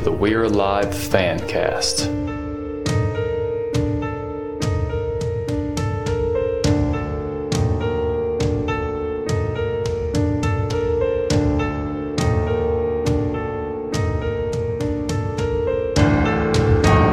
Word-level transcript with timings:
to 0.00 0.04
the 0.04 0.12
We're 0.12 0.44
Alive 0.44 0.86
Fancast. 0.86 2.06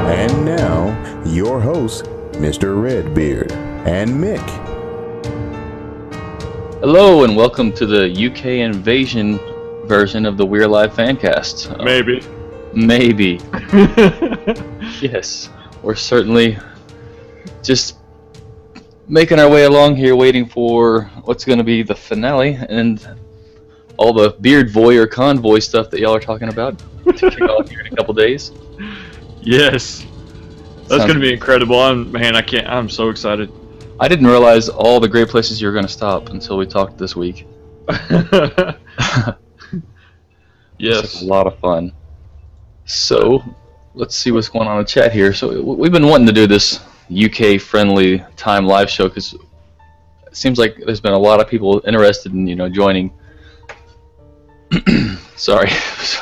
And 0.05 0.45
now, 0.45 1.23
your 1.25 1.59
hosts, 1.59 2.07
Mr. 2.37 2.81
Redbeard 2.81 3.51
and 3.85 4.11
Mick. 4.11 4.39
Hello 6.79 7.25
and 7.25 7.35
welcome 7.35 7.73
to 7.73 7.85
the 7.85 8.05
UK 8.05 8.45
invasion 8.45 9.39
version 9.85 10.25
of 10.25 10.37
the 10.37 10.45
We're 10.45 10.63
Alive 10.63 10.93
Fancast. 10.93 11.77
Uh, 11.77 11.83
Maybe. 11.83 12.21
Maybe. 12.73 13.39
Yes, 15.01 15.49
we're 15.83 15.93
certainly 15.95 16.57
just 17.61 17.97
making 19.07 19.37
our 19.39 19.47
way 19.49 19.65
along 19.65 19.95
here, 19.95 20.15
waiting 20.15 20.47
for 20.47 21.03
what's 21.25 21.45
going 21.45 21.59
to 21.59 21.63
be 21.63 21.83
the 21.83 21.93
finale 21.93 22.57
and 22.69 23.07
all 23.97 24.11
the 24.11 24.31
beard 24.41 24.69
voyeur 24.69 25.09
convoy 25.09 25.59
stuff 25.59 25.91
that 25.91 25.99
y'all 25.99 26.15
are 26.15 26.19
talking 26.19 26.49
about 26.49 26.79
to 27.05 27.13
kick 27.29 27.41
off 27.41 27.69
here 27.69 27.81
in 27.81 27.93
a 27.93 27.95
couple 27.95 28.13
days. 28.13 28.51
yes. 29.41 30.03
That's 30.87 31.01
Sounds- 31.01 31.05
gonna 31.05 31.19
be 31.19 31.33
incredible. 31.33 31.79
I'm 31.79 32.11
man, 32.11 32.35
I 32.35 32.41
can't 32.41 32.65
I'm 32.67 32.89
so 32.89 33.09
excited. 33.09 33.51
I 33.99 34.07
didn't 34.07 34.27
realize 34.27 34.69
all 34.69 34.99
the 34.99 35.07
great 35.09 35.27
places 35.27 35.61
you 35.61 35.67
were 35.67 35.73
going 35.73 35.85
to 35.85 35.91
stop 35.91 36.29
until 36.29 36.57
we 36.57 36.65
talked 36.65 36.97
this 36.97 37.15
week. 37.15 37.45
It's 40.79 41.13
yes. 41.13 41.21
a 41.23 41.25
lot 41.25 41.47
of 41.47 41.57
fun. 41.59 41.91
So, 42.87 43.43
let's 43.95 44.15
see 44.15 44.31
what's 44.31 44.47
going 44.47 44.65
on 44.65 44.77
in 44.77 44.83
the 44.83 44.89
chat 44.89 45.11
here. 45.11 45.33
So, 45.33 45.61
we've 45.61 45.91
been 45.91 46.07
wanting 46.07 46.25
to 46.27 46.31
do 46.31 46.47
this 46.47 46.79
UK 47.11 47.59
friendly 47.59 48.23
time 48.37 48.65
live 48.65 48.89
show 48.89 49.09
because 49.09 49.33
it 49.33 49.41
seems 50.31 50.57
like 50.57 50.77
there's 50.77 51.01
been 51.01 51.11
a 51.11 51.19
lot 51.19 51.41
of 51.41 51.49
people 51.49 51.81
interested 51.85 52.31
in, 52.31 52.47
you 52.47 52.55
know, 52.55 52.69
joining. 52.69 53.11
Sorry. 55.35 55.69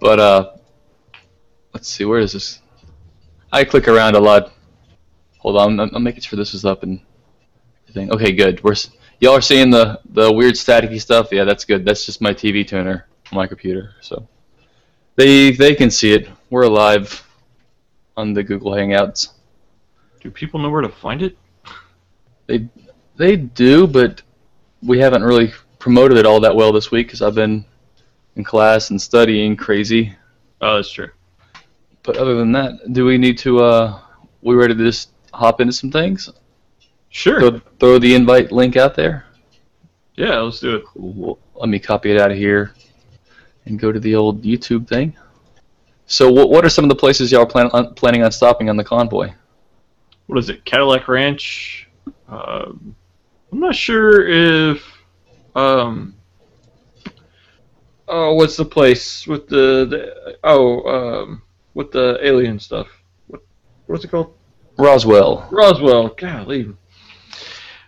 but, 0.00 0.18
uh, 0.18 0.52
let's 1.74 1.86
see, 1.86 2.06
where 2.06 2.20
is 2.20 2.32
this? 2.32 2.60
I 3.52 3.64
click 3.64 3.86
around 3.86 4.16
a 4.16 4.20
lot. 4.20 4.54
Hold 5.40 5.58
on, 5.58 5.78
I'm, 5.78 5.90
I'm 5.94 6.02
making 6.02 6.22
sure 6.22 6.38
this 6.38 6.54
is 6.54 6.64
up 6.64 6.84
and 6.84 7.00
everything. 7.82 8.10
Okay, 8.12 8.32
good. 8.32 8.64
We're 8.64 8.76
y'all 9.18 9.34
are 9.34 9.42
seeing 9.42 9.70
the 9.70 10.00
the 10.10 10.32
weird 10.32 10.54
staticky 10.54 11.00
stuff. 11.00 11.28
Yeah, 11.32 11.44
that's 11.44 11.64
good. 11.64 11.84
That's 11.84 12.06
just 12.06 12.20
my 12.20 12.32
TV 12.32 12.66
tuner 12.66 13.06
my 13.32 13.46
computer. 13.46 13.94
So 14.00 14.26
they 15.16 15.52
they 15.52 15.74
can 15.74 15.90
see 15.90 16.12
it. 16.12 16.28
We're 16.50 16.66
live 16.66 17.26
on 18.16 18.32
the 18.32 18.42
Google 18.42 18.72
Hangouts. 18.72 19.28
Do 20.20 20.30
people 20.30 20.60
know 20.60 20.70
where 20.70 20.82
to 20.82 20.88
find 20.88 21.22
it? 21.22 21.36
They 22.46 22.68
they 23.16 23.36
do, 23.36 23.86
but 23.86 24.22
we 24.82 24.98
haven't 24.98 25.22
really 25.22 25.52
promoted 25.78 26.18
it 26.18 26.26
all 26.26 26.40
that 26.40 26.54
well 26.54 26.72
this 26.72 26.90
week 26.90 27.06
because 27.06 27.22
I've 27.22 27.34
been 27.34 27.64
in 28.36 28.44
class 28.44 28.90
and 28.90 29.00
studying 29.00 29.56
crazy. 29.56 30.14
Oh, 30.60 30.76
that's 30.76 30.90
true. 30.90 31.10
But 32.02 32.16
other 32.16 32.34
than 32.34 32.52
that, 32.52 32.92
do 32.92 33.04
we 33.04 33.18
need 33.18 33.38
to? 33.38 33.62
uh 33.62 34.00
We 34.42 34.54
ready 34.54 34.74
to 34.74 34.84
just 34.84 35.10
hop 35.32 35.60
into 35.60 35.72
some 35.72 35.90
things? 35.90 36.30
Sure. 37.10 37.40
Throw, 37.40 37.60
throw 37.78 37.98
the 37.98 38.14
invite 38.14 38.52
link 38.52 38.76
out 38.76 38.94
there. 38.94 39.26
Yeah, 40.14 40.38
let's 40.38 40.60
do 40.60 40.76
it. 40.76 41.38
Let 41.54 41.68
me 41.68 41.78
copy 41.78 42.10
it 42.10 42.20
out 42.20 42.30
of 42.30 42.36
here 42.36 42.72
and 43.66 43.78
go 43.78 43.92
to 43.92 44.00
the 44.00 44.14
old 44.14 44.42
YouTube 44.42 44.88
thing. 44.88 45.16
So, 46.06 46.30
what, 46.30 46.50
what 46.50 46.64
are 46.64 46.68
some 46.68 46.84
of 46.84 46.88
the 46.88 46.96
places 46.96 47.30
y'all 47.30 47.46
plan 47.46 47.70
on, 47.72 47.94
planning 47.94 48.22
on 48.22 48.32
stopping 48.32 48.68
on 48.68 48.76
the 48.76 48.84
convoy? 48.84 49.32
What 50.26 50.38
is 50.38 50.48
it? 50.48 50.64
Cadillac 50.64 51.08
Ranch. 51.08 51.88
Um, 52.28 52.94
I'm 53.52 53.60
not 53.60 53.74
sure 53.74 54.26
if 54.26 54.84
um 55.54 56.14
Oh, 58.12 58.34
what's 58.34 58.56
the 58.56 58.64
place 58.64 59.24
with 59.28 59.46
the, 59.46 59.86
the 59.88 60.36
oh, 60.42 60.82
um 60.82 61.42
with 61.74 61.92
the 61.92 62.18
alien 62.22 62.58
stuff? 62.58 62.88
What 63.28 63.42
what's 63.86 64.04
it 64.04 64.08
called? 64.08 64.34
Roswell. 64.76 65.46
Roswell. 65.52 66.08
Golly. 66.08 66.74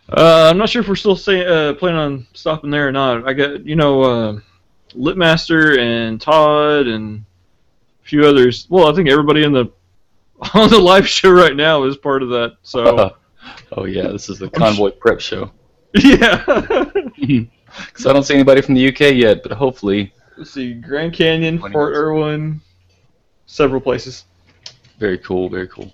Uh, 0.09 0.49
I'm 0.51 0.59
not 0.59 0.69
sure 0.69 0.83
if 0.83 0.89
we're 0.89 0.95
still 0.95 1.17
say, 1.17 1.45
uh, 1.45 1.75
planning 1.75 1.99
on 1.99 2.27
stopping 2.35 2.71
there 2.71 2.87
or 2.87 2.93
not. 2.93 3.27
I 3.27 3.33
got 3.33 3.67
you 3.67 3.75
know 3.75 4.03
uh, 4.03 4.41
Litmaster 4.93 5.79
and 5.79 6.21
Todd 6.21 6.87
and 6.87 7.25
a 8.03 8.09
few 8.09 8.25
others. 8.25 8.67
Well, 8.69 8.91
I 8.91 8.95
think 8.95 9.09
everybody 9.09 9.45
in 9.45 9.53
the 9.53 9.67
on 10.55 10.71
the 10.71 10.79
live 10.79 11.09
show 11.09 11.31
right 11.31 11.55
now 11.55 11.85
is 11.85 11.97
part 11.97 12.23
of 12.23 12.29
that. 12.31 12.57
So 12.63 13.15
oh 13.73 13.85
yeah, 13.85 14.09
this 14.09 14.29
is 14.29 14.39
the 14.39 14.51
convoy 14.51 14.91
prep 14.91 15.21
show. 15.21 15.51
yeah. 15.95 16.45
Because 17.17 18.07
I 18.07 18.13
don't 18.13 18.23
see 18.23 18.35
anybody 18.35 18.61
from 18.61 18.75
the 18.75 18.89
UK 18.89 19.15
yet, 19.15 19.43
but 19.43 19.53
hopefully, 19.53 20.13
Let's 20.37 20.51
see, 20.51 20.75
Grand 20.75 21.13
Canyon, 21.13 21.59
Fort. 21.59 21.95
Irwin, 21.95 22.61
several 23.47 23.81
places. 23.81 24.25
very 24.99 25.19
cool, 25.19 25.49
very 25.49 25.69
cool. 25.69 25.93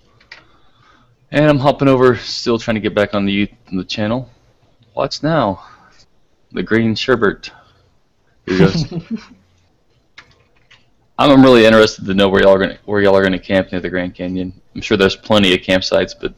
And 1.31 1.45
I'm 1.45 1.59
hopping 1.59 1.87
over, 1.87 2.15
still 2.17 2.57
trying 2.57 2.75
to 2.75 2.81
get 2.81 2.95
back 2.95 3.13
on 3.13 3.25
the 3.25 3.49
on 3.69 3.77
the 3.77 3.83
channel. 3.83 4.29
Watch 4.95 5.21
now, 5.23 5.63
the 6.51 6.63
green 6.63 6.95
sherbet. 6.95 7.51
Here 8.49 8.59
goes. 8.59 8.85
I'm 11.19 11.43
really 11.43 11.65
interested 11.65 12.05
to 12.05 12.13
know 12.13 12.29
where 12.29 12.41
y'all 12.41 12.53
are 12.55 12.59
gonna 12.59 12.79
where 12.85 13.01
y'all 13.01 13.15
are 13.15 13.23
gonna 13.23 13.37
camp 13.39 13.71
near 13.71 13.81
the 13.81 13.89
Grand 13.89 14.15
Canyon. 14.15 14.53
I'm 14.73 14.81
sure 14.81 14.97
there's 14.97 15.15
plenty 15.15 15.53
of 15.53 15.59
campsites, 15.59 16.13
but 16.19 16.33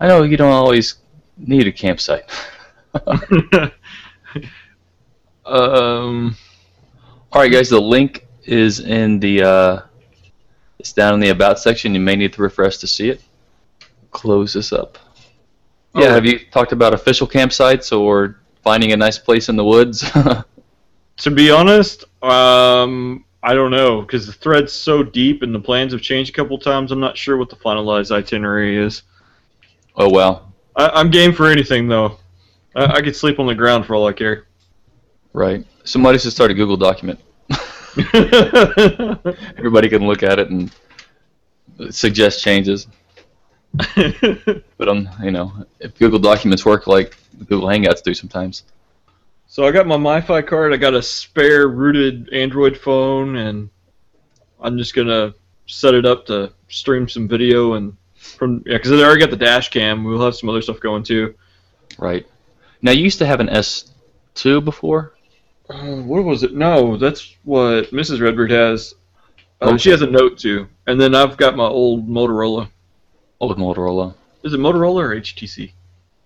I 0.00 0.08
know 0.08 0.22
you 0.22 0.36
don't 0.36 0.50
always 0.52 0.96
need 1.36 1.66
a 1.66 1.72
campsite. 1.72 2.24
um, 5.44 6.36
All 7.32 7.40
right, 7.40 7.52
guys, 7.52 7.68
the 7.68 7.80
link 7.80 8.26
is 8.44 8.80
in 8.80 9.20
the 9.20 9.42
uh, 9.42 9.80
it's 10.78 10.92
down 10.92 11.14
in 11.14 11.20
the 11.20 11.28
about 11.28 11.58
section. 11.58 11.94
You 11.94 12.00
may 12.00 12.16
need 12.16 12.32
to 12.32 12.42
refresh 12.42 12.78
to 12.78 12.86
see 12.86 13.10
it. 13.10 13.22
Close 14.10 14.54
this 14.54 14.72
up. 14.72 14.98
Yeah, 15.94 16.06
Oh. 16.06 16.10
have 16.14 16.24
you 16.26 16.38
talked 16.50 16.72
about 16.72 16.94
official 16.94 17.26
campsites 17.28 17.96
or 17.96 18.40
finding 18.64 18.92
a 18.92 18.96
nice 18.96 19.18
place 19.18 19.48
in 19.50 19.56
the 19.56 19.64
woods? 19.64 20.02
to 21.18 21.30
be 21.30 21.50
honest, 21.50 22.04
um, 22.22 23.24
I 23.42 23.54
don't 23.54 23.70
know 23.70 24.02
because 24.02 24.26
the 24.26 24.32
thread's 24.32 24.72
so 24.72 25.02
deep 25.02 25.42
and 25.42 25.54
the 25.54 25.60
plans 25.60 25.92
have 25.92 26.02
changed 26.02 26.30
a 26.30 26.32
couple 26.32 26.58
times. 26.58 26.92
I'm 26.92 27.00
not 27.00 27.16
sure 27.16 27.36
what 27.36 27.50
the 27.50 27.56
finalized 27.56 28.10
itinerary 28.10 28.76
is. 28.76 29.02
oh 29.96 30.10
well, 30.10 30.52
I, 30.76 30.88
I'm 30.90 31.10
game 31.10 31.32
for 31.32 31.48
anything 31.48 31.88
though. 31.88 32.18
I, 32.74 32.84
I 32.84 33.00
could 33.02 33.16
sleep 33.16 33.38
on 33.38 33.46
the 33.46 33.54
ground 33.54 33.86
for 33.86 33.94
all 33.94 34.06
I 34.06 34.12
care. 34.12 34.46
right. 35.32 35.64
Somebody 35.84 36.18
should 36.18 36.32
start 36.32 36.50
a 36.52 36.54
Google 36.54 36.76
document. 36.76 37.18
Everybody 38.14 39.88
can 39.88 40.06
look 40.06 40.22
at 40.22 40.38
it 40.38 40.48
and 40.50 40.72
suggest 41.90 42.42
changes. 42.42 42.86
But 44.76 44.88
um, 44.88 45.08
you 45.22 45.30
know, 45.30 45.52
if 45.80 45.96
Google 45.98 46.18
Documents 46.18 46.64
work 46.64 46.86
like 46.86 47.16
Google 47.48 47.68
Hangouts 47.68 48.02
do 48.02 48.14
sometimes. 48.14 48.64
So 49.52 49.66
I 49.66 49.70
got 49.70 49.86
my 49.86 49.98
MiFi 49.98 50.46
card. 50.46 50.72
I 50.72 50.78
got 50.78 50.94
a 50.94 51.02
spare 51.02 51.68
rooted 51.68 52.32
Android 52.32 52.74
phone, 52.74 53.36
and 53.36 53.68
I'm 54.58 54.78
just 54.78 54.94
gonna 54.94 55.34
set 55.66 55.92
it 55.92 56.06
up 56.06 56.24
to 56.28 56.54
stream 56.68 57.06
some 57.06 57.28
video 57.28 57.74
and 57.74 57.94
from 58.14 58.62
yeah, 58.64 58.78
because 58.78 58.92
I 58.92 59.04
already 59.04 59.20
got 59.20 59.28
the 59.28 59.36
dash 59.36 59.68
cam. 59.68 60.04
We'll 60.04 60.24
have 60.24 60.34
some 60.34 60.48
other 60.48 60.62
stuff 60.62 60.80
going 60.80 61.02
too. 61.02 61.34
Right. 61.98 62.26
Now 62.80 62.92
you 62.92 63.04
used 63.04 63.18
to 63.18 63.26
have 63.26 63.40
an 63.40 63.48
S2 63.48 64.64
before. 64.64 65.12
Uh, 65.68 65.96
what 65.96 66.24
was 66.24 66.44
it? 66.44 66.54
No, 66.54 66.96
that's 66.96 67.36
what 67.44 67.90
Mrs. 67.90 68.22
Redbeard 68.22 68.52
has. 68.52 68.94
Uh, 69.60 69.66
Okay. 69.66 69.76
She 69.76 69.90
has 69.90 70.00
a 70.00 70.06
Note 70.06 70.38
2, 70.38 70.66
and 70.86 70.98
then 70.98 71.14
I've 71.14 71.36
got 71.36 71.56
my 71.56 71.66
old 71.66 72.08
Motorola. 72.08 72.70
Old 73.38 73.58
Motorola. 73.58 74.14
Is 74.44 74.54
it 74.54 74.60
Motorola 74.60 75.02
or 75.02 75.14
HTC? 75.14 75.72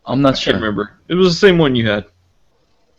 I'm 0.05 0.23
not 0.23 0.34
I 0.34 0.37
sure. 0.37 0.52
I 0.52 0.55
can't 0.55 0.62
remember. 0.62 0.93
It 1.08 1.17
was 1.17 1.34
the 1.34 1.44
same 1.44 1.58
one 1.58 1.75
you 1.75 1.88
had. 1.88 2.06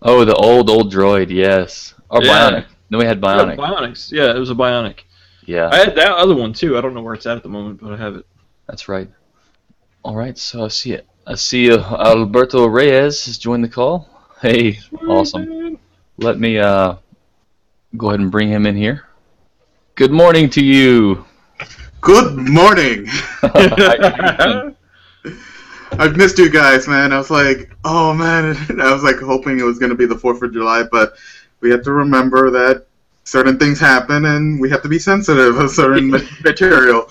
Oh, 0.01 0.23
the 0.25 0.35
old 0.35 0.69
old 0.69 0.91
droid, 0.93 1.29
yes. 1.29 1.93
Or 2.09 2.23
Yeah. 2.23 2.51
Bionic. 2.51 2.65
Then 2.89 2.99
we 2.99 3.05
had 3.05 3.17
Yeah, 3.21 3.29
Bionic. 3.29 3.57
Bionics. 3.57 4.11
Yeah, 4.11 4.35
it 4.35 4.39
was 4.39 4.49
a 4.49 4.55
Bionic. 4.55 4.99
Yeah, 5.45 5.69
I 5.71 5.77
had 5.77 5.95
that 5.95 6.11
other 6.11 6.35
one 6.35 6.53
too. 6.53 6.77
I 6.77 6.81
don't 6.81 6.93
know 6.93 7.01
where 7.01 7.13
it's 7.13 7.25
at 7.25 7.37
at 7.37 7.43
the 7.43 7.49
moment, 7.49 7.79
but 7.81 7.93
I 7.93 7.97
have 7.97 8.15
it. 8.15 8.25
that's 8.67 8.87
right. 8.89 9.09
All 10.03 10.15
right, 10.15 10.37
so 10.37 10.65
I 10.65 10.67
see 10.69 10.93
it. 10.93 11.07
I 11.25 11.35
see 11.35 11.71
uh, 11.71 11.79
Alberto 12.05 12.65
Reyes 12.67 13.25
has 13.25 13.37
joined 13.37 13.63
the 13.63 13.69
call. 13.69 14.09
Hey, 14.41 14.79
awesome. 15.07 15.77
Let 16.17 16.39
me 16.39 16.57
uh, 16.59 16.95
go 17.97 18.09
ahead 18.09 18.19
and 18.19 18.31
bring 18.31 18.49
him 18.49 18.65
in 18.65 18.75
here. 18.75 19.03
Good 19.95 20.11
morning 20.11 20.49
to 20.51 20.63
you. 20.63 21.25
Good 22.01 22.35
morning. 22.37 23.07
How 25.91 25.95
you 25.95 25.97
doing? 25.97 26.11
I've 26.11 26.17
missed 26.17 26.37
you 26.37 26.49
guys, 26.49 26.87
man. 26.87 27.11
I 27.13 27.17
was 27.17 27.29
like, 27.29 27.71
oh 27.83 28.13
man, 28.13 28.55
I 28.81 28.93
was 28.93 29.03
like 29.03 29.17
hoping 29.17 29.59
it 29.59 29.63
was 29.63 29.79
gonna 29.79 29.95
be 29.95 30.05
the 30.05 30.17
Fourth 30.17 30.41
of 30.41 30.53
July, 30.53 30.83
but 30.91 31.13
we 31.61 31.69
have 31.71 31.83
to 31.83 31.91
remember 31.91 32.51
that 32.51 32.85
certain 33.23 33.57
things 33.57 33.79
happen, 33.79 34.25
and 34.25 34.59
we 34.59 34.69
have 34.69 34.81
to 34.83 34.89
be 34.89 34.99
sensitive 34.99 35.57
of 35.57 35.71
certain 35.71 36.09
material. 36.43 37.09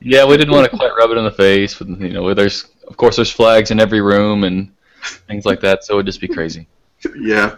Yeah, 0.00 0.24
we 0.24 0.36
didn't 0.36 0.52
want 0.52 0.70
to 0.70 0.76
quite 0.76 0.92
rub 0.96 1.10
it 1.10 1.16
in 1.18 1.24
the 1.24 1.32
face. 1.32 1.74
but 1.74 1.88
you 1.88 2.12
know, 2.12 2.32
there's 2.34 2.66
of 2.86 2.96
course 2.96 3.16
there's 3.16 3.30
flags 3.30 3.70
in 3.70 3.80
every 3.80 4.00
room 4.00 4.44
and 4.44 4.70
things 5.26 5.44
like 5.44 5.60
that, 5.60 5.84
so 5.84 5.94
it'd 5.94 6.06
just 6.06 6.20
be 6.20 6.28
crazy. 6.28 6.66
Yeah. 7.18 7.56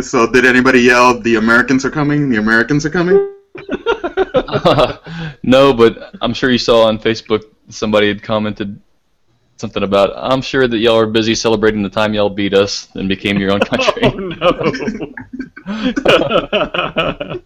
So, 0.00 0.30
did 0.30 0.46
anybody 0.46 0.80
yell, 0.80 1.20
"The 1.20 1.36
Americans 1.36 1.84
are 1.84 1.90
coming! 1.90 2.30
The 2.30 2.38
Americans 2.38 2.86
are 2.86 2.90
coming"? 2.90 3.16
no, 5.42 5.72
but 5.74 6.14
I'm 6.22 6.32
sure 6.32 6.50
you 6.50 6.58
saw 6.58 6.86
on 6.86 6.98
Facebook 6.98 7.42
somebody 7.68 8.08
had 8.08 8.22
commented 8.22 8.80
something 9.56 9.82
about. 9.82 10.12
I'm 10.16 10.42
sure 10.42 10.66
that 10.66 10.78
y'all 10.78 10.98
are 10.98 11.06
busy 11.06 11.34
celebrating 11.34 11.82
the 11.82 11.90
time 11.90 12.14
y'all 12.14 12.30
beat 12.30 12.54
us 12.54 12.88
and 12.94 13.08
became 13.08 13.38
your 13.38 13.52
own 13.52 13.60
country. 13.70 14.02
oh 14.04 14.10
no. 14.10 15.12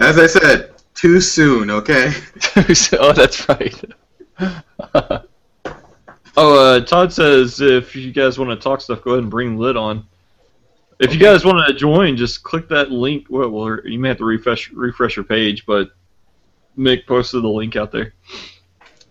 As 0.00 0.18
I 0.18 0.26
said, 0.26 0.74
too 0.94 1.20
soon. 1.20 1.70
Okay. 1.70 2.12
oh, 2.98 3.12
that's 3.12 3.48
right. 3.48 3.84
oh, 6.36 6.74
uh, 6.76 6.80
Todd 6.84 7.12
says 7.12 7.60
if 7.60 7.94
you 7.96 8.12
guys 8.12 8.38
want 8.38 8.50
to 8.50 8.56
talk 8.56 8.80
stuff, 8.80 9.02
go 9.02 9.12
ahead 9.12 9.22
and 9.22 9.30
bring 9.30 9.56
Lit 9.56 9.76
on. 9.76 10.04
If 10.98 11.14
you 11.14 11.20
guys 11.20 11.44
want 11.44 11.64
to 11.68 11.74
join, 11.74 12.16
just 12.16 12.42
click 12.42 12.68
that 12.68 12.90
link. 12.90 13.26
Well, 13.30 13.48
well, 13.50 13.78
you 13.84 14.00
may 14.00 14.08
have 14.08 14.18
to 14.18 14.24
refresh 14.24 14.70
refresh 14.72 15.14
your 15.14 15.24
page, 15.24 15.64
but 15.64 15.90
Mick 16.76 17.06
posted 17.06 17.44
the 17.44 17.48
link 17.48 17.76
out 17.76 17.92
there. 17.92 18.14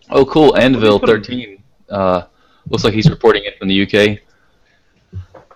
Oh, 0.09 0.25
cool. 0.25 0.56
Anvil 0.57 1.00
13. 1.00 1.63
Uh, 1.89 2.24
looks 2.69 2.83
like 2.83 2.94
he's 2.94 3.09
reporting 3.09 3.44
it 3.45 3.57
from 3.57 3.68
the 3.68 3.83
UK. 3.83 4.19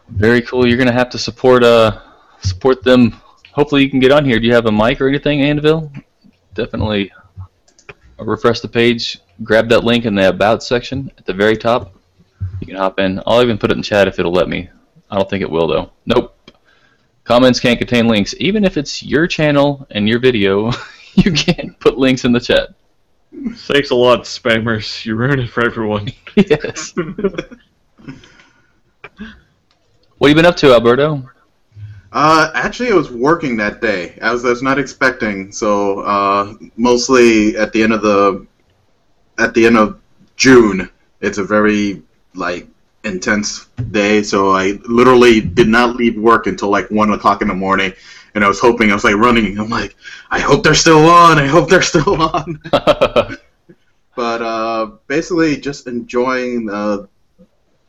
Very 0.09 0.41
cool. 0.41 0.67
You're 0.67 0.77
gonna 0.77 0.91
have 0.91 1.09
to 1.11 1.17
support 1.17 1.63
uh 1.63 1.99
support 2.41 2.83
them. 2.83 3.11
Hopefully, 3.53 3.83
you 3.83 3.89
can 3.89 3.99
get 3.99 4.11
on 4.11 4.25
here. 4.25 4.39
Do 4.39 4.47
you 4.47 4.53
have 4.53 4.65
a 4.65 4.71
mic 4.71 4.99
or 4.99 5.07
anything, 5.07 5.41
Anvil? 5.41 5.91
Definitely 6.53 7.11
refresh 8.17 8.59
the 8.59 8.67
page. 8.67 9.19
Grab 9.43 9.69
that 9.69 9.83
link 9.83 10.05
in 10.05 10.15
the 10.15 10.29
about 10.29 10.63
section 10.63 11.11
at 11.17 11.25
the 11.25 11.33
very 11.33 11.57
top. 11.57 11.95
You 12.59 12.67
can 12.67 12.75
hop 12.75 12.99
in. 12.99 13.21
I'll 13.25 13.41
even 13.41 13.57
put 13.57 13.71
it 13.71 13.77
in 13.77 13.83
chat 13.83 14.07
if 14.07 14.19
it'll 14.19 14.33
let 14.33 14.49
me. 14.49 14.69
I 15.09 15.15
don't 15.15 15.29
think 15.29 15.41
it 15.41 15.49
will 15.49 15.67
though. 15.67 15.91
Nope. 16.05 16.37
Comments 17.23 17.59
can't 17.59 17.79
contain 17.79 18.07
links. 18.07 18.35
Even 18.39 18.63
if 18.63 18.77
it's 18.77 19.01
your 19.03 19.27
channel 19.27 19.87
and 19.91 20.07
your 20.07 20.19
video, 20.19 20.71
you 21.15 21.31
can't 21.31 21.79
put 21.79 21.97
links 21.97 22.25
in 22.25 22.31
the 22.31 22.39
chat. 22.39 22.69
Thanks 23.33 23.91
a 23.91 23.95
lot, 23.95 24.23
spammers. 24.23 25.05
You 25.05 25.15
ruined 25.15 25.41
it 25.41 25.49
for 25.49 25.65
everyone. 25.65 26.09
yes. 26.35 26.93
What 30.17 30.27
have 30.27 30.29
you 30.29 30.35
been 30.35 30.45
up 30.45 30.57
to, 30.57 30.73
Alberto? 30.73 31.29
Uh, 32.11 32.51
actually, 32.53 32.91
I 32.91 32.95
was 32.95 33.09
working 33.09 33.55
that 33.57 33.81
day. 33.81 34.19
I 34.21 34.31
was, 34.33 34.43
I 34.43 34.49
was 34.49 34.61
not 34.61 34.77
expecting. 34.77 35.51
So, 35.51 36.01
uh, 36.01 36.53
mostly 36.75 37.55
at 37.57 37.71
the 37.71 37.81
end 37.81 37.93
of 37.93 38.01
the 38.01 38.45
at 39.39 39.53
the 39.53 39.65
end 39.65 39.77
of 39.77 39.99
June, 40.35 40.89
it's 41.21 41.37
a 41.37 41.43
very 41.43 42.03
like 42.35 42.67
intense 43.03 43.67
day. 43.91 44.21
So 44.23 44.51
I 44.51 44.79
literally 44.87 45.41
did 45.41 45.67
not 45.67 45.95
leave 45.95 46.17
work 46.17 46.47
until 46.47 46.69
like 46.69 46.89
one 46.91 47.11
o'clock 47.11 47.41
in 47.41 47.47
the 47.47 47.53
morning, 47.53 47.93
and 48.35 48.43
I 48.43 48.47
was 48.47 48.59
hoping 48.59 48.91
I 48.91 48.93
was 48.93 49.03
like 49.03 49.15
running. 49.15 49.57
I'm 49.59 49.69
like, 49.69 49.95
I 50.29 50.39
hope 50.39 50.63
they're 50.63 50.73
still 50.73 51.05
on. 51.09 51.37
I 51.39 51.47
hope 51.47 51.69
they're 51.69 51.81
still 51.81 52.21
on. 52.21 52.59
but 54.15 54.41
uh, 54.41 54.91
basically, 55.07 55.57
just 55.57 55.87
enjoying 55.87 56.69
uh, 56.69 57.05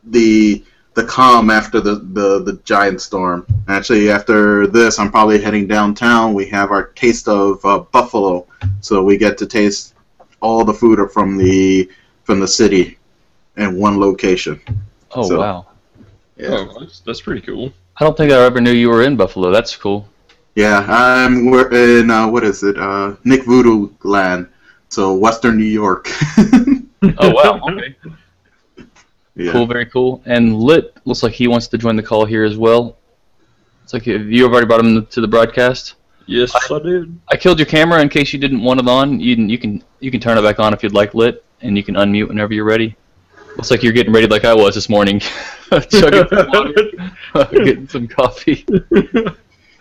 the 0.05 0.65
the 0.95 1.05
calm 1.05 1.49
after 1.49 1.81
the, 1.81 1.95
the, 2.13 2.43
the 2.43 2.61
giant 2.65 3.01
storm. 3.01 3.47
Actually, 3.69 4.11
after 4.11 4.67
this, 4.67 4.99
I'm 4.99 5.11
probably 5.11 5.41
heading 5.41 5.67
downtown. 5.67 6.35
We 6.35 6.47
have 6.51 6.71
our 6.71 6.89
taste 6.89 7.29
of 7.29 7.65
uh, 7.65 7.79
Buffalo, 7.79 8.47
so 8.83 9.03
we 9.03 9.17
get 9.17 9.39
to 9.39 9.47
taste 9.47 9.95
all 10.43 10.65
the 10.67 10.75
food 10.75 10.99
from 11.11 11.39
the 11.39 11.89
from 12.25 12.41
the 12.41 12.49
city 12.49 12.99
in 13.57 13.79
one 13.79 13.99
location. 13.99 14.61
oh 15.13 15.23
So- 15.29 15.39
wow! 15.41 15.67
Yeah, 16.37 16.49
Oh, 16.71 16.81
that's, 16.81 17.01
that's 17.01 17.21
pretty 17.21 17.41
cool. 17.41 17.73
I 17.99 18.05
don't 18.05 18.17
think 18.17 18.33
I 18.33 18.37
ever 18.43 18.61
knew 18.61 18.73
you 18.73 18.89
were 18.89 19.03
in 19.03 19.17
Buffalo. 19.17 19.51
That's 19.51 19.77
cool. 19.77 20.09
Yeah. 20.55 20.87
I'm 20.89 21.51
we're 21.51 21.71
in 21.73 22.11
uh, 22.11 22.29
what 22.29 22.45
is 22.45 22.63
it? 22.63 22.79
Uh, 22.79 23.17
Nick 23.25 23.45
Voodoo 23.45 23.91
Land, 24.03 24.49
so 24.89 25.15
Western 25.15 25.57
New 25.59 25.65
York. 25.65 26.09
Oh 27.19 27.31
wow! 27.31 27.61
Okay. 27.69 27.97
yeah. 29.35 29.51
Cool, 29.51 29.67
very 29.67 29.87
cool. 29.87 30.23
And 30.25 30.57
Lit 30.57 30.97
looks 31.05 31.25
like 31.25 31.33
he 31.33 31.49
wants 31.49 31.67
to 31.67 31.77
join 31.77 31.97
the 31.97 32.03
call 32.03 32.25
here 32.25 32.45
as 32.45 32.57
well. 32.57 32.97
It's 33.83 33.93
like 33.93 34.07
you 34.07 34.43
have 34.45 34.53
already 34.53 34.67
brought 34.67 34.85
him 34.85 35.05
to 35.05 35.21
the 35.21 35.27
broadcast. 35.27 35.95
Yes, 36.27 36.55
I 36.71 36.79
did. 36.79 37.19
I 37.29 37.37
killed 37.37 37.59
your 37.59 37.67
camera 37.67 38.01
in 38.01 38.09
case 38.09 38.33
you 38.33 38.39
didn't 38.39 38.63
want 38.63 38.79
it 38.79 38.89
on. 38.89 39.19
You 39.19 39.35
can 39.35 39.49
you 39.49 39.59
can 39.59 39.83
you 39.99 40.13
can 40.13 40.21
turn 40.21 40.39
it 40.39 40.43
back 40.43 40.61
on 40.61 40.73
if 40.73 40.83
you'd 40.85 40.95
like, 40.95 41.15
Lit, 41.15 41.45
and 41.61 41.77
you 41.77 41.83
can 41.83 41.97
unmute 41.97 42.29
whenever 42.29 42.55
you're 42.55 42.65
ready. 42.65 42.97
Looks 43.57 43.71
like 43.71 43.83
you're 43.83 43.93
getting 43.93 44.13
ready 44.13 44.27
like 44.29 44.45
I 44.45 44.55
was 44.55 44.75
this 44.75 44.89
morning, 44.89 45.21
chugging 45.91 46.29
some 46.31 46.49
water, 46.53 47.51
getting 47.51 47.89
some 47.89 48.07
coffee. 48.09 48.65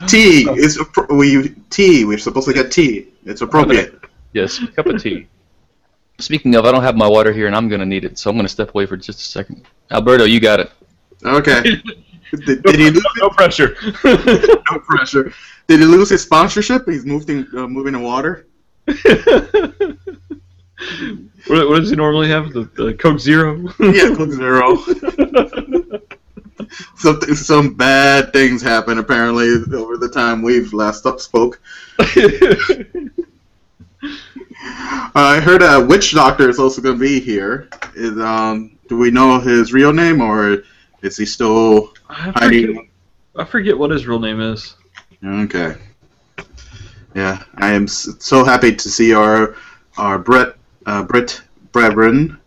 Tea 0.07 0.47
is 0.57 0.77
appro- 0.77 1.17
we 1.17 1.49
tea. 1.69 2.05
We're 2.05 2.17
supposed 2.17 2.47
to 2.47 2.53
get 2.53 2.71
tea. 2.71 3.09
It's 3.25 3.41
appropriate. 3.41 3.99
Yes, 4.33 4.59
cup 4.75 4.85
of 4.87 5.01
tea. 5.01 5.27
Speaking 6.19 6.55
of, 6.55 6.65
I 6.65 6.71
don't 6.71 6.83
have 6.83 6.95
my 6.95 7.07
water 7.07 7.31
here, 7.33 7.47
and 7.47 7.55
I'm 7.55 7.67
gonna 7.67 7.85
need 7.85 8.05
it, 8.05 8.17
so 8.17 8.29
I'm 8.29 8.35
gonna 8.35 8.47
step 8.47 8.69
away 8.69 8.85
for 8.85 8.95
just 8.97 9.19
a 9.19 9.23
second. 9.23 9.65
Alberto, 9.89 10.25
you 10.25 10.39
got 10.39 10.59
it. 10.59 10.71
Okay. 11.23 11.61
did, 12.45 12.63
did 12.63 12.79
he 12.79 12.91
lose 12.91 13.03
no 13.17 13.29
pressure. 13.29 13.75
no 14.03 14.79
pressure. 14.79 15.33
Did 15.67 15.79
he 15.79 15.85
lose 15.85 16.09
his 16.09 16.21
sponsorship? 16.21 16.87
He's 16.87 17.05
moving 17.05 17.47
uh, 17.53 17.67
moving 17.67 17.95
in 17.95 18.01
water. 18.01 18.47
what, 18.85 18.97
what 21.47 21.79
does 21.79 21.89
he 21.89 21.95
normally 21.95 22.29
have? 22.29 22.53
The, 22.53 22.63
the 22.75 22.93
Coke 22.93 23.19
Zero? 23.19 23.67
Yeah, 23.79 24.13
Coke 24.15 24.31
Zero. 24.31 24.77
Some 26.95 27.21
some 27.35 27.73
bad 27.73 28.33
things 28.33 28.61
happen 28.61 28.97
apparently 28.97 29.49
over 29.73 29.97
the 29.97 30.09
time 30.09 30.41
we've 30.41 30.73
last 30.73 31.05
spoke. 31.19 31.59
I 35.13 35.41
heard 35.43 35.61
a 35.61 35.83
witch 35.83 36.13
doctor 36.13 36.49
is 36.49 36.59
also 36.59 36.81
going 36.81 36.95
to 36.95 36.99
be 36.99 37.19
here. 37.19 37.67
Is 37.95 38.17
um, 38.19 38.77
do 38.87 38.97
we 38.97 39.11
know 39.11 39.39
his 39.39 39.73
real 39.73 39.93
name 39.93 40.21
or 40.21 40.63
is 41.01 41.17
he 41.17 41.25
still 41.25 41.93
I, 42.09 42.31
hiding? 42.35 42.75
forget, 42.75 42.85
I 43.35 43.43
forget 43.45 43.77
what 43.77 43.91
his 43.91 44.07
real 44.07 44.19
name 44.19 44.39
is. 44.39 44.75
Okay. 45.23 45.75
Yeah, 47.15 47.43
I 47.55 47.73
am 47.73 47.87
so 47.87 48.43
happy 48.43 48.75
to 48.75 48.89
see 48.89 49.13
our 49.13 49.55
our 49.97 50.17
Brett 50.17 50.55
uh, 50.85 51.03
Brett 51.03 51.41
brethren 51.71 52.39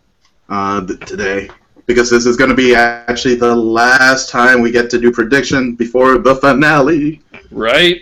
uh, 0.49 0.85
th- 0.85 0.99
today 1.01 1.49
because 1.85 2.09
this 2.09 2.25
is 2.25 2.35
going 2.35 2.49
to 2.49 2.55
be 2.55 2.75
actually 2.75 3.35
the 3.35 3.55
last 3.55 4.29
time 4.29 4.61
we 4.61 4.71
get 4.71 4.89
to 4.89 4.99
do 4.99 5.11
prediction 5.11 5.75
before 5.75 6.17
the 6.17 6.35
finale. 6.35 7.21
Right? 7.51 8.01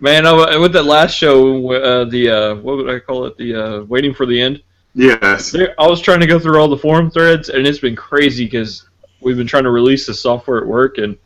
Man, 0.00 0.26
I, 0.26 0.56
with 0.56 0.72
that 0.72 0.84
last 0.84 1.14
show, 1.14 1.72
uh, 1.72 2.04
the, 2.04 2.28
uh, 2.28 2.54
what 2.56 2.76
would 2.76 2.90
I 2.90 2.98
call 2.98 3.26
it? 3.26 3.36
The 3.36 3.54
uh, 3.54 3.84
Waiting 3.84 4.14
for 4.14 4.26
the 4.26 4.40
End. 4.40 4.62
Yes. 4.94 5.50
There, 5.50 5.74
I 5.78 5.86
was 5.86 6.00
trying 6.00 6.20
to 6.20 6.26
go 6.26 6.38
through 6.38 6.60
all 6.60 6.68
the 6.68 6.78
forum 6.78 7.10
threads, 7.10 7.48
and 7.48 7.66
it's 7.66 7.78
been 7.78 7.96
crazy 7.96 8.44
because 8.44 8.88
we've 9.20 9.36
been 9.36 9.46
trying 9.46 9.64
to 9.64 9.70
release 9.70 10.06
the 10.06 10.14
software 10.14 10.58
at 10.58 10.66
work, 10.66 10.98
and 10.98 11.16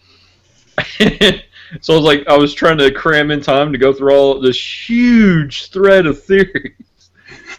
so 1.81 1.93
I 1.93 1.97
was 1.97 2.05
like, 2.05 2.27
I 2.29 2.37
was 2.37 2.55
trying 2.55 2.79
to 2.79 2.91
cram 2.91 3.31
in 3.31 3.41
time 3.41 3.73
to 3.73 3.79
go 3.79 3.93
through 3.93 4.15
all 4.15 4.41
this 4.41 4.89
huge 4.89 5.71
thread 5.71 6.07
of 6.07 6.23
theories. 6.23 6.73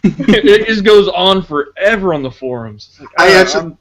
it 0.04 0.66
just 0.66 0.84
goes 0.84 1.08
on 1.08 1.42
forever 1.42 2.14
on 2.14 2.22
the 2.22 2.30
forums. 2.30 2.98
Like, 2.98 3.08
I 3.18 3.34
ah, 3.34 3.40
actually- 3.40 3.76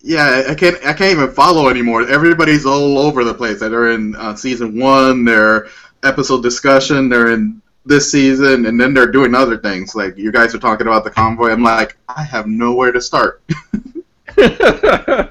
Yeah, 0.00 0.44
I 0.48 0.54
can't. 0.54 0.76
I 0.86 0.92
can't 0.92 1.12
even 1.12 1.32
follow 1.32 1.68
anymore. 1.68 2.08
Everybody's 2.08 2.64
all 2.64 2.98
over 2.98 3.24
the 3.24 3.34
place. 3.34 3.60
They're 3.60 3.90
in 3.92 4.14
uh, 4.16 4.34
season 4.36 4.78
one. 4.78 5.24
They're 5.24 5.68
episode 6.02 6.42
discussion. 6.42 7.08
They're 7.08 7.32
in 7.32 7.60
this 7.84 8.10
season, 8.10 8.66
and 8.66 8.80
then 8.80 8.94
they're 8.94 9.10
doing 9.10 9.34
other 9.34 9.58
things. 9.58 9.94
Like 9.94 10.16
you 10.16 10.32
guys 10.32 10.54
are 10.54 10.58
talking 10.58 10.86
about 10.86 11.04
the 11.04 11.10
convoy. 11.10 11.50
I'm 11.50 11.62
like, 11.62 11.96
I 12.08 12.22
have 12.22 12.46
nowhere 12.46 12.92
to 12.92 13.00
start. 13.00 13.42
and 14.36 15.30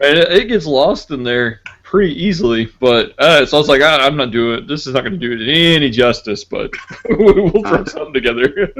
it 0.00 0.48
gets 0.48 0.66
lost 0.66 1.10
in 1.10 1.22
there 1.22 1.60
pretty 1.90 2.14
easily. 2.14 2.66
But 2.78 3.18
uh, 3.18 3.44
so 3.44 3.56
I 3.56 3.60
was 3.60 3.68
like, 3.68 3.82
ah, 3.82 3.98
I'm 4.00 4.16
not 4.16 4.30
doing 4.30 4.60
it. 4.60 4.68
This 4.68 4.86
is 4.86 4.94
not 4.94 5.00
going 5.00 5.18
to 5.18 5.18
do 5.18 5.32
it 5.32 5.74
any 5.76 5.90
justice. 5.90 6.44
But 6.44 6.72
we'll 7.10 7.50
throw 7.50 7.84
something 7.84 8.14
together. 8.14 8.72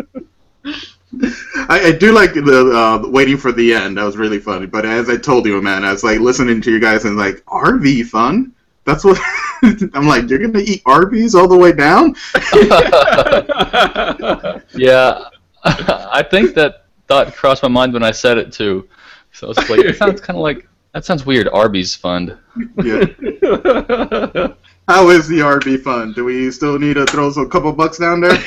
I, 1.68 1.86
I 1.86 1.92
do 1.92 2.12
like 2.12 2.34
the 2.34 2.72
uh, 2.72 3.08
waiting 3.08 3.36
for 3.36 3.50
the 3.50 3.74
end. 3.74 3.98
That 3.98 4.04
was 4.04 4.16
really 4.16 4.38
funny. 4.38 4.66
But 4.66 4.86
as 4.86 5.10
I 5.10 5.16
told 5.16 5.44
you, 5.44 5.60
man, 5.60 5.84
I 5.84 5.90
was 5.90 6.04
like 6.04 6.20
listening 6.20 6.60
to 6.62 6.70
you 6.70 6.78
guys 6.78 7.04
and 7.04 7.16
like 7.16 7.44
RV 7.46 8.06
fun. 8.06 8.54
That's 8.84 9.04
what 9.04 9.18
I'm 9.92 10.06
like. 10.06 10.30
You're 10.30 10.38
gonna 10.38 10.60
eat 10.60 10.82
Arby's 10.86 11.34
all 11.34 11.48
the 11.48 11.58
way 11.58 11.72
down? 11.72 12.14
yeah, 14.74 15.24
I 15.64 16.24
think 16.30 16.54
that 16.54 16.84
thought 17.08 17.34
crossed 17.34 17.64
my 17.64 17.68
mind 17.68 17.92
when 17.92 18.04
I 18.04 18.12
said 18.12 18.38
it 18.38 18.52
too. 18.52 18.88
So 19.32 19.50
it's 19.50 19.68
like 19.68 19.80
it 19.80 19.96
sounds 19.96 20.20
kind 20.20 20.36
of 20.36 20.42
like 20.42 20.68
That 20.92 21.04
sounds 21.04 21.24
weird. 21.24 21.48
Arby's 21.48 21.94
fund. 21.94 22.36
Yeah. 22.82 23.04
How 24.88 25.08
is 25.10 25.28
the 25.28 25.38
RV 25.38 25.82
fund? 25.82 26.16
Do 26.16 26.24
we 26.24 26.50
still 26.50 26.76
need 26.78 26.94
to 26.94 27.06
throw 27.06 27.28
a 27.28 27.48
couple 27.48 27.72
bucks 27.72 27.98
down 27.98 28.20
there? 28.20 28.32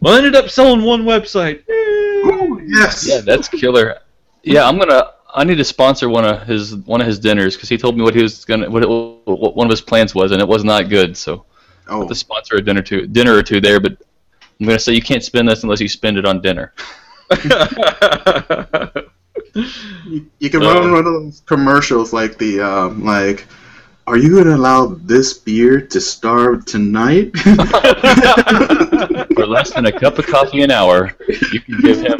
well, 0.00 0.14
I 0.14 0.18
ended 0.18 0.36
up 0.36 0.48
selling 0.48 0.84
one 0.84 1.02
website. 1.02 1.68
Ooh, 1.68 2.62
yes. 2.64 3.04
Yeah, 3.08 3.20
that's 3.20 3.48
killer. 3.48 3.98
Yeah, 4.44 4.68
I'm 4.68 4.78
gonna. 4.78 5.10
I 5.34 5.42
need 5.42 5.56
to 5.56 5.64
sponsor 5.64 6.08
one 6.08 6.24
of 6.24 6.46
his 6.46 6.76
one 6.76 7.00
of 7.00 7.06
his 7.08 7.18
dinners 7.18 7.56
because 7.56 7.68
he 7.68 7.76
told 7.76 7.96
me 7.96 8.04
what 8.04 8.14
he 8.14 8.22
was 8.22 8.44
gonna 8.44 8.70
what, 8.70 8.84
it, 8.84 8.88
what 8.88 9.56
one 9.56 9.66
of 9.66 9.70
his 9.70 9.80
plans 9.80 10.14
was, 10.14 10.30
and 10.30 10.40
it 10.40 10.46
was 10.46 10.62
not 10.62 10.88
good. 10.88 11.16
So 11.16 11.44
I 11.88 11.94
oh, 11.94 11.98
have 11.98 12.06
to 12.06 12.12
oh. 12.12 12.14
sponsor 12.14 12.54
a 12.54 12.62
dinner 12.62 12.82
two 12.82 13.08
dinner 13.08 13.34
or 13.34 13.42
two 13.42 13.60
there. 13.60 13.80
But 13.80 14.00
I'm 14.60 14.66
gonna 14.66 14.78
say 14.78 14.92
you 14.92 15.02
can't 15.02 15.24
spend 15.24 15.48
this 15.48 15.64
unless 15.64 15.80
you 15.80 15.88
spend 15.88 16.16
it 16.16 16.24
on 16.26 16.40
dinner. 16.40 16.72
you, 20.06 20.26
you 20.38 20.50
can 20.50 20.62
Uh. 20.62 20.72
run 20.74 20.90
one 20.92 20.98
of 21.00 21.04
those 21.04 21.42
commercials 21.46 22.12
like 22.12 22.38
the 22.38 22.60
um, 22.60 23.04
like. 23.04 23.46
Are 24.08 24.16
you 24.16 24.36
gonna 24.36 24.54
allow 24.54 24.86
this 24.86 25.34
beer 25.34 25.80
to 25.80 26.00
starve 26.00 26.64
tonight? 26.64 27.36
For 29.34 29.46
less 29.48 29.72
than 29.72 29.86
a 29.86 29.90
cup 29.92 30.16
of 30.20 30.26
coffee 30.28 30.62
an 30.62 30.70
hour, 30.70 31.10
you 31.52 31.58
can 31.60 31.80
give 31.80 32.00
him. 32.02 32.16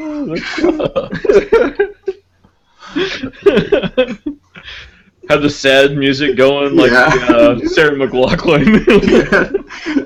Have 5.28 5.42
the 5.42 5.50
sad 5.50 5.96
music 5.96 6.36
going 6.36 6.74
like 6.74 6.90
Yeah. 6.90 7.06
uh, 7.28 7.58
Sarah 7.68 7.94
McLachlan. 7.94 8.84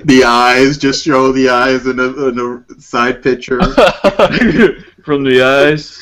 the 0.05 0.25
eyes 0.25 0.77
just 0.77 1.03
show 1.05 1.33
the 1.33 1.49
eyes 1.49 1.87
in 1.87 1.99
a, 1.99 2.29
in 2.29 2.39
a 2.39 2.81
side 2.81 3.23
picture. 3.23 3.59
From 5.05 5.23
the 5.23 5.43
eyes, 5.43 5.99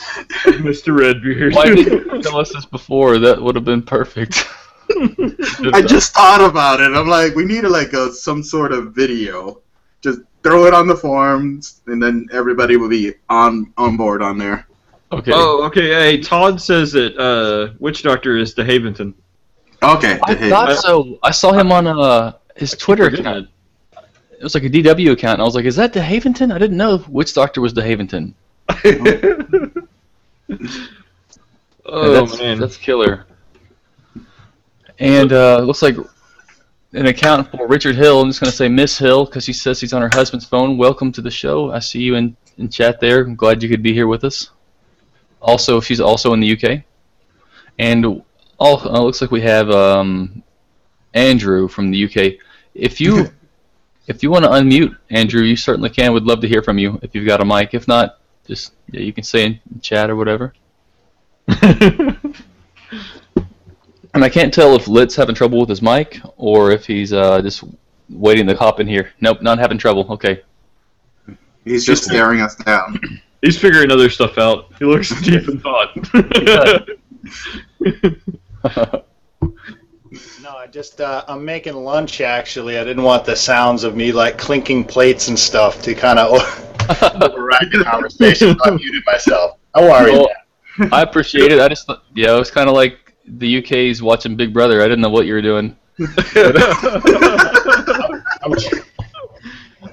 of 0.47 0.61
Mr. 0.62 0.97
Redbeard. 0.97 1.54
Why 1.54 1.66
didn't 1.66 1.88
you 1.88 2.23
tell 2.23 2.38
us 2.38 2.52
this 2.52 2.64
before? 2.64 3.18
That 3.18 3.42
would 3.42 3.56
have 3.56 3.64
been 3.64 3.82
perfect. 3.82 4.47
I 5.73 5.82
just 5.82 6.14
thought 6.14 6.40
about 6.40 6.80
it. 6.80 6.92
I'm 6.92 7.09
like, 7.09 7.35
we 7.35 7.44
need 7.44 7.62
like 7.62 7.94
a 7.94 8.12
some 8.12 8.44
sort 8.44 8.71
of 8.71 8.94
video. 8.94 9.61
Just 10.02 10.21
throw 10.44 10.66
it 10.66 10.75
on 10.75 10.87
the 10.87 10.94
forums, 10.94 11.80
and 11.87 12.00
then 12.00 12.28
everybody 12.32 12.76
will 12.76 12.88
be 12.88 13.14
on 13.28 13.73
on 13.76 13.97
board 13.97 14.23
on 14.23 14.38
there. 14.38 14.68
Okay. 15.11 15.32
Oh, 15.35 15.64
okay. 15.64 15.88
Hey, 15.88 16.21
Todd 16.21 16.61
says 16.61 16.92
that 16.92 17.18
uh, 17.18 17.75
Witch 17.80 18.04
Doctor 18.04 18.38
is 18.38 18.54
De 18.54 18.64
Haventon. 18.64 19.14
Okay. 19.82 20.21
I 20.23 20.35
hey, 20.35 20.49
thought 20.49 20.78
so. 20.78 21.18
I 21.25 21.32
saw 21.32 21.52
him 21.52 21.73
on 21.73 21.88
uh, 21.88 22.35
his 22.54 22.71
Twitter 22.73 23.06
account. 23.06 23.49
It 24.30 24.42
was 24.42 24.54
like 24.54 24.64
a 24.64 24.71
DW 24.71 25.12
account, 25.12 25.35
and 25.35 25.42
I 25.42 25.44
was 25.44 25.56
like, 25.56 25.64
"Is 25.64 25.76
that 25.76 25.92
the 25.92 26.00
DeHaventon?" 26.00 26.52
I 26.52 26.59
didn't 26.59 26.76
know 26.76 26.99
which 26.99 27.35
doctor 27.35 27.61
was 27.61 27.75
DeHaventon. 27.75 28.35
oh 31.85 32.12
that's, 32.12 32.38
man, 32.38 32.59
that's 32.59 32.76
killer. 32.76 33.26
And 34.99 35.33
uh, 35.33 35.59
looks 35.61 35.83
like 35.83 35.97
an 36.92 37.07
account 37.07 37.50
for 37.50 37.66
Richard 37.66 37.97
Hill. 37.97 38.21
I'm 38.21 38.28
just 38.28 38.40
gonna 38.40 38.52
say 38.52 38.69
Miss 38.69 38.99
Hill 38.99 39.25
because 39.25 39.45
she 39.45 39.52
says 39.52 39.78
she's 39.78 39.92
on 39.92 40.02
her 40.02 40.11
husband's 40.12 40.47
phone. 40.47 40.78
Welcome 40.78 41.11
to 41.12 41.21
the 41.23 41.31
show. 41.31 41.73
I 41.73 41.78
see 41.78 42.00
you 42.00 42.14
in, 42.14 42.37
in 42.59 42.69
chat 42.69 43.00
there. 43.00 43.23
I'm 43.25 43.35
glad 43.35 43.62
you 43.62 43.69
could 43.69 43.83
be 43.83 43.92
here 43.92 44.07
with 44.07 44.25
us. 44.25 44.50
Also, 45.40 45.81
she's 45.81 46.00
also 46.00 46.33
in 46.35 46.40
the 46.40 46.52
UK. 46.52 46.85
And 47.78 48.23
all 48.59 48.78
uh, 48.87 49.02
looks 49.02 49.21
like 49.21 49.31
we 49.31 49.40
have 49.40 49.71
um, 49.71 50.42
Andrew 51.14 51.66
from 51.66 51.90
the 51.90 52.04
UK. 52.04 52.35
If 52.75 53.00
you 53.00 53.33
if 54.07 54.23
you 54.23 54.31
want 54.31 54.45
to 54.45 54.50
unmute 54.50 54.97
Andrew, 55.11 55.42
you 55.42 55.57
certainly 55.57 55.90
can. 55.90 56.12
We'd 56.12 56.25
love 56.25 56.40
to 56.40 56.49
hear 56.49 56.62
from 56.62 56.78
you 56.78 56.99
if 57.02 57.14
you've 57.14 57.26
got 57.26 57.40
a 57.40 57.45
mic. 57.45 57.75
If 57.75 57.88
not, 57.88 58.19
just 58.47 58.75
yeah, 58.91 59.01
you 59.01 59.13
can 59.13 59.25
say 59.25 59.47
in 59.47 59.61
chat 59.81 60.11
or 60.11 60.17
whatever. 60.17 60.53
And 64.15 64.23
I 64.23 64.29
can't 64.29 64.53
tell 64.53 64.77
if 64.77 64.89
Lit's 64.89 65.17
having 65.17 65.35
trouble 65.35 65.59
with 65.59 65.71
his 65.71 65.81
mic 65.81 66.21
or 66.37 66.71
if 66.71 66.87
he's 66.87 67.13
uh, 67.13 67.41
just 67.41 67.65
waiting 68.11 68.47
to 68.47 68.55
hop 68.55 68.79
in 68.79 68.87
here. 68.87 69.11
Nope, 69.21 69.41
not 69.41 69.59
having 69.59 69.79
trouble. 69.79 70.07
Okay. 70.11 70.43
he's 71.65 71.87
just 71.87 72.05
staring 72.05 72.43
us 72.43 72.55
down. 72.57 72.99
he's 73.43 73.59
figuring 73.59 73.91
other 73.91 74.11
stuff 74.11 74.37
out. 74.37 74.67
He 74.79 74.85
looks 74.85 75.19
deep 75.23 75.49
in 75.49 75.61
thought. 75.61 75.97
No, 80.42 80.57
I 80.57 80.66
just 80.66 81.00
uh, 81.00 81.25
I'm 81.26 81.45
making 81.45 81.75
lunch. 81.75 82.21
Actually, 82.21 82.78
I 82.78 82.85
didn't 82.85 83.02
want 83.02 83.25
the 83.25 83.35
sounds 83.35 83.83
of 83.83 83.97
me 83.97 84.12
like 84.12 84.37
clinking 84.37 84.85
plates 84.85 85.28
and 85.28 85.38
stuff 85.38 85.81
to 85.83 85.95
kind 85.95 86.19
of 86.19 86.33
override 87.23 87.71
the 87.73 87.85
conversation. 87.85 88.57
so 88.59 88.64
I 88.64 88.71
muted 88.76 89.02
myself. 89.07 89.59
Don't 89.75 89.85
worry. 89.85 90.12
Well, 90.12 90.28
I 90.92 91.02
appreciate 91.02 91.50
it. 91.50 91.61
I 91.61 91.69
just 91.69 91.90
yeah, 92.14 92.35
it 92.35 92.38
was 92.38 92.50
kind 92.50 92.69
of 92.69 92.75
like 92.75 93.14
the 93.26 93.59
UK's 93.59 94.02
watching 94.02 94.37
Big 94.37 94.52
Brother. 94.52 94.81
I 94.83 94.85
didn't 94.85 95.00
know 95.00 95.09
what 95.09 95.25
you 95.25 95.33
were 95.33 95.42
doing. 95.42 95.76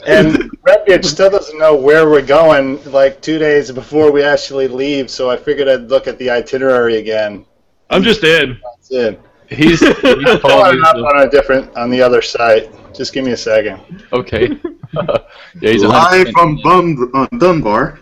and 0.08 0.52
Redbeard 0.64 1.06
still 1.06 1.30
doesn't 1.30 1.58
know 1.58 1.76
where 1.76 2.10
we're 2.10 2.26
going. 2.26 2.84
Like 2.92 3.22
two 3.22 3.38
days 3.38 3.72
before 3.72 4.12
we 4.12 4.24
actually 4.24 4.68
leave, 4.68 5.10
so 5.10 5.30
I 5.30 5.38
figured 5.38 5.70
I'd 5.70 5.90
look 5.90 6.08
at 6.08 6.18
the 6.18 6.30
itinerary 6.30 6.98
again. 6.98 7.46
I'm 7.90 8.04
just 8.04 8.24
in. 8.24 8.60
That's 8.64 8.92
it. 8.92 9.22
He's, 9.50 9.80
he's 9.80 9.96
Oh, 10.02 10.62
I'm 10.64 10.84
up 10.84 10.96
on 10.96 11.22
a 11.22 11.30
different 11.30 11.76
on 11.76 11.90
the 11.90 12.02
other 12.02 12.22
site. 12.22 12.70
Just 12.94 13.14
give 13.14 13.26
me 13.26 13.32
a 13.32 13.38
second. 13.38 13.82
Okay. 14.14 14.48
yeah, 14.94 15.72
he's 15.72 15.84
Live 15.84 16.30
from 16.32 16.60
Bum, 16.64 17.12
uh, 17.14 17.28
Dunbar. 17.38 18.00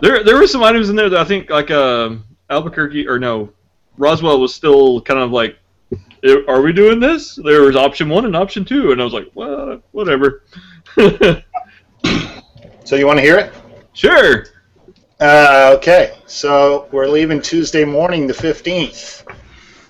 there, 0.00 0.24
there 0.24 0.36
were 0.36 0.46
some 0.46 0.62
items 0.62 0.88
in 0.88 0.96
there 0.96 1.08
that 1.08 1.20
I 1.20 1.24
think 1.24 1.50
like 1.50 1.70
um 1.70 2.24
Albuquerque 2.50 3.06
or 3.06 3.18
no, 3.18 3.50
Roswell 3.96 4.40
was 4.40 4.52
still 4.52 5.00
kind 5.02 5.20
of 5.20 5.30
like, 5.30 5.56
"Eh, 6.24 6.36
are 6.48 6.60
we 6.60 6.72
doing 6.72 6.98
this? 6.98 7.36
There 7.36 7.62
was 7.62 7.76
option 7.76 8.08
one 8.08 8.24
and 8.24 8.34
option 8.34 8.64
two, 8.64 8.90
and 8.90 9.00
I 9.00 9.04
was 9.04 9.12
like, 9.12 9.30
well, 9.34 9.80
whatever. 9.92 10.42
So 12.90 12.96
you 12.96 13.06
want 13.06 13.18
to 13.18 13.22
hear 13.22 13.38
it? 13.38 13.52
sure. 13.92 14.46
Uh, 15.20 15.74
okay, 15.76 16.18
so 16.26 16.88
we're 16.90 17.06
leaving 17.06 17.40
Tuesday 17.40 17.84
morning, 17.84 18.26
the 18.26 18.32
15th. 18.32 19.24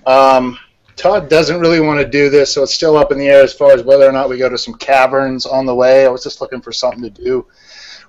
Um, 0.06 0.58
Todd 0.96 1.28
doesn't 1.28 1.60
really 1.60 1.80
want 1.80 2.00
to 2.00 2.06
do 2.06 2.28
this, 2.28 2.52
so 2.52 2.62
it's 2.62 2.74
still 2.74 2.96
up 2.96 3.12
in 3.12 3.18
the 3.18 3.28
air 3.28 3.42
as 3.42 3.54
far 3.54 3.72
as 3.72 3.82
whether 3.82 4.08
or 4.08 4.12
not 4.12 4.28
we 4.28 4.38
go 4.38 4.48
to 4.48 4.58
some 4.58 4.74
caverns 4.74 5.46
on 5.46 5.66
the 5.66 5.74
way. 5.74 6.04
I 6.04 6.08
was 6.08 6.22
just 6.22 6.40
looking 6.40 6.60
for 6.60 6.72
something 6.72 7.02
to 7.02 7.10
do. 7.10 7.46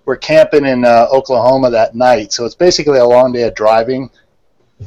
We're 0.06 0.18
camping 0.18 0.66
in 0.66 0.84
uh, 0.84 1.08
Oklahoma 1.12 1.70
that 1.70 1.96
night, 1.96 2.34
so 2.34 2.46
it's 2.46 2.56
basically 2.56 3.00
a 3.00 3.06
long 3.06 3.32
day 3.32 3.44
of 3.44 3.56
driving. 3.56 4.10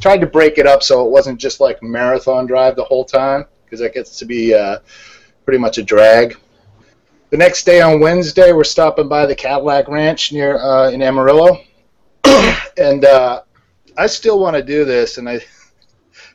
Tried 0.00 0.20
to 0.20 0.26
break 0.26 0.58
it 0.58 0.66
up 0.66 0.82
so 0.82 1.06
it 1.06 1.10
wasn't 1.10 1.40
just 1.40 1.60
like 1.60 1.82
marathon 1.82 2.46
drive 2.46 2.76
the 2.76 2.84
whole 2.84 3.04
time, 3.04 3.44
because 3.64 3.80
that 3.80 3.94
gets 3.94 4.18
to 4.18 4.24
be 4.24 4.52
uh, 4.52 4.80
pretty 5.44 5.58
much 5.58 5.78
a 5.78 5.82
drag. 5.82 6.36
The 7.30 7.36
next 7.36 7.64
day 7.64 7.80
on 7.80 8.00
Wednesday, 8.00 8.52
we're 8.52 8.64
stopping 8.64 9.08
by 9.08 9.24
the 9.26 9.34
Cadillac 9.34 9.88
Ranch 9.88 10.32
near 10.32 10.58
uh, 10.58 10.90
in 10.90 11.00
Amarillo 11.00 11.60
and 12.76 13.04
uh, 13.04 13.42
I 13.96 14.06
still 14.06 14.38
want 14.38 14.56
to 14.56 14.62
do 14.62 14.84
this, 14.84 15.18
and 15.18 15.28
I 15.28 15.40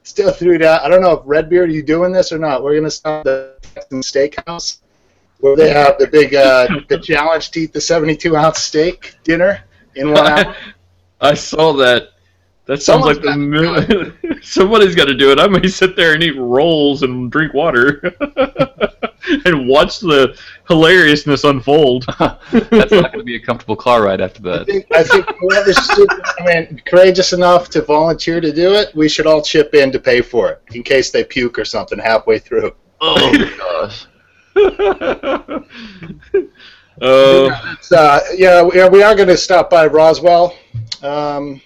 still 0.10 0.32
threw 0.32 0.64
out. 0.66 0.84
I 0.84 0.90
don't 0.90 1.02
know 1.02 1.12
if 1.12 1.22
Redbeard, 1.26 1.70
are 1.70 1.74
you 1.74 1.84
doing 1.84 2.12
this 2.12 2.32
or 2.32 2.40
not? 2.40 2.64
We're 2.64 2.76
gonna 2.76 2.92
stop 2.92 3.24
the 3.24 3.56
Texan 3.76 4.02
Steakhouse 4.02 4.80
where 5.40 5.56
they 5.56 5.70
have 5.72 5.98
the 5.98 6.08
big 6.08 6.36
uh, 6.36 6.68
the 6.90 7.00
challenge 7.04 7.52
to 7.52 7.62
eat 7.62 7.74
the 7.74 7.82
72 7.82 8.36
ounce 8.36 8.60
steak 8.60 9.16
dinner 9.24 9.64
in 9.96 10.12
one 10.12 10.26
hour. 10.26 10.56
I 11.22 11.34
saw 11.34 11.74
that. 11.74 12.10
That 12.66 12.82
sounds 12.84 13.04
Someone's 13.04 13.20
like 13.20 13.26
the 13.26 13.38
mil- 13.38 14.40
somebody's 14.44 14.96
got 14.96 15.06
to 15.06 15.16
do 15.16 15.32
it. 15.32 15.40
I 15.40 15.48
may 15.48 15.68
sit 15.68 15.96
there 15.96 16.14
and 16.14 16.24
eat 16.24 16.38
rolls 16.38 17.02
and 17.02 17.32
drink 17.32 17.54
water 17.54 18.00
and 19.46 19.68
watch 19.68 20.00
the 20.00 20.38
hilariousness 20.68 21.44
unfold. 21.44 22.06
That's 22.20 22.92
not 22.92 23.12
going 23.12 23.20
to 23.20 23.24
be 23.24 23.36
a 23.36 23.40
comfortable 23.40 23.76
car 23.76 24.04
ride 24.04 24.22
after 24.22 24.40
I 24.50 24.58
that. 24.60 24.66
think 24.68 24.86
I 24.94 25.04
think 25.04 25.26
whoever's 25.40 25.78
super, 25.78 26.22
I 26.40 26.46
mean 26.46 26.82
courageous 26.86 27.34
enough 27.34 27.70
to 27.72 27.82
volunteer 27.82 28.40
to 28.42 28.52
do 28.54 28.74
it, 28.74 28.94
we 28.96 29.10
should 29.10 29.28
all 29.28 29.42
chip 29.42 29.74
in 29.74 29.92
to 29.92 30.00
pay 30.00 30.22
for 30.22 30.50
it 30.50 30.62
in 30.74 30.84
case 30.84 31.12
they 31.12 31.24
puke 31.24 31.58
or 31.60 31.66
something 31.66 32.00
halfway 32.00 32.40
through. 32.40 32.72
Oh 33.02 33.16
my 33.32 33.54
gosh. 33.58 34.06
Oh, 37.02 37.74
It's, 37.78 37.92
uh, 37.92 38.20
yeah, 38.36 38.62
we 38.62 38.80
are, 38.80 38.90
we 38.90 39.04
are 39.04 39.16
going 39.16 39.30
to 39.30 39.38
stop 39.38 39.70
by 39.70 39.86
Roswell 39.88 40.54
um, 41.02 41.62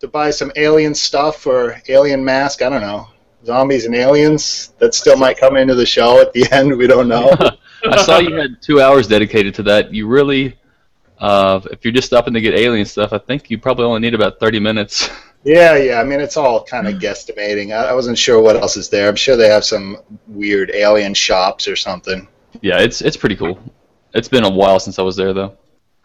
to 0.00 0.08
buy 0.08 0.30
some 0.30 0.50
alien 0.56 0.94
stuff 0.94 1.46
or 1.46 1.80
alien 1.88 2.24
mask. 2.24 2.60
I 2.62 2.68
don't 2.68 2.80
know. 2.80 3.08
Zombies 3.44 3.84
and 3.84 3.94
aliens. 3.94 4.72
That 4.78 4.94
still 4.94 5.16
might 5.16 5.38
come 5.38 5.56
into 5.56 5.74
the 5.74 5.86
show 5.86 6.20
at 6.20 6.32
the 6.32 6.46
end. 6.52 6.76
We 6.76 6.86
don't 6.86 7.08
know. 7.08 7.34
I 7.84 8.02
saw 8.02 8.18
you 8.18 8.34
had 8.34 8.62
two 8.62 8.80
hours 8.80 9.06
dedicated 9.06 9.54
to 9.56 9.62
that. 9.64 9.92
You 9.92 10.06
really, 10.06 10.58
uh, 11.18 11.60
if 11.70 11.84
you're 11.84 11.92
just 11.92 12.06
stopping 12.06 12.34
to 12.34 12.40
get 12.40 12.54
alien 12.54 12.86
stuff, 12.86 13.12
I 13.12 13.18
think 13.18 13.50
you 13.50 13.58
probably 13.58 13.84
only 13.84 14.00
need 14.00 14.14
about 14.14 14.40
30 14.40 14.60
minutes. 14.60 15.10
yeah, 15.44 15.76
yeah. 15.76 16.00
I 16.00 16.04
mean, 16.04 16.20
it's 16.20 16.36
all 16.36 16.64
kind 16.64 16.88
of 16.88 16.94
guesstimating. 16.94 17.76
I, 17.76 17.90
I 17.90 17.92
wasn't 17.92 18.18
sure 18.18 18.40
what 18.40 18.56
else 18.56 18.76
is 18.76 18.88
there. 18.88 19.08
I'm 19.08 19.16
sure 19.16 19.36
they 19.36 19.48
have 19.48 19.64
some 19.64 19.98
weird 20.26 20.70
alien 20.72 21.14
shops 21.14 21.68
or 21.68 21.76
something. 21.76 22.26
Yeah, 22.62 22.80
it's 22.80 23.00
it's 23.00 23.16
pretty 23.16 23.36
cool. 23.36 23.58
It's 24.14 24.28
been 24.28 24.44
a 24.44 24.50
while 24.50 24.78
since 24.78 24.98
I 24.98 25.02
was 25.02 25.16
there 25.16 25.32
though. 25.32 25.56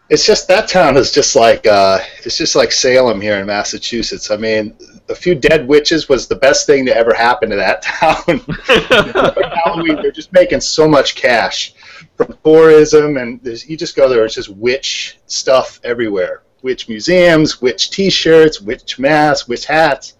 It's 0.08 0.26
just 0.26 0.48
that 0.48 0.68
town 0.68 0.96
is 0.96 1.12
just 1.12 1.36
like 1.36 1.64
uh, 1.66 2.00
it's 2.24 2.36
just 2.36 2.56
like 2.56 2.72
Salem 2.72 3.20
here 3.20 3.36
in 3.36 3.46
Massachusetts. 3.46 4.32
I 4.32 4.36
mean, 4.36 4.76
a 5.10 5.14
few 5.14 5.34
dead 5.34 5.66
witches 5.66 6.08
was 6.08 6.26
the 6.26 6.36
best 6.36 6.66
thing 6.66 6.86
to 6.86 6.96
ever 6.96 7.12
happen 7.12 7.50
to 7.50 7.56
that 7.56 7.82
town. 7.82 8.40
Halloween, 9.64 9.96
they're 10.00 10.12
just 10.12 10.32
making 10.32 10.60
so 10.60 10.88
much 10.88 11.16
cash 11.16 11.74
from 12.16 12.36
tourism, 12.44 13.16
and 13.16 13.40
you 13.66 13.76
just 13.76 13.96
go 13.96 14.08
there. 14.08 14.24
It's 14.24 14.34
just 14.34 14.48
witch 14.48 15.18
stuff 15.26 15.80
everywhere. 15.84 16.42
Witch 16.62 16.88
museums, 16.88 17.60
witch 17.60 17.90
T-shirts, 17.90 18.60
witch 18.60 18.98
masks, 18.98 19.48
witch 19.48 19.66
hats, 19.66 20.14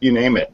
you 0.00 0.12
name 0.12 0.36
it. 0.36 0.52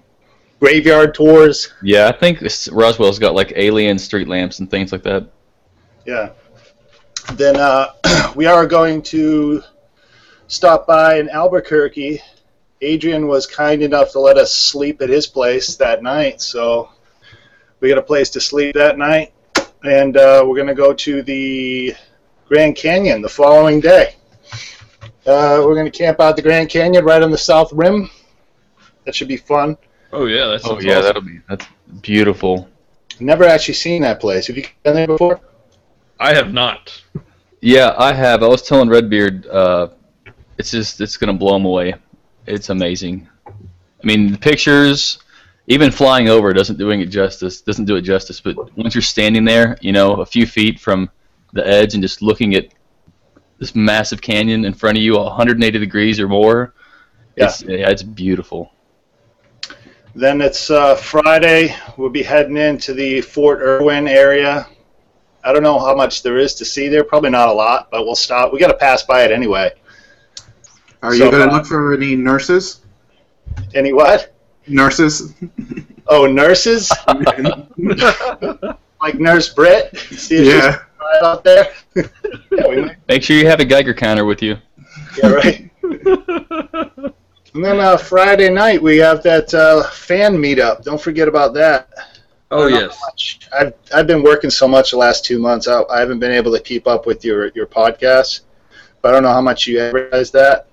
Graveyard 0.61 1.15
tours. 1.15 1.73
Yeah, 1.83 2.09
I 2.09 2.13
think 2.13 2.43
Roswell's 2.71 3.19
got 3.19 3.35
like 3.35 3.55
alien 3.57 3.99
street 3.99 4.29
lamps 4.29 4.61
and 4.61 4.71
things 4.71 4.93
like 4.93 5.03
that. 5.05 5.27
Yeah. 6.05 6.31
Then 7.33 7.57
uh, 7.57 7.93
we 8.37 8.45
are 8.45 8.67
going 8.67 9.01
to 9.03 9.63
stop 10.49 10.87
by 10.87 11.19
in 11.19 11.31
Albuquerque. 11.31 12.21
Adrian 12.83 13.27
was 13.27 13.47
kind 13.47 13.83
enough 13.83 14.13
to 14.13 14.21
let 14.21 14.39
us 14.39 14.53
sleep 14.53 15.03
at 15.03 15.09
his 15.09 15.27
place 15.27 15.77
that 15.77 16.03
night, 16.03 16.41
so 16.41 16.91
we 17.81 17.89
got 17.89 17.99
a 17.99 18.03
place 18.03 18.31
to 18.31 18.41
sleep 18.41 18.75
that 18.75 18.97
night, 18.97 19.33
and 19.85 20.17
uh, 20.17 20.43
we're 20.47 20.57
going 20.57 20.67
to 20.67 20.75
go 20.75 20.95
to 20.95 21.23
the 21.23 21.95
Grand 22.49 22.77
Canyon 22.77 23.21
the 23.21 23.29
following 23.29 23.81
day. 23.81 24.17
Uh, 25.27 25.63
we're 25.65 25.75
going 25.75 25.91
to 25.91 25.97
camp 25.97 26.21
out 26.21 26.37
the 26.37 26.43
Grand 26.43 26.71
Canyon 26.71 27.05
right 27.05 27.23
on 27.23 27.31
the 27.31 27.39
south 27.39 27.71
rim. 27.73 28.09
That 29.05 29.15
should 29.15 29.29
be 29.29 29.37
fun. 29.37 29.77
oh 30.13 30.27
yeah, 30.27 30.47
that's 30.47 30.67
Oh 30.67 30.81
yeah, 30.81 31.01
that'll 31.01 31.23
be 31.23 31.41
that's 31.49 31.67
beautiful. 32.01 32.69
Never 33.19 33.45
actually 33.45 33.75
seen 33.75 34.03
that 34.03 34.21
place. 34.21 34.47
Have 34.47 34.57
you 34.57 34.65
been 34.83 34.95
there 34.95 35.07
before? 35.07 35.41
I 36.19 36.35
have 36.35 36.53
not. 36.53 37.03
Yeah, 37.61 37.95
I 37.99 38.15
have. 38.15 38.43
I 38.43 38.47
was 38.47 38.63
telling 38.63 38.89
Redbeard, 38.89 39.47
uh, 39.47 39.89
it's 40.57 40.71
just 40.71 41.01
it's 41.01 41.19
gonna 41.19 41.35
blow 41.35 41.57
him 41.57 41.67
away. 41.67 41.95
It's 42.51 42.71
amazing. 42.71 43.29
I 43.47 44.07
mean, 44.07 44.33
the 44.33 44.39
pictures, 44.39 45.19
even 45.67 45.91
flying 45.91 46.29
over 46.29 46.53
doesn't 46.53 46.79
doing 46.79 47.01
it 47.01 47.07
justice. 47.07 47.61
Doesn't 47.61 47.85
do 47.85 47.97
it 47.97 48.03
justice. 48.03 48.41
But 48.41 48.77
once 48.77 48.95
you're 48.95 49.03
standing 49.03 49.45
there, 49.45 49.79
you 49.81 49.93
know, 49.93 50.21
a 50.21 50.27
few 50.27 50.47
feet 50.47 50.81
from 50.81 51.11
the 51.53 51.67
edge 51.67 51.95
and 51.95 52.03
just 52.03 52.23
looking 52.23 52.55
at 52.55 52.69
this 53.59 53.75
massive 53.75 54.21
canyon 54.21 54.65
in 54.65 54.75
front 54.75 54.97
of 54.97 55.03
you, 55.03 55.17
180 55.17 55.79
degrees 55.79 56.19
or 56.19 56.29
more, 56.29 56.75
it's 57.37 57.63
yeah, 57.63 57.89
it's 57.89 58.03
beautiful. 58.03 58.73
Then 60.15 60.41
it's 60.41 60.71
uh, 60.71 60.97
Friday. 60.97 61.77
We'll 61.97 62.11
be 62.11 62.23
heading 62.23 62.57
into 62.57 62.95
the 62.95 63.21
Fort 63.21 63.61
Irwin 63.61 64.09
area. 64.09 64.67
I 65.45 65.53
don't 65.53 65.63
know 65.63 65.79
how 65.79 65.95
much 65.95 66.23
there 66.23 66.39
is 66.39 66.55
to 66.57 66.65
see 66.65 66.89
there. 66.89 67.05
Probably 67.05 67.31
not 67.31 67.49
a 67.49 67.53
lot, 67.53 67.91
but 67.91 68.05
we'll 68.05 68.17
stop. 68.17 68.53
We 68.53 68.59
got 68.59 68.69
to 68.69 68.77
pass 68.77 69.05
by 69.05 69.23
it 69.23 69.31
anyway. 69.31 69.73
Are 71.03 71.15
So, 71.15 71.25
you 71.25 71.31
going 71.31 71.43
uh, 71.43 71.47
to 71.47 71.53
look 71.53 71.67
for 71.67 71.95
any 71.95 72.15
nurses? 72.15 72.81
Any 73.75 73.93
what? 73.93 74.35
Nurses? 74.67 75.35
Oh, 76.07 76.27
nurses? 76.27 76.91
like 79.03 79.19
Nurse 79.19 79.55
Britt? 79.55 79.97
See 79.97 80.37
if 80.37 80.47
yeah. 80.47 80.73
she's 80.73 80.81
right 81.01 81.23
out 81.23 81.45
there. 81.45 81.73
yeah. 82.51 82.95
Make 83.09 83.23
sure 83.23 83.37
you 83.37 83.47
have 83.47 83.61
a 83.61 83.65
Geiger 83.65 83.95
counter 83.95 84.25
with 84.25 84.43
you. 84.43 84.57
Yeah, 85.23 85.29
right. 85.31 85.71
And 87.55 87.65
then 87.65 87.81
uh, 87.81 87.97
Friday 87.97 88.49
night 88.49 88.81
we 88.81 88.99
have 88.99 89.23
that 89.25 89.53
uh, 89.53 89.83
fan 89.91 90.37
meetup. 90.37 90.85
Don't 90.85 91.01
forget 91.01 91.27
about 91.27 91.53
that. 91.55 91.89
Oh 92.53 92.67
I 92.67 92.71
don't 92.71 92.73
know 92.73 92.93
yes. 93.17 93.39
I've 93.53 93.75
I've 93.95 94.07
been 94.07 94.23
working 94.23 94.51
so 94.51 94.69
much 94.69 94.93
the 94.93 94.97
last 94.97 95.25
two 95.25 95.39
months. 95.39 95.67
I, 95.67 95.83
I 95.91 96.01
haven't 96.01 96.21
been 96.21 96.33
able 96.33 96.53
to 96.53 96.61
keep 96.61 96.87
up 96.87 97.07
with 97.07 97.25
your 97.25 97.49
your 97.49 97.67
podcast. 97.67 98.43
But 99.03 99.09
I 99.09 99.13
don't 99.13 99.23
know 99.23 99.33
how 99.33 99.41
much 99.41 99.67
you 99.67 99.81
advertise 99.81 100.31
that. 100.33 100.67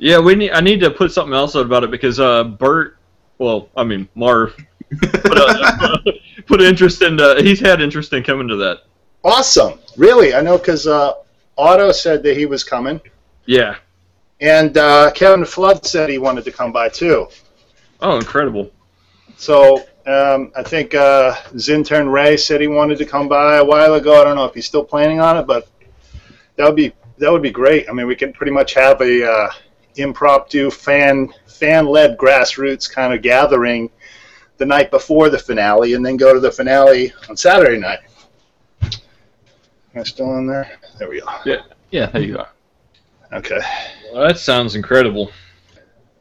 Yeah, 0.00 0.18
we 0.18 0.34
need. 0.34 0.52
I 0.52 0.60
need 0.60 0.80
to 0.80 0.90
put 0.90 1.12
something 1.12 1.34
else 1.34 1.54
out 1.54 1.66
about 1.66 1.84
it 1.84 1.90
because 1.90 2.18
uh, 2.18 2.42
Bert. 2.44 2.96
Well, 3.38 3.68
I 3.76 3.84
mean 3.84 4.08
Marv. 4.14 4.56
Put, 4.98 5.38
uh, 5.38 5.98
put 6.46 6.62
interest 6.62 7.02
in. 7.02 7.20
Uh, 7.20 7.36
he's 7.42 7.60
had 7.60 7.82
interest 7.82 8.12
in 8.14 8.22
coming 8.22 8.48
to 8.48 8.56
that. 8.56 8.78
Awesome, 9.22 9.78
really. 9.98 10.34
I 10.34 10.40
know 10.40 10.56
because 10.56 10.86
uh, 10.86 11.12
Otto 11.58 11.92
said 11.92 12.22
that 12.22 12.34
he 12.36 12.46
was 12.46 12.64
coming, 12.64 12.98
Yeah. 13.44 13.76
and 14.40 14.76
uh, 14.78 15.10
Kevin 15.14 15.44
Flood 15.44 15.84
said 15.84 16.08
he 16.08 16.16
wanted 16.16 16.44
to 16.46 16.50
come 16.50 16.72
by 16.72 16.88
too. 16.88 17.28
Oh, 18.00 18.16
incredible. 18.16 18.70
So 19.36 19.84
um, 20.06 20.50
I 20.56 20.62
think 20.62 20.94
uh, 20.94 21.34
Zintern 21.56 22.10
Ray 22.10 22.38
said 22.38 22.62
he 22.62 22.68
wanted 22.68 22.96
to 22.98 23.04
come 23.04 23.28
by 23.28 23.56
a 23.58 23.64
while 23.64 23.94
ago. 23.94 24.18
I 24.18 24.24
don't 24.24 24.36
know 24.36 24.46
if 24.46 24.54
he's 24.54 24.66
still 24.66 24.84
planning 24.84 25.20
on 25.20 25.36
it, 25.36 25.46
but 25.46 25.68
that 26.56 26.64
would 26.64 26.76
be 26.76 26.94
that 27.18 27.30
would 27.30 27.42
be 27.42 27.50
great. 27.50 27.86
I 27.90 27.92
mean, 27.92 28.06
we 28.06 28.16
can 28.16 28.32
pretty 28.32 28.52
much 28.52 28.72
have 28.72 28.98
a 29.02 29.30
uh, 29.30 29.50
impromptu 29.96 30.70
fan 30.70 31.32
fan 31.46 31.86
led 31.86 32.16
grassroots 32.16 32.90
kind 32.90 33.12
of 33.12 33.22
gathering 33.22 33.90
the 34.58 34.66
night 34.66 34.90
before 34.90 35.30
the 35.30 35.38
finale, 35.38 35.94
and 35.94 36.04
then 36.04 36.16
go 36.16 36.34
to 36.34 36.40
the 36.40 36.52
finale 36.52 37.12
on 37.28 37.36
Saturday 37.36 37.78
night. 37.78 38.00
Am 38.82 38.90
I 39.96 40.02
still 40.02 40.36
in 40.36 40.46
there? 40.46 40.70
There 40.98 41.08
we 41.08 41.20
go. 41.20 41.26
Yeah, 41.46 41.62
yeah, 41.90 42.06
there 42.06 42.22
you 42.22 42.34
go. 42.34 42.46
Okay. 43.32 43.60
Well, 44.12 44.26
that 44.26 44.38
sounds 44.38 44.74
incredible. 44.74 45.32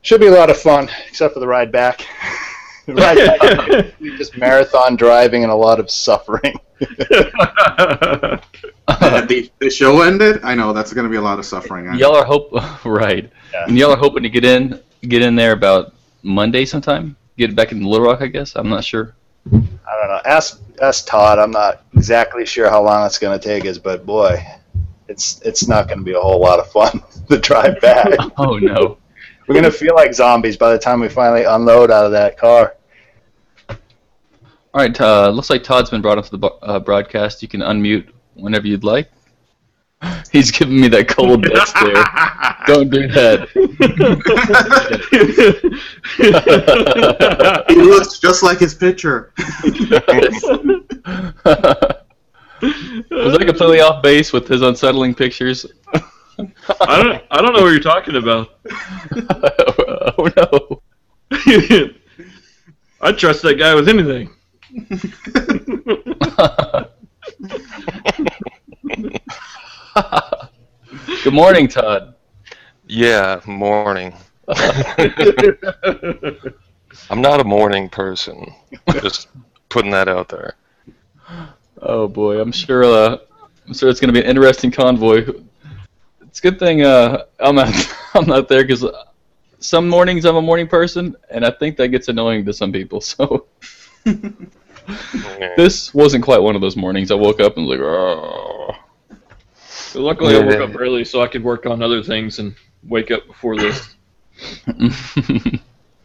Should 0.02 0.22
be 0.22 0.28
a 0.28 0.32
lot 0.32 0.50
of 0.50 0.58
fun, 0.58 0.90
except 1.08 1.34
for 1.34 1.42
the 1.42 1.48
ride 1.48 1.72
back. 1.72 2.08
the 2.86 2.94
ride 2.94 3.18
back, 3.40 3.94
just 4.18 4.38
marathon 4.38 4.96
driving 4.96 5.44
and 5.44 5.52
a 5.52 5.56
lot 5.56 5.80
of 5.80 5.92
suffering. 5.92 6.56
the, 9.28 9.50
the 9.60 9.70
show 9.70 10.02
ended? 10.02 10.40
I 10.44 10.56
know, 10.56 10.74
that's 10.74 10.94
going 10.94 11.06
to 11.06 11.10
be 11.10 11.18
a 11.18 11.22
lot 11.22 11.40
of 11.40 11.46
suffering. 11.46 11.88
I. 11.88 11.96
Y'all 11.96 12.16
are 12.16 12.26
hope 12.26 12.50
right, 12.86 13.30
Yeah. 13.54 13.66
and 13.68 13.78
y'all 13.78 13.92
are 13.92 13.98
hoping 13.98 14.24
to 14.24 14.30
get 14.30 14.44
in 14.46 14.80
get 15.08 15.22
in 15.22 15.36
there 15.36 15.54
about 15.54 15.94
Monday 16.24 16.66
sometime. 16.66 17.16
Get 17.38 17.56
back 17.56 17.72
in 17.72 17.84
Little 17.84 18.08
Rock, 18.08 18.22
I 18.22 18.28
guess. 18.28 18.56
I'm 18.56 18.68
not 18.70 18.84
sure. 18.84 19.16
I 19.52 19.52
don't 19.52 19.68
know. 19.86 20.22
Ask 20.26 20.62
ask 20.82 21.08
Todd. 21.08 21.40
I'm 21.40 21.52
not 21.52 21.84
exactly 21.96 22.46
sure 22.46 22.70
how 22.70 22.84
long 22.84 23.06
it's 23.06 23.18
going 23.18 23.38
to 23.40 23.44
take 23.46 23.66
us, 23.66 23.78
but 23.78 24.06
boy, 24.06 24.44
it's 25.08 25.42
it's 25.42 25.68
not 25.68 25.88
going 25.88 26.00
to 26.00 26.04
be 26.06 26.14
a 26.14 26.20
whole 26.20 26.40
lot 26.40 26.60
of 26.60 26.70
fun 26.72 27.02
the 27.30 27.38
drive 27.38 27.80
back. 27.82 28.08
Oh 28.38 28.58
no. 28.58 28.98
We're 29.48 29.54
going 29.54 29.64
to 29.66 29.72
feel 29.72 29.96
like 29.96 30.14
zombies 30.14 30.58
by 30.58 30.72
the 30.72 30.78
time 30.78 31.00
we 31.00 31.10
finally 31.10 31.44
unload 31.44 31.90
out 31.90 32.06
of 32.06 32.12
that 32.12 32.38
car. 32.38 32.76
All 33.70 33.78
right. 34.76 35.02
Uh, 35.02 35.30
looks 35.30 35.50
like 35.50 35.64
Todd's 35.64 35.90
been 35.90 36.02
brought 36.02 36.18
onto 36.20 36.38
the 36.38 36.48
uh, 36.62 36.80
broadcast. 36.80 37.42
You 37.42 37.48
can 37.48 37.62
unmute 37.62 38.10
whenever 38.42 38.68
you'd 38.68 38.84
like. 38.84 39.10
He's 40.32 40.52
giving 40.52 40.80
me 40.80 40.88
that 40.90 41.08
cold 41.08 41.44
death 41.54 41.70
stare. 41.70 42.04
Don't 42.68 42.90
do 42.90 43.08
that. 43.10 43.50
He 47.70 47.76
looks 47.76 48.20
just 48.20 48.44
like 48.44 48.60
his 48.60 48.74
picture. 48.74 49.32
Was 53.12 53.36
I 53.36 53.46
completely 53.46 53.80
off 53.80 54.04
base 54.04 54.34
with 54.34 54.48
his 54.48 54.62
unsettling 54.62 55.16
pictures? 55.16 55.66
I 56.38 57.02
don't. 57.02 57.24
I 57.32 57.42
don't 57.42 57.54
know 57.54 57.62
what 57.62 57.70
you're 57.70 57.80
talking 57.80 58.16
about. 58.16 58.60
oh 60.18 60.30
no. 60.36 60.82
I'd 63.02 63.18
trust 63.18 63.42
that 63.44 63.56
guy 63.58 63.76
with 63.76 63.88
anything. 63.88 64.30
Good 71.24 71.34
morning, 71.34 71.68
Todd. 71.68 72.16
Yeah, 72.88 73.42
morning. 73.46 74.14
I'm 77.10 77.22
not 77.22 77.40
a 77.40 77.44
morning 77.44 77.90
person. 77.90 78.54
Just 78.94 79.28
putting 79.70 79.92
that 79.92 80.08
out 80.08 80.30
there. 80.30 80.56
Oh 81.82 82.08
boy, 82.08 82.40
I'm 82.40 82.52
sure. 82.52 82.84
Uh, 82.84 83.18
I'm 83.68 83.74
sure 83.74 83.90
it's 83.90 84.00
going 84.00 84.14
to 84.14 84.20
be 84.20 84.24
an 84.24 84.30
interesting 84.30 84.72
convoy. 84.72 85.26
It's 86.22 86.40
a 86.40 86.42
good 86.42 86.60
thing 86.60 86.84
uh, 86.84 87.26
I'm 87.40 87.56
not. 87.56 87.74
I'm 88.14 88.26
not 88.26 88.48
there 88.48 88.64
because 88.64 88.86
some 89.60 89.88
mornings 89.88 90.26
I'm 90.26 90.36
a 90.36 90.42
morning 90.42 90.68
person, 90.68 91.16
and 91.30 91.46
I 91.46 91.52
think 91.52 91.78
that 91.78 91.90
gets 91.90 92.08
annoying 92.08 92.46
to 92.46 92.54
some 92.54 92.72
people. 92.72 93.02
So 93.02 93.48
this 95.58 95.94
wasn't 95.94 96.24
quite 96.24 96.42
one 96.42 96.56
of 96.56 96.62
those 96.62 96.76
mornings. 96.76 97.12
I 97.12 97.16
woke 97.16 97.40
up 97.40 97.58
and 97.58 97.68
was 97.68 97.78
like, 97.78 97.86
oh. 97.86 98.89
So 99.90 100.02
luckily, 100.02 100.36
I 100.36 100.40
woke 100.40 100.60
up 100.70 100.80
early 100.80 101.04
so 101.04 101.22
I 101.22 101.28
could 101.28 101.44
work 101.44 101.66
on 101.66 101.82
other 101.82 102.04
things 102.04 102.38
and 102.38 102.56
wake 102.84 103.10
up 103.12 103.26
before 103.28 103.58
this. 103.58 103.96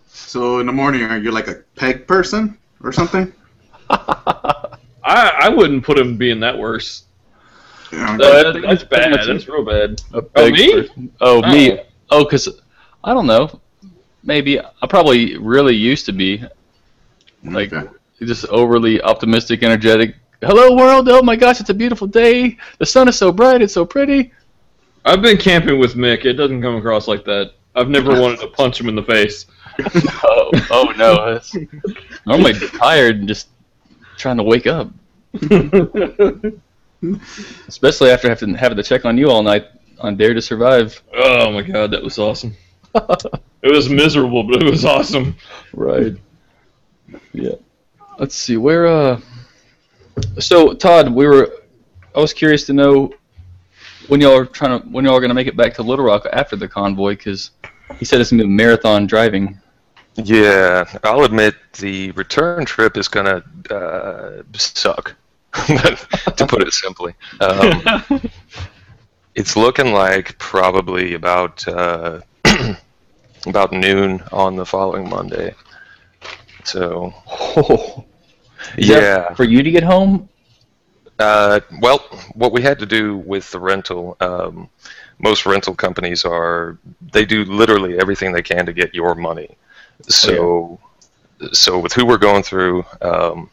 So 0.09 0.59
in 0.59 0.67
the 0.67 0.73
morning, 0.73 1.03
are 1.03 1.19
you 1.19 1.31
like 1.31 1.47
a 1.49 1.63
peg 1.77 2.09
person 2.09 2.59
or 2.83 2.91
something? 2.93 3.33
I 3.91 4.67
I 5.05 5.49
wouldn't 5.49 5.85
put 5.85 5.99
him 5.99 6.17
being 6.17 6.41
that 6.41 6.57
worse. 6.59 7.05
Yeah, 7.93 8.17
That- 8.17 8.63
that's 8.63 8.83
bad. 8.85 9.13
That's 9.29 9.47
real 9.47 9.65
bad. 9.65 10.01
A 10.13 10.23
Oh, 10.35 10.51
me? 10.51 10.73
person. 10.73 11.13
Oh, 11.21 11.43
me. 11.43 11.79
Oh, 11.79 11.85
oh 12.11 12.25
because 12.25 12.49
I 13.05 13.13
don't 13.15 13.27
know. 13.27 13.61
Maybe 14.25 14.59
I 14.59 14.87
probably 14.89 15.37
really 15.37 15.77
used 15.77 16.07
to 16.07 16.13
be 16.13 16.43
like 17.45 17.73
Okay. 17.73 17.89
just 18.23 18.47
overly 18.47 19.01
optimistic, 19.03 19.63
energetic. 19.63 20.17
Hello, 20.43 20.77
world! 20.77 21.09
Oh 21.09 21.23
my 21.23 21.37
gosh, 21.37 21.61
it's 21.61 21.71
a 21.71 21.75
beautiful 21.75 22.07
day. 22.07 22.59
The 22.79 22.87
sun 22.87 23.09
is 23.09 23.17
so 23.17 23.31
bright. 23.33 23.63
It's 23.63 23.73
so 23.73 23.87
pretty. 23.87 24.33
I've 25.05 25.23
been 25.23 25.39
camping 25.39 25.79
with 25.79 25.95
Mick. 25.95 26.25
It 26.25 26.35
doesn't 26.35 26.61
come 26.61 26.77
across 26.77 27.07
like 27.07 27.25
that. 27.25 27.53
I've 27.75 27.89
never 27.89 28.11
wanted 28.21 28.41
to 28.41 28.49
punch 28.49 28.81
him 28.81 28.89
in 28.89 28.97
the 28.97 29.03
face. 29.03 29.47
oh, 30.25 30.51
oh 30.71 30.93
no. 30.97 31.33
That's, 31.33 31.57
normally 32.27 32.55
tired 32.55 33.17
and 33.17 33.29
just 33.29 33.49
trying 34.17 34.37
to 34.37 34.43
wake 34.43 34.67
up. 34.67 34.91
Especially 37.69 38.11
after 38.11 38.29
having 38.29 38.55
having 38.55 38.77
to 38.77 38.83
check 38.83 39.05
on 39.05 39.17
you 39.17 39.31
all 39.31 39.43
night 39.43 39.67
on 40.01 40.17
Dare 40.17 40.35
to 40.35 40.43
Survive. 40.43 41.01
oh 41.15 41.53
my 41.53 41.63
god, 41.63 41.91
that 41.93 42.03
was 42.03 42.19
awesome. 42.19 42.55
It 42.95 43.73
was 43.73 43.89
miserable, 43.89 44.43
but 44.43 44.63
it 44.63 44.71
was 44.71 44.85
awesome. 44.85 45.37
Right. 45.73 46.17
Yeah. 47.33 47.55
Let's 48.19 48.35
see 48.35 48.57
where. 48.57 48.87
Uh. 48.87 49.21
So 50.39 50.75
Todd, 50.75 51.13
we 51.13 51.27
were. 51.27 51.53
I 52.15 52.21
was 52.21 52.33
curious 52.33 52.65
to 52.67 52.73
know 52.73 53.13
when 54.09 54.21
y'all 54.21 54.37
are 54.37 54.47
trying 54.47 54.81
to 54.81 54.87
when 54.89 55.05
y'all 55.05 55.17
are 55.17 55.21
gonna 55.21 55.35
make 55.35 55.47
it 55.47 55.57
back 55.57 55.75
to 55.75 55.83
Little 55.83 56.05
Rock 56.05 56.27
after 56.33 56.57
the 56.57 56.69
convoy 56.69 57.17
because 57.17 57.51
he 57.99 58.05
said 58.05 58.21
it's 58.21 58.31
gonna 58.31 58.45
be 58.45 58.49
marathon 58.49 59.07
driving. 59.07 59.61
Yeah, 60.17 60.85
I'll 61.03 61.25
admit 61.25 61.57
the 61.79 62.13
return 62.13 62.65
trip 62.65 62.97
is 62.97 63.09
gonna 63.09 63.43
uh, 63.71 64.43
suck, 64.55 65.15
to 65.55 66.47
put 66.47 66.63
it 66.63 66.73
simply. 66.73 67.15
Um, 67.41 67.83
it's 69.35 69.57
looking 69.57 69.93
like 69.93 70.39
probably 70.39 71.15
about 71.15 71.67
uh, 71.67 72.21
about 73.47 73.73
noon 73.73 74.23
on 74.31 74.55
the 74.55 74.65
following 74.65 75.09
Monday. 75.09 75.55
So 76.65 77.13
Oh. 77.57 78.05
Is 78.77 78.89
yeah, 78.89 79.35
for 79.35 79.45
you 79.45 79.63
to 79.63 79.71
get 79.71 79.83
home? 79.83 80.29
Uh, 81.19 81.61
well, 81.81 81.99
what 82.35 82.53
we 82.53 82.61
had 82.61 82.79
to 82.81 82.87
do 82.87 83.19
with 83.19 83.51
the 83.51 83.61
rental, 83.61 84.17
um, 84.21 84.69
most 85.19 85.47
rental 85.47 85.75
companies 85.75 86.25
are 86.25 86.77
they 87.13 87.25
do 87.25 87.45
literally 87.45 87.99
everything 87.99 88.33
they 88.33 88.43
can 88.43 88.67
to 88.67 88.73
get 88.73 88.95
your 88.95 89.15
money. 89.15 89.57
So, 90.03 90.79
so 91.53 91.79
with 91.79 91.93
who 91.93 92.05
we're 92.05 92.19
going 92.19 92.43
through, 92.43 92.85
um, 93.01 93.49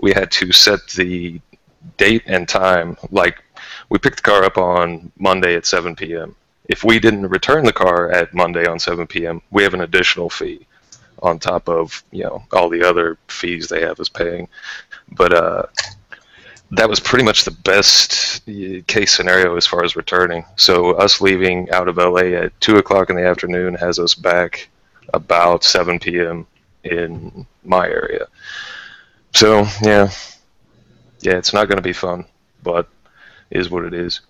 we 0.00 0.12
had 0.12 0.30
to 0.32 0.52
set 0.52 0.86
the 0.88 1.40
date 1.98 2.22
and 2.26 2.48
time. 2.48 2.96
Like, 3.10 3.42
we 3.90 3.98
picked 3.98 4.16
the 4.16 4.22
car 4.22 4.44
up 4.44 4.56
on 4.56 5.12
Monday 5.18 5.54
at 5.54 5.66
7 5.66 5.94
p.m. 5.96 6.34
If 6.68 6.82
we 6.82 6.98
didn't 6.98 7.28
return 7.28 7.64
the 7.64 7.72
car 7.72 8.10
at 8.10 8.34
Monday 8.34 8.66
on 8.66 8.78
7 8.78 9.06
p.m., 9.06 9.42
we 9.50 9.62
have 9.62 9.74
an 9.74 9.82
additional 9.82 10.30
fee 10.30 10.66
on 11.22 11.38
top 11.38 11.68
of 11.68 12.04
you 12.10 12.24
know 12.24 12.42
all 12.52 12.68
the 12.68 12.82
other 12.82 13.18
fees 13.28 13.68
they 13.68 13.80
have 13.80 14.00
us 14.00 14.08
paying. 14.08 14.48
But 15.12 15.32
uh, 15.32 15.62
that 16.72 16.88
was 16.88 17.00
pretty 17.00 17.24
much 17.24 17.44
the 17.44 17.50
best 17.50 18.44
case 18.86 19.12
scenario 19.12 19.56
as 19.56 19.66
far 19.66 19.84
as 19.84 19.96
returning. 19.96 20.44
So 20.56 20.92
us 20.92 21.20
leaving 21.20 21.70
out 21.70 21.88
of 21.88 21.96
LA 21.96 22.34
at 22.36 22.60
two 22.60 22.76
o'clock 22.76 23.10
in 23.10 23.16
the 23.16 23.26
afternoon 23.26 23.74
has 23.74 23.98
us 23.98 24.14
back 24.14 24.68
about 25.14 25.64
seven 25.64 25.98
p.m. 25.98 26.46
in 26.84 27.46
my 27.64 27.86
area. 27.86 28.26
So 29.32 29.66
yeah, 29.82 30.10
yeah, 31.20 31.34
it's 31.34 31.52
not 31.52 31.68
going 31.68 31.76
to 31.76 31.82
be 31.82 31.92
fun, 31.92 32.24
but 32.62 32.88
is 33.50 33.70
what 33.70 33.84
it 33.84 33.94
is. 33.94 34.20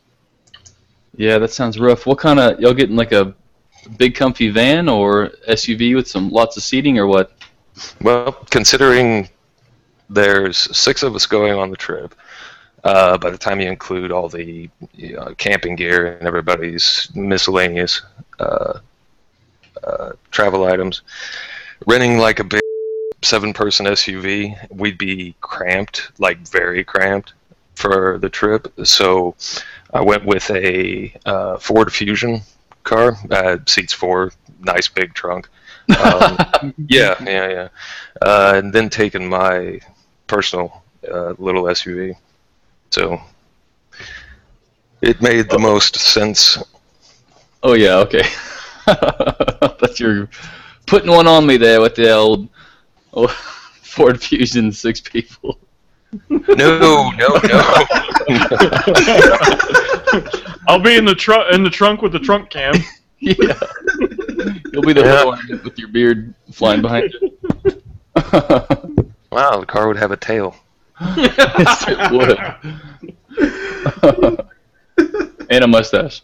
Yeah, 1.16 1.38
that 1.38 1.50
sounds 1.50 1.78
rough. 1.78 2.06
What 2.06 2.18
kind 2.18 2.38
of 2.38 2.60
y'all 2.60 2.74
getting 2.74 2.96
like 2.96 3.12
a 3.12 3.34
big 3.96 4.14
comfy 4.14 4.50
van 4.50 4.88
or 4.88 5.30
SUV 5.48 5.94
with 5.94 6.08
some 6.08 6.30
lots 6.30 6.56
of 6.56 6.62
seating 6.62 6.98
or 6.98 7.06
what? 7.06 7.32
Well, 8.00 8.32
considering 8.50 9.28
there's 10.08 10.76
six 10.76 11.02
of 11.02 11.14
us 11.14 11.26
going 11.26 11.52
on 11.52 11.70
the 11.70 11.76
trip, 11.76 12.14
uh, 12.84 13.18
by 13.18 13.30
the 13.30 13.38
time 13.38 13.60
you 13.60 13.68
include 13.68 14.12
all 14.12 14.28
the 14.28 14.70
you 14.94 15.14
know, 15.14 15.34
camping 15.36 15.76
gear 15.76 16.16
and 16.18 16.26
everybody's 16.26 17.08
miscellaneous 17.14 18.02
uh, 18.38 18.78
uh, 19.82 20.12
travel 20.30 20.64
items, 20.64 21.02
renting 21.86 22.18
like 22.18 22.38
a 22.38 22.44
big 22.44 22.60
seven-person 23.22 23.86
SUV, 23.86 24.56
we'd 24.70 24.98
be 24.98 25.34
cramped, 25.40 26.12
like 26.18 26.38
very 26.38 26.84
cramped, 26.84 27.32
for 27.74 28.18
the 28.18 28.28
trip. 28.28 28.72
So 28.84 29.34
I 29.92 30.00
went 30.00 30.24
with 30.24 30.50
a 30.50 31.12
uh, 31.24 31.58
Ford 31.58 31.92
Fusion 31.92 32.40
car, 32.86 33.18
uh, 33.30 33.58
seats 33.66 33.92
four, 33.92 34.32
nice 34.60 34.88
big 34.88 35.12
trunk. 35.12 35.48
Um, 35.90 36.74
yeah, 36.88 37.14
yeah, 37.22 37.48
yeah. 37.48 37.68
Uh, 38.22 38.54
and 38.56 38.72
then 38.72 38.88
taking 38.88 39.28
my 39.28 39.80
personal 40.26 40.82
uh, 41.10 41.34
little 41.38 41.64
SUV. 41.64 42.16
So 42.90 43.20
it 45.02 45.20
made 45.20 45.50
the 45.50 45.58
most 45.58 45.96
sense. 45.96 46.58
Oh 47.62 47.74
yeah, 47.74 47.96
okay. 47.98 48.22
but 48.86 49.98
you're 49.98 50.28
putting 50.86 51.10
one 51.10 51.26
on 51.26 51.46
me 51.46 51.56
there 51.56 51.80
with 51.80 51.96
the 51.96 52.12
old, 52.12 52.48
old 53.12 53.30
Ford 53.82 54.22
Fusion 54.22 54.72
six 54.72 55.00
people. 55.00 55.58
No, 56.28 57.10
no, 57.10 57.10
no. 57.10 57.30
I'll 60.68 60.80
be 60.80 60.96
in 60.96 61.04
the 61.04 61.14
trunk 61.16 61.52
in 61.54 61.62
the 61.62 61.70
trunk 61.70 62.02
with 62.02 62.12
the 62.12 62.18
trunk 62.18 62.50
cam. 62.50 62.74
yeah. 63.18 63.34
You'll 64.72 64.82
be 64.82 64.92
the 64.92 65.02
Yeah. 65.04 65.24
one 65.24 65.60
with 65.64 65.78
your 65.78 65.88
beard 65.88 66.34
flying 66.52 66.82
behind 66.82 67.12
you. 67.20 67.38
wow, 69.30 69.60
the 69.60 69.66
car 69.66 69.88
would 69.88 69.96
have 69.96 70.10
a 70.12 70.16
tail. 70.16 70.56
yes, 71.16 71.84
it 71.88 72.10
would. 72.12 72.38
and 75.50 75.64
a 75.64 75.66
mustache. 75.66 76.22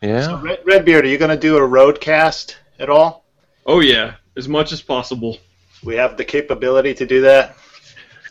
Yeah. 0.00 0.40
Red, 0.42 0.60
Redbeard, 0.64 1.04
are 1.04 1.08
you 1.08 1.18
going 1.18 1.30
to 1.30 1.36
do 1.36 1.56
a 1.56 1.60
roadcast 1.60 2.54
at 2.78 2.88
all? 2.90 3.24
Oh 3.66 3.80
yeah, 3.80 4.14
as 4.36 4.48
much 4.48 4.72
as 4.72 4.82
possible. 4.82 5.38
We 5.84 5.94
have 5.96 6.16
the 6.16 6.24
capability 6.24 6.94
to 6.94 7.06
do 7.06 7.20
that. 7.22 7.56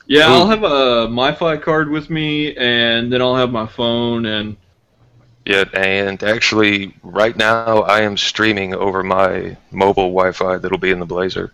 Yeah, 0.07 0.27
I'll 0.27 0.47
have 0.47 0.63
a 0.63 1.07
MiFi 1.07 1.61
card 1.61 1.89
with 1.89 2.09
me, 2.09 2.55
and 2.57 3.11
then 3.11 3.21
I'll 3.21 3.35
have 3.35 3.51
my 3.51 3.67
phone, 3.67 4.25
and 4.25 4.57
Yeah, 5.45 5.65
and 5.73 6.21
actually, 6.23 6.93
right 7.03 7.35
now 7.35 7.79
I 7.83 8.01
am 8.01 8.17
streaming 8.17 8.75
over 8.75 9.03
my 9.03 9.55
mobile 9.71 10.09
Wi-Fi 10.09 10.57
that'll 10.57 10.77
be 10.77 10.91
in 10.91 10.99
the 10.99 11.05
Blazer. 11.05 11.53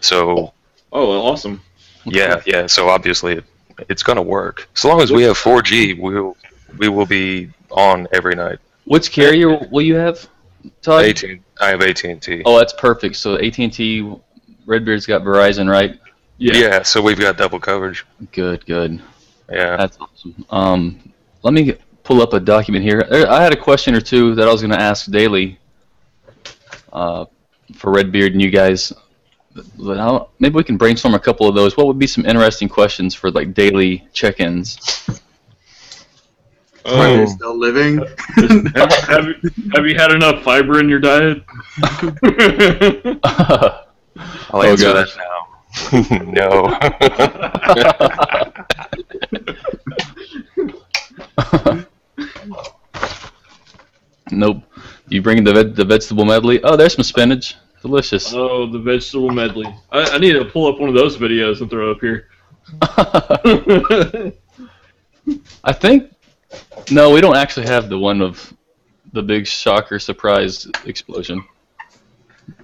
So 0.00 0.52
oh, 0.92 1.10
awesome. 1.10 1.60
yeah, 2.04 2.40
yeah. 2.46 2.66
So 2.66 2.88
obviously, 2.88 3.34
it, 3.34 3.44
it's 3.88 4.02
gonna 4.02 4.22
work. 4.22 4.68
As 4.76 4.84
long 4.84 5.00
as 5.00 5.12
we 5.12 5.22
have 5.24 5.36
4G, 5.36 5.98
we'll 5.98 6.36
we 6.78 6.88
will 6.88 7.06
be 7.06 7.50
on 7.70 8.06
every 8.12 8.34
night. 8.34 8.58
Which 8.84 9.12
carrier 9.12 9.68
will 9.70 9.82
you 9.82 9.96
have, 9.96 10.26
Todd? 10.82 11.04
18. 11.04 11.44
I 11.60 11.68
have 11.68 11.82
AT&T. 11.82 12.42
Oh, 12.46 12.58
that's 12.58 12.72
perfect. 12.72 13.16
So 13.16 13.36
AT&T, 13.36 14.16
Redbeard's 14.64 15.06
got 15.06 15.22
Verizon, 15.22 15.70
right? 15.70 15.98
Yeah. 16.38 16.56
yeah. 16.56 16.82
So 16.82 17.02
we've 17.02 17.18
got 17.18 17.36
double 17.36 17.60
coverage. 17.60 18.06
Good, 18.32 18.64
good. 18.66 19.00
Yeah. 19.50 19.76
That's 19.76 19.98
awesome. 20.00 20.44
Um, 20.50 21.12
let 21.42 21.52
me 21.54 21.64
get, 21.64 21.80
pull 22.04 22.22
up 22.22 22.32
a 22.32 22.40
document 22.40 22.84
here. 22.84 23.06
I 23.10 23.42
had 23.42 23.52
a 23.52 23.56
question 23.56 23.94
or 23.94 24.00
two 24.00 24.34
that 24.36 24.48
I 24.48 24.52
was 24.52 24.60
going 24.60 24.70
to 24.72 24.80
ask 24.80 25.10
Daily 25.10 25.58
uh, 26.92 27.24
for 27.74 27.90
Redbeard 27.92 28.32
and 28.32 28.40
you 28.42 28.50
guys. 28.50 28.92
But 29.78 29.98
I'll, 29.98 30.30
maybe 30.38 30.54
we 30.54 30.62
can 30.64 30.76
brainstorm 30.76 31.14
a 31.14 31.18
couple 31.18 31.48
of 31.48 31.54
those. 31.56 31.76
What 31.76 31.86
would 31.88 31.98
be 31.98 32.06
some 32.06 32.24
interesting 32.24 32.68
questions 32.68 33.14
for 33.14 33.30
like 33.32 33.54
daily 33.54 34.06
check-ins? 34.12 34.78
Are 36.84 37.06
Oh, 37.06 37.16
they 37.18 37.26
still 37.26 37.58
living? 37.58 37.98
have, 38.76 38.92
have, 38.92 39.26
you- 39.26 39.50
have 39.74 39.86
you 39.86 39.96
had 39.96 40.12
enough 40.12 40.42
fiber 40.44 40.78
in 40.80 40.88
your 40.88 41.00
diet? 41.00 41.42
I'll 43.24 43.84
Oh, 44.50 44.62
answer 44.62 44.92
gosh. 44.92 45.14
that 45.14 45.18
now. 45.18 45.37
no. 46.26 46.78
nope. 54.30 54.62
You 55.08 55.22
bring 55.22 55.42
the 55.44 55.52
veg- 55.52 55.74
the 55.74 55.84
vegetable 55.84 56.24
medley. 56.24 56.62
Oh, 56.62 56.76
there's 56.76 56.94
some 56.94 57.02
spinach. 57.02 57.56
Delicious. 57.82 58.32
oh, 58.34 58.70
the 58.70 58.78
vegetable 58.78 59.30
medley. 59.30 59.66
I, 59.92 60.02
I 60.02 60.18
need 60.18 60.32
to 60.32 60.44
pull 60.44 60.66
up 60.66 60.80
one 60.80 60.88
of 60.88 60.96
those 60.96 61.16
videos 61.16 61.60
and 61.60 61.70
throw 61.70 61.92
up 61.92 62.00
here. 62.00 62.28
I 65.64 65.72
think 65.72 66.12
no, 66.90 67.10
we 67.10 67.20
don't 67.20 67.36
actually 67.36 67.66
have 67.66 67.88
the 67.88 67.98
one 67.98 68.20
of 68.20 68.52
the 69.12 69.22
big 69.22 69.46
shocker 69.46 69.98
surprise 69.98 70.66
explosion. 70.84 71.44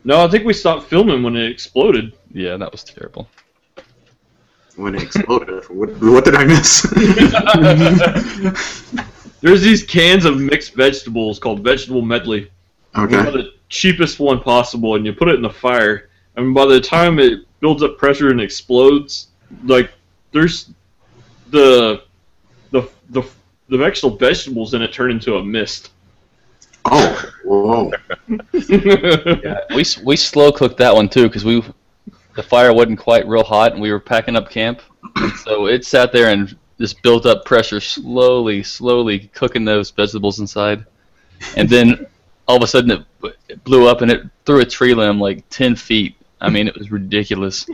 no, 0.04 0.24
I 0.24 0.28
think 0.28 0.44
we 0.44 0.52
stopped 0.52 0.88
filming 0.88 1.22
when 1.22 1.36
it 1.36 1.50
exploded. 1.50 2.12
Yeah, 2.34 2.56
that 2.56 2.72
was 2.72 2.82
terrible. 2.82 3.28
when 4.76 4.96
it 4.96 5.02
exploded. 5.02 5.62
What, 5.70 5.90
what 6.00 6.24
did 6.24 6.34
I 6.34 6.44
miss? 6.44 6.82
There's 9.40 9.62
these 9.62 9.84
cans 9.84 10.24
of 10.24 10.40
mixed 10.40 10.74
vegetables 10.74 11.38
called 11.38 11.62
vegetable 11.62 12.02
medley. 12.02 12.50
You 12.96 13.06
buy 13.06 13.18
okay. 13.18 13.30
the 13.30 13.52
cheapest 13.68 14.18
one 14.18 14.40
possible, 14.40 14.96
and 14.96 15.06
you 15.06 15.12
put 15.12 15.28
it 15.28 15.36
in 15.36 15.42
the 15.42 15.50
fire. 15.50 16.08
And 16.36 16.52
by 16.54 16.66
the 16.66 16.80
time 16.80 17.20
it 17.20 17.46
builds 17.60 17.84
up 17.84 17.98
pressure 17.98 18.30
and 18.30 18.40
explodes, 18.40 19.28
like 19.64 19.92
there's 20.32 20.70
the 21.50 22.02
the 22.72 22.88
the 23.10 23.22
the 23.68 23.84
actual 23.84 24.16
vegetables 24.16 24.74
in 24.74 24.82
it 24.82 24.92
turn 24.92 25.12
into 25.12 25.36
a 25.36 25.44
mist. 25.44 25.90
Oh, 26.84 27.30
whoa. 27.44 27.92
Yeah, 28.68 29.60
we 29.74 29.84
we 30.04 30.16
slow 30.16 30.50
cooked 30.50 30.78
that 30.78 30.94
one 30.94 31.08
too 31.08 31.28
because 31.28 31.44
we 31.44 31.62
the 32.34 32.42
fire 32.42 32.72
wasn't 32.72 32.98
quite 32.98 33.26
real 33.26 33.44
hot 33.44 33.72
and 33.72 33.80
we 33.80 33.90
were 33.90 34.00
packing 34.00 34.36
up 34.36 34.50
camp, 34.50 34.80
so 35.44 35.66
it 35.66 35.84
sat 35.84 36.12
there 36.12 36.30
and 36.30 36.56
just 36.78 37.02
built 37.02 37.26
up 37.26 37.44
pressure 37.44 37.80
slowly, 37.80 38.62
slowly 38.62 39.30
cooking 39.34 39.64
those 39.64 39.90
vegetables 39.90 40.40
inside, 40.40 40.84
and 41.56 41.68
then 41.68 42.06
all 42.46 42.56
of 42.56 42.62
a 42.62 42.66
sudden 42.66 42.90
it, 42.90 43.32
it 43.48 43.64
blew 43.64 43.88
up 43.88 44.02
and 44.02 44.10
it 44.10 44.22
threw 44.44 44.60
a 44.60 44.64
tree 44.64 44.94
limb 44.94 45.20
like 45.20 45.48
ten 45.48 45.76
feet. 45.76 46.16
I 46.40 46.50
mean, 46.50 46.68
it 46.68 46.76
was 46.76 46.90
ridiculous. 46.90 47.66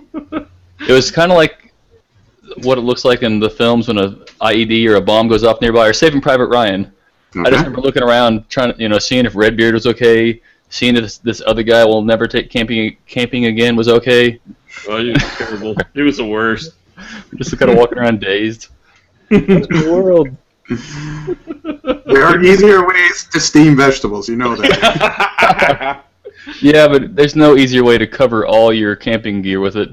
It 0.88 0.92
was 0.92 1.10
kind 1.10 1.32
of 1.32 1.36
like 1.36 1.72
what 2.62 2.78
it 2.78 2.82
looks 2.82 3.04
like 3.04 3.22
in 3.22 3.38
the 3.38 3.50
films 3.50 3.88
when 3.88 3.98
a 3.98 4.10
IED 4.40 4.88
or 4.88 4.96
a 4.96 5.00
bomb 5.00 5.28
goes 5.28 5.44
off 5.44 5.60
nearby, 5.60 5.88
or 5.88 5.92
Saving 5.92 6.20
Private 6.20 6.46
Ryan. 6.46 6.92
I 7.36 7.50
just 7.50 7.64
remember 7.64 7.80
looking 7.80 8.02
around, 8.02 8.48
trying 8.48 8.74
to, 8.74 8.80
you 8.80 8.88
know, 8.88 8.98
seeing 8.98 9.24
if 9.24 9.36
Redbeard 9.36 9.74
was 9.74 9.86
okay, 9.86 10.40
seeing 10.70 10.94
this, 10.94 11.18
this 11.18 11.42
other 11.46 11.62
guy 11.62 11.84
will 11.84 12.02
never 12.02 12.26
take 12.26 12.48
camping 12.48 12.96
camping 13.06 13.46
again 13.46 13.76
was 13.76 13.88
okay. 13.88 14.40
Oh, 14.88 14.98
he 15.02 15.10
was 15.10 15.22
terrible. 15.36 15.76
He 15.92 16.02
was 16.02 16.16
the 16.16 16.24
worst. 16.24 16.72
Just 17.36 17.58
kind 17.58 17.70
of 17.70 17.76
walking 17.76 17.98
around 17.98 18.20
dazed. 18.20 18.68
the 19.28 19.88
world. 19.90 20.28
There 22.06 22.24
are 22.24 22.42
easier 22.42 22.86
ways 22.86 23.28
to 23.32 23.40
steam 23.40 23.76
vegetables, 23.76 24.28
you 24.28 24.36
know 24.36 24.56
that. 24.56 26.04
Yeah, 26.62 26.88
but 26.88 27.14
there's 27.14 27.36
no 27.36 27.56
easier 27.56 27.84
way 27.84 27.98
to 27.98 28.06
cover 28.06 28.46
all 28.46 28.72
your 28.72 28.96
camping 28.96 29.42
gear 29.42 29.60
with 29.60 29.76
it. 29.76 29.90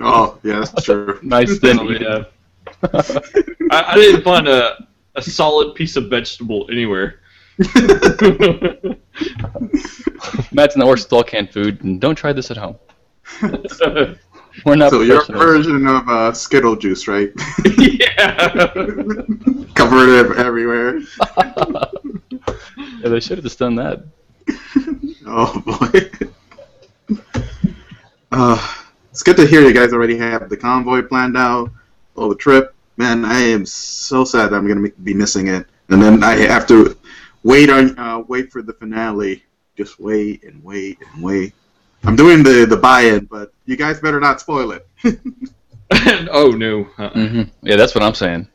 oh, 0.00 0.38
yeah, 0.42 0.58
that's 0.58 0.84
true. 0.84 1.20
Nice 1.22 1.52
oh, 1.52 1.56
thin. 1.58 1.78
Oh, 1.78 1.90
yeah. 1.90 2.24
I, 3.70 3.92
I 3.92 3.94
didn't 3.94 4.22
find 4.22 4.48
a, 4.48 4.88
a 5.14 5.22
solid 5.22 5.76
piece 5.76 5.94
of 5.94 6.10
vegetable 6.10 6.66
anywhere. 6.70 7.20
That 10.54 10.86
works 10.86 11.04
with 11.04 11.12
all 11.12 11.22
canned 11.22 11.52
food, 11.52 11.82
and 11.84 12.00
don't 12.00 12.14
try 12.14 12.32
this 12.32 12.50
at 12.50 12.56
home. 12.56 12.76
We're 14.64 14.76
not 14.76 14.90
So 14.90 15.00
your 15.00 15.24
version 15.24 15.86
of 15.86 16.08
uh, 16.08 16.32
Skittle 16.32 16.76
juice, 16.76 17.08
right? 17.08 17.32
yeah. 17.76 18.48
Covered 19.74 20.08
it 20.08 20.38
everywhere. 20.38 21.00
Yeah, 22.76 23.08
they 23.08 23.20
should 23.20 23.38
have 23.38 23.44
just 23.44 23.58
done 23.58 23.74
that. 23.76 24.04
Oh 25.26 25.60
boy. 25.60 26.10
uh, 28.30 28.74
it's 29.10 29.22
good 29.22 29.36
to 29.36 29.46
hear 29.46 29.62
you 29.62 29.72
guys 29.72 29.92
already 29.92 30.16
have 30.18 30.48
the 30.48 30.56
convoy 30.56 31.02
planned 31.02 31.36
out. 31.36 31.70
Oh, 32.16 32.28
the 32.28 32.36
trip. 32.36 32.74
Man, 32.96 33.24
I 33.24 33.40
am 33.40 33.66
so 33.66 34.24
sad 34.24 34.50
that 34.50 34.56
I'm 34.56 34.68
gonna 34.68 34.88
be 35.02 35.14
missing 35.14 35.48
it, 35.48 35.66
and 35.88 36.00
then 36.00 36.22
I 36.22 36.36
have 36.36 36.66
to 36.68 36.93
wait 37.44 37.70
on 37.70 37.96
uh, 37.98 38.18
wait 38.26 38.50
for 38.50 38.62
the 38.62 38.72
finale. 38.72 39.44
Just 39.76 40.00
wait 40.00 40.42
and 40.44 40.62
wait 40.64 40.98
and 41.14 41.22
wait. 41.22 41.52
I'm 42.04 42.16
doing 42.16 42.42
the 42.42 42.66
the 42.68 42.76
buy-in, 42.76 43.26
but 43.26 43.52
you 43.66 43.76
guys 43.76 44.00
better 44.00 44.18
not 44.20 44.40
spoil 44.40 44.72
it. 44.72 44.86
oh 46.32 46.50
no. 46.50 46.86
Uh-uh. 46.98 47.10
hmm 47.10 47.42
Yeah, 47.62 47.76
that's 47.76 47.94
what 47.94 48.02
I'm 48.02 48.14
saying. 48.14 48.48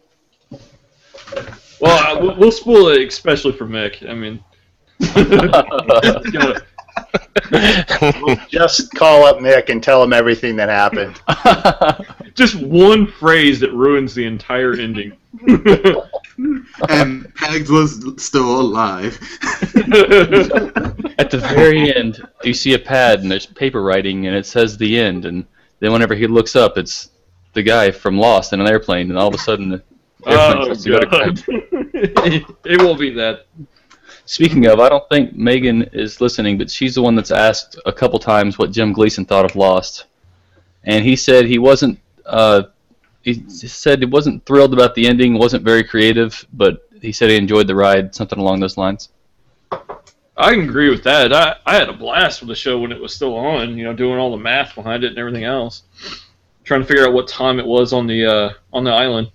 Well, 1.82 1.98
I, 2.18 2.20
we'll- 2.22 2.38
we'll 2.38 2.52
spoil 2.52 2.90
it, 2.90 3.08
especially 3.08 3.54
for 3.54 3.66
Mick. 3.66 4.08
I 4.10 4.14
mean, 4.14 4.44
it's 5.00 6.62
gotta- 7.52 8.46
Just 8.50 8.94
call 8.94 9.26
up 9.26 9.38
Mick 9.38 9.70
and 9.70 9.84
tell 9.84 10.04
him 10.04 10.14
everything 10.14 10.56
that 10.58 10.70
happened. 10.70 11.22
just 12.36 12.56
one 12.56 13.08
phrase 13.08 13.60
that 13.60 13.72
ruins 13.74 14.14
the 14.14 14.26
entire 14.26 14.74
ending. 14.74 15.14
and 16.90 17.34
Pegs 17.36 17.70
was 17.70 18.14
still 18.18 18.62
alive. 18.62 19.20
At 21.18 21.30
the 21.32 21.40
very 21.54 21.96
end, 21.96 22.22
you 22.44 22.54
see 22.54 22.74
a 22.74 22.80
pad 22.80 23.20
and 23.22 23.32
there's 23.32 23.46
paper 23.46 23.84
writing 23.84 24.28
and 24.28 24.36
it 24.36 24.46
says 24.46 24.78
the 24.78 25.00
end. 25.00 25.26
And 25.26 25.46
then 25.80 25.92
whenever 25.92 26.16
he 26.16 26.28
looks 26.28 26.56
up, 26.56 26.78
it's 26.78 27.12
the 27.54 27.64
guy 27.64 27.92
from 27.92 28.18
Lost 28.18 28.54
in 28.54 28.62
an 28.62 28.68
airplane. 28.68 29.10
And 29.10 29.18
all 29.18 29.28
of 29.28 29.34
a 29.34 29.40
sudden, 29.40 29.70
the 29.70 29.84
airplane 30.26 30.58
oh 30.58 30.64
starts 30.64 30.84
to 30.84 30.90
go 30.90 31.00
to 31.00 31.08
crap. 31.08 31.38
it, 32.26 32.44
it 32.66 32.82
won't 32.82 33.00
be 33.00 33.12
that. 33.12 33.46
Speaking 34.30 34.68
of, 34.68 34.80
I 34.80 34.90
don't 34.90 35.10
think 35.10 35.36
Megan 35.36 35.90
is 35.92 36.22
listening, 36.22 36.60
but 36.60 36.70
she's 36.70 36.94
the 36.94 37.02
one 37.02 37.16
that's 37.16 37.32
asked 37.32 37.80
a 37.88 37.92
couple 37.92 38.20
times 38.20 38.60
what 38.60 38.72
Jim 38.72 38.94
Gleason 38.94 39.26
thought 39.26 39.44
of 39.44 39.56
Lost, 39.56 40.06
and 40.84 41.04
he 41.04 41.16
said 41.16 41.46
he 41.46 41.58
wasn't. 41.58 42.00
Uh, 42.28 42.66
he 43.24 43.44
said 43.50 43.98
he 43.98 44.06
wasn't 44.06 44.46
thrilled 44.46 44.72
about 44.72 44.94
the 44.94 45.08
ending, 45.08 45.34
wasn't 45.40 45.64
very 45.64 45.84
creative, 45.84 46.46
but 46.54 46.88
he 47.02 47.12
said 47.12 47.32
he 47.32 47.38
enjoyed 47.38 47.66
the 47.66 47.74
ride, 47.74 48.14
something 48.14 48.38
along 48.38 48.60
those 48.60 48.78
lines. 48.78 49.10
I 49.72 50.52
can 50.52 50.70
agree 50.70 50.92
with 50.92 51.04
that. 51.06 51.34
I, 51.34 51.56
I 51.66 51.74
had 51.74 51.90
a 51.90 51.94
blast 51.94 52.42
with 52.42 52.50
the 52.50 52.56
show 52.56 52.80
when 52.80 52.92
it 52.92 53.02
was 53.02 53.16
still 53.16 53.36
on. 53.36 53.80
You 53.80 53.86
know, 53.86 53.94
doing 53.94 54.20
all 54.20 54.30
the 54.30 54.38
math 54.38 54.76
behind 54.76 55.04
it 55.04 55.08
and 55.08 55.18
everything 55.18 55.46
else, 55.46 55.82
trying 56.64 56.82
to 56.82 56.86
figure 56.86 57.08
out 57.08 57.14
what 57.14 57.28
time 57.28 57.58
it 57.58 57.66
was 57.66 57.94
on 57.94 58.06
the 58.06 58.28
uh, 58.28 58.54
on 58.72 58.84
the 58.84 58.92
island. 58.92 59.32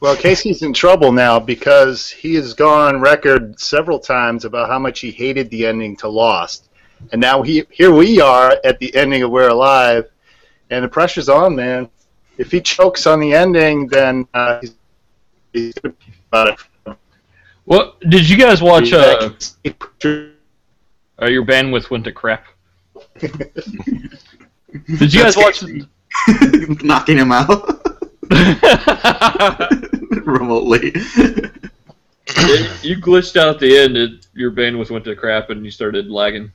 Well, 0.00 0.16
Casey's 0.16 0.62
in 0.62 0.72
trouble 0.72 1.12
now 1.12 1.38
because 1.38 2.08
he 2.08 2.34
has 2.36 2.54
gone 2.54 2.94
on 2.94 3.00
record 3.02 3.60
several 3.60 3.98
times 3.98 4.46
about 4.46 4.70
how 4.70 4.78
much 4.78 5.00
he 5.00 5.10
hated 5.10 5.50
the 5.50 5.66
ending 5.66 5.94
to 5.98 6.08
Lost. 6.08 6.70
And 7.12 7.20
now 7.20 7.42
he, 7.42 7.64
here 7.70 7.92
we 7.92 8.18
are 8.18 8.56
at 8.64 8.78
the 8.78 8.94
ending 8.94 9.22
of 9.22 9.30
We're 9.30 9.48
Alive, 9.48 10.08
and 10.70 10.82
the 10.82 10.88
pressure's 10.88 11.28
on, 11.28 11.54
man. 11.54 11.88
If 12.38 12.50
he 12.50 12.62
chokes 12.62 13.06
on 13.06 13.20
the 13.20 13.34
ending, 13.34 13.88
then 13.88 14.26
uh, 14.32 14.60
he's, 14.60 14.74
he's 15.52 15.74
gonna 15.74 15.94
be 15.94 16.12
about 16.32 16.58
What 17.64 18.00
did 18.00 18.28
you 18.28 18.38
guys 18.38 18.62
watch? 18.62 18.94
Uh, 18.94 19.30
uh, 21.20 21.26
your 21.26 21.44
bandwidth 21.44 21.90
went 21.90 22.04
to 22.04 22.12
crap. 22.12 22.46
Did 23.20 25.12
you 25.12 25.22
guys 25.22 25.36
watch? 25.36 25.64
Knocking 26.82 27.18
him 27.18 27.32
out 27.32 27.79
remotely. 30.24 30.92
you 32.82 32.96
glitched 32.96 33.36
out 33.36 33.48
at 33.48 33.58
the 33.58 33.76
end. 33.76 33.96
It, 33.96 34.28
your 34.34 34.52
bandwidth 34.52 34.90
went 34.90 35.04
to 35.06 35.16
crap, 35.16 35.50
and 35.50 35.64
you 35.64 35.70
started 35.70 36.08
lagging. 36.08 36.52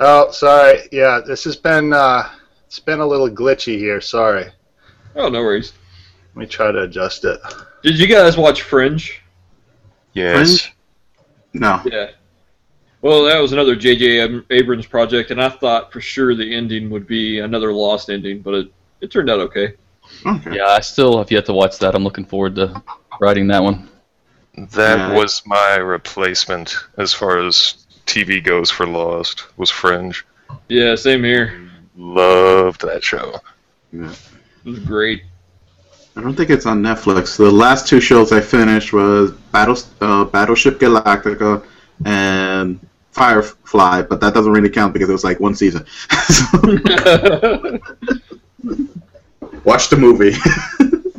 Oh, 0.00 0.30
sorry. 0.32 0.88
Yeah, 0.90 1.20
this 1.24 1.44
has 1.44 1.56
been 1.56 1.92
uh, 1.92 2.28
it's 2.66 2.80
been 2.80 3.00
a 3.00 3.06
little 3.06 3.30
glitchy 3.30 3.78
here. 3.78 4.00
Sorry. 4.00 4.46
Oh, 5.14 5.28
no 5.28 5.42
worries. 5.42 5.74
Let 6.34 6.40
me 6.40 6.46
try 6.46 6.72
to 6.72 6.82
adjust 6.82 7.24
it. 7.24 7.38
Did 7.82 7.98
you 7.98 8.06
guys 8.06 8.36
watch 8.36 8.62
Fringe? 8.62 9.20
Yes. 10.12 10.68
no. 11.52 11.80
Yeah. 11.84 12.10
Well, 13.02 13.24
that 13.24 13.38
was 13.38 13.52
another 13.52 13.74
J.J. 13.76 14.42
Abrams 14.50 14.86
project, 14.86 15.30
and 15.30 15.40
I 15.40 15.48
thought 15.48 15.92
for 15.92 16.00
sure 16.00 16.34
the 16.34 16.54
ending 16.54 16.90
would 16.90 17.06
be 17.06 17.38
another 17.38 17.72
Lost 17.72 18.10
ending, 18.10 18.42
but 18.42 18.54
it, 18.54 18.72
it 19.00 19.10
turned 19.10 19.30
out 19.30 19.40
okay. 19.40 19.74
Okay. 20.26 20.56
Yeah, 20.56 20.66
I 20.68 20.80
still 20.80 21.18
have 21.18 21.30
yet 21.30 21.46
to 21.46 21.52
watch 21.52 21.78
that. 21.78 21.94
I'm 21.94 22.04
looking 22.04 22.24
forward 22.24 22.54
to 22.56 22.82
writing 23.20 23.46
that 23.48 23.62
one. 23.62 23.88
That 24.72 24.98
Yeah. 24.98 25.14
was 25.16 25.42
my 25.46 25.76
replacement 25.76 26.76
as 26.98 27.12
far 27.14 27.38
as 27.38 27.86
TV 28.06 28.40
goes 28.42 28.70
for 28.70 28.86
Lost. 28.86 29.44
Was 29.56 29.70
Fringe. 29.70 30.24
Yeah, 30.68 30.94
same 30.96 31.22
here. 31.24 31.60
Loved 31.96 32.82
that 32.82 33.02
show. 33.04 33.40
Yeah. 33.92 34.12
It 34.64 34.68
was 34.70 34.78
great. 34.80 35.22
I 36.16 36.20
don't 36.22 36.34
think 36.34 36.50
it's 36.50 36.66
on 36.66 36.82
Netflix. 36.82 37.36
The 37.36 37.50
last 37.50 37.86
two 37.86 38.00
shows 38.00 38.32
I 38.32 38.40
finished 38.40 38.92
was 38.92 39.30
Battle, 39.52 39.76
uh, 40.00 40.24
Battlestar 40.26 40.72
Galactica 40.72 41.62
and 42.04 42.80
Firefly, 43.12 44.02
but 44.02 44.20
that 44.20 44.34
doesn't 44.34 44.52
really 44.52 44.68
count 44.70 44.92
because 44.92 45.08
it 45.08 45.12
was 45.12 45.24
like 45.24 45.38
one 45.40 45.54
season. 45.54 45.84
Watch 49.64 49.88
the 49.90 49.96
movie. 49.96 50.32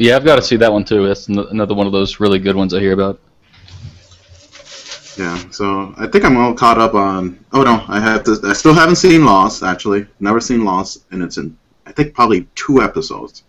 Yeah, 0.00 0.14
I've 0.14 0.24
got 0.24 0.36
to 0.36 0.42
see 0.42 0.54
that 0.58 0.72
one 0.72 0.84
too. 0.84 1.08
That's 1.08 1.26
another 1.26 1.74
one 1.74 1.88
of 1.88 1.92
those 1.92 2.20
really 2.20 2.38
good 2.38 2.54
ones 2.54 2.72
I 2.72 2.78
hear 2.78 2.92
about. 2.92 3.18
yeah, 5.16 5.36
so 5.50 5.92
I 5.98 6.06
think 6.06 6.24
I'm 6.24 6.36
all 6.36 6.54
caught 6.54 6.78
up 6.78 6.94
on. 6.94 7.44
Oh 7.52 7.64
no, 7.64 7.84
I 7.88 7.98
have 7.98 8.22
to. 8.22 8.38
I 8.44 8.52
still 8.52 8.74
haven't 8.74 8.94
seen 8.94 9.24
Lost. 9.24 9.64
Actually, 9.64 10.06
never 10.20 10.40
seen 10.40 10.64
Lost, 10.64 11.04
and 11.10 11.20
it's 11.20 11.36
in. 11.36 11.58
I 11.84 11.90
think 11.90 12.14
probably 12.14 12.46
two 12.54 12.80
episodes, 12.80 13.42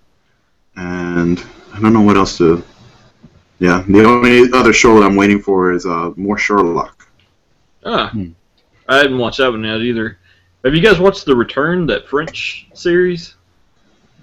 and 0.75 1.43
I 1.71 1.79
don't 1.79 1.93
know 1.93 2.01
what 2.01 2.17
else 2.17 2.35
to. 2.39 2.63
Yeah, 3.59 3.83
the 3.87 4.03
only 4.05 4.51
other 4.51 4.73
show 4.73 4.99
that 4.99 5.05
I'm 5.05 5.15
waiting 5.15 5.39
for 5.39 5.71
is 5.71 5.85
uh, 5.85 6.13
more 6.15 6.39
Sherlock. 6.39 7.07
Ah, 7.85 8.09
Hmm. 8.09 8.29
I 8.87 8.97
haven't 8.97 9.19
watched 9.19 9.37
that 9.37 9.51
one 9.51 9.63
yet 9.63 9.81
either. 9.81 10.17
Have 10.65 10.73
you 10.73 10.81
guys 10.81 10.99
watched 10.99 11.25
The 11.25 11.35
Returned, 11.35 11.87
that 11.91 12.07
French 12.07 12.67
series? 12.73 13.35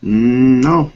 Mm, 0.06 0.62
no, 0.62 0.92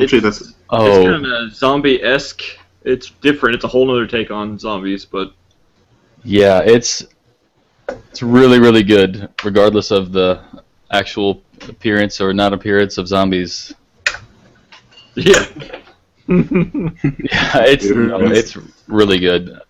actually, 0.00 0.20
that's 0.20 0.40
It's 0.40 0.54
Oh, 0.70 1.04
kind 1.04 1.26
of 1.26 1.54
zombie-esque. 1.54 2.42
It's 2.84 3.10
different. 3.20 3.54
It's 3.56 3.64
a 3.64 3.68
whole 3.68 3.90
other 3.90 4.06
take 4.06 4.30
on 4.30 4.58
zombies, 4.58 5.04
but 5.04 5.32
yeah, 6.24 6.60
it's 6.64 7.04
it's 8.10 8.22
really 8.22 8.58
really 8.58 8.82
good, 8.82 9.28
regardless 9.44 9.90
of 9.90 10.12
the 10.12 10.40
actual 10.90 11.42
appearance 11.68 12.20
or 12.20 12.32
not 12.32 12.52
appearance 12.54 12.96
of 12.98 13.06
zombies. 13.08 13.72
yeah. 15.14 15.44
Yeah, 16.26 17.64
it's 17.68 17.84
no, 17.84 18.16
it's- 18.24 18.56
it's 18.56 18.56
really 18.88 19.18
good. 19.18 19.60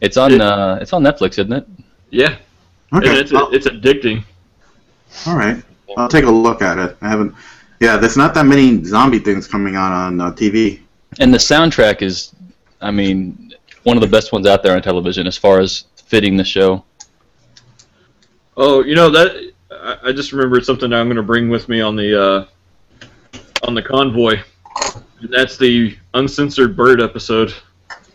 It's 0.00 0.16
on 0.16 0.40
uh, 0.40 0.78
it's 0.80 0.92
on 0.94 1.02
Netflix, 1.02 1.32
isn't 1.38 1.52
it? 1.52 1.66
yeah, 2.10 2.36
and 2.92 3.04
Okay. 3.04 3.20
it's 3.20 3.32
well, 3.32 3.50
it's 3.52 3.66
addicting. 3.66 4.24
all 5.26 5.36
right. 5.36 5.62
I'll 5.98 6.08
take 6.08 6.24
a 6.24 6.30
look 6.30 6.62
at 6.62 6.78
it. 6.78 6.96
I 7.02 7.08
haven't. 7.08 7.34
Yeah, 7.84 7.98
there's 7.98 8.16
not 8.16 8.32
that 8.32 8.46
many 8.46 8.82
zombie 8.82 9.18
things 9.18 9.46
coming 9.46 9.76
out 9.76 9.92
on 9.92 10.18
uh, 10.18 10.32
TV. 10.32 10.80
And 11.20 11.34
the 11.34 11.36
soundtrack 11.36 12.00
is, 12.00 12.34
I 12.80 12.90
mean, 12.90 13.52
one 13.82 13.98
of 13.98 14.00
the 14.00 14.08
best 14.08 14.32
ones 14.32 14.46
out 14.46 14.62
there 14.62 14.74
on 14.74 14.80
television 14.80 15.26
as 15.26 15.36
far 15.36 15.60
as 15.60 15.84
fitting 15.96 16.38
the 16.38 16.44
show. 16.44 16.82
Oh, 18.56 18.82
you 18.82 18.94
know 18.94 19.10
that 19.10 19.52
I, 19.70 19.98
I 20.04 20.12
just 20.12 20.32
remembered 20.32 20.64
something 20.64 20.94
I'm 20.94 21.08
going 21.08 21.18
to 21.18 21.22
bring 21.22 21.50
with 21.50 21.68
me 21.68 21.82
on 21.82 21.94
the 21.94 22.22
uh, 22.22 23.38
on 23.64 23.74
the 23.74 23.82
convoy, 23.82 24.40
and 25.20 25.30
that's 25.30 25.58
the 25.58 25.94
uncensored 26.14 26.74
bird 26.74 27.02
episode. 27.02 27.52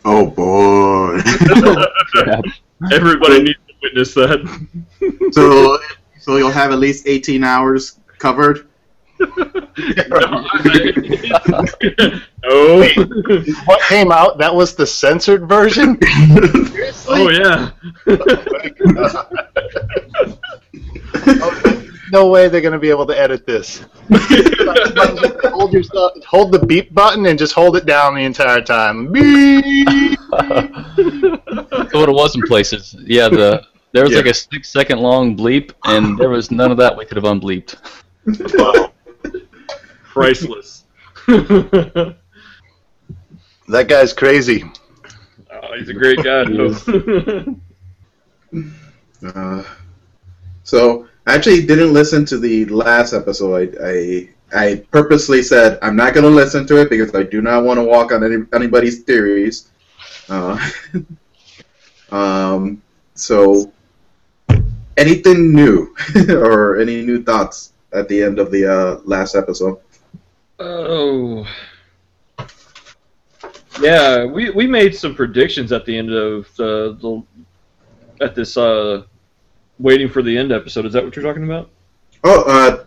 Oh 0.04 0.32
boy. 0.32 1.22
Everybody 2.92 3.44
needs 3.44 3.60
to 3.68 3.74
witness 3.84 4.16
that. 4.16 5.30
so, 5.32 5.78
so 6.20 6.38
you'll 6.38 6.50
have 6.50 6.72
at 6.72 6.80
least 6.80 7.08
18 7.08 7.44
hours 7.44 8.00
covered. 8.18 8.69
Oh, 12.46 12.88
What 13.66 13.82
came 13.88 14.12
out? 14.12 14.38
That 14.38 14.54
was 14.54 14.76
the 14.76 14.86
censored 14.88 15.48
version. 15.48 15.98
oh 17.08 17.30
yeah. 17.30 17.72
no 22.12 22.30
way 22.30 22.48
they're 22.48 22.62
going 22.62 22.74
to 22.74 22.80
be 22.80 22.90
able 22.90 23.06
to 23.08 23.20
edit 23.20 23.46
this. 23.46 23.86
hold 25.52 25.74
yourself, 25.74 26.14
hold 26.26 26.52
the 26.52 26.64
beep 26.66 26.94
button 26.94 27.26
and 27.26 27.38
just 27.38 27.54
hold 27.54 27.76
it 27.78 27.86
down 27.86 28.16
the 28.16 28.22
entire 28.22 28.62
time. 28.62 29.12
Beep. 29.12 30.18
So 31.92 32.00
what 32.00 32.10
it 32.10 32.14
was 32.14 32.36
in 32.36 32.42
places, 32.44 32.96
yeah, 33.00 33.30
the 33.30 33.64
there 33.92 34.04
was 34.04 34.12
Yeah. 34.12 34.18
like 34.20 34.28
a 34.28 34.34
six 34.34 34.70
second 34.70 35.00
long 35.00 35.36
bleep, 35.36 35.72
and 35.86 36.18
there 36.18 36.30
was 36.30 36.52
none 36.52 36.72
of 36.72 36.78
that 36.78 36.96
we 36.96 37.06
could 37.06 37.18
have 37.18 37.26
unbleeped. 37.26 37.76
Priceless. 40.10 40.84
oh, 41.28 42.16
That 43.70 43.88
guy's 43.88 44.14
crazy. 44.14 44.64
he's 45.78 45.90
a 45.90 45.94
great 45.94 46.24
guy. 46.24 46.46
Uh, 49.22 49.62
so 50.64 51.06
I 51.28 51.36
actually 51.36 51.66
didn't 51.66 51.92
listen 51.92 52.24
to 52.28 52.40
the 52.40 52.64
last 52.66 53.12
episode. 53.12 53.78
I 53.84 54.30
I 54.56 54.86
purposely 54.92 55.44
said 55.44 55.78
I'm 55.82 55.98
not 55.98 56.14
going 56.14 56.24
to 56.24 56.30
listen 56.30 56.66
to 56.68 56.80
it 56.82 56.90
because 56.90 57.14
I 57.14 57.24
do 57.24 57.42
not 57.42 57.66
want 57.66 57.80
to 57.80 57.84
walk 57.84 58.14
on 58.14 58.24
any, 58.24 58.46
anybody's 58.54 59.04
theories. 59.04 59.68
Uh, 60.30 60.58
um, 62.12 62.82
so 63.14 63.74
anything 64.96 65.54
new 65.54 65.94
or 66.30 66.80
any 66.80 67.02
new 67.04 67.22
thoughts 67.22 67.74
at 67.92 68.08
the 68.08 68.24
end 68.24 68.40
of 68.40 68.52
the 68.52 68.66
uh, 68.66 69.02
last 69.04 69.36
episode? 69.36 69.80
Oh. 70.60 71.48
Yeah, 73.82 74.26
we, 74.26 74.50
we 74.50 74.68
made 74.68 74.94
some 74.94 75.16
predictions 75.16 75.72
at 75.72 75.86
the 75.86 75.98
end 75.98 76.12
of 76.12 76.54
the, 76.58 76.98
the 77.00 77.24
at 78.24 78.36
this 78.36 78.58
uh 78.58 79.04
waiting 79.80 80.10
for 80.10 80.22
the 80.22 80.38
end 80.38 80.52
episode. 80.52 80.86
Is 80.86 80.94
that 80.94 81.04
what 81.04 81.16
you're 81.16 81.24
talking 81.24 81.46
about? 81.46 81.70
Oh, 82.24 82.44
uh, 82.44 82.86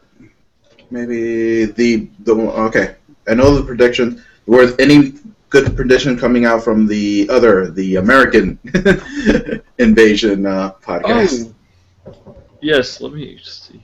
maybe 0.90 1.64
the 1.64 2.08
the 2.20 2.34
okay. 2.34 2.96
I 3.26 3.34
know 3.34 3.56
the 3.56 3.64
prediction. 3.64 4.22
Was 4.46 4.78
any 4.78 5.14
good 5.48 5.74
prediction 5.76 6.18
coming 6.18 6.44
out 6.44 6.62
from 6.62 6.86
the 6.86 7.28
other, 7.30 7.70
the 7.70 7.96
American 7.96 8.58
invasion 9.78 10.44
uh, 10.46 10.72
podcast? 10.82 11.54
Oh. 12.06 12.36
Yes, 12.60 13.00
let 13.00 13.12
me 13.12 13.36
just 13.36 13.68
see. 13.68 13.82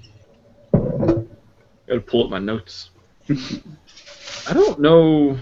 Gotta 0.73 2.01
pull 2.05 2.25
up 2.25 2.31
my 2.31 2.39
notes. 2.39 2.91
I 3.31 4.53
don't 4.53 4.81
know. 4.81 5.39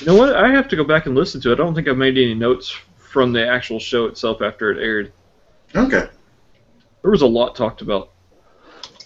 You 0.00 0.06
know 0.06 0.16
what? 0.16 0.34
I 0.34 0.50
have 0.50 0.68
to 0.68 0.76
go 0.76 0.84
back 0.84 1.06
and 1.06 1.14
listen 1.14 1.40
to 1.42 1.50
it. 1.50 1.54
I 1.54 1.56
don't 1.56 1.74
think 1.74 1.88
I've 1.88 1.96
made 1.96 2.18
any 2.18 2.34
notes 2.34 2.74
from 2.96 3.32
the 3.32 3.46
actual 3.46 3.78
show 3.78 4.06
itself 4.06 4.42
after 4.42 4.70
it 4.70 4.82
aired. 4.82 5.12
Okay. 5.74 6.08
There 7.02 7.10
was 7.10 7.22
a 7.22 7.26
lot 7.26 7.54
talked 7.54 7.80
about. 7.80 8.10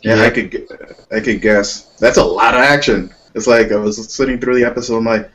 Yeah, 0.03 0.23
I 0.23 0.31
could, 0.31 0.69
I 1.11 1.21
could 1.21 1.41
guess. 1.41 1.97
That's 1.97 2.19
a 2.19 2.25
lot 2.25 2.55
of 2.55 2.61
action. 2.61 3.13
It's 3.35 3.47
like 3.47 3.73
I 3.73 3.77
was 3.77 4.13
sitting 4.13 4.41
through 4.41 4.55
the 4.57 4.65
episode. 4.65 4.99
I'm 4.99 5.05
like, 5.05 5.31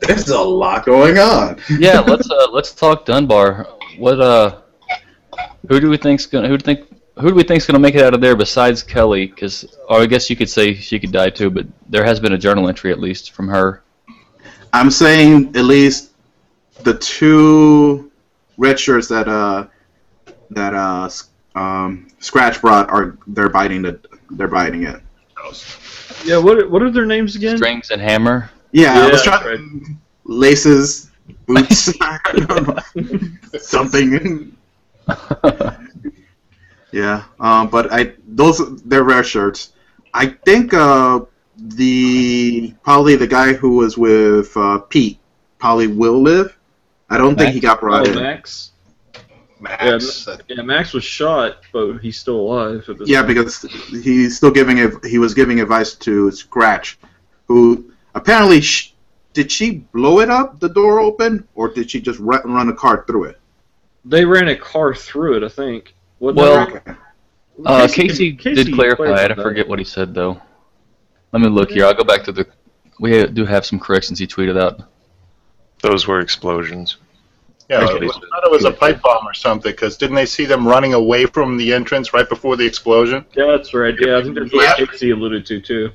there's 0.00 0.28
a 0.28 0.40
lot 0.40 0.86
going 0.86 1.18
on. 1.18 1.60
Yeah, 1.78 2.00
let's 2.00 2.30
uh, 2.30 2.48
let's 2.52 2.72
talk 2.72 3.04
Dunbar. 3.04 3.66
What 3.98 4.20
uh, 4.20 4.60
who 5.68 5.80
do 5.80 5.90
we 5.90 5.96
think's 5.96 6.26
gonna 6.26 6.48
who 6.48 6.56
do 6.56 6.64
think 6.64 6.88
who 7.20 7.28
do 7.30 7.34
we 7.34 7.42
think's 7.42 7.66
gonna 7.66 7.78
make 7.78 7.94
it 7.94 8.02
out 8.02 8.14
of 8.14 8.20
there 8.20 8.36
besides 8.36 8.82
Kelly? 8.82 9.26
Because 9.26 9.76
or 9.88 10.00
I 10.00 10.06
guess 10.06 10.30
you 10.30 10.36
could 10.36 10.48
say 10.48 10.74
she 10.74 10.98
could 10.98 11.12
die 11.12 11.30
too, 11.30 11.50
but 11.50 11.66
there 11.88 12.04
has 12.04 12.20
been 12.20 12.32
a 12.32 12.38
journal 12.38 12.68
entry 12.68 12.92
at 12.92 12.98
least 12.98 13.32
from 13.32 13.48
her. 13.48 13.82
I'm 14.72 14.90
saying 14.90 15.56
at 15.56 15.64
least 15.64 16.12
the 16.82 16.94
two 16.94 18.10
red 18.56 18.78
shirts 18.78 19.08
that 19.08 19.28
uh 19.28 19.66
that 20.50 20.74
uh 20.74 21.08
um 21.58 22.08
Scratch 22.20 22.60
brought 22.60 22.88
are 22.90 23.16
they're 23.28 23.48
biting 23.48 23.82
the 23.82 24.00
they're 24.30 24.48
biting 24.48 24.84
it. 24.84 25.00
Yeah, 26.24 26.38
what 26.38 26.70
what 26.70 26.82
are 26.82 26.90
their 26.90 27.06
names 27.06 27.36
again? 27.36 27.56
Strings 27.56 27.90
and 27.90 28.00
hammer. 28.00 28.50
Yeah, 28.72 29.06
I 29.06 29.10
was 29.10 29.22
trying 29.22 29.98
laces, 30.24 31.10
boots, 31.46 31.92
I 32.00 32.18
don't 32.34 32.68
know, 32.68 33.58
something. 33.58 34.56
Yeah, 36.92 37.24
um, 37.40 37.68
but 37.68 37.92
I 37.92 38.14
those 38.26 38.82
they're 38.84 39.04
rare 39.04 39.22
shirts. 39.24 39.72
I 40.14 40.26
think 40.28 40.72
uh, 40.72 41.20
the 41.56 42.74
probably 42.82 43.16
the 43.16 43.26
guy 43.26 43.52
who 43.52 43.76
was 43.76 43.98
with 43.98 44.56
uh, 44.56 44.78
Pete 44.78 45.18
probably 45.58 45.86
will 45.88 46.22
live. 46.22 46.56
I 47.10 47.18
don't 47.18 47.36
think 47.36 47.52
he 47.54 47.60
got 47.60 47.78
Oh, 47.78 47.80
brought 47.80 48.08
in. 48.08 48.14
Max. 48.16 48.72
Max. 49.60 50.28
Yeah, 50.48 50.62
Max 50.62 50.92
was 50.92 51.04
shot, 51.04 51.58
but 51.72 51.98
he's 51.98 52.18
still 52.18 52.36
alive. 52.40 52.88
At 52.88 52.98
this 52.98 53.08
Yeah, 53.08 53.22
point. 53.22 53.28
because 53.28 53.62
he's 53.90 54.36
still 54.36 54.50
giving 54.52 54.78
it. 54.78 55.04
He 55.04 55.18
was 55.18 55.34
giving 55.34 55.60
advice 55.60 55.94
to 55.94 56.30
Scratch, 56.30 56.98
who 57.48 57.90
apparently 58.14 58.60
sh- 58.60 58.94
did 59.32 59.50
she 59.50 59.78
blow 59.92 60.20
it 60.20 60.30
up 60.30 60.60
the 60.60 60.68
door 60.68 61.00
open, 61.00 61.46
or 61.54 61.68
did 61.68 61.90
she 61.90 62.00
just 62.00 62.18
run, 62.20 62.40
run 62.44 62.68
a 62.68 62.74
car 62.74 63.04
through 63.06 63.24
it? 63.24 63.40
they 64.04 64.24
ran 64.24 64.48
a 64.48 64.56
car 64.56 64.94
through 64.94 65.36
it. 65.36 65.42
I 65.42 65.48
think. 65.50 65.94
Wasn't 66.20 66.36
Well. 66.38 66.80
Uh, 67.64 67.88
Casey, 67.88 68.34
Casey 68.34 68.64
did 68.64 68.74
clarify 68.74 69.04
it. 69.04 69.08
I 69.10 69.16
clarified 69.16 69.42
forget 69.42 69.68
what 69.68 69.78
he 69.78 69.84
said 69.84 70.14
though. 70.14 70.40
Let 71.32 71.42
me 71.42 71.48
look 71.48 71.70
here. 71.70 71.84
I'll 71.84 71.94
go 71.94 72.04
back 72.04 72.24
to 72.24 72.32
the. 72.32 72.46
We 73.00 73.26
do 73.26 73.44
have 73.44 73.66
some 73.66 73.78
corrections 73.78 74.18
he 74.18 74.26
tweeted 74.26 74.60
out. 74.60 74.80
Those 75.82 76.06
were 76.06 76.20
explosions. 76.20 76.96
Yeah, 77.68 77.82
Okay. 77.84 78.06
I 78.06 78.08
thought 78.08 78.44
it 78.44 78.50
was 78.50 78.64
a 78.64 78.70
pipe 78.70 79.02
bomb 79.02 79.26
or 79.26 79.34
something. 79.34 79.70
Because 79.70 79.96
didn't 79.96 80.16
they 80.16 80.24
see 80.26 80.46
them 80.46 80.66
running 80.66 80.94
away 80.94 81.26
from 81.26 81.56
the 81.58 81.72
entrance 81.72 82.14
right 82.14 82.28
before 82.28 82.56
the 82.56 82.64
explosion? 82.64 83.24
Yeah, 83.34 83.46
that's 83.56 83.74
right. 83.74 83.94
Yeah, 83.98 84.18
I 84.18 84.22
think 84.22 84.36
that's 84.36 84.52
what 84.52 84.90
Casey 84.90 85.10
alluded 85.10 85.44
to 85.46 85.60
too. 85.60 85.90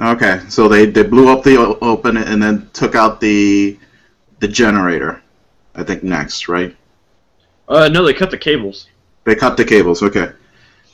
Okay, 0.00 0.40
so 0.48 0.66
they, 0.68 0.86
they 0.86 1.04
blew 1.04 1.28
up 1.28 1.44
the 1.44 1.56
open 1.80 2.16
and 2.16 2.42
then 2.42 2.68
took 2.72 2.94
out 2.96 3.20
the 3.20 3.78
the 4.40 4.48
generator. 4.48 5.22
I 5.76 5.84
think 5.84 6.02
next, 6.02 6.48
right? 6.48 6.76
Uh, 7.68 7.88
no, 7.88 8.04
they 8.04 8.12
cut 8.12 8.30
the 8.30 8.38
cables. 8.38 8.88
They 9.24 9.34
cut 9.34 9.56
the 9.56 9.64
cables. 9.64 10.02
Okay, 10.02 10.32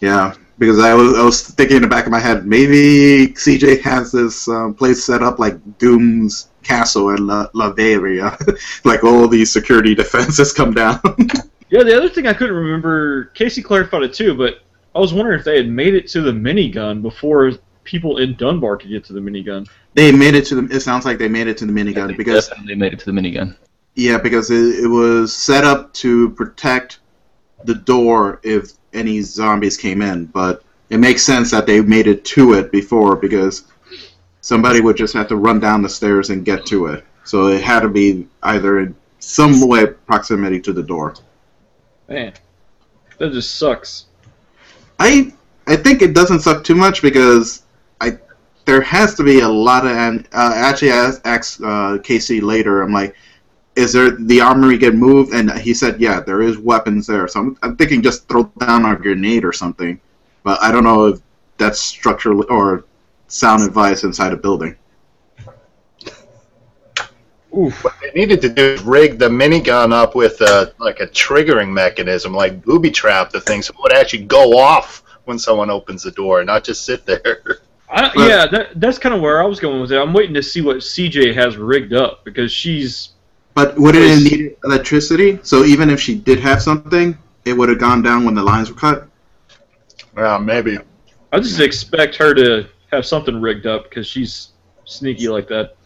yeah, 0.01 0.35
because 0.59 0.79
I 0.79 0.95
was 0.95 1.19
I 1.19 1.25
was 1.25 1.43
thinking 1.43 1.77
in 1.77 1.83
the 1.83 1.89
back 1.89 2.07
of 2.07 2.13
my 2.13 2.21
head 2.21 2.47
maybe 2.47 3.33
CJ 3.35 3.81
has 3.83 4.13
this 4.13 4.49
um, 4.49 4.75
place 4.75 5.05
set 5.05 5.23
up 5.23 5.39
like 5.39 5.57
Doom's 5.79 6.49
castle 6.63 7.11
in 7.11 7.27
La, 7.27 7.49
Latveria, 7.49 8.37
like 8.85 9.03
all 9.05 9.27
these 9.29 9.51
security 9.51 9.95
defenses 10.03 10.53
come 10.53 10.73
down. 10.73 11.01
Yeah, 11.71 11.85
the 11.85 11.97
other 11.97 12.09
thing 12.09 12.27
I 12.27 12.33
couldn't 12.33 12.57
remember, 12.57 13.27
Casey 13.27 13.63
clarified 13.63 14.03
it 14.03 14.13
too, 14.13 14.35
but 14.35 14.63
I 14.93 14.99
was 14.99 15.15
wondering 15.15 15.39
if 15.39 15.45
they 15.45 15.57
had 15.57 15.69
made 15.69 15.95
it 15.95 16.09
to 16.09 16.21
the 16.21 16.33
minigun 16.33 17.01
before 17.01 17.53
people 17.85 18.19
in 18.19 18.35
Dunbar 18.35 18.77
could 18.77 18.91
get 18.91 19.05
to 19.05 19.13
the 19.13 19.21
minigun. 19.21 19.69
they 19.95 20.11
made 20.11 20.35
it 20.35 20.45
to 20.47 20.61
the. 20.61 20.75
It 20.75 20.81
sounds 20.81 21.05
like 21.05 21.19
they 21.19 21.29
made 21.29 21.47
it 21.47 21.57
to 21.59 21.67
the 21.67 21.73
minigun 21.73 22.09
They 22.09 22.15
because 22.15 22.51
they 22.67 22.75
made 22.75 22.93
it 22.93 22.99
to 22.99 23.07
the 23.07 23.13
minigun. 23.13 23.57
Yeah, 23.95 24.19
because 24.19 24.51
it, 24.51 24.83
it 24.83 24.89
was 24.89 25.33
set 25.33 25.63
up 25.63 25.95
to 25.95 26.31
protect 26.31 26.99
the 27.65 27.75
door 27.75 28.41
if 28.43 28.73
any 28.93 29.21
zombies 29.21 29.77
came 29.77 30.03
in, 30.03 30.27
but 30.27 30.63
it 30.89 30.99
makes 30.99 31.23
sense 31.23 31.51
that 31.51 31.67
they 31.67 31.81
made 31.81 32.07
it 32.07 32.25
to 32.25 32.55
it 32.55 32.73
before 32.73 33.17
because 33.17 33.65
somebody 34.41 34.81
would 34.81 34.97
just 34.97 35.15
have 35.15 35.29
to 35.29 35.37
run 35.37 35.61
down 35.61 35.83
the 35.83 35.89
stairs 35.89 36.31
and 36.31 36.45
get 36.45 36.67
to 36.67 36.87
it. 36.87 37.05
So 37.25 37.49
it 37.49 37.63
had 37.63 37.81
to 37.81 37.89
be 37.89 38.27
either 38.43 38.81
in 38.81 38.97
some 39.21 39.69
way 39.69 39.87
proximity 39.87 40.61
to 40.61 40.73
the 40.73 40.83
door. 40.83 41.15
Man, 42.09 42.33
that 43.19 43.33
just 43.33 43.57
sucks. 43.57 44.07
I 44.99 45.33
I 45.67 45.77
think 45.77 46.03
it 46.03 46.15
doesn't 46.15 46.41
suck 46.41 46.65
too 46.65 46.75
much 46.75 47.03
because 47.03 47.63
I 48.01 48.19
there 48.65 48.81
has 48.81 49.15
to 49.17 49.23
be 49.23 49.41
a 49.41 49.49
lot 49.49 49.85
of. 49.85 49.93
And 49.93 50.27
uh, 50.33 50.53
actually, 50.55 50.93
I 50.93 51.13
asked, 51.25 51.61
uh, 51.63 51.99
Casey 52.03 52.41
later. 52.41 52.83
I'm 52.83 52.93
like, 52.93 53.15
is 53.81 53.95
there 53.95 54.11
the 54.11 54.41
armory 54.41 54.77
get 54.77 54.95
moved? 54.95 55.33
And 55.33 55.51
he 55.53 55.73
said, 55.73 56.01
yeah, 56.01 56.21
there 56.21 56.43
is 56.43 56.59
weapons 56.59 57.07
there. 57.07 57.27
So 57.27 57.41
I'm, 57.41 57.59
I'm 57.63 57.77
thinking 57.77 58.03
just 58.03 58.29
throw 58.29 58.45
down 58.59 58.85
a 58.85 58.95
grenade 58.95 59.45
or 59.45 59.53
something. 59.53 59.99
But 60.43 60.63
I 60.63 60.71
don't 60.71 60.85
know 60.85 61.07
if 61.07 61.21
that's 61.57 61.81
structural 61.81 62.45
or 62.51 62.85
sound 63.29 63.63
advice 63.63 64.05
inside 64.05 64.33
a 64.33 64.37
building. 64.37 64.77
What 67.49 67.95
they 68.01 68.13
needed 68.15 68.41
to 68.43 68.49
do 68.49 68.63
is 68.63 68.83
rig 68.83 69.19
the 69.19 69.29
minigun 69.29 69.93
up 69.93 70.15
with 70.15 70.41
a, 70.41 70.73
like 70.79 71.01
a 71.01 71.09
triggering 71.09 71.71
mechanism, 71.71 72.33
like 72.33 72.63
booby 72.63 72.91
trap 72.91 73.31
the 73.31 73.41
thing, 73.41 73.61
so 73.61 73.73
it 73.73 73.83
would 73.83 73.93
actually 73.93 74.25
go 74.25 74.57
off 74.57 75.03
when 75.25 75.39
someone 75.39 75.69
opens 75.69 76.05
the 76.05 76.13
door, 76.13 76.45
not 76.45 76.63
just 76.63 76.85
sit 76.85 77.05
there. 77.07 77.59
I, 77.93 78.13
yeah, 78.29 78.47
that, 78.47 78.81
that's 78.81 79.01
kind 79.01 79.13
of 79.13 79.21
where 79.21 79.43
I 79.43 79.47
was 79.47 79.59
going 79.59 79.81
with 79.81 79.91
it. 79.91 79.99
I'm 79.99 80.13
waiting 80.13 80.35
to 80.35 80.43
see 80.45 80.61
what 80.61 80.77
CJ 80.77 81.35
has 81.35 81.57
rigged 81.57 81.93
up 81.93 82.25
because 82.25 82.53
she's 82.53 83.15
But 83.55 83.77
wouldn't 83.79 84.05
Yes. 84.05 84.21
it 84.21 84.31
need 84.31 84.57
electricity? 84.65 85.39
So 85.43 85.65
even 85.65 85.91
if 85.91 86.01
she 86.01 86.15
did 86.15 86.39
have 86.41 86.63
something, 86.63 87.17
it 87.45 87.53
would 87.55 87.69
have 87.69 87.79
gone 87.79 88.03
down 88.03 88.25
when 88.25 88.35
the 88.35 88.43
lines 88.43 88.71
were 88.71 88.77
cut. 88.79 89.09
well, 90.15 90.39
maybe. 90.39 90.79
I 91.33 91.39
just 91.41 91.61
expect 91.61 92.17
her 92.17 92.35
to 92.35 92.67
have 92.93 93.05
something 93.07 93.41
rigged 93.41 93.67
up 93.67 93.85
because 93.85 94.07
she's 94.07 94.51
sneaky 94.85 95.29
like 95.29 95.49
that. 95.49 95.77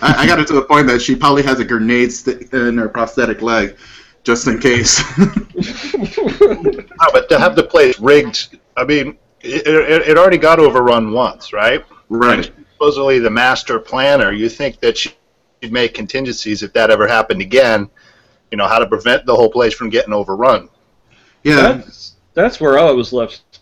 I, 0.00 0.22
I 0.22 0.26
got 0.26 0.40
it 0.40 0.46
to 0.48 0.54
the 0.54 0.62
point 0.62 0.86
that 0.88 1.00
she 1.00 1.14
probably 1.14 1.42
has 1.42 1.60
a 1.60 1.64
grenade 1.64 2.12
st- 2.12 2.52
in 2.52 2.78
her 2.78 2.88
prosthetic 2.88 3.42
leg, 3.42 3.76
just 4.24 4.46
in 4.46 4.58
case. 4.58 5.02
No, 6.44 7.08
but 7.12 7.28
to 7.28 7.38
have 7.38 7.56
the 7.56 7.64
place 7.64 7.98
rigged, 8.00 8.58
I 8.76 8.84
mean, 8.84 9.18
it, 9.40 9.66
it, 9.66 10.08
it 10.10 10.18
already 10.18 10.38
got 10.38 10.58
overrun 10.60 11.12
once, 11.12 11.52
right? 11.52 11.84
right. 12.08 12.50
Supposedly 12.74 13.18
the 13.18 13.30
master 13.30 13.78
planner, 13.78 14.32
you 14.32 14.48
think 14.48 14.78
that 14.80 14.96
she'd 15.62 15.72
make 15.72 15.94
contingencies 15.94 16.62
if 16.62 16.72
that 16.72 16.90
ever 16.90 17.06
happened 17.06 17.40
again, 17.40 17.88
you 18.50 18.58
know, 18.58 18.66
how 18.66 18.78
to 18.78 18.86
prevent 18.86 19.24
the 19.26 19.34
whole 19.34 19.50
place 19.50 19.72
from 19.74 19.88
getting 19.90 20.12
overrun. 20.12 20.68
Yeah. 21.44 21.72
That's 21.72 22.16
that's 22.34 22.60
where 22.60 22.78
I 22.78 22.90
was 22.90 23.12
left. 23.12 23.60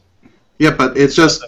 Yeah, 0.59 0.71
but 0.71 0.97
it's 0.97 1.15
just 1.15 1.45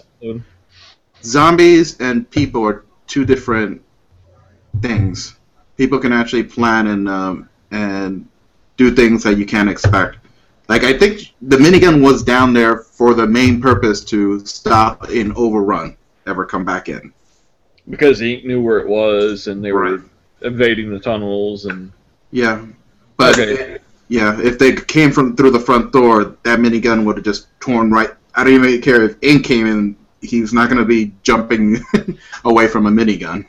zombies 1.23 1.99
and 1.99 2.29
people 2.29 2.65
are 2.65 2.85
two 3.07 3.25
different 3.25 3.81
things. 4.81 5.35
People 5.77 5.99
can 5.99 6.11
actually 6.13 6.43
plan 6.43 6.87
and 6.87 7.09
um, 7.09 7.49
and 7.71 8.27
do 8.77 8.91
things 8.91 9.23
that 9.23 9.37
you 9.37 9.45
can't 9.45 9.69
expect. 9.69 10.17
Like 10.69 10.83
I 10.83 10.97
think 10.97 11.33
the 11.41 11.57
minigun 11.57 12.01
was 12.03 12.23
down 12.23 12.53
there 12.53 12.77
for 12.79 13.13
the 13.13 13.27
main 13.27 13.61
purpose 13.61 14.03
to 14.05 14.43
stop 14.45 15.03
an 15.09 15.33
overrun 15.35 15.97
ever 16.25 16.45
come 16.45 16.63
back 16.65 16.87
in. 16.89 17.13
because 17.89 18.21
Ink 18.21 18.45
knew 18.45 18.61
where 18.61 18.79
it 18.79 18.87
was 18.87 19.47
and 19.47 19.63
they 19.63 19.71
Right. 19.71 19.91
were 19.91 20.03
evading 20.43 20.89
the 20.91 20.99
tunnels 20.99 21.65
and 21.65 21.91
Yeah, 22.31 22.65
but 23.17 23.37
Okay. 23.39 23.77
yeah, 24.09 24.39
if 24.41 24.59
they 24.59 24.73
came 24.75 25.11
from 25.11 25.35
through 25.35 25.51
the 25.51 25.59
front 25.59 25.91
door, 25.91 26.37
that 26.43 26.59
minigun 26.59 27.05
would 27.05 27.17
have 27.17 27.25
just 27.25 27.47
torn 27.59 27.91
right. 27.91 28.11
I 28.35 28.43
don't 28.43 28.53
even 28.53 28.81
care 28.81 29.03
if 29.03 29.17
Ink 29.21 29.45
came 29.45 29.67
in; 29.67 29.95
he's 30.21 30.53
not 30.53 30.69
going 30.69 30.79
to 30.79 30.85
be 30.85 31.13
jumping 31.23 31.79
away 32.45 32.67
from 32.67 32.87
a 32.87 32.91
minigun. 32.91 33.45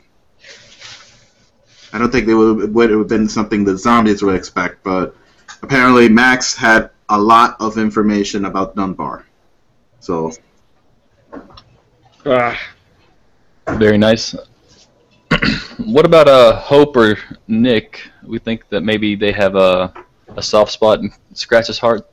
I 1.93 1.97
don't 1.97 2.11
think 2.11 2.27
they 2.27 2.33
would 2.33 2.73
would 2.73 2.89
have 2.91 3.07
been 3.07 3.27
something 3.29 3.63
the 3.63 3.77
zombies 3.77 4.21
would 4.21 4.35
expect, 4.35 4.83
but 4.83 5.15
apparently 5.63 6.09
Max 6.09 6.55
had 6.55 6.89
a 7.09 7.19
lot 7.19 7.55
of 7.59 7.77
information 7.77 8.45
about 8.45 8.75
Dunbar. 8.75 9.25
So 9.99 10.31
ah, 12.25 12.57
Very 13.67 13.97
nice. 13.97 14.35
what 15.77 16.05
about 16.05 16.27
uh, 16.27 16.59
Hope 16.59 16.95
or 16.95 17.17
Nick? 17.47 18.09
We 18.23 18.39
think 18.39 18.67
that 18.69 18.81
maybe 18.81 19.15
they 19.15 19.31
have 19.31 19.55
a, 19.55 19.93
a 20.35 20.41
soft 20.41 20.71
spot 20.71 20.99
in 20.99 21.11
Scratch's 21.33 21.79
heart. 21.79 22.09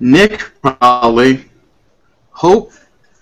Nick 0.00 0.40
probably 0.62 1.44
Hope. 2.30 2.72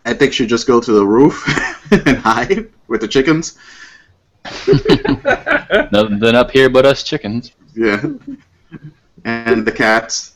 I 0.05 0.13
think 0.13 0.33
should 0.33 0.49
just 0.49 0.67
go 0.67 0.81
to 0.81 0.93
the 0.93 1.07
roof 1.07 1.47
and 1.91 2.19
hide 2.19 2.69
with 2.89 3.01
the 3.01 3.09
chickens. 3.09 3.57
Nothing 5.93 6.35
up 6.35 6.51
here 6.51 6.69
but 6.69 6.85
us 6.85 7.03
chickens. 7.03 7.53
Yeah. 7.75 8.05
And 9.25 9.65
the 9.65 9.73
cats, 9.73 10.35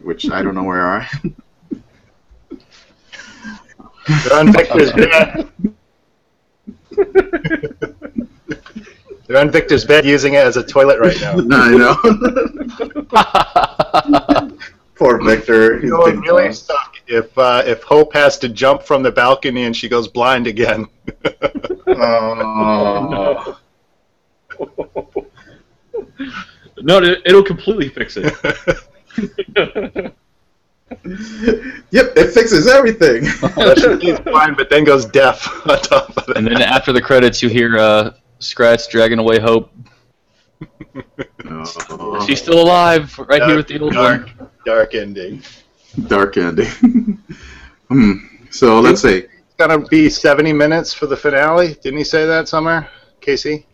which 0.00 0.30
I 0.30 0.42
don't 0.42 0.54
know 0.54 0.62
where 0.62 0.82
are. 0.82 1.08
They're 4.06 4.38
on 4.38 4.52
Victor's 4.52 4.92
bed. 4.92 5.50
They're 9.26 9.38
on 9.38 9.50
Victor's 9.50 9.84
bed 9.84 10.04
using 10.04 10.34
it 10.34 10.44
as 10.44 10.56
a 10.56 10.62
toilet 10.64 10.98
right 10.98 11.20
now. 11.20 11.34
I 11.52 11.70
know. 11.76 11.94
Poor 14.96 15.22
Victor. 15.22 15.76
He's 15.76 15.84
You 15.84 15.90
know, 15.90 16.04
it 16.06 16.12
been 16.12 16.20
really 16.22 16.44
gone. 16.46 16.52
suck 16.52 16.96
if 17.06 17.38
uh, 17.38 17.62
if 17.64 17.82
Hope 17.84 18.12
has 18.12 18.38
to 18.40 18.48
jump 18.48 18.82
from 18.82 19.04
the 19.04 19.12
balcony 19.12 19.64
and 19.64 19.76
she 19.76 19.88
goes 19.88 20.08
blind 20.08 20.48
again. 20.48 20.86
Oh. 21.86 23.56
no, 26.82 26.98
it, 26.98 27.22
it'll 27.24 27.44
completely 27.44 27.88
fix 27.88 28.16
it. 28.18 28.34
Yep, 30.90 32.12
it 32.16 32.32
fixes 32.32 32.66
everything. 32.66 33.24
She's 34.00 34.18
blind, 34.20 34.56
but 34.56 34.68
then 34.70 34.84
goes 34.84 35.04
deaf 35.06 35.46
on 35.68 35.80
top 35.80 36.16
of 36.16 36.28
it. 36.28 36.36
and 36.36 36.46
then 36.46 36.60
after 36.62 36.92
the 36.92 37.00
credits, 37.00 37.42
you 37.42 37.48
hear 37.48 37.78
uh, 37.78 38.12
Scratch 38.40 38.88
dragging 38.90 39.18
away 39.18 39.38
Hope. 39.38 39.72
Oh, 41.48 42.24
She's 42.26 42.40
still 42.42 42.60
alive, 42.60 43.16
right 43.28 43.42
here 43.42 43.56
with 43.56 43.68
the 43.68 43.78
old 43.80 43.92
dark, 43.92 44.26
one. 44.38 44.48
dark 44.64 44.94
ending. 44.94 45.42
dark 46.06 46.36
ending. 46.36 46.66
hmm. 47.88 48.12
So 48.50 48.80
let's 48.80 49.02
see. 49.02 49.18
It's 49.18 49.54
gonna 49.56 49.78
be 49.86 50.08
70 50.10 50.52
minutes 50.52 50.92
for 50.92 51.06
the 51.06 51.16
finale. 51.16 51.74
Didn't 51.82 51.98
he 51.98 52.04
say 52.04 52.26
that 52.26 52.48
somewhere, 52.48 52.88
Casey? 53.20 53.66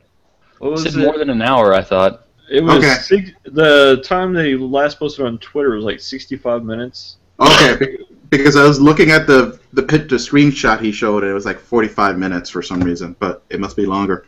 What 0.58 0.72
was 0.72 0.82
Said 0.84 0.94
it? 0.94 0.98
more 0.98 1.18
than 1.18 1.30
an 1.30 1.42
hour, 1.42 1.74
I 1.74 1.82
thought. 1.82 2.25
It 2.50 2.62
was 2.62 2.76
Okay. 2.76 2.94
six, 3.02 3.30
the 3.44 4.00
time 4.04 4.32
they 4.32 4.54
last 4.54 4.98
posted 4.98 5.26
on 5.26 5.38
Twitter 5.38 5.74
was 5.74 5.84
like 5.84 6.00
65 6.00 6.64
minutes. 6.64 7.16
Okay, 7.40 7.98
because 8.30 8.56
I 8.56 8.64
was 8.64 8.80
looking 8.80 9.10
at 9.10 9.26
the 9.26 9.58
the 9.72 9.82
pit, 9.82 10.08
the 10.08 10.16
screenshot 10.16 10.80
he 10.80 10.90
showed, 10.92 11.22
and 11.22 11.30
it 11.30 11.34
was 11.34 11.44
like 11.44 11.58
45 11.58 12.18
minutes 12.18 12.48
for 12.48 12.62
some 12.62 12.80
reason, 12.80 13.14
but 13.18 13.42
it 13.50 13.60
must 13.60 13.76
be 13.76 13.84
longer. 13.84 14.26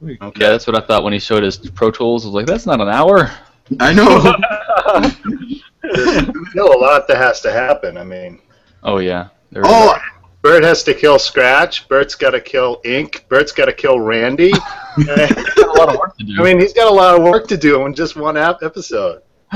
Hmm. 0.00 0.10
Yeah, 0.36 0.50
that's 0.50 0.66
what 0.66 0.76
I 0.76 0.80
thought 0.86 1.02
when 1.02 1.12
he 1.12 1.18
showed 1.18 1.42
his 1.42 1.56
Pro 1.56 1.90
Tools. 1.90 2.24
I 2.24 2.28
was 2.28 2.34
like, 2.34 2.46
that's 2.46 2.66
not 2.66 2.80
an 2.80 2.88
hour. 2.88 3.32
I 3.80 3.92
know. 3.92 4.34
There's 5.82 6.50
still 6.50 6.72
a 6.72 6.78
lot 6.78 7.08
that 7.08 7.16
has 7.16 7.40
to 7.42 7.52
happen. 7.52 7.96
I 7.96 8.04
mean, 8.04 8.40
Oh, 8.82 8.98
yeah. 8.98 9.28
There 9.50 9.62
oh, 9.64 9.96
Bert 10.42 10.62
has 10.62 10.84
to 10.84 10.94
kill 10.94 11.18
Scratch. 11.18 11.88
Bert's 11.88 12.14
got 12.14 12.30
to 12.30 12.40
kill 12.40 12.80
Ink. 12.84 13.26
Bert's 13.28 13.52
got 13.52 13.64
to 13.64 13.72
kill 13.72 13.98
Randy. 13.98 14.52
He's 14.96 15.06
got 15.06 15.58
a 15.58 15.72
lot 15.78 15.88
of 15.88 15.98
work 15.98 16.16
to 16.16 16.24
do. 16.24 16.40
I 16.40 16.44
mean, 16.44 16.60
he's 16.60 16.72
got 16.72 16.90
a 16.90 16.94
lot 16.94 17.16
of 17.16 17.22
work 17.22 17.46
to 17.48 17.56
do 17.56 17.84
in 17.86 17.94
just 17.94 18.16
one 18.16 18.36
ap- 18.36 18.62
episode. 18.62 19.22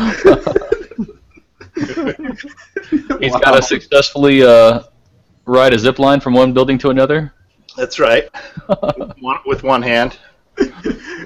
He's 1.76 3.32
got 3.36 3.56
to 3.56 3.62
successfully 3.62 4.42
uh, 4.42 4.82
ride 5.46 5.74
a 5.74 5.78
zip 5.78 5.98
line 5.98 6.20
from 6.20 6.34
one 6.34 6.52
building 6.52 6.78
to 6.78 6.90
another. 6.90 7.32
That's 7.76 7.98
right. 7.98 8.28
One, 9.20 9.38
with 9.46 9.62
one 9.62 9.80
hand. 9.80 10.18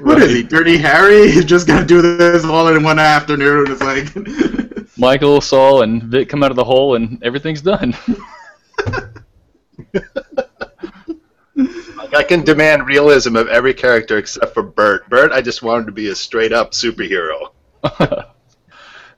what 0.02 0.22
is 0.22 0.32
he, 0.32 0.44
Dirty 0.44 0.76
Harry? 0.76 1.28
He's 1.32 1.44
just 1.44 1.66
gonna 1.66 1.84
do 1.84 2.00
this 2.00 2.44
all 2.44 2.68
in 2.68 2.84
one 2.84 3.00
afternoon. 3.00 3.66
It's 3.68 3.82
like, 3.82 4.96
Michael, 4.96 5.40
Saul, 5.40 5.82
and 5.82 6.04
Vic 6.04 6.28
come 6.28 6.44
out 6.44 6.52
of 6.52 6.56
the 6.56 6.62
hole, 6.62 6.94
and 6.94 7.20
everything's 7.24 7.62
done. 7.62 7.96
Like, 11.96 12.14
I 12.14 12.22
can 12.22 12.44
demand 12.44 12.86
realism 12.86 13.34
of 13.36 13.48
every 13.48 13.72
character 13.72 14.18
except 14.18 14.52
for 14.52 14.62
Bert. 14.62 15.08
Bert, 15.08 15.32
I 15.32 15.40
just 15.40 15.62
wanted 15.62 15.86
to 15.86 15.92
be 15.92 16.08
a 16.08 16.14
straight 16.14 16.52
up 16.52 16.72
superhero. 16.72 17.52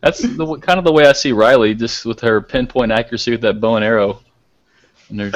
That's 0.01 0.21
the, 0.21 0.59
kind 0.63 0.79
of 0.79 0.85
the 0.85 0.93
way 0.93 1.07
I 1.07 1.13
see 1.13 1.33
Riley, 1.33 1.75
just 1.75 2.07
with 2.07 2.21
her 2.21 2.41
pinpoint 2.41 2.93
accuracy 2.93 3.33
with 3.33 3.41
that 3.41 3.61
bow 3.61 3.75
and 3.77 3.85
arrow, 3.85 4.21
and 5.09 5.21
her 5.21 5.33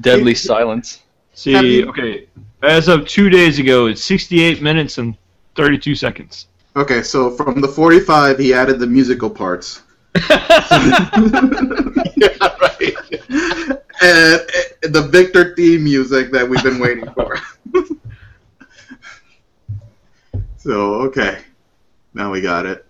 deadly 0.00 0.34
silence. 0.34 1.02
See, 1.34 1.86
okay, 1.86 2.26
as 2.62 2.88
of 2.88 3.06
two 3.06 3.30
days 3.30 3.60
ago, 3.60 3.86
it's 3.86 4.02
68 4.02 4.60
minutes 4.60 4.98
and 4.98 5.16
32 5.54 5.94
seconds. 5.94 6.48
okay, 6.74 7.02
so 7.02 7.30
from 7.30 7.60
the 7.60 7.68
45, 7.68 8.38
he 8.38 8.52
added 8.52 8.80
the 8.80 8.86
musical 8.86 9.30
parts. 9.30 9.82
yeah, 12.16 12.53
and, 14.04 14.46
and 14.82 14.94
the 14.94 15.02
Victor 15.02 15.54
theme 15.54 15.84
music 15.84 16.30
that 16.32 16.48
we've 16.48 16.62
been 16.62 16.78
waiting 16.78 17.08
for. 17.12 17.38
so 20.56 20.94
okay, 21.06 21.38
now 22.12 22.30
we 22.30 22.40
got 22.40 22.66
it. 22.66 22.86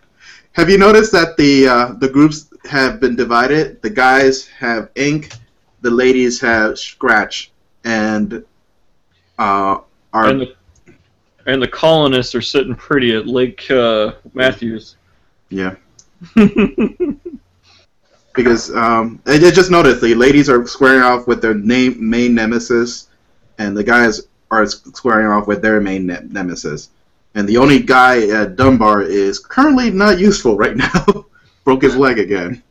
Have 0.53 0.69
you 0.71 0.79
noticed 0.79 1.12
that 1.12 1.37
the 1.37 1.69
uh, 1.69 1.93
the 1.99 2.09
groups 2.09 2.51
have 2.65 3.01
been 3.01 3.17
divided? 3.17 3.81
The 3.83 3.91
guys 3.91 4.47
have 4.49 4.91
ink, 4.97 5.33
the 5.83 5.91
ladies 5.91 6.41
have 6.41 6.79
Scratch 6.79 7.53
and 7.85 8.45
uh, 9.39 9.79
are 10.12 10.29
And 10.29 10.41
the, 10.41 10.55
and 11.47 11.62
the 11.62 11.69
colonists 11.69 12.35
are 12.35 12.43
sitting 12.43 12.75
pretty 12.75 13.15
at 13.15 13.27
Lake 13.27 13.71
uh, 13.71 14.12
Matthews. 14.33 14.97
yeah. 15.49 15.75
Because 18.35 18.74
um, 18.74 19.20
I 19.26 19.35
I 19.35 19.51
just 19.51 19.70
noticed 19.70 20.01
the 20.01 20.14
ladies 20.14 20.49
are 20.49 20.66
squaring 20.66 21.03
off 21.03 21.26
with 21.26 21.41
their 21.41 21.55
name 21.55 21.97
main 21.99 22.35
nemesis, 22.35 23.09
and 23.59 23.76
the 23.76 23.85
guys 23.85 24.22
are 24.51 24.66
squaring 24.66 25.26
off 25.28 25.47
with 25.47 25.62
their 25.62 25.80
main 25.80 26.07
ne- 26.07 26.26
nemesis. 26.28 26.91
And 27.35 27.49
the 27.49 27.57
only 27.57 27.80
guy 27.80 28.28
at 28.28 28.57
Dunbar 28.57 29.03
is 29.03 29.39
currently 29.39 29.91
not 29.91 30.18
useful 30.18 30.57
right 30.57 30.76
now. 30.87 31.26
Broke 31.64 31.82
his 31.82 31.97
leg 31.97 32.18
again. 32.18 32.62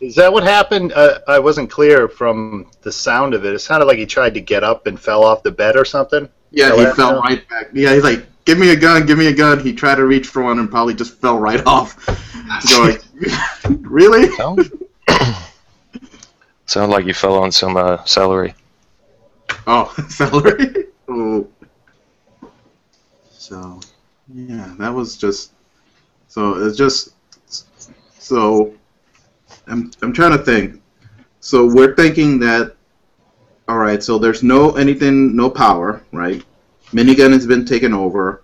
Is 0.00 0.14
that 0.14 0.32
what 0.32 0.44
happened? 0.44 0.92
Uh, 0.92 1.20
I 1.26 1.38
wasn't 1.38 1.70
clear 1.70 2.08
from 2.08 2.70
the 2.82 2.92
sound 2.92 3.34
of 3.34 3.44
it. 3.44 3.54
It 3.54 3.58
sounded 3.60 3.86
like 3.86 3.98
he 3.98 4.06
tried 4.06 4.34
to 4.34 4.40
get 4.40 4.62
up 4.62 4.86
and 4.86 5.00
fell 5.00 5.24
off 5.24 5.42
the 5.42 5.50
bed 5.50 5.76
or 5.76 5.84
something. 5.84 6.28
Yeah, 6.50 6.76
he 6.76 6.86
fell 6.94 7.20
right 7.20 7.46
back. 7.48 7.70
Yeah, 7.72 7.94
he's 7.94 8.04
like, 8.04 8.26
"Give 8.44 8.58
me 8.58 8.70
a 8.70 8.76
gun, 8.76 9.06
give 9.06 9.18
me 9.18 9.26
a 9.28 9.32
gun." 9.32 9.58
He 9.60 9.72
tried 9.72 9.96
to 9.96 10.06
reach 10.06 10.26
for 10.28 10.42
one 10.42 10.58
and 10.58 10.70
probably 10.70 10.94
just 10.94 11.14
fell 11.14 11.38
right 11.38 11.64
off. 11.66 11.96
Going, 12.70 12.98
really? 13.82 14.30
Sound, 14.36 14.70
sound 16.66 16.92
like 16.92 17.06
you 17.06 17.14
fell 17.14 17.38
on 17.38 17.50
some 17.50 17.76
uh, 17.76 18.04
celery. 18.04 18.54
Oh, 19.66 19.92
celery. 20.08 20.86
oh. 21.08 21.48
So, 23.30 23.80
yeah, 24.32 24.74
that 24.78 24.92
was 24.92 25.16
just. 25.16 25.52
So 26.28 26.54
it's 26.64 26.76
just. 26.76 27.14
So, 28.18 28.74
I'm 29.66 29.90
I'm 30.02 30.12
trying 30.12 30.32
to 30.32 30.44
think. 30.44 30.82
So 31.40 31.66
we're 31.66 31.94
thinking 31.94 32.38
that. 32.40 32.76
All 33.68 33.78
right. 33.78 34.02
So 34.02 34.18
there's 34.18 34.42
no 34.42 34.76
anything, 34.76 35.34
no 35.34 35.50
power, 35.50 36.02
right? 36.12 36.44
Minigun 36.92 37.32
has 37.32 37.46
been 37.46 37.64
taken 37.64 37.92
over. 37.92 38.42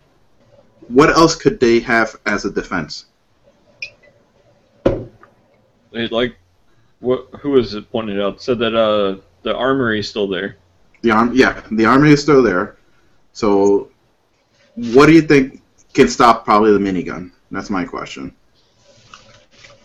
What 0.89 1.11
else 1.11 1.37
could 1.37 1.61
they 1.61 1.79
have 1.81 2.17
as 2.27 2.45
a 2.45 2.51
defense? 2.51 3.07
They 5.93 6.09
like, 6.09 6.37
what? 7.01 7.29
Who 7.41 7.51
was 7.51 7.75
it 7.75 7.91
pointed 7.91 8.21
out? 8.21 8.41
Said 8.41 8.59
that 8.61 8.75
uh, 8.75 9.21
the 9.43 9.55
armory 9.55 10.01
is 10.01 10.09
still 10.09 10.29
there. 10.29 10.57
The 11.03 11.11
arm, 11.11 11.33
yeah, 11.35 11.63
the 11.73 11.85
army 11.85 12.11
is 12.11 12.23
still 12.23 12.43
there. 12.43 12.77
So, 13.33 13.91
what 14.75 15.07
do 15.07 15.13
you 15.13 15.23
think 15.23 15.63
can 15.93 16.09
stop 16.09 16.45
probably 16.45 16.73
the 16.73 16.79
minigun? 16.79 17.33
That's 17.51 17.71
my 17.71 17.85
question. 17.85 18.35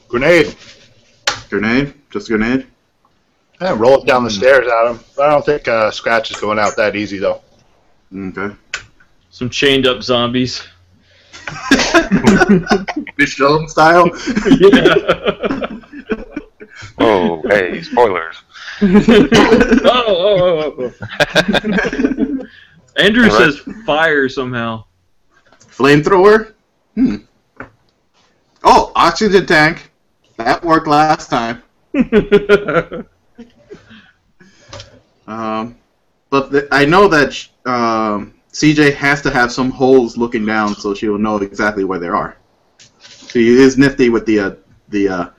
Grenade. 0.07 0.55
Grenade? 1.49 1.93
Just 2.11 2.29
a 2.29 2.37
grenade? 2.37 2.67
Yeah, 3.59 3.75
roll 3.77 4.01
it 4.01 4.05
down 4.05 4.23
the 4.23 4.29
stairs 4.29 4.67
Adam. 4.67 4.99
I 5.19 5.29
don't 5.29 5.45
think 5.45 5.67
uh, 5.67 5.91
Scratch 5.91 6.31
is 6.31 6.37
going 6.37 6.59
out 6.59 6.75
that 6.77 6.95
easy, 6.95 7.17
though. 7.17 7.41
Okay. 8.15 8.55
Some 9.31 9.49
chained 9.49 9.87
up 9.87 10.03
zombies. 10.03 10.65
Michelle 13.17 13.67
style. 13.67 14.09
yeah. 14.59 15.67
Oh, 16.99 17.41
hey, 17.47 17.81
spoilers. 17.81 18.35
oh, 18.81 19.83
oh, 19.85 20.75
oh, 20.79 20.93
oh. 21.03 22.45
Andrew 22.97 23.23
All 23.23 23.29
right. 23.29 23.53
says 23.53 23.59
fire 23.85 24.27
somehow. 24.29 24.85
Flamethrower? 25.59 26.53
Hmm. 26.95 27.17
Oh, 28.63 28.91
oxygen 28.95 29.45
tank. 29.45 29.91
That 30.37 30.63
worked 30.63 30.87
last 30.87 31.29
time. 31.29 31.63
Um, 35.27 35.77
but 36.29 36.51
the, 36.51 36.67
I 36.71 36.85
know 36.85 37.07
that 37.09 37.33
sh- 37.33 37.49
um, 37.65 38.33
CJ 38.51 38.93
has 38.95 39.21
to 39.23 39.29
have 39.29 39.51
some 39.51 39.69
holes 39.69 40.17
looking 40.17 40.45
down 40.45 40.73
so 40.73 40.93
she 40.93 41.09
will 41.09 41.17
know 41.17 41.37
exactly 41.37 41.83
where 41.83 41.99
they 41.99 42.07
are. 42.07 42.37
She 43.27 43.49
is 43.49 43.77
nifty 43.77 44.09
with 44.09 44.25
the 44.25 44.39
uh, 44.39 44.51
the 44.89 45.09
uh, 45.09 45.29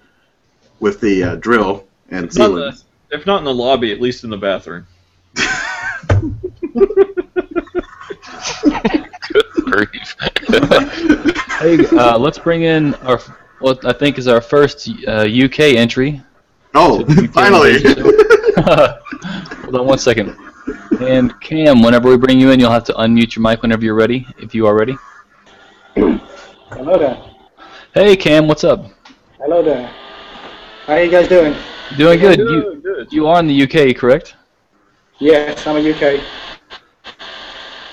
with 0.80 1.00
the 1.00 1.22
uh, 1.22 1.34
drill 1.36 1.86
and 2.10 2.24
It's 2.24 2.36
not 2.36 2.50
sealant. 2.50 2.84
if 3.10 3.26
not 3.26 3.38
in 3.38 3.44
the 3.44 3.54
lobby, 3.54 3.92
at 3.92 4.00
least 4.00 4.24
in 4.24 4.30
the 4.30 4.36
bathroom. 4.36 4.86
Grief. 9.64 10.16
Hey, 11.58 11.84
uh, 11.88 12.16
let's 12.16 12.38
bring 12.38 12.62
in 12.62 12.94
our 12.96 13.18
what 13.58 13.84
I 13.84 13.92
think 13.92 14.16
is 14.16 14.28
our 14.28 14.40
first 14.40 14.88
uh, 15.08 15.22
UK 15.26 15.58
entry. 15.74 16.22
Oh, 16.72 17.00
UK 17.00 17.30
finally! 17.32 17.82
Hold 18.62 19.74
on 19.74 19.84
one 19.86 19.98
second. 19.98 20.36
And 21.00 21.38
Cam, 21.40 21.82
whenever 21.82 22.08
we 22.08 22.16
bring 22.16 22.38
you 22.38 22.52
in, 22.52 22.60
you'll 22.60 22.70
have 22.70 22.84
to 22.84 22.92
unmute 22.92 23.34
your 23.34 23.42
mic 23.42 23.62
whenever 23.62 23.84
you're 23.84 23.96
ready, 23.96 24.24
if 24.38 24.54
you 24.54 24.68
are 24.68 24.76
ready. 24.76 24.96
Hello 25.96 26.96
there. 26.96 27.20
Hey, 27.92 28.14
Cam, 28.16 28.46
what's 28.46 28.62
up? 28.62 28.86
Hello 29.40 29.60
there. 29.60 29.92
How 30.89 30.95
are 30.95 31.05
you 31.05 31.11
guys 31.11 31.28
doing? 31.28 31.55
Doing 31.99 32.18
good. 32.18 32.39
Good, 32.39 32.49
You 32.51 32.80
good. 32.82 33.12
you 33.12 33.26
are 33.26 33.39
in 33.41 33.47
the 33.47 33.62
UK, 33.64 33.95
correct? 33.95 34.36
Yes, 35.18 35.66
I'm 35.66 35.76
a 35.76 35.91
UK. 35.93 36.24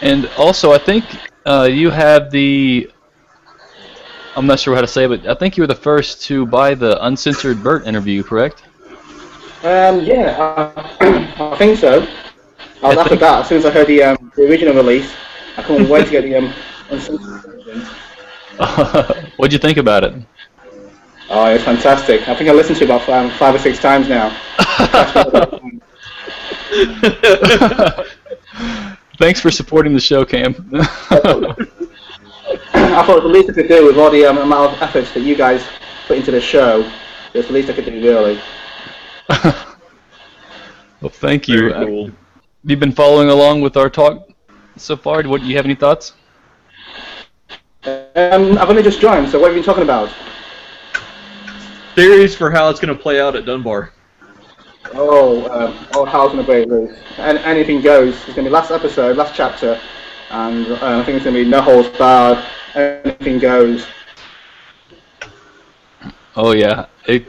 And 0.02 0.28
also, 0.38 0.72
I 0.72 0.78
think 0.78 1.04
uh, 1.46 1.68
you 1.70 1.90
have 1.90 2.32
the. 2.32 2.90
I'm 4.38 4.48
not 4.48 4.62
sure 4.62 4.74
how 4.76 4.80
to 4.80 4.88
say, 4.88 5.04
it, 5.04 5.08
but 5.10 5.28
I 5.28 5.34
think 5.34 5.58
you 5.58 5.64
were 5.64 5.68
the 5.68 5.76
first 5.76 6.22
to 6.28 6.46
buy 6.46 6.74
the 6.74 7.06
uncensored 7.06 7.62
Burt 7.62 7.86
interview, 7.86 8.24
correct? 8.24 8.64
Um, 9.64 10.00
yeah, 10.00 10.72
I, 11.02 11.52
I 11.52 11.58
think 11.58 11.78
so. 11.78 12.08
I 12.82 12.88
was 12.88 12.98
I 12.98 13.02
after 13.02 13.18
that 13.18 13.42
as 13.42 13.50
soon 13.50 13.58
as 13.58 13.66
I 13.66 13.72
heard 13.72 13.88
the 13.88 14.04
um, 14.04 14.32
the 14.38 14.44
original 14.48 14.74
release. 14.74 15.14
I 15.58 15.64
couldn't 15.64 15.90
wait 15.90 16.06
to 16.06 16.12
get 16.12 16.22
the 16.22 16.36
um, 16.38 16.54
uncensored 16.90 17.44
version. 17.44 17.82
What'd 19.36 19.52
you 19.52 19.60
think 19.60 19.80
about 19.80 20.06
it? 20.06 20.14
Oh, 21.30 21.46
it's 21.48 21.64
fantastic. 21.64 22.28
I 22.28 22.36
think 22.36 22.50
I 22.50 22.54
listened 22.54 22.78
to 22.78 22.84
it 22.84 22.90
about 22.90 23.08
um, 23.10 23.32
five 23.32 23.56
or 23.56 23.60
six 23.60 23.80
times 23.80 24.08
now. 24.08 24.30
Thanks 29.18 29.40
for 29.40 29.50
supporting 29.50 29.94
the 29.94 30.00
show, 30.00 30.26
Cam. 30.26 30.70
I 30.74 30.84
thought 33.06 33.24
the 33.24 33.30
least 33.30 33.50
I 33.50 33.54
could 33.54 33.68
do 33.68 33.86
with 33.88 33.98
all 33.98 34.12
the 34.12 34.26
um, 34.26 34.38
amount 34.38 34.74
of 34.76 34.82
efforts 34.82 35.12
that 35.14 35.22
you 35.22 35.36
guys 35.36 35.66
put 36.08 36.18
into 36.18 36.32
the 36.32 36.42
show, 36.42 36.90
it's 37.34 37.48
the 37.48 37.54
least 37.54 37.70
I 37.70 37.74
could 37.74 37.86
do, 37.86 37.92
really. 38.02 38.40
well, 41.02 41.10
thank 41.10 41.48
you. 41.48 41.70
Very 41.70 41.74
Uh, 41.74 41.86
cool. 41.86 42.06
Have 42.06 42.72
you 42.72 42.78
been 42.78 42.92
following 42.92 43.30
along 43.30 43.62
with 43.62 43.78
our 43.78 43.90
talk 43.90 44.30
so 44.78 44.96
far? 44.96 45.24
What 45.24 45.42
do 45.42 45.48
you 45.48 45.56
have 45.56 45.66
any 45.66 45.76
thoughts? 45.76 46.14
Um, 47.86 48.58
I've 48.58 48.70
only 48.70 48.84
just 48.84 49.00
joined, 49.00 49.30
so 49.30 49.40
what 49.40 49.48
have 49.48 49.56
you 49.56 49.62
been 49.62 49.66
talking 49.66 49.84
about? 49.84 50.10
Theories 51.96 52.36
for 52.36 52.52
how 52.52 52.70
it's 52.70 52.80
going 52.80 52.96
to 52.96 53.02
play 53.02 53.20
out 53.20 53.36
at 53.36 53.46
Dunbar. 53.46 53.92
Oh, 54.94 55.50
um, 55.50 55.88
oh, 55.94 56.06
how's 56.06 56.32
gonna 56.32 56.44
break 56.44 56.68
loose? 56.68 56.96
And 57.18 57.38
anything 57.40 57.82
goes. 57.82 58.14
It's 58.26 58.36
gonna 58.36 58.44
be 58.44 58.50
last 58.50 58.72
episode, 58.72 59.18
last 59.18 59.36
chapter, 59.36 59.80
and 60.30 60.68
uh, 60.68 61.00
I 61.00 61.04
think 61.04 61.16
it's 61.18 61.26
gonna 61.26 61.44
be 61.44 61.50
no 61.50 61.62
holds 61.62 61.90
barred. 61.98 62.44
Anything 62.76 63.40
goes. 63.40 63.88
Oh 66.36 66.52
yeah, 66.54 66.86
it 67.08 67.26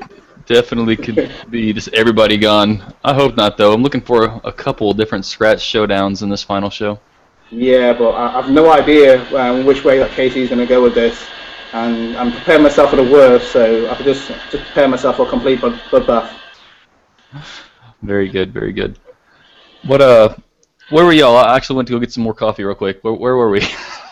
definitely 0.47 0.97
could 0.97 1.33
be 1.51 1.73
just 1.73 1.89
everybody 1.95 2.37
gone. 2.37 2.95
I 3.05 3.15
hope 3.15 3.37
not 3.37 3.57
though. 3.57 3.73
I'm 3.73 3.83
looking 3.83 4.03
for 4.03 4.41
a 4.45 4.53
couple 4.53 4.93
different 4.93 5.25
scratch 5.25 5.59
showdowns 5.59 6.23
in 6.23 6.29
this 6.29 6.43
final 6.43 6.71
show. 6.71 7.01
Yeah, 7.51 7.95
but 7.95 8.11
I, 8.11 8.39
I've 8.39 8.51
no 8.51 8.71
idea 8.71 9.25
um, 9.35 9.65
which 9.65 9.83
way 9.83 9.99
that 9.99 10.11
Casey's 10.11 10.51
gonna 10.51 10.67
go 10.67 10.83
with 10.83 10.95
this, 10.95 11.27
and 11.73 12.17
I'm 12.17 12.33
preparing 12.33 12.63
myself 12.63 12.91
for 12.91 12.97
the 12.97 13.11
worst. 13.11 13.53
So 13.53 13.89
I 13.91 13.95
could 13.95 14.07
just 14.07 14.29
just 14.29 14.65
prepare 14.65 14.89
myself 14.89 15.17
for 15.17 15.27
a 15.27 15.31
complete 15.31 15.61
blood- 15.61 15.81
bloodbath. 15.91 16.33
Very 18.03 18.29
good, 18.29 18.53
very 18.53 18.73
good. 18.73 18.99
What 19.85 20.01
uh, 20.01 20.35
where 20.91 21.05
were 21.05 21.13
y'all? 21.13 21.37
I 21.37 21.57
actually 21.57 21.77
went 21.77 21.89
to 21.89 21.95
go 21.95 21.99
get 21.99 22.13
some 22.13 22.23
more 22.23 22.35
coffee 22.35 22.65
real 22.65 22.75
quick. 22.75 23.03
Where, 23.03 23.15
where 23.15 23.37
were 23.37 23.51
we? 23.51 23.67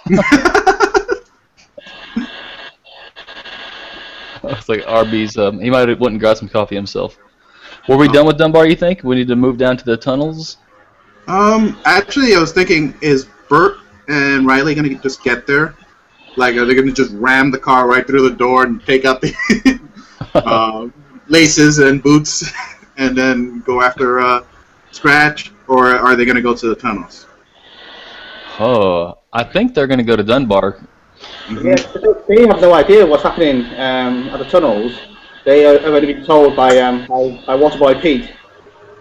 It's 4.51 4.69
like 4.69 4.85
Arby's. 4.87 5.37
Um, 5.37 5.61
he 5.61 5.71
might 5.71 5.89
have 5.89 6.01
went 6.01 6.13
and 6.13 6.21
got 6.21 6.39
some 6.39 6.49
coffee 6.49 6.75
himself. 6.75 7.19
Were 7.89 7.97
we 7.97 8.09
done 8.09 8.27
with 8.27 8.39
Dunbar? 8.39 8.67
You 8.67 8.77
think 8.77 9.03
we 9.05 9.17
need 9.17 9.29
to 9.29 9.37
move 9.37 9.59
down 9.59 9.77
to 9.77 9.85
the 9.85 9.97
tunnels? 9.97 10.59
Um, 11.27 11.79
actually, 11.85 12.35
I 12.35 12.41
was 12.41 12.53
thinking, 12.53 12.95
is 13.01 13.27
Bert 13.49 13.79
and 14.09 14.47
Riley 14.47 14.75
gonna 14.75 14.95
just 14.95 15.23
get 15.23 15.47
there? 15.47 15.75
Like, 16.37 16.57
are 16.57 16.65
they 16.65 16.75
gonna 16.75 16.93
just 16.93 17.13
ram 17.13 17.51
the 17.51 17.59
car 17.59 17.87
right 17.87 18.07
through 18.07 18.29
the 18.29 18.37
door 18.37 18.65
and 18.65 18.85
take 18.85 19.05
out 19.05 19.21
the 19.21 19.81
uh, 20.35 20.89
laces 21.29 21.79
and 21.79 22.03
boots, 22.03 22.51
and 22.97 23.17
then 23.17 23.61
go 23.61 23.83
after 23.83 24.21
uh, 24.21 24.45
Scratch, 24.91 25.53
or 25.69 25.87
are 25.87 26.17
they 26.17 26.25
gonna 26.25 26.43
go 26.43 26.55
to 26.55 26.69
the 26.69 26.75
tunnels? 26.75 27.27
Oh, 28.59 29.19
I 29.33 29.45
think 29.45 29.75
they're 29.75 29.87
gonna 29.87 30.03
go 30.05 30.17
to 30.17 30.23
Dunbar. 30.23 30.87
Yeah, 31.49 31.75
they 32.29 32.47
have 32.47 32.61
no 32.61 32.75
idea 32.75 33.07
what's 33.07 33.23
happening 33.23 33.65
um, 33.79 34.29
at 34.29 34.39
the 34.39 34.45
tunnels. 34.45 34.99
they 35.45 35.63
have 35.63 35.85
only 35.85 36.13
been 36.13 36.25
told 36.25 36.57
by 36.57 36.79
um 36.79 37.07
by, 37.07 37.43
by 37.47 37.57
Waterboy 37.57 38.01
Pete, 38.01 38.33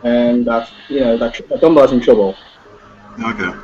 and 0.03 0.45
that 0.45 0.69
you 0.89 0.99
know 0.99 1.17
that, 1.17 1.39
that 1.49 1.61
Dunbar's 1.61 1.91
in 1.91 1.99
trouble. 1.99 2.35
Okay. 3.23 3.62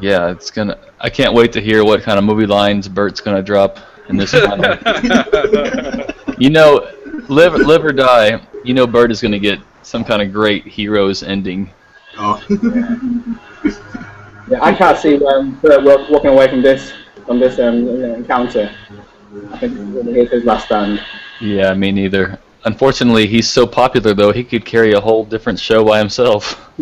Yeah, 0.00 0.30
it's 0.30 0.50
gonna. 0.50 0.78
I 1.00 1.10
can't 1.10 1.34
wait 1.34 1.52
to 1.52 1.60
hear 1.60 1.84
what 1.84 2.02
kind 2.02 2.18
of 2.18 2.24
movie 2.24 2.46
lines 2.46 2.88
Bert's 2.88 3.20
gonna 3.20 3.42
drop 3.42 3.78
in 4.08 4.16
this 4.16 4.32
one. 4.34 4.60
you 6.38 6.50
know, 6.50 6.90
live 7.28 7.54
live 7.54 7.84
or 7.84 7.92
die. 7.92 8.40
You 8.64 8.74
know, 8.74 8.86
Bert 8.86 9.10
is 9.10 9.20
gonna 9.22 9.38
get 9.38 9.58
some 9.82 10.04
kind 10.04 10.22
of 10.22 10.32
great 10.32 10.64
hero's 10.66 11.22
ending. 11.22 11.70
Oh. 12.18 12.42
Yeah, 14.48 14.62
I 14.62 14.72
can't 14.72 14.96
see 14.96 15.24
um, 15.26 15.58
Bert 15.60 15.82
wa- 15.82 16.06
walking 16.08 16.30
away 16.30 16.46
from 16.48 16.62
this 16.62 16.92
from 17.26 17.40
this 17.40 17.58
um, 17.58 17.88
encounter. 17.88 18.72
I 19.50 19.58
think 19.58 19.76
here's 20.06 20.30
his 20.30 20.44
last 20.44 20.66
stand. 20.66 21.04
Yeah, 21.40 21.74
me 21.74 21.90
neither. 21.90 22.38
Unfortunately, 22.64 23.26
he's 23.26 23.50
so 23.50 23.66
popular 23.66 24.14
though. 24.14 24.32
He 24.32 24.44
could 24.44 24.64
carry 24.64 24.92
a 24.92 25.00
whole 25.00 25.24
different 25.24 25.58
show 25.58 25.84
by 25.84 25.98
himself. 25.98 26.70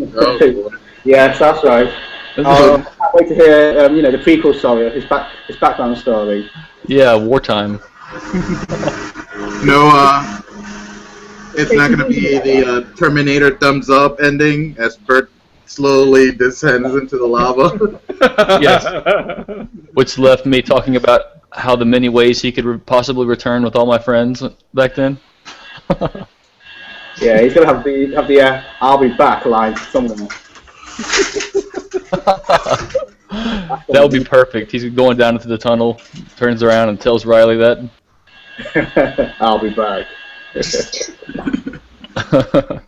yes, 1.04 1.38
that's 1.38 1.64
right. 1.64 1.88
Um, 2.36 2.44
I 2.44 2.44
can't 2.44 2.88
wait 3.14 3.28
to 3.28 3.34
hear 3.34 3.80
um, 3.80 3.96
you 3.96 4.02
know 4.02 4.10
the 4.10 4.18
prequel 4.18 4.54
story, 4.58 4.90
his 4.90 5.04
back 5.04 5.30
his 5.46 5.56
background 5.56 5.96
story. 5.98 6.50
Yeah, 6.86 7.16
wartime. 7.16 7.80
No, 9.64 9.88
uh, 9.92 10.42
it's 11.56 11.72
not 11.72 11.88
going 11.88 12.00
to 12.00 12.06
be 12.06 12.38
the 12.38 12.66
uh, 12.66 12.96
Terminator 12.96 13.56
thumbs 13.56 13.88
up 13.88 14.20
ending 14.20 14.76
as 14.78 14.98
Bert 14.98 15.30
slowly 15.64 16.32
descends 16.32 16.94
into 16.94 17.16
the 17.16 17.26
lava. 17.26 18.00
Yes. 18.60 18.84
Which 19.94 20.18
left 20.18 20.44
me 20.44 20.60
talking 20.60 20.96
about 20.96 21.40
how 21.52 21.76
the 21.76 21.84
many 21.84 22.10
ways 22.10 22.42
he 22.42 22.52
could 22.52 22.64
re- 22.64 22.78
possibly 22.78 23.26
return 23.26 23.62
with 23.62 23.74
all 23.74 23.86
my 23.86 23.98
friends 23.98 24.42
back 24.74 24.94
then. 24.94 25.18
Yeah, 27.20 27.40
he's 27.40 27.54
gonna 27.54 27.66
have 27.66 27.84
the 27.84 28.12
have 28.16 28.26
the 28.26 28.40
uh, 28.40 28.62
"I'll 28.80 28.98
be 28.98 29.08
back" 29.14 29.46
line 29.46 29.76
somewhere. 29.76 30.26
That 33.88 34.01
would 34.03 34.12
be 34.12 34.24
perfect. 34.24 34.72
He's 34.72 34.84
going 34.90 35.16
down 35.16 35.34
into 35.34 35.49
the 35.49 35.59
tunnel, 35.59 36.01
turns 36.36 36.62
around 36.62 36.88
and 36.88 37.01
tells 37.01 37.26
Riley 37.26 37.57
that. 37.57 37.88
I'll 39.40 39.59
be 39.59 39.70
back. 39.70 40.07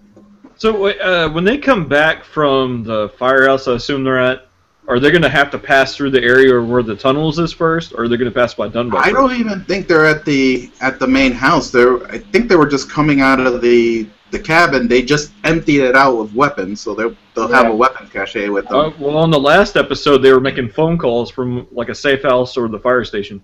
So 0.59 0.87
uh, 0.87 1.29
when 1.31 1.45
they 1.45 1.59
come 1.59 1.87
back 1.87 2.25
from 2.25 2.83
the 2.83 3.11
firehouse, 3.19 3.69
I 3.69 3.75
assume 3.75 4.05
they're 4.05 4.19
at, 4.19 4.49
are 4.89 4.99
they 4.99 5.11
going 5.11 5.23
to 5.23 5.29
have 5.29 5.51
to 5.51 5.59
pass 5.59 5.95
through 5.95 6.11
the 6.11 6.23
area 6.23 6.61
where 6.63 6.83
the 6.83 6.97
tunnels 6.97 7.39
is 7.39 7.53
first, 7.53 7.93
or 7.93 8.05
are 8.05 8.09
they 8.09 8.17
going 8.17 8.31
to 8.31 8.35
pass 8.35 8.55
by 8.55 8.69
Dunbar? 8.69 9.01
I 9.01 9.11
first? 9.11 9.17
don't 9.17 9.35
even 9.35 9.65
think 9.65 9.87
they're 9.87 10.07
at 10.07 10.25
the 10.25 10.71
at 10.81 10.99
the 10.99 11.07
main 11.07 11.33
house. 11.33 11.71
They're 11.71 12.03
I 12.07 12.19
think 12.19 12.49
they 12.49 12.57
were 12.57 12.69
just 12.69 12.89
coming 12.89 13.21
out 13.21 13.41
of 13.41 13.61
the 13.61 14.09
the 14.31 14.39
cabin. 14.39 14.89
They 14.89 15.03
just 15.03 15.33
emptied 15.45 15.81
it 15.83 15.95
out 15.97 16.17
with 16.19 16.33
weapons, 16.35 16.81
so 16.81 16.95
they'll 16.95 17.15
they'll 17.35 17.49
have 17.49 17.67
a 17.71 17.75
weapon 17.75 18.09
cache 18.09 18.35
with 18.49 18.67
them. 18.69 18.77
Uh, 18.77 18.91
well, 18.99 19.17
on 19.19 19.31
the 19.31 19.39
last 19.41 19.77
episode, 19.77 20.19
they 20.19 20.33
were 20.33 20.41
making 20.41 20.69
phone 20.71 20.99
calls 20.99 21.31
from 21.31 21.67
like 21.73 21.89
a 21.89 21.95
safe 21.95 22.23
house 22.23 22.57
or 22.57 22.69
the 22.69 22.79
fire 22.79 23.05
station. 23.05 23.43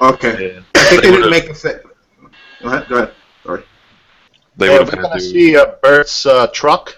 okay, 0.00 0.54
Yeah. 0.54 0.60
I 0.74 0.78
think 0.84 1.02
They 1.02 1.08
they 1.08 1.10
would've- 1.10 1.24
didn't 1.24 1.30
make 1.30 1.48
a 1.50 1.54
fit. 1.54 1.84
Go 2.62 2.68
ahead. 2.68 2.88
Go 2.88 2.96
ahead. 2.96 3.12
Sorry. 3.44 3.62
They 4.56 4.66
Yeah, 4.66 4.72
would 4.72 4.80
we're 4.80 4.90
have 4.90 4.94
going 5.02 5.12
had 5.12 5.18
to 5.18 5.24
to 5.26 5.32
do. 5.32 5.38
see 5.48 5.56
uh, 5.56 5.66
Bert's 5.82 6.26
uh, 6.26 6.46
truck. 6.48 6.96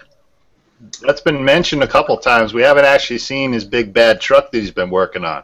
That's 1.01 1.21
been 1.21 1.43
mentioned 1.43 1.81
a 1.83 1.87
couple 1.87 2.17
times. 2.17 2.53
We 2.53 2.61
haven't 2.61 2.83
actually 2.85 3.19
seen 3.19 3.53
his 3.53 3.63
big 3.63 3.93
bad 3.93 4.19
truck 4.19 4.51
that 4.51 4.57
he's 4.57 4.71
been 4.71 4.89
working 4.89 5.23
on. 5.23 5.43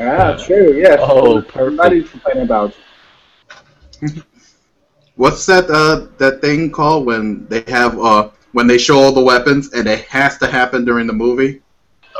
Ah, 0.00 0.36
true. 0.36 0.74
Yes. 0.76 0.98
Oh, 1.00 1.40
What 1.42 1.92
are 1.92 1.94
you 1.94 2.02
complaining 2.02 2.42
about? 2.42 2.74
What's 5.16 5.44
that 5.46 5.70
uh 5.70 6.06
that 6.18 6.40
thing 6.40 6.70
called 6.70 7.06
when 7.06 7.46
they 7.46 7.62
have 7.68 7.98
uh 7.98 8.30
when 8.52 8.66
they 8.66 8.78
show 8.78 8.98
all 8.98 9.12
the 9.12 9.22
weapons 9.22 9.72
and 9.72 9.86
it 9.86 10.04
has 10.06 10.38
to 10.38 10.46
happen 10.46 10.84
during 10.84 11.06
the 11.06 11.12
movie? 11.12 11.62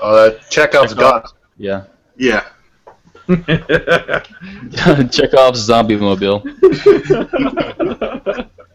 Uh, 0.00 0.30
Chekhov's 0.50 0.94
gun. 0.94 1.22
Yeah. 1.56 1.84
Yeah. 2.16 2.44
Chekhov's 5.10 5.60
zombie 5.60 5.96
mobile. 5.96 6.42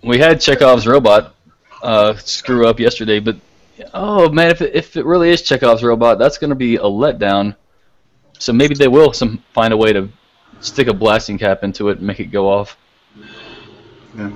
we 0.03 0.17
had 0.17 0.39
Chekhov's 0.39 0.87
robot 0.87 1.35
uh, 1.81 2.15
screw 2.15 2.67
up 2.67 2.79
yesterday, 2.79 3.19
but 3.19 3.37
oh 3.93 4.29
man, 4.29 4.51
if 4.51 4.61
it, 4.61 4.73
if 4.73 4.95
it 4.95 5.05
really 5.05 5.29
is 5.29 5.41
Chekhov's 5.41 5.83
robot, 5.83 6.17
that's 6.17 6.37
going 6.37 6.49
to 6.49 6.55
be 6.55 6.77
a 6.77 6.83
letdown. 6.83 7.55
So 8.39 8.53
maybe 8.53 8.75
they 8.75 8.87
will 8.87 9.13
some 9.13 9.43
find 9.53 9.73
a 9.73 9.77
way 9.77 9.93
to 9.93 10.09
stick 10.59 10.87
a 10.87 10.93
blasting 10.93 11.37
cap 11.37 11.63
into 11.63 11.89
it 11.89 11.97
and 11.97 12.07
make 12.07 12.19
it 12.19 12.27
go 12.27 12.49
off. 12.49 12.77
Yeah. 14.17 14.31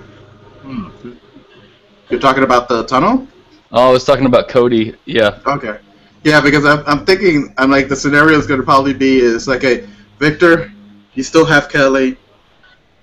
You're 2.10 2.20
talking 2.20 2.44
about 2.44 2.68
the 2.68 2.86
tunnel? 2.86 3.28
Oh, 3.72 3.90
I 3.90 3.92
was 3.92 4.04
talking 4.04 4.26
about 4.26 4.48
Cody. 4.50 4.96
Yeah, 5.06 5.40
Okay. 5.46 5.80
Yeah, 6.24 6.40
because 6.40 6.66
I'm, 6.66 6.84
I'm 6.86 7.04
thinking, 7.04 7.52
I'm 7.58 7.72
like, 7.72 7.88
the 7.88 7.96
scenario 7.96 8.38
is 8.38 8.46
going 8.46 8.60
to 8.60 8.64
probably 8.66 8.94
be 8.94 9.18
is 9.18 9.48
like, 9.48 9.64
a 9.64 9.88
Victor, 10.20 10.72
you 11.16 11.24
still 11.24 11.46
have 11.46 11.68
Kelly. 11.68 12.16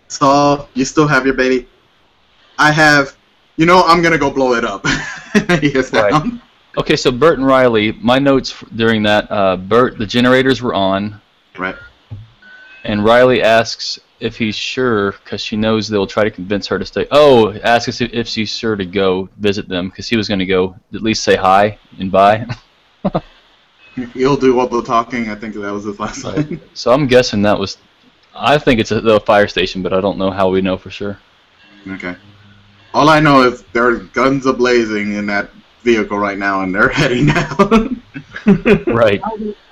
Saul, 0.07 0.68
you 0.74 0.85
still 0.85 1.09
have 1.09 1.26
your 1.26 1.35
baby. 1.35 1.66
I 2.59 2.70
have, 2.70 3.16
you 3.57 3.66
know, 3.66 3.83
I'm 3.87 4.03
going 4.03 4.12
to 4.12 4.18
go 4.18 4.31
blow 4.31 4.55
it 4.55 4.64
up. 4.64 4.85
Right. 5.93 6.33
Okay, 6.79 6.97
so 6.97 7.11
Bert 7.11 7.39
and 7.39 7.47
Riley, 7.47 7.93
my 7.93 8.18
notes 8.18 8.55
during 8.76 9.03
that, 9.03 9.31
uh, 9.31 9.57
Bert, 9.57 9.99
the 9.99 10.07
generators 10.07 10.62
were 10.62 10.74
on, 10.74 11.20
Right. 11.57 11.76
and 12.85 13.05
Riley 13.05 13.43
asks 13.43 13.99
if 14.20 14.36
he's 14.36 14.56
sure 14.56 15.12
because 15.12 15.40
she 15.40 15.56
knows 15.56 15.88
they'll 15.88 16.06
try 16.06 16.24
to 16.24 16.30
convince 16.30 16.66
her 16.66 16.78
to 16.78 16.84
stay. 16.84 17.06
Oh, 17.10 17.52
ask 17.62 17.88
if, 17.88 18.00
if 18.00 18.26
she's 18.28 18.50
sure 18.50 18.76
to 18.76 18.84
go 18.84 19.28
visit 19.38 19.68
them 19.68 19.88
because 19.88 20.08
he 20.08 20.16
was 20.16 20.28
going 20.28 20.40
to 20.40 20.46
go 20.46 20.74
at 20.94 21.02
least 21.02 21.22
say 21.24 21.36
hi 21.36 21.78
and 21.98 22.10
bye. 22.10 22.46
He'll 24.14 24.36
do 24.36 24.58
all 24.58 24.68
the 24.68 24.82
talking. 24.82 25.28
I 25.28 25.34
think 25.34 25.54
that 25.54 25.72
was 25.72 25.84
his 25.84 25.98
last 25.98 26.24
line. 26.24 26.60
so 26.74 26.92
I'm 26.92 27.06
guessing 27.06 27.42
that 27.42 27.58
was. 27.58 27.78
I 28.34 28.58
think 28.58 28.78
it's 28.80 28.92
a, 28.92 29.00
the 29.00 29.18
fire 29.20 29.48
station, 29.48 29.82
but 29.82 29.92
I 29.92 30.00
don't 30.00 30.18
know 30.18 30.30
how 30.30 30.48
we 30.48 30.60
know 30.60 30.76
for 30.76 30.90
sure. 30.90 31.18
Okay. 31.88 32.14
All 32.94 33.08
I 33.08 33.18
know 33.18 33.42
is 33.42 33.64
there 33.72 33.88
are 33.88 33.96
guns 33.96 34.46
ablazing 34.46 35.18
in 35.18 35.26
that 35.26 35.50
vehicle 35.82 36.18
right 36.18 36.38
now, 36.38 36.62
and 36.62 36.72
they're 36.74 36.88
heading 37.00 37.26
down. 37.26 38.02
Right. 38.86 39.20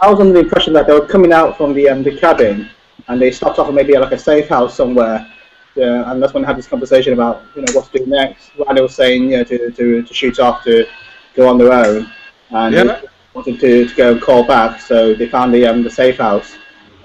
I 0.00 0.10
was 0.10 0.20
under 0.20 0.32
the 0.32 0.40
impression 0.40 0.72
that 0.72 0.86
they 0.86 0.92
were 0.92 1.06
coming 1.06 1.32
out 1.32 1.56
from 1.56 1.72
the 1.72 1.88
um, 1.88 2.02
the 2.02 2.16
cabin, 2.16 2.68
and 3.08 3.20
they 3.20 3.30
stopped 3.30 3.58
off 3.58 3.68
at 3.68 3.74
maybe 3.74 3.96
like 3.96 4.12
a 4.12 4.18
safe 4.18 4.48
house 4.48 4.74
somewhere. 4.76 5.26
Yeah, 5.74 6.10
and 6.10 6.22
that's 6.22 6.32
when 6.32 6.42
they 6.42 6.46
had 6.46 6.56
this 6.56 6.66
conversation 6.66 7.12
about 7.12 7.42
you 7.54 7.62
know 7.62 7.72
what 7.74 7.92
to 7.92 7.98
do 7.98 8.06
next. 8.06 8.50
Riley 8.58 8.80
was 8.82 8.94
saying 8.94 9.24
you 9.30 9.36
know 9.38 9.44
to, 9.44 9.70
to, 9.70 10.02
to 10.02 10.14
shoot 10.14 10.38
off 10.40 10.64
to 10.64 10.86
go 11.34 11.48
on 11.48 11.58
their 11.58 11.72
own, 11.72 12.10
and 12.50 12.74
Yeah. 12.74 12.84
they 12.84 13.00
wanted 13.34 13.60
to, 13.60 13.86
to 13.88 13.94
go 13.94 14.12
and 14.12 14.22
call 14.22 14.44
back. 14.46 14.80
So 14.80 15.14
they 15.14 15.28
found 15.28 15.52
the 15.52 15.66
um, 15.66 15.82
the 15.82 15.90
safe 15.90 16.16
house. 16.18 16.56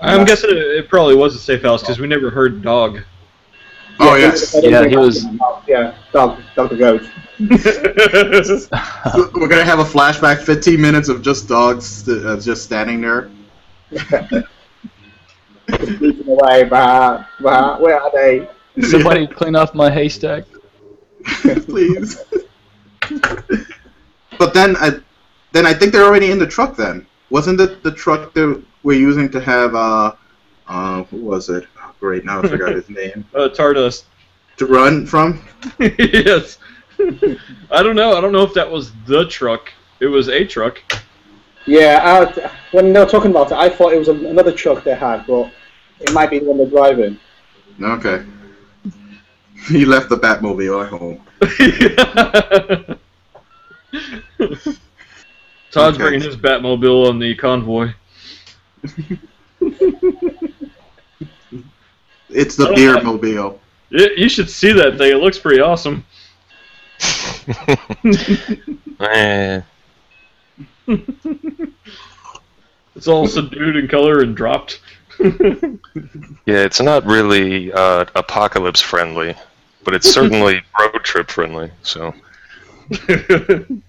I'm 0.02 0.26
guessing 0.26 0.50
it, 0.52 0.58
it 0.58 0.90
probably 0.90 1.16
was 1.16 1.36
a 1.36 1.40
safe 1.40 1.62
house 1.62 1.82
because 1.82 2.00
we 2.00 2.08
never 2.08 2.30
heard 2.32 2.62
dog. 2.64 3.02
oh 4.00 4.14
they- 4.16 4.22
yes. 4.22 4.52
they 4.54 4.70
Yeah, 4.70 4.88
he 4.88 4.96
was- 4.98 5.24
the- 5.24 5.62
Yeah, 5.68 5.94
dog, 6.14 6.40
dog 6.56 6.70
the 6.70 6.78
goat. 6.78 7.04
We're 9.36 9.48
gonna 9.48 9.66
have 9.66 9.80
a 9.80 9.84
flashback, 9.84 10.42
15 10.44 10.80
minutes 10.80 11.10
of 11.10 11.22
just 11.22 11.48
dogs 11.48 12.08
uh, 12.08 12.40
just 12.42 12.64
standing 12.64 13.02
there. 13.02 13.30
Beating 16.00 16.28
away, 16.28 16.64
bah, 16.66 17.26
bah, 17.40 17.80
where 17.80 18.02
are 18.02 18.12
they? 18.14 18.50
Somebody 18.82 19.28
clean 19.28 19.56
off 19.56 19.74
my 19.74 19.92
haystack. 19.92 20.46
please. 21.66 22.24
but 24.38 24.54
then 24.54 24.76
I, 24.78 25.00
then 25.52 25.66
I 25.66 25.74
think 25.74 25.92
they're 25.92 26.06
already 26.06 26.32
in 26.32 26.40
the 26.40 26.48
truck. 26.48 26.76
Then 26.76 27.06
wasn't 27.30 27.60
it 27.60 27.84
the 27.84 27.92
truck 27.92 28.34
that 28.34 28.64
we're 28.84 29.00
using 29.00 29.30
to 29.32 29.42
have 29.42 29.76
uh, 29.76 30.14
uh, 30.68 31.04
who 31.04 31.18
was 31.18 31.50
it? 31.50 31.68
Oh, 31.82 31.94
great, 32.00 32.26
now 32.26 32.40
I 32.42 32.48
forgot 32.48 32.74
his 32.74 32.90
name. 32.90 33.26
Uh, 33.36 33.50
Tardust. 33.50 34.06
To 34.58 34.66
run 34.66 35.06
from. 35.06 35.44
yes. 35.80 36.60
I 37.00 37.84
don't 37.84 37.96
know. 37.96 38.18
I 38.18 38.22
don't 38.22 38.32
know 38.32 38.44
if 38.44 38.54
that 38.54 38.70
was 38.70 38.92
the 39.06 39.26
truck. 39.28 39.72
It 40.00 40.08
was 40.08 40.30
a 40.30 40.46
truck. 40.46 40.82
Yeah, 41.66 42.00
I, 42.04 42.52
when 42.72 42.94
they 42.94 43.00
were 43.00 43.06
talking 43.06 43.32
about 43.32 43.52
it, 43.52 43.58
I 43.58 43.70
thought 43.70 43.94
it 43.94 44.00
was 44.00 44.08
another 44.08 44.52
truck 44.52 44.84
they 44.84 44.96
had, 44.96 45.26
but 45.28 45.52
it 46.02 46.14
might 46.14 46.30
be 46.30 46.40
when 46.40 46.48
one 46.48 46.58
they're 46.58 46.68
driving. 46.68 47.18
Okay. 47.82 48.26
He 49.68 49.86
left 49.86 50.10
the 50.10 50.18
Batmobile 50.18 50.84
at 50.86 50.90
home. 50.90 51.22
Todd's 55.72 55.96
Okay. 55.98 56.04
bringing 56.04 56.22
his 56.22 56.36
Batmobile 56.36 57.08
on 57.08 57.20
the 57.20 57.36
convoy. 57.36 57.94
It's 62.34 62.56
the 62.56 62.72
beer 62.74 63.02
mobile. 63.02 63.60
You 63.90 64.30
should 64.30 64.50
see 64.50 64.72
that 64.72 64.98
thing. 64.98 65.12
It 65.12 65.18
looks 65.18 65.38
pretty 65.38 65.60
awesome. 65.60 66.06
It's 72.96 73.08
all 73.08 73.28
subdued 73.28 73.76
in 73.76 73.88
color 73.88 74.22
and 74.22 74.36
dropped. 74.36 74.82
Yeah, 76.46 76.64
it's 76.64 76.82
not 76.82 77.06
really 77.06 77.72
uh, 77.72 78.06
apocalypse 78.16 78.82
friendly, 78.82 79.36
but 79.84 79.94
it's 79.94 80.12
certainly 80.12 80.64
road 80.80 81.04
trip 81.04 81.30
friendly. 81.30 81.72
So 81.84 82.14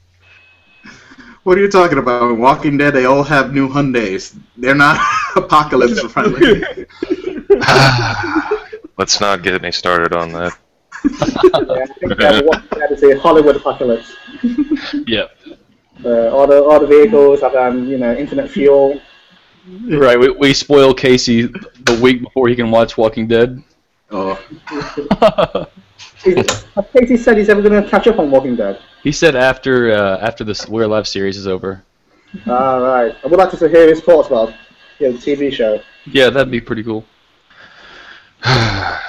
What 1.45 1.59
are 1.59 1.61
you 1.61 1.69
talking 1.69 1.99
about? 1.99 2.31
In 2.31 2.39
Walking 2.39 2.79
Dead, 2.79 2.95
they 2.95 3.05
all 3.05 3.25
have 3.25 3.53
new 3.53 3.69
Hyundais. 3.69 4.39
They're 4.57 4.77
not 4.77 4.97
apocalypse 5.37 6.01
friendly. 6.13 6.63
let's 8.97 9.21
not 9.21 9.43
get 9.43 9.61
me 9.61 9.73
started 9.73 10.13
on 10.13 10.33
that. 10.33 10.57
Yeah, 11.05 11.11
I 11.11 11.87
think 11.87 12.17
that 12.19 12.45
what 12.45 12.71
that 12.71 12.93
is 12.93 13.03
a 13.03 13.19
Hollywood 13.19 13.57
apocalypse. 13.57 14.15
Yeah. 15.07 15.27
Uh, 16.05 16.29
all 16.31 16.47
the 16.47 16.63
all 16.63 16.79
the 16.79 16.87
vehicles 16.87 17.41
have 17.41 17.57
um, 17.57 17.89
you 17.89 17.99
know 17.99 18.15
internet 18.15 18.49
fuel. 18.49 19.01
Right. 19.69 20.19
We, 20.19 20.31
we 20.31 20.55
spoil 20.55 20.93
Casey 20.95 21.43
the 21.47 21.99
week 22.03 22.23
before 22.23 22.49
he 22.49 22.57
can 22.57 22.71
watch 22.71 22.97
Walking 22.97 23.29
Dead. 23.29 23.63
oh, 24.11 24.39
Casey 26.93 27.17
said 27.17 27.37
he's 27.39 27.49
ever 27.49 27.63
going 27.63 27.83
to 27.83 27.89
catch 27.89 28.07
up 28.07 28.19
on 28.19 28.31
Walking 28.31 28.57
Dead? 28.57 28.81
he 29.03 29.13
said 29.13 29.35
after 29.35 29.93
uh, 29.93 30.19
after 30.19 30.45
this 30.45 30.69
We're 30.69 30.85
Alive 30.85 31.09
series 31.09 31.37
is 31.37 31.47
over. 31.47 31.83
All 32.47 32.81
right. 32.81 33.15
I 33.23 33.27
would 33.27 33.39
like 33.39 33.51
to 33.51 33.69
hear 33.69 33.89
his 33.89 34.01
thoughts 34.01 34.29
about 34.29 34.55
yeah, 34.99 35.11
the 35.11 35.19
TV 35.19 35.53
show. 35.53 35.81
Yeah, 36.07 36.31
that'd 36.31 36.51
be 36.51 36.61
pretty 36.61 36.83
cool. 36.83 37.05
I 38.45 39.01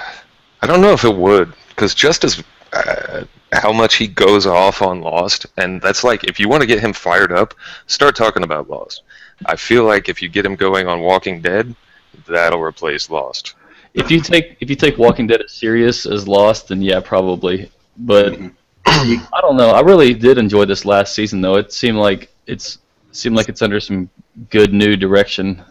don't 0.64 0.82
know 0.82 0.94
if 0.94 1.04
it 1.04 1.16
would, 1.16 1.54
because 1.70 1.94
just 1.94 2.24
as 2.24 2.44
uh, 2.74 3.26
how 3.52 3.72
much 3.72 3.96
he 3.96 4.08
goes 4.08 4.48
off 4.48 4.82
on 4.82 5.02
Lost, 5.02 5.46
and 5.58 5.82
that's 5.82 6.04
like 6.04 6.24
if 6.24 6.40
you 6.40 6.50
want 6.50 6.62
to 6.62 6.68
get 6.68 6.80
him 6.80 6.94
fired 6.94 7.32
up, 7.32 7.54
start 7.88 8.16
talking 8.16 8.44
about 8.44 8.70
Lost. 8.70 9.04
I 9.46 9.56
feel 9.56 9.86
like 9.86 10.10
if 10.10 10.22
you 10.22 10.30
get 10.30 10.46
him 10.46 10.56
going 10.56 10.88
on 10.88 11.02
Walking 11.02 11.42
Dead, 11.42 11.76
that'll 12.28 12.62
replace 12.62 13.10
Lost. 13.10 13.56
If 13.94 14.10
you 14.10 14.20
take 14.20 14.58
if 14.60 14.70
you 14.70 14.76
take 14.76 14.98
Walking 14.98 15.28
Dead 15.28 15.42
as 15.42 15.52
serious 15.52 16.06
as 16.06 16.28
Lost, 16.28 16.70
then 16.70 16.82
yeah, 16.82 17.00
probably. 17.00 17.70
But 17.98 18.40
I 18.86 19.40
don't 19.42 19.58
know. 19.58 19.70
I 19.70 19.82
really 19.82 20.14
did 20.14 20.38
enjoy 20.38 20.66
this 20.66 20.86
last 20.86 21.14
season, 21.14 21.42
though. 21.42 21.56
It 21.56 21.72
seemed 21.72 21.98
like 21.98 22.32
it's 22.48 22.80
seemed 23.12 23.36
like 23.36 23.50
it's 23.50 23.62
under 23.62 23.80
some 23.80 24.10
good 24.50 24.74
new 24.74 24.96
direction. 24.96 25.62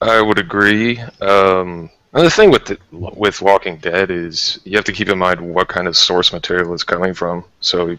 I 0.00 0.20
would 0.20 0.38
agree. 0.38 0.98
Um, 1.20 1.90
and 2.12 2.24
the 2.24 2.30
thing 2.30 2.50
with 2.50 2.64
the, 2.64 2.78
with 2.92 3.42
Walking 3.42 3.76
Dead 3.76 4.10
is 4.10 4.58
you 4.64 4.76
have 4.76 4.84
to 4.86 4.92
keep 4.92 5.08
in 5.08 5.18
mind 5.18 5.40
what 5.40 5.68
kind 5.68 5.86
of 5.86 5.96
source 5.96 6.32
material 6.32 6.72
it's 6.72 6.82
coming 6.82 7.14
from. 7.14 7.44
So, 7.60 7.96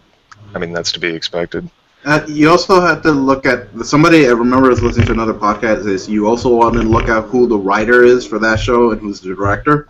I 0.54 0.58
mean, 0.58 0.72
that's 0.72 0.92
to 0.92 1.00
be 1.00 1.08
expected. 1.08 1.68
Uh, 2.04 2.24
you 2.28 2.48
also 2.48 2.80
have 2.80 3.02
to 3.02 3.10
look 3.10 3.44
at 3.44 3.68
somebody. 3.84 4.26
I 4.26 4.30
remember 4.30 4.68
was 4.68 4.82
listening 4.82 5.06
to 5.06 5.12
another 5.12 5.34
podcast. 5.34 5.86
Is 5.86 6.08
you 6.08 6.26
also 6.26 6.54
want 6.54 6.74
to 6.74 6.82
look 6.82 7.08
at 7.08 7.24
who 7.24 7.46
the 7.46 7.58
writer 7.58 8.04
is 8.04 8.26
for 8.26 8.38
that 8.38 8.60
show 8.60 8.92
and 8.92 9.00
who's 9.00 9.20
the 9.20 9.34
director, 9.34 9.88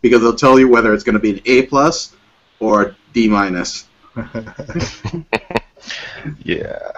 because 0.00 0.22
they'll 0.22 0.34
tell 0.34 0.58
you 0.58 0.68
whether 0.68 0.92
it's 0.94 1.04
going 1.04 1.14
to 1.14 1.20
be 1.20 1.32
an 1.32 1.40
A 1.46 1.66
plus 1.66 2.16
or 2.58 2.96
D 3.12 3.28
minus. 3.28 3.86
Yeah. 6.44 6.92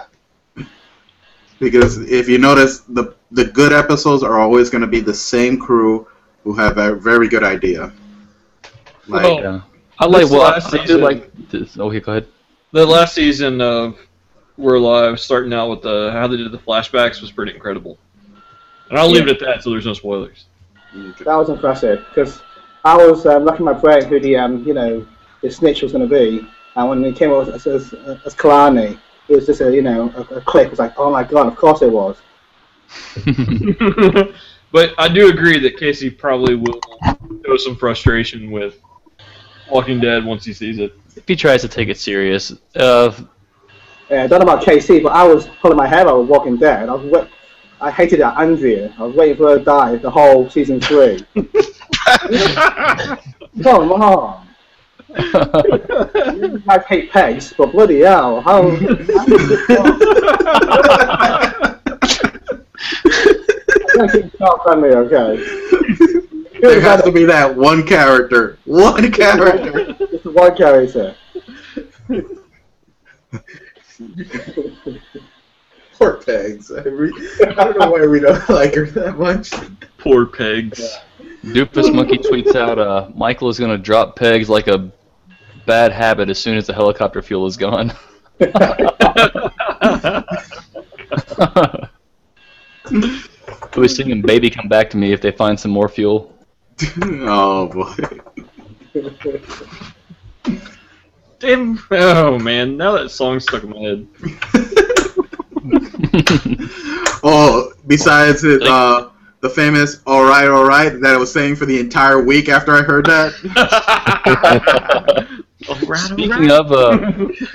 Because 1.59 1.97
if 2.09 2.27
you 2.27 2.37
notice, 2.37 2.81
the 2.81 3.15
the 3.31 3.45
good 3.45 3.73
episodes 3.73 4.23
are 4.23 4.39
always 4.39 4.69
going 4.69 4.81
to 4.81 4.87
be 4.87 4.99
the 4.99 5.13
same 5.13 5.57
crew 5.59 6.07
who 6.43 6.53
have 6.53 6.77
a 6.77 6.95
very 6.95 7.27
good 7.27 7.43
idea. 7.43 7.91
Like, 9.07 9.23
Well, 9.23 9.41
Yeah. 9.41 9.61
I 9.97 10.05
like 10.05 10.23
This 10.23 10.31
well, 10.31 10.41
last 10.41 10.73
I 10.73 10.85
do 10.85 10.97
like 10.97 11.31
this. 11.49 11.79
Okay, 11.79 12.01
go 12.01 12.11
ahead. 12.11 12.27
The 12.71 12.85
last 12.85 13.15
season 13.15 13.61
of 13.61 13.97
We're 14.57 14.75
Alive, 14.75 15.19
starting 15.19 15.53
out 15.53 15.69
with 15.69 15.81
the 15.81 16.11
how 16.13 16.27
they 16.27 16.37
did 16.37 16.51
the 16.51 16.57
flashbacks, 16.57 17.21
was 17.21 17.31
pretty 17.31 17.53
incredible. 17.53 17.97
And 18.89 18.97
I'll 18.97 19.09
leave 19.09 19.27
it 19.27 19.29
at 19.29 19.39
that, 19.39 19.63
so 19.63 19.71
there's 19.71 19.85
no 19.85 19.93
spoilers. 19.93 20.45
That 20.93 21.35
was 21.35 21.49
impressive 21.49 22.05
because 22.07 22.41
I 22.85 22.95
was 22.95 23.25
um, 23.25 23.43
racking 23.43 23.65
my 23.65 23.73
brain 23.73 24.05
who 24.05 24.19
the 24.19 24.37
um, 24.37 24.63
you 24.63 24.73
know 24.73 25.05
the 25.41 25.51
snitch 25.51 25.81
was 25.81 25.91
going 25.91 26.07
to 26.07 26.13
be, 26.13 26.47
and 26.75 26.89
when 26.89 27.03
he 27.03 27.11
came 27.11 27.31
up 27.31 27.47
as 27.47 27.67
as, 27.67 27.93
as 27.93 28.35
Kalani, 28.35 28.97
it 29.27 29.35
was 29.35 29.45
just 29.45 29.61
a 29.61 29.73
you 29.73 29.81
know 29.81 30.13
a, 30.15 30.35
a 30.35 30.41
click. 30.41 30.67
It 30.67 30.71
was 30.71 30.79
like, 30.79 30.93
oh 30.97 31.11
my 31.11 31.23
god, 31.23 31.47
of 31.47 31.55
course 31.55 31.81
it 31.81 31.91
was. 31.91 32.17
but 34.71 34.93
I 34.97 35.09
do 35.09 35.29
agree 35.29 35.59
that 35.59 35.77
Casey 35.77 36.09
probably 36.09 36.55
will 36.55 36.79
show 37.45 37.57
some 37.57 37.75
frustration 37.75 38.51
with 38.51 38.79
Walking 39.69 39.99
Dead 39.99 40.23
once 40.23 40.45
he 40.45 40.53
sees 40.53 40.79
it. 40.79 40.93
If 41.15 41.27
he 41.27 41.35
tries 41.35 41.61
to 41.61 41.67
take 41.67 41.89
it 41.89 41.97
serious, 41.97 42.53
uh, 42.75 43.11
Yeah, 44.09 44.23
I 44.23 44.27
don't 44.27 44.39
know 44.39 44.51
about 44.53 44.63
Casey, 44.63 44.99
but 44.99 45.13
I 45.13 45.23
was 45.23 45.47
pulling 45.61 45.77
my 45.77 45.87
hair 45.87 46.07
out 46.07 46.19
with 46.19 46.29
Walking 46.29 46.57
Dead. 46.57 46.89
I 46.89 46.93
was 46.93 47.11
wa- 47.11 47.27
I 47.81 47.89
hated 47.91 48.19
that 48.21 48.37
Andrea. 48.37 48.93
I 48.99 49.03
was 49.03 49.15
waiting 49.15 49.35
for 49.37 49.49
her 49.49 49.57
to 49.59 49.63
die 49.65 49.95
the 49.97 50.09
whole 50.11 50.49
season 50.49 50.79
three. 50.79 51.25
Come 53.63 53.91
on. 53.91 54.47
You 55.15 56.59
guys 56.67 56.83
hate 56.87 57.09
pegs, 57.11 57.53
but 57.57 57.71
bloody 57.71 58.01
hell, 58.01 58.41
how? 58.41 58.63
I'm 63.97 64.09
keep 64.09 64.37
child 64.37 64.59
friendly, 64.63 64.89
okay? 64.89 65.37
there 66.59 66.81
has 66.81 67.01
to 67.03 67.11
be 67.11 67.23
that 67.25 67.55
one 67.55 67.85
character. 67.87 68.57
One 68.65 69.11
character. 69.11 69.93
Just 70.11 70.25
one 70.25 70.55
character. 70.55 71.15
Poor 75.97 76.13
Pegs. 76.17 76.71
I, 76.71 76.81
re- 76.81 77.13
I 77.41 77.53
don't 77.53 77.79
know 77.79 77.89
why 77.89 78.05
we 78.05 78.19
don't 78.19 78.49
like 78.59 78.75
her 78.75 78.85
that 78.87 79.17
much. 79.17 79.51
Poor 79.97 80.25
pegs. 80.25 80.97
Doofus 81.43 81.93
Monkey 81.93 82.17
tweets 82.17 82.55
out, 82.55 82.77
uh, 82.77 83.09
Michael 83.15 83.49
is 83.49 83.57
going 83.57 83.71
to 83.71 83.77
drop 83.77 84.15
pegs 84.15 84.49
like 84.49 84.67
a 84.67 84.91
bad 85.65 85.91
habit 85.91 86.29
as 86.29 86.37
soon 86.37 86.57
as 86.57 86.67
the 86.67 86.73
helicopter 86.73 87.21
fuel 87.21 87.45
is 87.45 87.55
gone. 87.55 87.93
Who 93.73 93.83
is 93.83 93.95
singing 93.95 94.21
"Baby 94.21 94.49
Come 94.49 94.67
Back 94.67 94.89
to 94.91 94.97
Me" 94.97 95.13
if 95.13 95.21
they 95.21 95.31
find 95.31 95.59
some 95.59 95.71
more 95.71 95.87
fuel? 95.87 96.33
oh 97.03 97.67
boy. 97.67 97.93
Damn. 101.39 101.79
Oh 101.91 102.39
man, 102.39 102.77
now 102.77 102.93
that 102.93 103.09
song's 103.09 103.43
stuck 103.43 103.63
in 103.63 103.69
my 103.69 103.79
head. 103.79 104.07
Oh, 107.27 107.73
besides 107.87 108.43
it, 108.43 108.61
uh, 108.61 109.09
the 109.41 109.49
famous 109.49 109.99
"All 110.05 110.23
right, 110.23 110.47
all 110.47 110.63
right" 110.63 110.89
that 111.01 111.15
I 111.15 111.17
was 111.17 111.33
saying 111.33 111.55
for 111.55 111.65
the 111.65 111.79
entire 111.79 112.21
week 112.21 112.49
after 112.49 112.71
I 112.73 112.83
heard 112.83 113.07
that. 113.07 113.33
Speaking 116.05 116.51
of, 116.51 116.71
uh, 116.71 116.99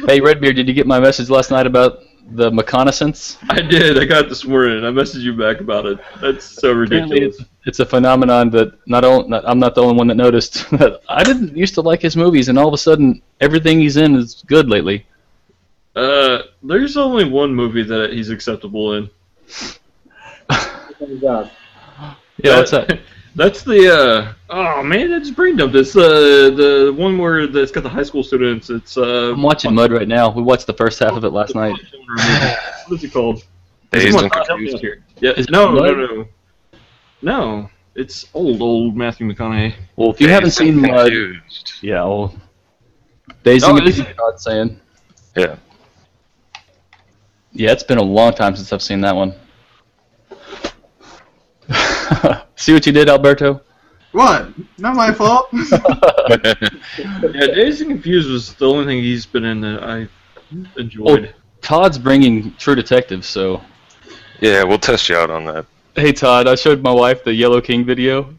hey 0.08 0.20
Redbeard, 0.20 0.56
did 0.56 0.66
you 0.66 0.74
get 0.74 0.88
my 0.88 0.98
message 0.98 1.30
last 1.30 1.52
night 1.52 1.68
about 1.68 2.00
the 2.32 2.50
reconnaissance? 2.52 3.38
I 3.48 3.60
did. 3.60 3.98
I 3.98 4.04
got 4.04 4.26
it 4.26 4.28
this 4.28 4.44
morning. 4.44 4.84
I 4.84 4.88
messaged 4.88 5.22
you 5.22 5.36
back 5.36 5.60
about 5.60 5.86
it. 5.86 5.98
That's 6.20 6.44
so 6.44 6.72
ridiculous. 6.72 7.38
it's, 7.38 7.48
it's 7.66 7.80
a 7.80 7.86
phenomenon 7.86 8.50
that 8.50 8.78
not, 8.86 9.04
all, 9.04 9.28
not 9.28 9.44
I'm 9.46 9.58
not 9.58 9.74
the 9.74 9.82
only 9.82 9.96
one 9.96 10.08
that 10.08 10.16
noticed. 10.16 10.70
that 10.78 11.00
I 11.08 11.22
didn't 11.24 11.56
used 11.56 11.74
to 11.74 11.80
like 11.80 12.00
his 12.02 12.16
movies, 12.16 12.48
and 12.48 12.58
all 12.58 12.68
of 12.68 12.74
a 12.74 12.78
sudden 12.78 13.22
everything 13.40 13.80
he's 13.80 13.96
in 13.96 14.16
is 14.16 14.42
good 14.46 14.68
lately. 14.68 15.06
Uh, 15.96 16.42
there's 16.62 16.96
only 16.96 17.24
one 17.24 17.54
movie 17.54 17.82
that 17.82 18.12
he's 18.12 18.30
acceptable 18.30 18.94
in. 18.94 19.10
Yeah. 21.00 21.48
Yeah, 22.42 22.58
what's 22.58 22.70
that? 22.72 23.00
That's 23.36 23.62
the 23.62 23.94
uh 23.94 24.32
oh 24.50 24.82
man, 24.82 25.10
that's 25.10 25.30
brain 25.30 25.56
dumped. 25.56 25.76
It's 25.76 25.94
uh 25.96 26.00
the 26.50 26.94
one 26.96 27.16
where 27.16 27.46
the, 27.46 27.62
it's 27.62 27.70
got 27.70 27.84
the 27.84 27.88
high 27.88 28.02
school 28.02 28.24
students. 28.24 28.70
It's 28.70 28.96
uh 28.98 29.32
I'm 29.32 29.42
watching 29.42 29.74
Mud 29.74 29.92
right 29.92 30.08
now. 30.08 30.30
We 30.30 30.42
watched 30.42 30.66
the 30.66 30.72
first 30.74 30.98
half 30.98 31.12
of 31.12 31.24
it 31.24 31.30
last 31.30 31.54
night. 31.54 31.76
what 32.88 32.96
is 32.96 33.04
it 33.04 33.12
called? 33.12 33.44
Dazed 33.92 34.14
Come 34.16 34.24
and 34.24 34.32
on, 34.32 34.44
help 34.46 34.60
me 34.60 34.70
confused. 34.70 34.80
here. 34.82 35.04
Yeah, 35.20 35.30
Is 35.32 35.48
no, 35.48 35.72
no, 35.72 35.94
no, 35.94 36.24
no. 37.22 37.70
It's 37.96 38.26
old, 38.34 38.62
old 38.62 38.96
Matthew 38.96 39.26
McConaughey. 39.28 39.74
Well, 39.96 40.10
if 40.10 40.20
you 40.20 40.28
haven't 40.28 40.52
seen 40.52 40.80
Mud, 40.80 40.90
Confused. 41.10 41.72
yeah, 41.82 42.02
well, 42.04 42.34
Days 43.42 43.64
Oh, 43.64 43.76
and 43.76 43.86
is 43.86 43.96
Confused, 43.96 44.16
Todd 44.18 44.40
saying. 44.40 44.80
Yeah. 45.36 45.56
Yeah, 47.52 47.72
it's 47.72 47.82
been 47.82 47.98
a 47.98 48.02
long 48.02 48.32
time 48.32 48.54
since 48.54 48.72
I've 48.72 48.80
seen 48.82 49.00
that 49.00 49.14
one. 49.14 49.34
See 52.56 52.72
what 52.72 52.86
you 52.86 52.92
did, 52.92 53.08
Alberto? 53.08 53.60
What? 54.12 54.48
Not 54.78 54.96
my 54.96 55.12
fault. 55.12 55.48
Yeah, 56.98 57.46
Dazed 57.46 57.82
and 57.82 57.90
Confused 57.90 58.28
was 58.28 58.54
the 58.54 58.68
only 58.68 58.84
thing 58.84 59.02
he's 59.02 59.24
been 59.24 59.44
in 59.44 59.60
that 59.60 59.82
I 59.82 60.08
enjoyed. 60.78 61.34
Todd's 61.62 61.98
bringing 61.98 62.54
True 62.56 62.74
Detective, 62.74 63.24
so. 63.24 63.62
Yeah, 64.40 64.64
we'll 64.64 64.78
test 64.78 65.08
you 65.08 65.16
out 65.16 65.30
on 65.30 65.44
that. 65.46 65.66
Hey 65.94 66.12
Todd, 66.12 66.46
I 66.46 66.54
showed 66.54 66.82
my 66.82 66.92
wife 66.92 67.24
the 67.24 67.34
Yellow 67.34 67.60
King 67.60 67.84
video. 67.84 68.34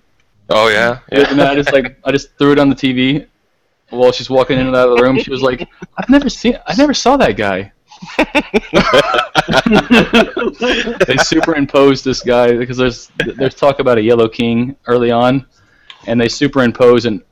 Oh 0.49 0.67
yeah, 0.69 0.99
And 1.11 1.41
I 1.41 1.55
just 1.55 1.71
like 1.71 1.97
I 2.03 2.11
just 2.11 2.37
threw 2.37 2.51
it 2.51 2.59
on 2.59 2.69
the 2.69 2.75
TV 2.75 3.27
while 3.89 4.11
she's 4.11 4.29
walking 4.29 4.59
in 4.59 4.67
and 4.67 4.75
out 4.75 4.89
of 4.89 4.97
the 4.97 5.03
room. 5.03 5.19
She 5.19 5.29
was 5.29 5.41
like, 5.41 5.67
"I've 5.97 6.09
never 6.09 6.29
seen, 6.29 6.57
I 6.65 6.75
never 6.75 6.93
saw 6.93 7.17
that 7.17 7.37
guy." 7.37 7.71
They 8.01 8.17
superimpose 11.17 12.03
this 12.03 12.21
guy 12.21 12.57
because 12.57 12.77
there's 12.77 13.11
there's 13.37 13.53
talk 13.53 13.79
about 13.79 13.97
a 13.97 14.01
Yellow 14.01 14.27
King 14.27 14.75
early 14.87 15.11
on, 15.11 15.45
and 16.07 16.19
they 16.19 16.27
superimpose 16.27 17.05
an, 17.05 17.23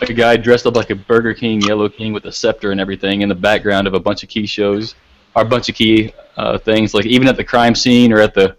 a 0.00 0.12
guy 0.12 0.36
dressed 0.36 0.66
up 0.66 0.74
like 0.74 0.90
a 0.90 0.96
Burger 0.96 1.32
King 1.32 1.60
Yellow 1.62 1.88
King 1.88 2.12
with 2.12 2.24
a 2.24 2.32
scepter 2.32 2.72
and 2.72 2.80
everything 2.80 3.22
in 3.22 3.28
the 3.28 3.36
background 3.36 3.86
of 3.86 3.94
a 3.94 4.00
bunch 4.00 4.24
of 4.24 4.28
key 4.28 4.46
shows, 4.46 4.96
or 5.36 5.42
a 5.42 5.44
bunch 5.44 5.68
of 5.68 5.76
key 5.76 6.12
uh, 6.36 6.58
things 6.58 6.92
like 6.92 7.06
even 7.06 7.28
at 7.28 7.36
the 7.36 7.44
crime 7.44 7.74
scene 7.74 8.12
or 8.12 8.20
at 8.20 8.34
the 8.34 8.56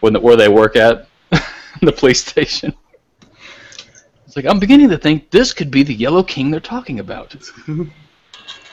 when 0.00 0.12
the, 0.12 0.20
where 0.20 0.36
they 0.36 0.48
work 0.48 0.76
at 0.76 1.08
the 1.82 1.92
police 1.92 2.24
station. 2.24 2.72
It's 4.26 4.36
like 4.36 4.46
I'm 4.46 4.60
beginning 4.60 4.90
to 4.90 4.98
think 4.98 5.30
this 5.30 5.52
could 5.52 5.72
be 5.72 5.82
the 5.82 5.94
Yellow 5.94 6.22
King 6.22 6.52
they're 6.52 6.60
talking 6.60 7.00
about. 7.00 7.34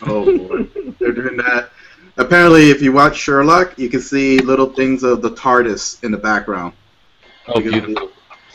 Oh, 0.03 0.25
boy. 0.25 0.63
they're 0.99 1.11
doing 1.11 1.37
that. 1.37 1.69
Apparently, 2.17 2.69
if 2.69 2.81
you 2.81 2.93
watch 2.93 3.17
Sherlock, 3.17 3.77
you 3.77 3.89
can 3.89 4.01
see 4.01 4.39
little 4.39 4.67
things 4.67 5.03
of 5.03 5.21
the 5.21 5.31
TARDIS 5.31 6.03
in 6.03 6.11
the 6.11 6.17
background. 6.17 6.73
Oh, 7.47 7.59
Because 7.59 7.71
beautiful. 7.71 8.11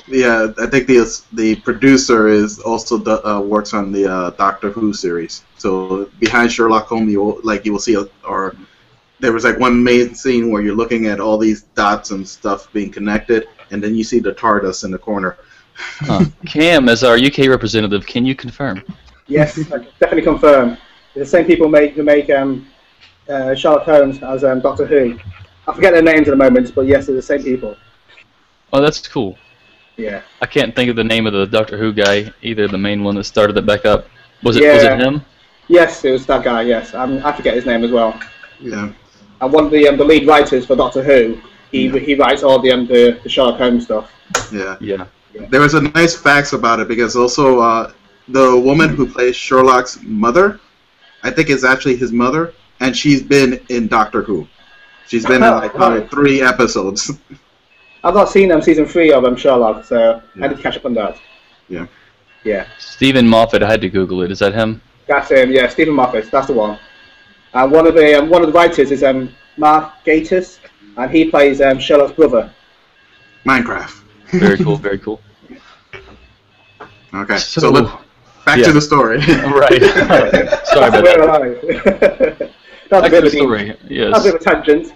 Yeah, 0.08 0.48
I 0.58 0.66
think 0.66 0.88
the 0.88 1.22
the 1.34 1.56
producer 1.56 2.26
is 2.26 2.58
also 2.58 2.96
the, 2.96 3.24
uh, 3.26 3.40
works 3.40 3.74
on 3.74 3.92
the 3.92 4.12
uh, 4.12 4.30
Doctor 4.30 4.70
Who 4.70 4.92
series. 4.92 5.44
So 5.56 6.10
behind 6.18 6.50
Sherlock 6.50 6.86
Holmes, 6.86 7.12
you 7.12 7.22
will, 7.22 7.40
like 7.44 7.64
you 7.64 7.72
will 7.72 7.78
see, 7.78 7.94
a, 7.94 8.06
or 8.26 8.56
there 9.20 9.32
was 9.32 9.44
like 9.44 9.58
one 9.58 9.84
main 9.84 10.14
scene 10.14 10.50
where 10.50 10.62
you're 10.62 10.74
looking 10.74 11.06
at 11.06 11.20
all 11.20 11.38
these 11.38 11.62
dots 11.74 12.10
and 12.10 12.26
stuff 12.26 12.72
being 12.72 12.90
connected, 12.90 13.46
and 13.70 13.82
then 13.82 13.94
you 13.94 14.02
see 14.02 14.18
the 14.18 14.32
TARDIS 14.32 14.84
in 14.84 14.90
the 14.90 14.98
corner. 14.98 15.36
Huh. 15.74 16.24
Cam, 16.46 16.88
as 16.88 17.04
our 17.04 17.16
UK 17.16 17.46
representative, 17.46 18.06
can 18.06 18.24
you 18.24 18.34
confirm? 18.34 18.82
Yes, 19.26 19.58
I 19.58 19.78
can 19.78 19.88
definitely 20.00 20.22
confirm. 20.22 20.76
The 21.20 21.26
same 21.26 21.44
people 21.44 21.68
make 21.68 21.92
who 21.92 22.02
make 22.02 22.30
um, 22.30 22.66
uh, 23.28 23.54
Sherlock 23.54 23.84
Holmes 23.84 24.22
as 24.22 24.42
um, 24.42 24.60
Doctor 24.60 24.86
Who. 24.86 25.18
I 25.68 25.74
forget 25.74 25.92
their 25.92 26.02
names 26.02 26.26
at 26.28 26.30
the 26.30 26.36
moment, 26.36 26.74
but 26.74 26.86
yes, 26.86 27.04
they're 27.04 27.14
the 27.14 27.20
same 27.20 27.42
people. 27.42 27.76
Oh, 28.72 28.80
that's 28.80 29.06
cool. 29.06 29.36
Yeah. 29.98 30.22
I 30.40 30.46
can't 30.46 30.74
think 30.74 30.88
of 30.88 30.96
the 30.96 31.04
name 31.04 31.26
of 31.26 31.34
the 31.34 31.44
Doctor 31.44 31.76
Who 31.76 31.92
guy 31.92 32.32
either. 32.40 32.68
The 32.68 32.78
main 32.78 33.04
one 33.04 33.16
that 33.16 33.24
started 33.24 33.54
it 33.58 33.66
back 33.66 33.84
up. 33.84 34.06
Was 34.42 34.56
it? 34.56 34.62
Was 34.62 34.82
it 34.82 34.98
him? 34.98 35.20
Yes, 35.68 36.02
it 36.06 36.12
was 36.12 36.24
that 36.24 36.42
guy. 36.42 36.62
Yes, 36.62 36.94
um, 36.94 37.20
I 37.22 37.32
forget 37.36 37.52
his 37.52 37.66
name 37.66 37.84
as 37.84 37.90
well. 37.90 38.18
Yeah. 38.58 38.90
And 39.42 39.52
one 39.52 39.66
of 39.66 39.70
the 39.72 39.88
um, 39.88 39.98
the 39.98 40.04
lead 40.04 40.26
writers 40.26 40.64
for 40.64 40.74
Doctor 40.74 41.02
Who, 41.02 41.38
he 41.70 41.90
he 41.98 42.14
writes 42.14 42.42
all 42.42 42.60
the 42.60 42.72
um, 42.72 42.86
the, 42.86 43.20
the 43.22 43.28
Sherlock 43.28 43.58
Holmes 43.58 43.84
stuff. 43.84 44.10
Yeah. 44.50 44.78
Yeah. 44.80 45.04
There 45.50 45.60
was 45.60 45.74
a 45.74 45.82
nice 45.82 46.16
facts 46.16 46.54
about 46.54 46.80
it 46.80 46.88
because 46.88 47.14
also 47.14 47.60
uh, 47.60 47.92
the 48.28 48.58
woman 48.58 48.88
who 48.88 49.06
plays 49.06 49.36
Sherlock's 49.36 49.98
mother, 50.02 50.58
I 51.22 51.30
think 51.30 51.50
it's 51.50 51.64
actually 51.64 51.96
his 51.96 52.12
mother, 52.12 52.52
and 52.80 52.96
she's 52.96 53.22
been 53.22 53.60
in 53.68 53.88
Doctor 53.88 54.22
Who. 54.22 54.46
She's 55.06 55.26
been 55.26 55.42
in 55.42 55.50
like 55.50 55.72
probably 55.72 56.06
three 56.08 56.40
episodes. 56.42 57.10
I've 58.04 58.14
not 58.14 58.30
seen 58.30 58.50
um, 58.52 58.62
season 58.62 58.86
three 58.86 59.12
of 59.12 59.24
um, 59.24 59.36
Sherlock, 59.36 59.84
so 59.84 60.22
I 60.36 60.48
need 60.48 60.56
to 60.56 60.62
catch 60.62 60.76
up 60.76 60.86
on 60.86 60.94
that. 60.94 61.18
Yeah. 61.68 61.86
Yeah, 62.42 62.66
Steven 62.78 63.28
Moffat. 63.28 63.62
I 63.62 63.70
had 63.70 63.82
to 63.82 63.90
Google 63.90 64.22
it. 64.22 64.30
Is 64.30 64.38
that 64.38 64.54
him? 64.54 64.80
that's 65.06 65.30
him. 65.30 65.50
Yeah, 65.50 65.68
Steven 65.68 65.92
Moffat. 65.94 66.30
That's 66.30 66.46
the 66.46 66.54
one. 66.54 66.78
And 67.52 67.70
one 67.70 67.86
of 67.86 67.94
the 67.94 68.18
um, 68.18 68.30
one 68.30 68.40
of 68.42 68.46
the 68.46 68.52
writers 68.54 68.90
is 68.90 69.02
um, 69.02 69.34
Mark 69.58 69.92
Gatiss, 70.06 70.58
and 70.96 71.10
he 71.10 71.28
plays 71.28 71.60
um, 71.60 71.78
Sherlock's 71.78 72.12
brother. 72.12 72.50
Mycroft. 73.44 74.04
Very 74.30 74.56
cool. 74.56 74.76
Very 74.88 74.98
cool. 74.98 75.20
Okay. 77.12 77.36
So, 77.38 77.60
So- 77.60 77.70
let, 77.70 78.00
back 78.44 78.58
yeah. 78.58 78.64
to 78.66 78.72
the 78.72 78.80
story. 78.80 79.18
right. 79.28 79.82
Sorry 80.66 80.88
about 80.88 81.04
That's 81.04 81.16
that. 81.16 81.20
alive. 81.20 81.60
that's, 82.90 83.06
a 83.06 83.10
Back 83.10 83.10
bit 83.10 83.20
to 83.20 83.20
the 83.20 83.26
a, 83.26 83.30
story. 83.30 83.66
that's 83.68 83.80
a 83.82 83.86
bit 83.88 83.92
Yes. 83.92 84.26
of 84.26 84.34
a 84.34 84.38
tangent. 84.38 84.94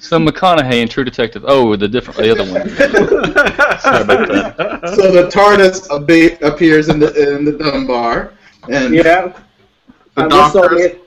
So 0.00 0.18
McConaughey 0.18 0.82
in 0.82 0.88
True 0.88 1.04
Detective. 1.04 1.42
Oh, 1.46 1.74
the 1.74 1.88
different, 1.88 2.18
the 2.18 2.30
other 2.30 2.44
one. 2.52 2.68
Sorry 3.80 4.02
about 4.02 4.28
that. 4.28 4.94
so 4.94 5.10
the 5.10 5.28
TARDIS 5.30 5.88
abe- 5.90 6.42
appears 6.42 6.88
in 6.90 6.98
the 6.98 7.36
in 7.36 7.46
the 7.46 7.52
Dunbar, 7.52 8.34
and 8.70 8.94
Yeah. 8.94 9.02
the 10.14 10.22
and 10.22 10.32
whisk 10.32 10.36
all 10.36 10.52
doctors. 10.62 10.78
the, 10.80 11.00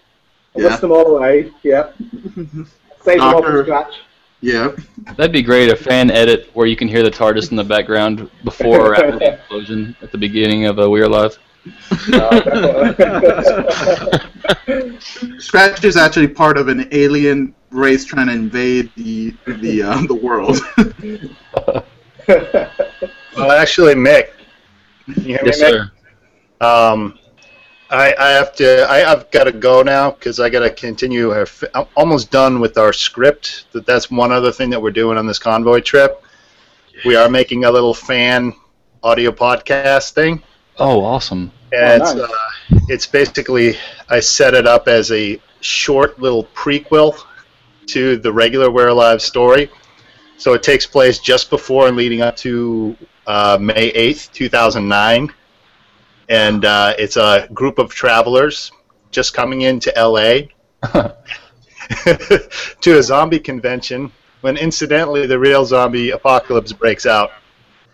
Yeah. 0.56 0.68
whisk 0.70 0.82
them 0.82 0.92
all 0.92 1.18
away. 1.18 1.52
Yeah. 1.62 1.90
Save 3.04 3.20
them 3.20 3.22
all 3.22 3.44
from 3.44 3.64
scratch. 3.64 3.94
Yeah. 4.42 4.72
That'd 5.18 5.32
be 5.32 5.44
great. 5.44 5.72
A 5.72 5.76
fan 5.76 6.10
edit 6.10 6.50
where 6.54 6.66
you 6.66 6.76
can 6.76 6.88
hear 6.88 7.04
the 7.04 7.12
TARDIS 7.12 7.52
in 7.52 7.58
the 7.58 7.64
background 7.64 8.28
before 8.44 8.88
or 8.92 8.96
after 8.96 9.20
the 9.20 9.34
explosion 9.34 9.96
at 10.02 10.12
the 10.12 10.18
beginning 10.18 10.66
of 10.66 10.80
uh, 10.80 10.90
We're 10.90 11.06
Alive. 11.06 11.38
Scratch 15.40 15.84
is 15.84 15.98
actually 15.98 16.28
part 16.28 16.58
of 16.58 16.68
an 16.68 16.88
alien 16.92 17.54
race 17.70 18.06
trying 18.06 18.28
to 18.28 18.34
invade 18.34 18.92
the 18.96 19.36
the 19.46 19.84
uh, 19.84 20.02
the 20.08 20.16
world. 20.16 20.58
Well, 23.38 23.52
actually, 23.52 23.94
Mick. 23.96 24.30
You 25.08 25.14
hear 25.38 25.40
Yes, 25.44 25.62
me, 25.62 25.68
Mick? 25.68 25.70
sir. 25.70 25.92
Um, 26.62 27.20
I, 27.90 28.14
I 28.18 28.30
have 28.30 28.54
to. 28.56 28.82
I, 28.90 29.10
I've 29.12 29.30
got 29.32 29.46
to 29.46 29.52
go 29.52 29.82
now 29.82 30.12
because 30.12 30.40
I 30.40 30.50
got 30.50 30.60
to 30.62 30.70
continue. 30.70 31.32
Our, 31.32 31.48
I'm 31.74 31.86
almost 31.96 32.32
done 32.32 32.60
with 32.60 32.78
our 32.78 32.94
script. 32.94 33.66
That 33.74 33.86
that's 33.86 34.10
one 34.12 34.32
other 34.32 34.52
thing 34.52 34.70
that 34.72 34.82
we're 34.82 34.92
doing 34.92 35.18
on 35.18 35.26
this 35.28 35.40
convoy 35.40 35.82
trip. 35.82 36.24
We 37.06 37.16
are 37.16 37.30
making 37.30 37.66
a 37.66 37.72
little 37.72 37.94
fan 37.94 38.54
audio 39.04 39.32
podcast 39.32 40.12
thing, 40.12 40.42
Oh, 40.80 41.04
awesome. 41.04 41.52
And 41.74 42.02
nice. 42.02 42.14
it's, 42.14 42.22
uh, 42.22 42.80
it's 42.88 43.08
basically 43.08 43.78
I 44.10 44.20
set 44.20 44.54
it 44.54 44.68
up 44.68 44.88
as 44.88 45.12
a 45.12 45.42
short 45.62 46.20
little 46.20 46.46
prequel 46.56 47.20
to 47.88 48.18
the 48.18 48.32
regular 48.32 48.72
We're 48.72 48.90
Alive 48.90 49.22
story. 49.22 49.70
So 50.38 50.54
it 50.54 50.62
takes 50.62 50.86
place 50.86 51.20
just 51.20 51.50
before 51.50 51.88
and 51.88 51.98
leading 51.98 52.22
up 52.22 52.36
to 52.38 52.96
uh, 53.26 53.58
May 53.60 53.92
8th, 53.92 54.32
2009. 54.34 55.34
And 56.30 56.66
uh, 56.66 56.94
it's 56.98 57.18
a 57.18 57.48
group 57.54 57.80
of 57.80 57.90
travelers 57.90 58.72
just 59.12 59.34
coming 59.34 59.62
into 59.62 59.92
LA 59.98 60.48
to 62.82 62.98
a 62.98 63.04
zombie 63.04 63.40
convention 63.40 64.12
when 64.42 64.58
incidentally 64.58 65.26
the 65.26 65.40
real 65.40 65.66
zombie 65.66 66.12
apocalypse 66.12 66.74
breaks 66.74 67.06
out. 67.06 67.32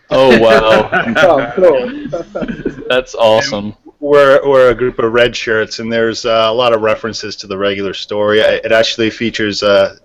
Oh, 0.09 0.39
wow. 0.39 0.89
oh, 1.17 1.51
cool. 1.55 2.85
That's 2.87 3.15
awesome. 3.15 3.75
We're, 3.99 4.47
we're 4.47 4.69
a 4.71 4.75
group 4.75 4.99
of 4.99 5.11
red 5.13 5.35
shirts, 5.35 5.79
and 5.79 5.91
there's 5.91 6.25
uh, 6.25 6.47
a 6.47 6.53
lot 6.53 6.73
of 6.73 6.81
references 6.81 7.35
to 7.37 7.47
the 7.47 7.57
regular 7.57 7.93
story. 7.93 8.39
It 8.39 8.71
actually 8.71 9.09
features 9.09 9.63
uh, 9.63 9.97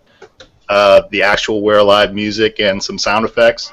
uh, 0.68 1.02
the 1.10 1.22
actual 1.22 1.62
We're 1.62 1.78
Alive 1.78 2.14
music 2.14 2.60
and 2.60 2.82
some 2.82 2.98
sound 2.98 3.24
effects. 3.24 3.72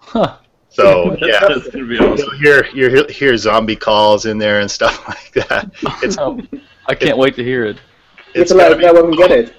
Huh. 0.00 0.36
So 0.70 1.16
yeah, 1.20 1.40
That's 1.40 1.68
gonna 1.68 1.86
be 1.86 1.98
awesome. 1.98 2.16
you'll 2.16 2.38
hear 2.38 2.66
you 2.72 3.04
hear 3.10 3.36
zombie 3.36 3.76
calls 3.76 4.24
in 4.26 4.38
there 4.38 4.60
and 4.60 4.70
stuff 4.70 5.06
like 5.08 5.46
that. 5.48 5.70
It's 6.02 6.16
Oh, 6.18 6.40
I 6.86 6.94
can't 6.94 7.18
wait 7.18 7.34
to 7.36 7.44
hear 7.44 7.64
it. 7.66 7.76
You 7.76 8.40
have 8.40 8.42
it's 8.42 8.50
to 8.52 8.56
let 8.56 8.68
gonna 8.70 8.76
be 8.76 8.86
know 8.86 8.94
when 8.94 9.10
we 9.10 9.16
get 9.16 9.30
it. 9.30 9.54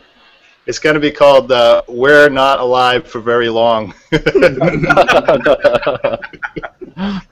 It's 0.66 0.80
gonna 0.80 1.00
be 1.00 1.12
called 1.12 1.52
uh, 1.52 1.82
"We're 1.88 2.30
Not 2.30 2.60
Alive 2.60 3.08
for 3.08 3.20
Very 3.20 3.50
Long." 3.50 3.94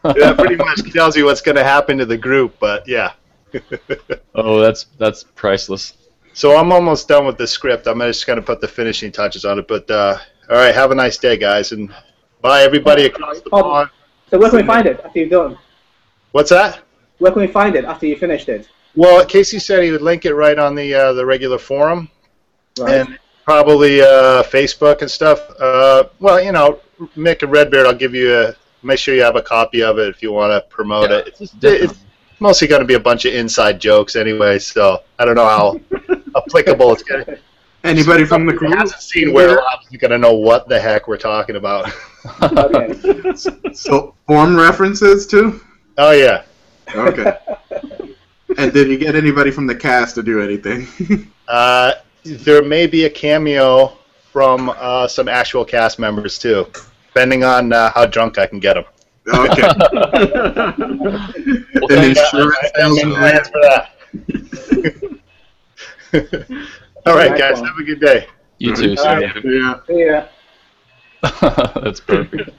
that 0.04 0.36
pretty 0.38 0.56
much 0.56 0.92
tells 0.94 1.16
you 1.16 1.26
what's 1.26 1.42
gonna 1.42 1.64
happen 1.64 1.98
to 1.98 2.06
the 2.06 2.18
group, 2.18 2.56
but 2.60 2.88
yeah. 2.88 3.14
oh, 4.36 4.60
that's 4.62 4.86
that's 4.98 5.24
priceless. 5.36 5.94
So 6.34 6.58
I'm 6.58 6.72
almost 6.72 7.08
done 7.08 7.26
with 7.26 7.38
the 7.38 7.48
script. 7.48 7.88
I'm 7.88 8.00
just 8.00 8.26
gonna 8.26 8.42
put 8.42 8.62
the 8.62 8.68
finishing 8.68 9.12
touches 9.12 9.46
on 9.46 9.60
it. 9.60 9.68
But 9.68 9.90
uh, 9.90 10.18
all 10.50 10.58
right, 10.58 10.74
have 10.74 10.92
a 10.92 10.96
nice 10.96 11.18
day, 11.18 11.38
guys, 11.38 11.72
and 11.72 11.94
bye 12.42 12.62
everybody 12.64 13.06
across 13.06 13.42
the 13.42 13.50
Oh. 13.52 13.62
pond. 13.64 13.90
So 14.30 14.40
where 14.40 14.50
can 14.50 14.60
we 14.62 14.66
find 14.66 14.88
it 14.88 15.02
after 15.04 15.20
you've 15.20 15.30
done? 15.30 15.58
What's 16.32 16.50
that? 16.52 16.80
Where 17.18 17.32
can 17.34 17.42
we 17.42 17.48
find 17.48 17.76
it 17.76 17.84
after 17.84 18.06
you 18.06 18.16
finished 18.16 18.48
it? 18.48 18.70
Well, 18.96 19.26
Casey 19.26 19.60
said 19.60 19.84
he 19.84 19.92
would 19.92 20.02
link 20.02 20.26
it 20.26 20.34
right 20.34 20.58
on 20.58 20.74
the 20.76 20.94
uh, 20.94 21.14
the 21.14 21.26
regular 21.26 21.58
forum 21.58 22.10
Right. 22.80 23.02
and 23.02 23.20
probably 23.46 24.02
uh, 24.02 24.44
Facebook 24.44 25.02
and 25.02 25.10
stuff. 25.12 25.39
Uh, 25.60 26.06
well, 26.20 26.42
you 26.42 26.52
know, 26.52 26.80
Mick 27.16 27.42
and 27.44 27.52
Redbeard, 27.52 27.86
I'll 27.88 27.94
give 27.94 28.14
you 28.14 28.36
a. 28.38 28.56
Make 28.84 28.98
sure 28.98 29.14
you 29.14 29.22
have 29.22 29.36
a 29.36 29.44
copy 29.44 29.84
of 29.84 30.00
it 30.00 30.08
if 30.10 30.24
you 30.24 30.32
want 30.32 30.52
to 30.52 30.68
promote 30.68 31.12
it. 31.12 31.36
It's, 31.39 31.54
it's 31.62 32.00
mostly 32.39 32.68
going 32.68 32.82
to 32.82 32.86
be 32.88 32.96
a 32.96 33.00
bunch 33.00 33.26
of 33.26 33.34
inside 33.36 33.80
jokes 33.80 34.16
anyway, 34.16 34.58
so 34.58 35.04
I 35.20 35.26
don't 35.26 35.36
know 35.36 35.48
how 35.48 35.80
applicable 36.36 36.92
it's 36.94 37.04
going 37.04 37.26
to. 37.26 37.38
Anybody 37.84 38.26
from 38.26 38.46
the 38.46 38.54
Who 38.54 38.58
crew? 38.60 38.72
hasn't 38.72 39.02
seen 39.02 39.34
Where 39.34 39.56
Labs 39.56 39.88
is 39.92 39.98
going 39.98 40.12
to 40.12 40.18
know 40.18 40.34
what 40.34 40.68
the 40.68 40.80
heck 40.80 41.08
we're 41.08 41.18
talking 41.18 41.56
about. 41.56 41.92
okay. 42.42 43.34
So 43.74 44.14
form 44.28 44.56
references 44.56 45.26
too. 45.26 45.62
Oh 45.98 46.12
yeah. 46.12 46.44
Okay. 46.94 47.38
and 48.58 48.74
did 48.74 48.89
you 48.89 48.98
get 48.98 49.16
anybody 49.16 49.50
from 49.50 49.66
the 49.66 49.76
cast 49.76 50.16
to 50.16 50.24
do 50.24 50.42
anything? 50.42 51.32
Uh, 51.48 51.94
there 52.24 52.64
may 52.64 52.88
be 52.88 53.06
a 53.06 53.10
cameo 53.10 53.98
from 54.32 54.70
uh, 54.70 55.08
some 55.08 55.28
actual 55.28 55.66
cast 55.66 56.00
members 56.00 56.38
too, 56.40 56.68
depending 57.08 57.44
on 57.44 57.74
uh, 57.74 57.92
how 57.92 58.06
drunk 58.06 58.38
I 58.38 58.48
can 58.48 58.60
get 58.60 58.76
them. 58.76 58.86
okay. 59.28 59.68
Well, 61.74 62.00
An 62.00 62.10
insurance 62.10 62.72
I 62.76 62.82
have 62.82 62.92
plans 63.16 63.48
for 63.50 63.62
that. 63.62 63.92
All 67.06 67.16
right, 67.16 67.38
guys. 67.38 67.60
Have 67.60 67.78
a 67.80 67.84
good 67.84 68.00
day. 68.00 68.28
You 68.60 68.76
too. 68.76 68.96
All 69.00 69.06
right. 69.16 69.34
Sam. 69.34 69.44
Yeah. 69.46 69.80
See 69.88 70.06
ya. 70.06 70.26
That's 71.82 72.00
perfect. 72.00 72.50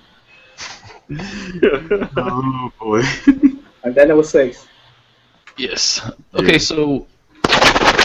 Oh 2.16 2.72
boy. 2.80 3.02
And 3.84 3.94
then 3.94 4.10
it 4.10 4.16
was 4.16 4.30
six. 4.30 4.66
Yes. 5.56 6.00
Okay, 6.34 6.58
so 6.58 7.06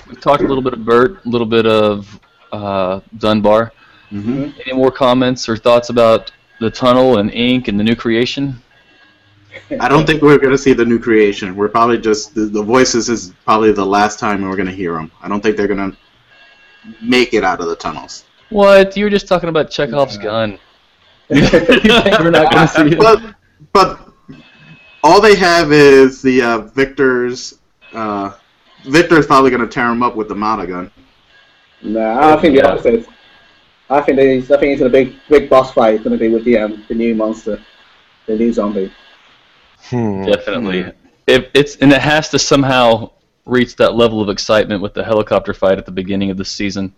we 0.10 0.16
talked 0.16 0.44
a 0.44 0.48
little 0.48 0.64
bit 0.64 0.74
of 0.74 0.86
Burt, 0.86 1.26
a 1.26 1.30
little 1.30 1.48
bit 1.48 1.66
of 1.66 2.20
uh, 2.52 3.02
Dunbar. 3.18 3.72
hmm 4.10 4.50
Any 4.66 4.74
more 4.74 4.92
comments 4.92 5.48
or 5.50 5.58
thoughts 5.58 5.90
about 5.90 6.32
the 6.60 6.70
tunnel 6.70 7.20
and 7.20 7.32
ink 7.32 7.68
and 7.68 7.80
the 7.80 7.84
new 7.84 7.96
creation? 7.96 8.62
I 9.80 9.88
don't 9.90 10.06
think 10.06 10.22
we're 10.22 10.38
gonna 10.38 10.58
see 10.58 10.74
the 10.74 10.86
new 10.86 11.00
creation. 11.00 11.56
We're 11.56 11.70
probably 11.70 11.98
just 11.98 12.36
the, 12.36 12.42
the 12.46 12.64
voices 12.64 13.10
is 13.10 13.34
probably 13.46 13.72
the 13.72 13.86
last 13.86 14.20
time 14.20 14.42
we're 14.42 14.56
gonna 14.56 14.72
hear 14.72 14.94
them. 14.94 15.12
I 15.22 15.28
don't 15.28 15.42
think 15.42 15.58
they're 15.58 15.68
gonna 15.68 15.98
make 17.02 17.34
it 17.34 17.44
out 17.44 17.60
of 17.60 17.68
the 17.68 17.76
tunnels. 17.76 18.26
What? 18.50 18.96
You 18.96 19.06
were 19.06 19.10
just 19.10 19.28
talking 19.28 19.50
about 19.50 19.70
Chekhov's 19.70 20.18
gun. 20.18 20.60
you 21.30 21.46
think 21.48 22.20
we're 22.20 22.32
not 22.32 22.52
going 22.52 22.68
to 22.68 22.74
see 22.74 22.96
it? 22.96 23.00
But 23.00 23.36
but 23.74 24.08
all 25.04 25.20
they 25.20 25.36
have 25.36 25.72
is 25.72 26.22
the 26.22 26.42
uh, 26.42 26.60
Victor's. 26.60 27.60
Uh, 27.94 28.34
Victor's 28.88 29.28
probably 29.28 29.52
gonna 29.52 29.68
tear 29.68 29.88
him 29.92 30.04
up 30.04 30.16
with 30.16 30.28
the 30.30 30.36
Mata 30.36 30.66
gun. 30.68 30.92
Nah, 31.82 32.34
I 32.36 32.42
think 32.42 32.56
the 32.56 32.62
Yeah. 32.62 32.72
opposite. 32.72 33.06
I 33.90 34.02
think 34.02 34.18
there's, 34.18 34.52
I 34.52 34.60
think 34.60 34.74
it's 34.74 34.82
a 34.82 34.90
big, 34.90 35.16
big 35.30 35.50
boss 35.50 35.72
fight. 35.74 35.94
It's 35.96 36.04
going 36.04 36.18
to 36.18 36.20
be 36.20 36.28
with 36.28 36.44
the 36.44 36.58
um, 36.58 36.84
the 36.90 36.94
new 36.96 37.16
monster, 37.16 37.58
the 38.26 38.36
new 38.36 38.52
zombie. 38.52 38.92
Hmm. 39.90 40.26
Definitely. 40.26 40.92
If 41.26 41.48
it's 41.54 41.76
and 41.78 41.94
it 41.94 42.02
has 42.02 42.28
to 42.30 42.40
somehow 42.40 43.12
reach 43.46 43.78
that 43.78 43.96
level 43.96 44.20
of 44.22 44.28
excitement 44.28 44.82
with 44.82 44.94
the 44.94 45.04
helicopter 45.06 45.54
fight 45.54 45.78
at 45.78 45.86
the 45.86 45.92
beginning 45.92 46.32
of 46.32 46.36
the 46.38 46.44
season, 46.44 46.94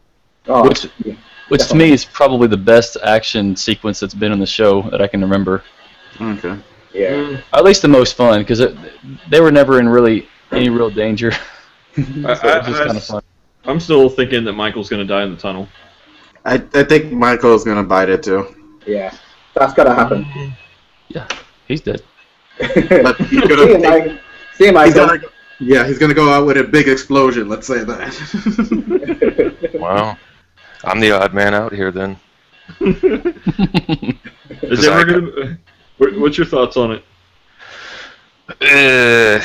Oh, 0.47 0.67
Which- 0.67 0.87
yeah. 1.05 1.13
which 1.49 1.67
to 1.67 1.75
me 1.75 1.91
is 1.91 2.05
probably 2.05 2.47
the 2.47 2.57
best 2.57 2.97
action 3.03 3.55
sequence 3.55 3.99
that's 3.99 4.15
been 4.15 4.31
on 4.31 4.39
the 4.39 4.47
show 4.47 4.81
that 4.89 4.99
I 5.01 5.07
can 5.07 5.21
remember. 5.21 5.63
Okay. 6.19 6.55
yeah. 6.93 7.11
Mm, 7.11 7.37
Or 7.53 7.59
at 7.59 7.63
least 7.65 7.83
the 7.83 7.87
most 7.87 8.15
fun 8.15 8.39
because 8.41 8.63
they 9.29 9.41
were 9.41 9.51
never 9.51 9.79
in 9.79 9.87
really 9.87 10.27
any 10.51 10.69
real 10.69 10.89
danger. 10.89 11.31
so 11.95 12.03
I, 12.03 12.03
it 12.03 12.25
was 12.25 12.67
just 12.67 12.81
I, 12.81 12.85
kind 12.85 12.97
of 12.97 13.03
fun. 13.03 13.23
am 13.65 13.79
still 13.79 14.09
thinking 14.09 14.43
that 14.45 14.53
Michael's 14.53 14.89
going 14.89 15.05
to 15.05 15.13
die 15.13 15.23
in 15.23 15.31
the 15.31 15.37
tunnel. 15.37 15.67
I, 16.45 16.55
I 16.73 16.83
think 16.83 17.11
Michael's 17.11 17.63
gonna 17.63 17.83
bite 17.83 18.09
it 18.09 18.23
too. 18.23 18.55
Yeah, 18.85 19.13
that's 19.53 19.73
gotta 19.73 19.93
happen. 19.93 20.25
Yeah, 21.09 21.27
he's 21.67 21.81
dead. 21.81 22.01
But 22.57 23.17
he's 23.17 23.41
See 23.47 23.47
gonna 23.47 23.65
take, 23.67 23.81
Mike. 23.81 24.21
See 24.53 24.65
you, 24.65 24.65
he's 24.65 24.73
Michael. 24.73 25.07
gonna 25.07 25.21
yeah 25.59 25.85
he's 25.85 25.99
gonna 25.99 26.13
go 26.13 26.31
out 26.31 26.47
with 26.47 26.57
a 26.57 26.63
big 26.63 26.87
explosion. 26.87 27.49
Let's 27.49 27.67
say 27.67 27.83
that. 27.83 29.69
Wow. 29.79 30.17
I'm 30.83 30.99
the 30.99 31.11
odd 31.11 31.33
man 31.33 31.53
out 31.53 31.73
here 31.73 31.91
then. 31.91 32.17
Is 32.79 34.87
I 34.87 35.01
ever 35.01 35.21
gonna, 35.21 35.59
what's 36.19 36.37
your 36.37 36.47
thoughts 36.47 36.77
on 36.77 36.91
it? 36.93 37.03
Uh, 38.61 39.39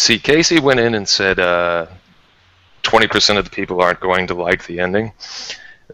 see, 0.00 0.18
Casey 0.18 0.58
went 0.58 0.80
in 0.80 0.94
and 0.94 1.08
said 1.08 1.38
uh, 1.38 1.86
20% 2.82 3.38
of 3.38 3.44
the 3.44 3.50
people 3.50 3.80
aren't 3.80 4.00
going 4.00 4.26
to 4.26 4.34
like 4.34 4.66
the 4.66 4.80
ending. 4.80 5.12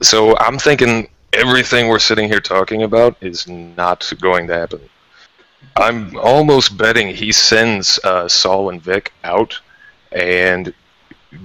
So 0.02 0.36
I'm 0.38 0.58
thinking 0.58 1.08
everything 1.32 1.88
we're 1.88 1.98
sitting 1.98 2.28
here 2.28 2.40
talking 2.40 2.82
about 2.82 3.16
is 3.20 3.48
not 3.48 4.10
going 4.20 4.46
to 4.46 4.54
happen. 4.54 4.80
I'm 5.76 6.16
almost 6.16 6.78
betting 6.78 7.08
he 7.08 7.32
sends 7.32 7.98
uh, 8.04 8.28
Saul 8.28 8.70
and 8.70 8.80
Vic 8.80 9.12
out 9.24 9.60
and 10.12 10.72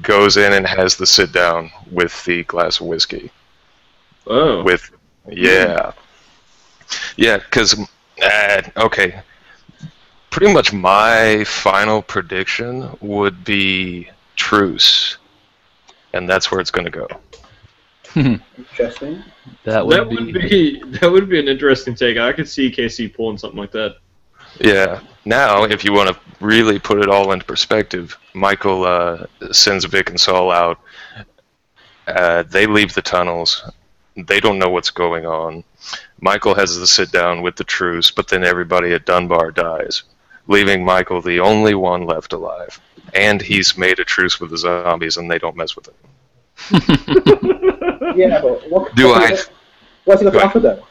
goes 0.01 0.38
in 0.38 0.53
and 0.53 0.66
has 0.66 0.95
the 0.95 1.05
sit 1.05 1.34
down 1.34 1.72
with 1.91 2.24
the 2.26 2.43
glass 2.43 2.80
of 2.80 2.88
whiskey 2.88 3.32
Oh, 4.28 4.64
with 4.64 4.91
yeah 5.28 5.91
yeah 7.18 7.38
because 7.38 7.78
uh, 8.24 8.62
okay 8.78 9.22
pretty 10.32 10.51
much 10.53 10.73
my 10.73 11.43
final 11.45 12.01
prediction 12.01 12.89
would 13.01 13.43
be 13.43 14.09
truce 14.36 15.17
and 16.13 16.27
that's 16.27 16.51
where 16.51 16.59
it's 16.59 16.71
going 16.71 16.86
to 16.86 16.91
go 16.91 17.07
Interesting. 18.15 19.23
That 19.63 19.86
would 19.88 19.97
that 19.97 20.09
be. 20.09 20.15
would 20.17 20.34
be 20.34 20.84
that 20.99 21.09
would 21.11 21.29
be 21.29 21.39
an 21.39 21.47
interesting 21.47 21.95
take. 21.95 22.17
I 22.17 22.34
could 22.34 22.49
see 22.49 22.69
Casey 22.71 23.07
pulling 23.07 23.38
something 23.38 23.59
like 23.59 23.71
that. 23.71 23.97
yeah 24.59 24.99
now 25.25 25.63
if 25.63 25.86
you 25.86 25.93
want 25.93 26.09
to 26.09 26.19
really 26.45 26.77
put 26.79 26.99
it 26.99 27.07
all 27.09 27.32
into 27.32 27.45
perspective 27.45 28.17
michael 28.34 28.84
uh, 28.86 29.25
sends 29.53 29.86
vic 29.86 30.09
and 30.09 30.19
saul 30.19 30.51
out 30.51 30.79
uh, 32.07 32.43
they 32.43 32.65
leave 32.67 32.93
the 32.93 33.01
tunnels 33.01 33.63
they 34.27 34.39
don't 34.41 34.59
know 34.59 34.69
what's 34.69 34.89
going 34.91 35.25
on 35.25 35.63
michael 36.19 36.53
has 36.55 36.77
the 36.77 36.88
sit 36.88 37.11
down 37.13 37.41
with 37.41 37.55
the 37.55 37.63
truce 37.63 38.11
but 38.11 38.27
then 38.27 38.43
everybody 38.43 38.91
at 38.93 39.05
dunbar 39.05 39.51
dies 39.51 40.03
leaving 40.47 40.83
michael 40.83 41.21
the 41.21 41.39
only 41.39 41.75
one 41.75 42.05
left 42.05 42.33
alive 42.33 42.79
and 43.13 43.41
he's 43.41 43.77
made 43.77 43.99
a 43.99 44.03
truce 44.05 44.39
with 44.39 44.49
the 44.51 44.57
zombies 44.57 45.17
and 45.17 45.29
they 45.29 45.37
don't 45.39 45.55
mess 45.55 45.75
with 45.75 45.87
him 45.87 45.95
Yeah, 48.15 48.41
but 48.41 48.69
what, 48.69 48.93
Do 48.95 49.07
what's 49.09 49.25
I- 49.25 49.27
He 49.29 49.35
got, 49.35 49.49
what's 50.05 50.21
he 50.21 50.25
got 50.25 50.31
Go 50.33 50.39
to 50.39 50.45
ahead. 50.45 50.45
offer 50.47 50.59
though? 50.59 50.85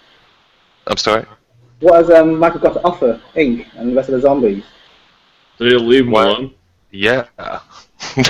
i'm 0.86 0.96
sorry 0.96 1.24
What 1.80 1.94
has 1.96 2.11
um, 2.11 2.38
Michael 2.38 2.61
got 2.61 2.74
to 2.74 2.82
offer 2.84 3.20
Ink 3.34 3.66
and 3.76 3.90
the 3.90 3.94
rest 3.96 4.09
of 4.09 4.14
the 4.14 4.20
zombies? 4.20 4.64
Did 5.59 5.72
he 5.72 5.78
leave 5.78 6.07
him 6.07 6.12
alone? 6.14 6.55
Yeah, 6.90 7.26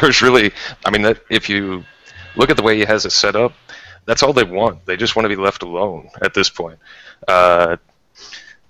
there's 0.01 0.21
really. 0.21 0.53
I 0.85 0.91
mean, 0.91 1.03
that 1.03 1.19
if 1.31 1.49
you 1.49 1.85
look 2.37 2.51
at 2.51 2.57
the 2.57 2.63
way 2.63 2.77
he 2.77 2.85
has 2.85 3.07
it 3.07 3.11
set 3.13 3.35
up, 3.37 3.53
that's 4.05 4.23
all 4.23 4.33
they 4.33 4.45
want. 4.45 4.85
They 4.85 4.97
just 4.97 5.17
want 5.17 5.25
to 5.25 5.29
be 5.31 5.37
left 5.37 5.63
alone 5.63 6.11
at 6.23 6.35
this 6.35 6.51
point. 6.51 6.79
Uh, 7.27 7.77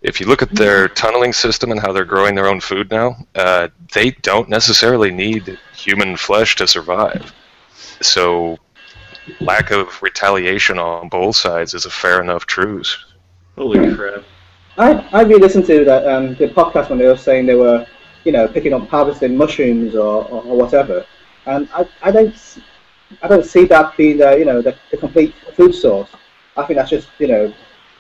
if 0.03 0.21
you 0.21 0.27
look 0.27 0.43
at 0.43 0.55
their 0.55 0.89
tunneling 0.89 1.33
system 1.33 1.71
and 1.71 1.81
how 1.81 1.93
they're 1.93 2.05
growing 2.05 2.35
their 2.35 2.47
own 2.47 2.61
food 2.61 2.91
now, 2.91 3.17
uh, 3.35 3.69
they 3.93 4.11
don't 4.23 4.49
necessarily 4.49 5.11
need 5.11 5.59
human 5.73 6.17
flesh 6.17 6.57
to 6.57 6.67
survive. 6.67 7.35
So, 8.03 8.59
lack 9.41 9.71
of 9.71 10.03
retaliation 10.03 10.79
on 10.79 11.09
both 11.09 11.37
sides 11.37 11.75
is 11.75 11.85
a 11.87 11.91
fair 11.91 12.23
enough 12.23 12.47
truce. 12.47 12.97
Holy 13.57 13.95
crap! 13.95 14.25
I 14.79 14.93
I 15.13 15.23
really 15.23 15.41
listened 15.41 15.67
to 15.67 15.85
that 15.85 16.07
um, 16.07 16.35
the 16.37 16.49
podcast 16.49 16.89
when 16.89 16.99
they 16.99 17.07
were 17.07 17.17
saying 17.17 17.47
they 17.47 17.55
were, 17.55 17.87
you 18.25 18.33
know, 18.33 18.49
picking 18.49 18.73
up 18.73 18.89
harvesting 18.89 19.37
mushrooms 19.37 19.95
or, 19.95 20.25
or, 20.25 20.43
or 20.45 20.57
whatever, 20.57 21.05
and 21.47 21.69
I, 21.75 21.87
I 22.03 22.11
don't 22.11 22.33
s- 22.33 22.61
I 23.23 23.29
don't 23.29 23.45
see 23.45 23.65
that 23.67 23.97
being 23.97 24.19
the 24.19 24.39
you 24.39 24.45
know 24.45 24.63
the, 24.63 24.75
the 24.91 24.97
complete 24.97 25.35
food 25.57 25.75
source. 25.75 26.09
I 26.57 26.65
think 26.65 26.79
that's 26.79 26.91
just 26.91 27.09
you 27.19 27.27
know 27.29 27.53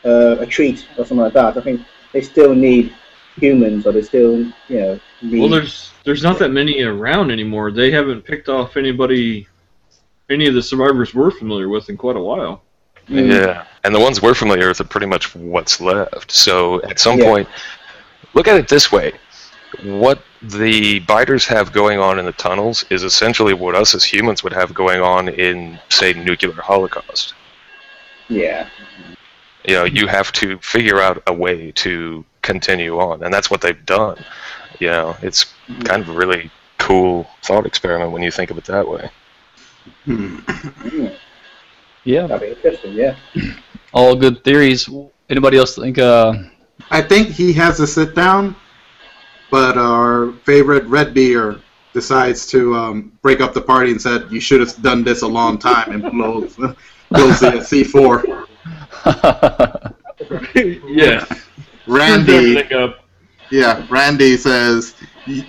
uh, 0.04 0.36
a 0.40 0.46
treat 0.46 0.86
or 0.96 1.04
something 1.04 1.18
like 1.18 1.32
that. 1.34 1.56
I 1.56 1.60
think 1.60 1.80
they 2.12 2.20
still 2.20 2.54
need 2.54 2.94
humans 3.36 3.86
or 3.86 3.92
they 3.92 4.02
still 4.02 4.38
you 4.68 4.80
know 4.80 5.00
need. 5.22 5.40
Well, 5.40 5.48
there's 5.48 5.92
there's 6.04 6.22
not 6.22 6.38
that 6.38 6.50
many 6.50 6.82
around 6.82 7.30
anymore. 7.30 7.70
They 7.70 7.90
haven't 7.90 8.22
picked 8.22 8.48
off 8.48 8.76
anybody, 8.76 9.46
any 10.30 10.46
of 10.46 10.54
the 10.54 10.62
survivors 10.62 11.14
we're 11.14 11.30
familiar 11.30 11.68
with 11.68 11.88
in 11.88 11.96
quite 11.96 12.16
a 12.16 12.20
while. 12.20 12.62
Mm. 13.08 13.30
Yeah, 13.32 13.64
and 13.84 13.94
the 13.94 14.00
ones 14.00 14.22
we're 14.22 14.34
familiar 14.34 14.68
with 14.68 14.80
are 14.80 14.84
pretty 14.84 15.06
much 15.06 15.34
what's 15.34 15.80
left. 15.80 16.30
So 16.30 16.80
at 16.82 16.98
some 16.98 17.18
Yeah. 17.18 17.26
point, 17.26 17.48
look 18.34 18.46
at 18.46 18.56
it 18.56 18.68
this 18.68 18.92
way: 18.92 19.12
what 19.82 20.22
the 20.42 21.00
biters 21.00 21.44
have 21.46 21.72
going 21.72 21.98
on 21.98 22.18
in 22.18 22.24
the 22.24 22.32
tunnels 22.32 22.84
is 22.90 23.02
essentially 23.02 23.52
what 23.52 23.74
us 23.74 23.94
as 23.94 24.04
humans 24.04 24.42
would 24.42 24.52
have 24.52 24.72
going 24.72 25.00
on 25.00 25.28
in, 25.28 25.78
say, 25.90 26.12
nuclear 26.12 26.60
holocaust. 26.62 27.34
yeah. 28.28 28.68
You 29.64 29.74
know, 29.74 29.84
you 29.84 30.06
have 30.06 30.32
to 30.32 30.58
figure 30.58 31.00
out 31.00 31.22
a 31.26 31.32
way 31.32 31.72
to 31.72 32.24
continue 32.42 32.98
on, 32.98 33.22
and 33.22 33.32
that's 33.32 33.50
what 33.50 33.60
they've 33.60 33.84
done. 33.86 34.16
You 34.78 34.88
know, 34.88 35.16
it's 35.22 35.52
kind 35.84 36.02
of 36.02 36.08
a 36.08 36.12
really 36.12 36.50
cool 36.78 37.28
thought 37.42 37.66
experiment 37.66 38.12
when 38.12 38.22
you 38.22 38.30
think 38.30 38.50
of 38.50 38.58
it 38.58 38.64
that 38.64 38.88
way. 38.88 39.10
Mm. 40.06 41.16
Yeah, 42.04 42.26
That'd 42.26 42.48
be 42.48 42.56
interesting. 42.56 42.94
Yeah. 42.94 43.14
all 43.92 44.16
good 44.16 44.42
theories. 44.42 44.88
Anybody 45.28 45.58
else 45.58 45.76
think? 45.76 45.98
Uh, 45.98 46.34
I 46.90 47.02
think 47.02 47.28
he 47.28 47.52
has 47.52 47.78
a 47.80 47.86
sit 47.86 48.14
down, 48.14 48.56
but 49.50 49.76
our 49.76 50.32
favorite 50.44 50.84
Redbeard 50.86 51.60
decides 51.92 52.46
to 52.46 52.74
um, 52.74 53.12
break 53.22 53.40
up 53.40 53.52
the 53.52 53.60
party 53.60 53.90
and 53.90 54.00
said, 54.00 54.30
"You 54.30 54.40
should 54.40 54.60
have 54.60 54.80
done 54.82 55.04
this 55.04 55.22
a 55.22 55.26
long 55.26 55.58
time," 55.58 55.92
and 55.92 56.10
blows 56.10 56.56
blows 57.10 57.40
the 57.40 57.62
C 57.62 57.84
four. 57.84 58.46
yeah, 60.86 61.24
Randy, 61.86 62.62
yeah, 63.50 63.86
Randy 63.90 64.36
says, 64.36 64.94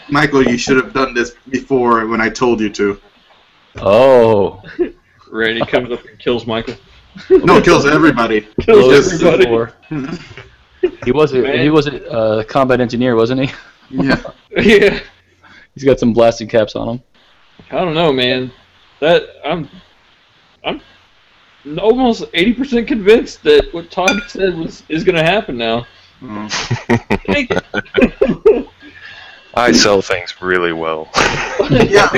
"Michael, 0.09 0.43
you 0.47 0.57
should 0.57 0.77
have 0.77 0.93
done 0.93 1.13
this 1.13 1.35
before 1.49 2.07
when 2.07 2.21
I 2.21 2.29
told 2.29 2.59
you 2.61 2.69
to." 2.71 2.99
oh, 3.77 4.61
Randy 5.31 5.65
comes 5.65 5.91
up 5.91 6.03
and 6.05 6.17
kills 6.19 6.45
Michael. 6.45 6.75
No, 7.29 7.61
kills 7.61 7.85
everybody. 7.85 8.41
Kills 8.61 8.89
Yes. 8.91 9.21
everybody. 9.21 9.45
Four. 9.45 9.73
he 11.03 11.11
was 11.11 11.33
a, 11.33 11.39
Man. 11.41 11.59
he 11.59 11.69
was 11.69 11.87
a 11.87 12.09
uh, 12.09 12.43
combat 12.45 12.79
engineer, 12.79 13.15
wasn't 13.17 13.41
he? 13.49 13.55
Yeah. 13.89 14.21
yeah, 14.55 14.99
He's 15.75 15.83
got 15.83 15.99
some 15.99 16.13
blasting 16.13 16.47
caps 16.47 16.73
on 16.77 16.87
him. 16.87 17.03
I 17.69 17.75
don't 17.83 17.93
know, 17.93 18.13
man. 18.13 18.49
that 19.01 19.23
I'm 19.43 19.67
I'm 20.63 20.79
almost 21.79 22.25
eighty 22.33 22.53
percent 22.53 22.87
convinced 22.87 23.43
that 23.43 23.73
what 23.73 23.91
Todd 23.91 24.19
said 24.27 24.57
was 24.57 24.83
is 24.89 25.03
going 25.03 25.15
to 25.15 25.23
happen 25.23 25.57
now. 25.57 25.85
I 29.53 29.71
sell 29.71 30.01
things 30.01 30.39
really 30.41 30.71
well. 30.71 31.09
yeah. 31.69 32.09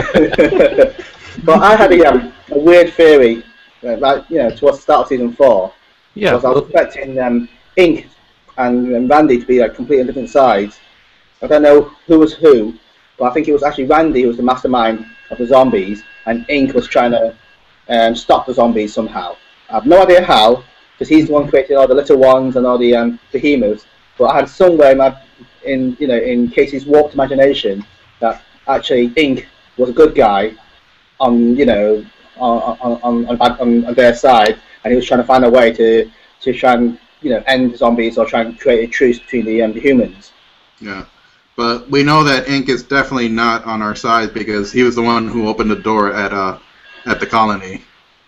but 1.44 1.62
I 1.62 1.76
had 1.76 1.92
a, 1.92 2.06
um, 2.06 2.34
a 2.52 2.60
weird 2.60 2.94
theory, 2.94 3.44
uh, 3.84 3.98
like 3.98 4.30
you 4.30 4.38
know, 4.38 4.50
towards 4.50 4.78
the 4.78 4.84
start 4.84 5.02
of 5.04 5.08
season 5.08 5.34
four. 5.34 5.74
Yeah. 6.14 6.32
Because 6.32 6.46
I 6.46 6.50
was 6.50 6.64
expecting 6.64 7.20
um, 7.20 7.50
Ink 7.76 8.08
and, 8.58 8.94
and 8.94 9.10
Randy 9.10 9.40
to 9.40 9.46
be 9.46 9.60
like 9.60 9.74
completely 9.74 10.06
different 10.06 10.30
sides. 10.30 10.80
I 11.42 11.48
don't 11.48 11.64
know 11.64 11.92
who 12.06 12.20
was 12.20 12.34
who, 12.34 12.76
but 13.18 13.26
I 13.26 13.34
think 13.34 13.48
it 13.48 13.54
was 13.54 13.64
actually 13.64 13.86
Randy 13.86 14.22
who 14.22 14.28
was 14.28 14.38
the 14.38 14.44
mastermind 14.44 15.06
of 15.30 15.38
the 15.38 15.48
zombies, 15.48 16.04
and 16.26 16.46
Ink 16.50 16.74
was 16.74 16.88
trying 16.88 17.12
to 17.12 17.36
um, 17.90 18.16
stop 18.16 18.46
the 18.46 18.54
zombies 18.54 18.94
somehow. 18.94 19.36
I 19.70 19.74
have 19.74 19.86
no 19.86 20.04
idea 20.04 20.24
how, 20.24 20.64
because 20.94 21.10
he's 21.10 21.28
the 21.28 21.34
one 21.34 21.50
creating 21.50 21.78
all 21.78 21.88
the 21.88 21.96
little 21.96 22.18
ones 22.18 22.56
and 22.56 22.66
all 22.66 22.78
the 22.78 22.96
um, 22.96 23.20
behemoths. 23.32 23.86
But 24.18 24.26
I 24.26 24.36
had 24.36 24.50
somewhere 24.50 24.92
in, 24.92 24.98
my, 25.00 25.18
in 25.66 25.98
you 26.00 26.08
know 26.08 26.18
in 26.18 26.50
Casey's 26.50 26.86
warped 26.86 27.14
imagination 27.14 27.86
that 28.20 28.44
actually 28.68 29.12
Ink 29.16 29.48
was 29.78 29.90
a 29.90 29.94
good 29.94 30.16
guy 30.16 30.54
on 31.20 31.56
you 31.56 31.66
know 31.66 32.06
on 32.38 32.78
on, 32.82 33.26
on, 33.28 33.42
on, 33.42 33.86
on 33.86 33.94
their 33.94 34.14
side, 34.14 34.60
and 34.84 34.92
he 34.92 34.96
was 34.96 35.06
trying 35.06 35.22
to 35.22 35.26
find 35.26 35.44
a 35.44 35.50
way 35.50 35.72
to 35.74 36.10
to 36.42 36.54
try 36.54 36.74
and 36.74 37.00
you 37.22 37.32
know 37.32 37.44
end 37.48 37.76
zombies 37.78 38.18
or 38.18 38.26
try 38.26 38.42
and 38.42 38.60
create 38.60 38.88
a 38.88 38.92
truce 38.92 39.20
between 39.20 39.46
the, 39.46 39.62
um, 39.62 39.74
the 39.74 39.80
humans. 39.80 40.32
Yeah. 40.80 41.06
But 41.56 41.90
we 41.90 42.04
know 42.04 42.24
that 42.24 42.50
Ink 42.50 42.68
is 42.68 42.82
definitely 42.84 43.30
not 43.30 43.64
on 43.66 43.82
our 43.82 43.96
side 43.96 44.34
because 44.34 44.72
he 44.72 44.82
was 44.82 44.96
the 44.96 45.04
one 45.04 45.28
who 45.28 45.48
opened 45.48 45.70
the 45.70 45.76
door 45.76 46.14
at 46.14 46.34
uh 46.34 46.60
at 47.06 47.20
the 47.20 47.26
colony. 47.26 47.82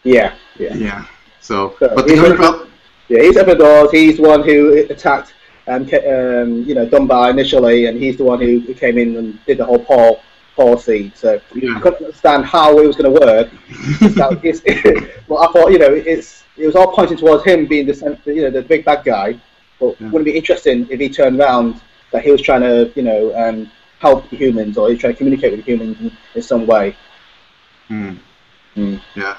Yeah, 0.03 0.33
yeah. 0.57 0.73
Yeah. 0.75 1.05
So, 1.41 1.75
So 1.79 1.93
but 1.95 2.05
the 2.07 2.13
he's 2.13 2.21
one- 2.21 2.31
about 2.33 2.67
Yeah, 3.07 3.21
he's 3.21 3.37
up 3.37 3.45
the 3.47 3.55
doors. 3.55 3.91
He's 3.91 4.17
the 4.17 4.23
one 4.23 4.43
who 4.43 4.73
attacked, 4.89 5.33
um, 5.67 5.83
um, 5.83 6.63
you 6.63 6.73
know, 6.73 6.85
Dunbar 6.87 7.29
initially, 7.29 7.85
and 7.85 7.97
he's 7.99 8.17
the 8.17 8.23
one 8.23 8.39
who, 8.41 8.61
came 8.73 8.97
in 8.97 9.15
and 9.17 9.45
did 9.45 9.59
the 9.59 9.65
whole 9.65 9.79
Paul 10.55 10.77
seed. 10.77 11.15
So 11.15 11.35
I 11.35 11.79
couldn't 11.81 12.01
understand 12.01 12.45
how 12.45 12.79
it 12.79 12.87
was 12.87 12.95
going 12.95 13.13
to 13.13 13.19
work. 13.25 13.49
well, 15.27 15.43
I 15.43 15.51
thought, 15.51 15.71
you 15.71 15.77
know, 15.79 15.93
it's 15.93 16.43
it 16.57 16.65
was 16.65 16.75
all 16.75 16.93
pointing 16.93 17.17
towards 17.17 17.43
him 17.43 17.65
being 17.67 17.85
the 17.85 18.17
you 18.25 18.41
know 18.43 18.49
the 18.49 18.61
big 18.61 18.85
bad 18.85 19.03
guy. 19.03 19.39
But 19.79 19.99
Yeah. 19.99 20.07
wouldn't 20.09 20.27
it 20.27 20.31
be 20.31 20.37
interesting 20.37 20.87
if 20.89 20.99
he 20.99 21.09
turned 21.09 21.39
around 21.39 21.81
that 22.11 22.23
he 22.23 22.31
was 22.31 22.41
trying 22.41 22.61
to, 22.61 22.91
you 22.95 23.01
know, 23.03 23.35
um, 23.35 23.69
help 23.99 24.25
humans 24.29 24.77
or 24.77 24.87
he 24.87 24.93
was 24.93 25.01
trying 25.01 25.13
to 25.13 25.17
communicate 25.17 25.51
with 25.51 25.65
humans 25.65 25.97
in, 25.99 26.11
in 26.33 26.41
some 26.41 26.65
way. 26.65 26.95
Hmm. 27.89 28.13
Hmm. 28.75 28.97
Yeah. 29.15 29.37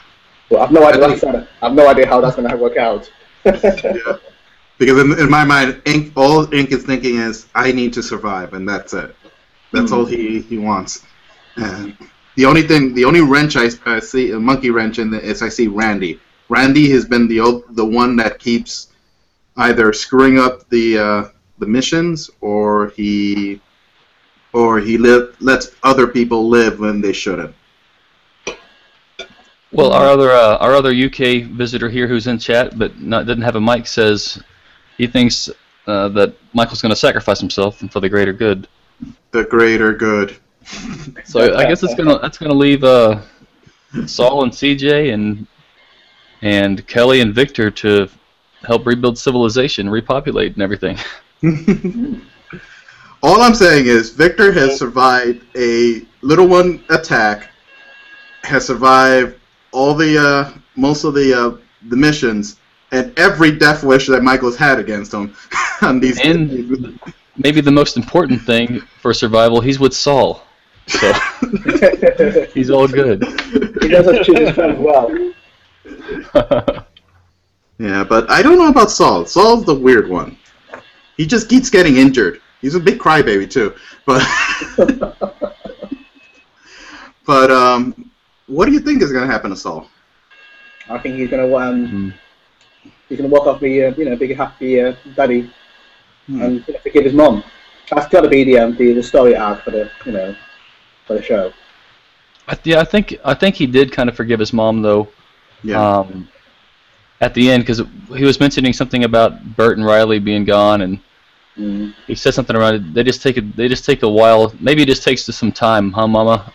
But 0.51 0.61
I've 0.61 0.73
no 0.73 0.87
idea. 0.87 1.07
I 1.07 1.17
said, 1.17 1.49
I've 1.63 1.75
no 1.75 1.89
idea 1.89 2.07
how 2.07 2.21
that's 2.21 2.37
going 2.37 2.49
to 2.49 2.57
work 2.57 2.77
out. 2.77 3.11
yeah. 3.45 4.19
Because 4.79 4.99
in, 4.99 5.19
in 5.19 5.31
my 5.31 5.45
mind, 5.45 5.81
Ink, 5.87 6.13
all 6.17 6.53
Ink 6.53 6.73
is 6.73 6.85
thinking 6.85 7.17
is, 7.17 7.49
I 7.55 7.73
need 7.73 7.93
to 7.95 8.03
survive, 8.03 8.53
and 8.53 8.69
that's 8.69 8.93
it. 8.95 9.15
That's 9.73 9.93
all 9.93 10.05
he, 10.05 10.41
he 10.41 10.59
wants. 10.59 11.05
And 11.57 11.97
the 12.37 12.45
only 12.45 12.63
thing, 12.63 12.95
the 12.95 13.05
only 13.05 13.23
wrench 13.23 13.57
I, 13.57 13.71
I 13.87 14.01
see, 14.01 14.33
a 14.33 14.39
monkey 14.39 14.71
wrench 14.71 14.99
in 14.99 15.11
the, 15.11 15.21
is 15.21 15.43
I 15.43 15.49
see 15.49 15.67
Randy. 15.69 16.21
Randy 16.49 16.91
has 16.91 17.05
been 17.05 17.27
the 17.27 17.65
the 17.71 17.85
one 17.85 18.15
that 18.17 18.39
keeps 18.39 18.89
either 19.57 19.93
screwing 19.93 20.39
up 20.39 20.69
the 20.69 20.99
uh, 20.99 21.29
the 21.59 21.67
missions, 21.67 22.31
or 22.41 22.91
he 22.91 23.61
or 24.53 24.79
he 24.79 24.97
li- 24.97 25.29
lets 25.41 25.73
other 25.83 26.07
people 26.07 26.49
live 26.49 26.79
when 26.79 27.01
they 27.01 27.13
shouldn't. 27.13 27.56
Well, 29.77 29.93
our 29.93 30.07
other 30.07 30.31
uh, 30.31 30.57
our 30.57 30.75
other 30.75 30.91
UK 30.91 31.45
visitor 31.51 31.91
here, 31.91 32.09
who's 32.09 32.27
in 32.27 32.39
chat 32.39 32.79
but 32.79 32.99
not 32.99 33.27
didn't 33.27 33.45
have 33.45 33.57
a 33.57 33.61
mic, 33.61 33.87
says 33.87 34.43
he 34.97 35.07
thinks 35.07 35.51
uh, 35.87 36.09
that 36.09 36.35
Michael's 36.55 36.81
going 36.81 36.91
to 36.91 36.97
sacrifice 36.97 37.41
himself 37.41 37.79
for 37.91 38.01
the 38.01 38.09
greater 38.09 38.33
good. 38.33 38.69
The 39.33 39.45
greater 39.45 39.93
good. 39.93 40.37
So 41.25 41.57
I 41.57 41.67
guess 41.67 41.83
it's 41.83 41.95
gonna 41.95 42.19
that's 42.19 42.39
gonna 42.39 42.55
leave 42.55 42.83
uh, 42.83 43.21
Saul 44.07 44.43
and 44.43 44.53
CJ 44.53 45.13
and 45.15 45.47
and 46.43 46.85
Kelly 46.87 47.21
and 47.21 47.33
Victor 47.35 47.71
to 47.71 48.09
help 48.63 48.87
rebuild 48.87 49.17
civilization, 49.19 49.89
repopulate, 49.89 50.55
and 50.55 50.63
everything. 50.63 50.99
All 53.23 53.41
I'm 53.43 53.55
saying 53.55 53.87
is 53.87 54.11
Victor 54.11 54.51
has 54.53 54.79
survived 54.79 55.45
a 55.57 56.05
little 56.23 56.49
one 56.49 56.83
attack, 56.89 57.51
has 58.43 58.67
survived 58.67 59.37
all 59.77 59.95
the 59.95 60.19
uh, 60.19 60.51
most 60.75 61.05
of 61.05 61.13
the 61.15 61.35
uh, 61.35 61.57
the 61.89 61.97
missions, 61.97 62.57
and 62.93 63.17
every 63.19 63.53
death 63.53 63.85
wish 63.85 64.07
that 64.07 64.23
Michael's 64.23 64.57
had 64.57 64.79
against 64.79 65.13
him 65.13 65.37
on 65.83 66.01
these. 66.01 66.19
And 66.21 66.99
maybe 67.37 67.61
the 67.61 67.71
most 67.71 67.99
important 67.99 68.41
thing 68.43 68.81
for 69.03 69.13
survival, 69.13 69.61
he's 69.61 69.79
with 69.79 69.93
Saul, 69.95 70.43
so 70.87 71.13
he's 72.55 72.71
all 72.71 72.89
good. 72.89 73.23
he 73.83 73.89
does 73.89 74.07
have 74.07 74.17
to 74.17 74.25
choose 74.25 74.39
his 74.39 74.51
friends 74.53 74.79
well. 74.79 75.11
yeah, 77.79 78.03
but 78.03 78.31
I 78.31 78.41
don't 78.43 78.59
know 78.59 78.69
about 78.69 78.91
Saul. 78.91 79.27
Saul's 79.27 79.67
the 79.67 79.75
weird 79.75 80.09
one. 80.09 80.39
He 81.19 81.27
just 81.27 81.51
keeps 81.51 81.69
getting 81.69 81.99
injured. 81.99 82.41
He's 82.63 82.75
a 82.75 82.81
big 82.81 82.99
crybaby 82.99 83.51
too, 83.51 83.75
but 84.07 84.27
but 87.27 87.51
um, 87.51 88.11
what 88.47 88.67
do 88.67 88.73
you 88.73 88.81
think 88.81 89.03
is 89.03 89.13
going 89.13 89.27
to 89.27 89.33
happen 89.33 89.51
to 89.51 89.57
Saul? 89.57 89.89
I 90.89 90.99
think 90.99 91.17
he's 91.17 91.29
going 91.31 91.49
to 91.49 91.57
um, 91.57 91.87
Hmm. 91.87 92.11
he's 93.09 93.19
going 93.19 93.29
to 93.31 93.35
walk 93.35 93.47
off 93.47 93.61
the 93.61 93.85
uh, 93.87 93.95
you 93.97 94.05
know 94.05 94.17
big 94.17 94.37
happy 94.37 94.81
uh, 94.81 94.95
daddy 95.15 95.51
Hmm. 96.27 96.43
and 96.43 96.65
you 96.67 96.75
know, 96.75 96.81
forgive 96.81 97.05
his 97.05 97.13
mom. 97.15 97.45
That's 97.91 98.09
got 98.09 98.23
to 98.23 98.29
be 98.29 98.43
the, 98.45 98.59
um, 98.59 98.77
the 98.77 98.93
the 98.95 99.03
story 99.03 99.37
arc 99.37 99.63
for 99.63 99.71
the 99.71 99.89
you 100.05 100.13
know 100.13 100.35
for 101.07 101.15
the 101.15 101.23
show. 101.23 101.53
I, 102.49 102.59
yeah, 102.65 102.81
I 102.81 102.85
think 102.85 103.17
I 103.25 103.35
think 103.35 103.55
he 103.55 103.67
did 103.67 103.93
kind 103.93 104.09
of 104.09 104.17
forgive 104.17 104.41
his 104.41 104.53
mom 104.53 104.83
though. 104.83 105.09
Yeah. 105.63 105.99
Um, 105.99 106.29
at 107.21 107.33
the 107.33 107.51
end, 107.51 107.63
because 107.63 107.81
he 108.15 108.25
was 108.25 108.39
mentioning 108.41 108.73
something 108.73 109.05
about 109.05 109.43
Burt 109.57 109.79
and 109.79 109.87
Riley 109.87 110.19
being 110.19 110.45
gone, 110.45 110.83
and 110.83 110.99
Mm. 111.59 111.95
he 112.07 112.15
said 112.15 112.35
something 112.35 112.55
around 112.55 112.75
it. 112.75 112.93
They 112.93 113.03
just 113.03 113.23
take 113.23 113.39
a 113.39 113.41
they 113.41 113.67
just 113.67 113.87
take 113.87 114.03
a 114.03 114.09
while. 114.09 114.53
Maybe 114.61 114.83
it 114.83 114.87
just 114.87 115.03
takes 115.03 115.25
some 115.25 115.51
time, 115.51 115.91
huh, 115.91 116.07
Mama? 116.07 116.53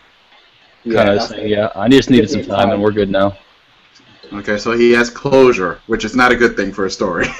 Yeah, 0.83 1.05
Kind 1.05 1.09
of 1.19 1.21
saying, 1.23 1.49
yeah. 1.49 1.71
I 1.75 1.87
just 1.87 2.09
needed 2.09 2.29
some 2.29 2.41
time, 2.43 2.49
time. 2.57 2.71
and 2.71 2.81
we're 2.81 2.91
good 2.91 3.09
now. 3.09 3.37
Okay, 4.33 4.57
so 4.57 4.71
he 4.71 4.91
has 4.91 5.09
closure, 5.09 5.81
which 5.87 6.05
is 6.05 6.15
not 6.15 6.31
a 6.31 6.35
good 6.35 6.55
thing 6.55 6.71
for 6.71 6.85
a 6.85 6.89
story. 6.89 7.27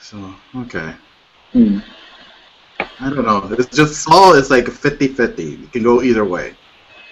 so, 0.00 0.34
okay. 0.56 0.94
Hmm. 1.52 1.78
I 3.00 3.10
don't 3.10 3.24
know. 3.24 3.48
It's 3.58 3.74
just 3.76 4.02
Saul 4.02 4.34
is 4.34 4.50
like 4.50 4.66
50-50. 4.66 5.64
It 5.64 5.72
can 5.72 5.82
go 5.82 6.02
either 6.02 6.24
way. 6.24 6.54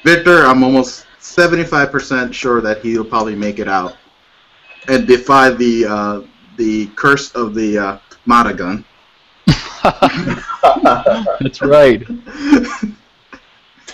Victor, 0.05 0.45
I'm 0.45 0.63
almost 0.63 1.07
75% 1.21 2.33
sure 2.33 2.61
that 2.61 2.83
he'll 2.83 3.05
probably 3.05 3.35
make 3.35 3.59
it 3.59 3.69
out 3.69 3.97
and 4.89 5.07
defy 5.07 5.51
the 5.51 5.87
uh, 5.87 6.23
the 6.57 6.87
curse 6.89 7.33
of 7.33 7.55
the 7.55 7.79
uh, 7.79 7.99
Mata 8.27 8.55
gun. 8.55 8.85
That's 11.41 11.63
right. 11.63 12.05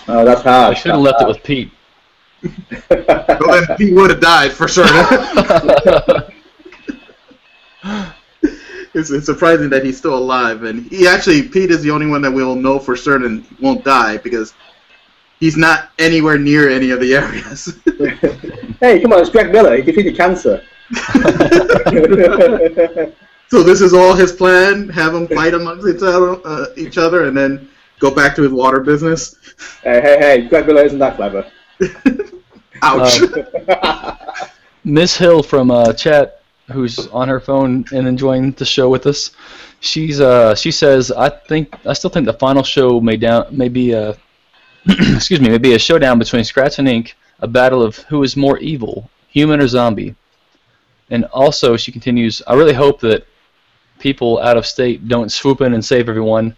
Oh, 0.09 0.23
that's 0.23 0.41
how 0.41 0.69
I 0.69 0.73
should 0.73 0.91
have 0.91 1.01
left 1.01 1.21
it 1.21 1.27
with 1.27 1.43
Pete. 1.43 1.69
well, 2.89 3.65
then 3.67 3.77
he 3.77 3.91
would 3.93 4.09
have 4.09 4.21
died 4.21 4.53
for 4.53 4.69
sure. 4.69 4.85
it's, 8.93 9.11
it's 9.11 9.25
surprising 9.25 9.69
that 9.69 9.83
he's 9.83 9.97
still 9.97 10.17
alive, 10.17 10.63
and 10.63 10.89
he 10.89 11.05
actually 11.07 11.43
Pete 11.43 11.71
is 11.71 11.81
the 11.81 11.91
only 11.91 12.07
one 12.07 12.21
that 12.21 12.31
we'll 12.31 12.55
know 12.55 12.79
for 12.79 12.95
certain 12.95 13.45
won't 13.59 13.83
die 13.83 14.15
because 14.17 14.53
he's 15.39 15.57
not 15.57 15.89
anywhere 15.99 16.37
near 16.37 16.69
any 16.69 16.91
of 16.91 17.01
the 17.01 17.15
areas. 17.15 17.77
hey, 18.79 19.01
come 19.01 19.11
on, 19.11 19.19
it's 19.19 19.29
Greg 19.29 19.51
Miller. 19.51 19.75
He 19.75 19.83
defeated 19.83 20.15
cancer. 20.15 20.63
so 23.49 23.63
this 23.63 23.81
is 23.81 23.93
all 23.93 24.13
his 24.13 24.31
plan: 24.31 24.89
have 24.89 25.13
them 25.13 25.27
fight 25.27 25.53
amongst 25.53 25.87
each 25.87 26.01
other, 26.01 26.39
uh, 26.45 26.65
each 26.75 26.97
other, 26.97 27.27
and 27.27 27.35
then 27.35 27.69
go 27.99 28.11
back 28.13 28.35
to 28.35 28.43
his 28.43 28.51
water 28.51 28.79
business. 28.79 29.35
hey, 29.83 30.01
hey, 30.01 30.17
hey, 30.19 30.47
Greg 30.47 30.67
Miller 30.67 30.83
isn't 30.83 30.99
that 30.99 31.15
clever. 31.15 31.45
Ouch! 32.81 33.19
Miss 34.83 35.17
Hill 35.17 35.43
from 35.43 35.71
uh, 35.71 35.93
chat, 35.93 36.41
who's 36.71 37.07
on 37.07 37.27
her 37.27 37.39
phone 37.39 37.85
and 37.91 38.07
enjoying 38.07 38.51
the 38.53 38.65
show 38.65 38.89
with 38.89 39.05
us, 39.05 39.31
she's 39.79 40.19
uh, 40.19 40.55
she 40.55 40.71
says, 40.71 41.11
I 41.11 41.29
think 41.29 41.75
I 41.85 41.93
still 41.93 42.09
think 42.09 42.25
the 42.25 42.33
final 42.33 42.63
show 42.63 42.99
may 42.99 43.17
down 43.17 43.45
may 43.55 43.69
be 43.69 43.91
a 43.91 44.17
excuse 44.87 45.41
me, 45.41 45.49
maybe 45.49 45.73
a 45.73 45.79
showdown 45.79 46.19
between 46.19 46.43
Scratch 46.43 46.79
and 46.79 46.87
Ink, 46.87 47.15
a 47.39 47.47
battle 47.47 47.81
of 47.81 47.97
who 48.09 48.23
is 48.23 48.37
more 48.37 48.57
evil, 48.59 49.09
human 49.27 49.59
or 49.59 49.67
zombie. 49.67 50.15
And 51.09 51.25
also, 51.25 51.77
she 51.77 51.91
continues, 51.91 52.41
I 52.47 52.53
really 52.53 52.73
hope 52.73 52.99
that 53.01 53.25
people 53.99 54.39
out 54.39 54.57
of 54.57 54.65
state 54.65 55.07
don't 55.07 55.31
swoop 55.31 55.61
in 55.61 55.73
and 55.73 55.83
save 55.83 56.09
everyone. 56.09 56.55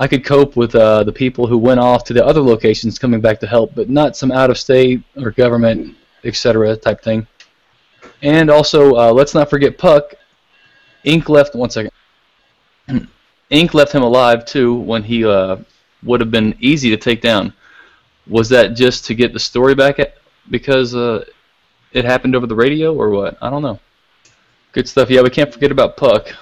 I 0.00 0.08
could 0.08 0.24
cope 0.24 0.56
with 0.56 0.74
uh, 0.74 1.04
the 1.04 1.12
people 1.12 1.46
who 1.46 1.58
went 1.58 1.80
off 1.80 2.04
to 2.04 2.12
the 2.12 2.24
other 2.24 2.40
locations 2.40 2.98
coming 2.98 3.20
back 3.20 3.38
to 3.40 3.46
help, 3.46 3.74
but 3.74 3.88
not 3.88 4.16
some 4.16 4.32
out 4.32 4.50
of 4.50 4.58
state 4.58 5.02
or 5.16 5.30
government, 5.30 5.96
etc. 6.24 6.76
type 6.76 7.02
thing. 7.02 7.26
And 8.22 8.50
also, 8.50 8.96
uh, 8.96 9.12
let's 9.12 9.34
not 9.34 9.50
forget 9.50 9.78
Puck. 9.78 10.14
Ink 11.04 11.28
left 11.28 11.54
one 11.54 11.70
second. 11.70 11.92
Ink 13.50 13.74
left 13.74 13.92
him 13.92 14.02
alive 14.02 14.44
too 14.44 14.74
when 14.74 15.02
he 15.02 15.24
uh, 15.24 15.56
would 16.02 16.20
have 16.20 16.30
been 16.30 16.56
easy 16.60 16.90
to 16.90 16.96
take 16.96 17.20
down. 17.20 17.52
Was 18.26 18.48
that 18.50 18.74
just 18.74 19.04
to 19.06 19.14
get 19.14 19.32
the 19.32 19.40
story 19.40 19.74
back 19.74 19.98
at, 19.98 20.16
because 20.50 20.94
uh, 20.94 21.24
it 21.92 22.04
happened 22.04 22.34
over 22.34 22.46
the 22.46 22.54
radio 22.54 22.94
or 22.94 23.10
what? 23.10 23.36
I 23.42 23.50
don't 23.50 23.62
know. 23.62 23.78
Good 24.72 24.88
stuff. 24.88 25.10
Yeah, 25.10 25.22
we 25.22 25.30
can't 25.30 25.52
forget 25.52 25.70
about 25.70 25.96
Puck. 25.96 26.34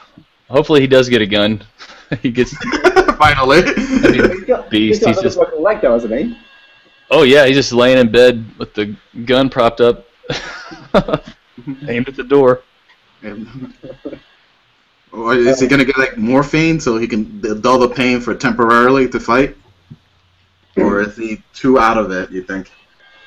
Hopefully 0.51 0.81
he 0.81 0.87
does 0.87 1.09
get 1.09 1.23
a 1.23 1.27
gun. 1.27 1.63
he 2.23 2.31
gets. 2.31 2.55
Finally. 3.17 3.63
I 3.67 4.11
mean, 4.11 4.65
Beast, 4.71 5.05
he's 5.05 5.17
he's 5.17 5.21
just- 5.23 5.39
broken 5.39 5.63
leg 5.63 5.81
though, 5.81 5.93
hasn't 5.93 6.13
he? 6.13 6.37
Oh 7.13 7.23
yeah, 7.25 7.45
he's 7.47 7.57
just 7.57 7.73
laying 7.73 7.99
in 7.99 8.11
bed 8.13 8.45
with 8.59 8.73
the 8.75 8.95
gun 9.25 9.51
propped 9.51 9.81
up, 9.81 10.07
aimed 11.89 12.09
at 12.09 12.15
the 12.15 12.23
door. 12.23 12.63
Or 15.13 15.35
is 15.35 15.59
he 15.59 15.67
gonna 15.67 15.85
get 15.85 15.99
like 15.99 16.17
morphine 16.17 16.79
so 16.79 16.99
he 16.99 17.09
can 17.09 17.41
dull 17.61 17.81
the 17.81 17.89
pain 17.89 18.21
for 18.21 18.35
temporarily 18.35 19.09
to 19.09 19.19
fight? 19.19 19.57
Or 20.77 21.01
is 21.01 21.17
he 21.17 21.43
too 21.53 21.81
out 21.81 21.99
of 21.99 22.13
it? 22.13 22.31
You 22.31 22.43
think? 22.45 22.71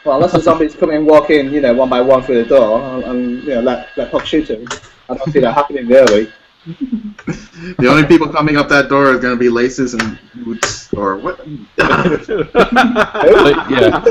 Well, 0.05 0.15
unless 0.15 0.31
the 0.31 0.39
zombies 0.39 0.75
come 0.75 0.89
in 0.91 0.97
and 0.97 1.05
walk 1.05 1.29
in, 1.29 1.51
you 1.51 1.59
know, 1.59 1.73
one 1.73 1.89
by 1.89 1.99
one 1.99 2.23
through 2.23 2.43
the 2.43 2.49
door 2.49 2.81
and, 2.81 3.03
and 3.03 3.43
you 3.43 3.55
know, 3.55 3.61
let, 3.61 3.89
let 3.97 4.11
Puck 4.11 4.25
shoot 4.25 4.49
him. 4.49 4.65
I 5.09 5.15
don't 5.15 5.31
see 5.31 5.39
that 5.39 5.53
happening 5.53 5.87
really. 5.87 6.31
The 7.77 7.87
only 7.87 8.05
people 8.05 8.27
coming 8.29 8.57
up 8.57 8.67
that 8.69 8.89
door 8.89 9.09
are 9.11 9.17
gonna 9.17 9.35
be 9.37 9.49
laces 9.49 9.93
and 9.93 10.19
boots 10.43 10.91
or 10.93 11.17
what? 11.17 11.39
Yeah, 13.69 14.03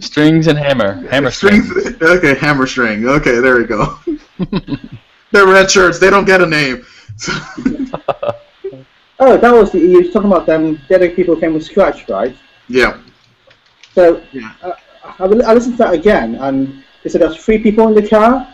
strings 0.00 0.46
and 0.46 0.58
hammer, 0.58 0.94
hammer 1.08 1.30
strings. 1.30 1.68
strings. 1.68 2.02
Okay, 2.02 2.34
hammer 2.34 2.66
string. 2.66 3.06
Okay, 3.08 3.40
there 3.40 3.56
we 3.56 3.64
go. 3.64 3.98
They're 5.32 5.46
red 5.46 5.70
shirts. 5.70 5.98
They 5.98 6.10
don't 6.10 6.24
get 6.24 6.40
a 6.40 6.46
name. 6.46 6.84
Oh, 9.18 9.38
that 9.38 9.50
was 9.50 9.72
the, 9.72 9.78
you 9.78 10.02
were 10.02 10.12
talking 10.12 10.30
about 10.30 10.44
them 10.44 10.78
dead 10.90 11.16
people 11.16 11.36
came 11.36 11.54
with 11.54 11.64
scratch, 11.64 12.06
right? 12.08 12.36
yeah. 12.68 13.00
So 13.94 14.22
Yeah. 14.30 14.52
uh, 14.62 14.72
I, 15.18 15.24
I 15.24 15.54
listened 15.54 15.78
to 15.78 15.84
that 15.84 15.94
again, 15.94 16.34
and 16.34 16.84
they 17.02 17.08
said 17.08 17.22
there's 17.22 17.42
three 17.42 17.56
people 17.58 17.88
in 17.88 17.94
the 17.94 18.06
car. 18.06 18.46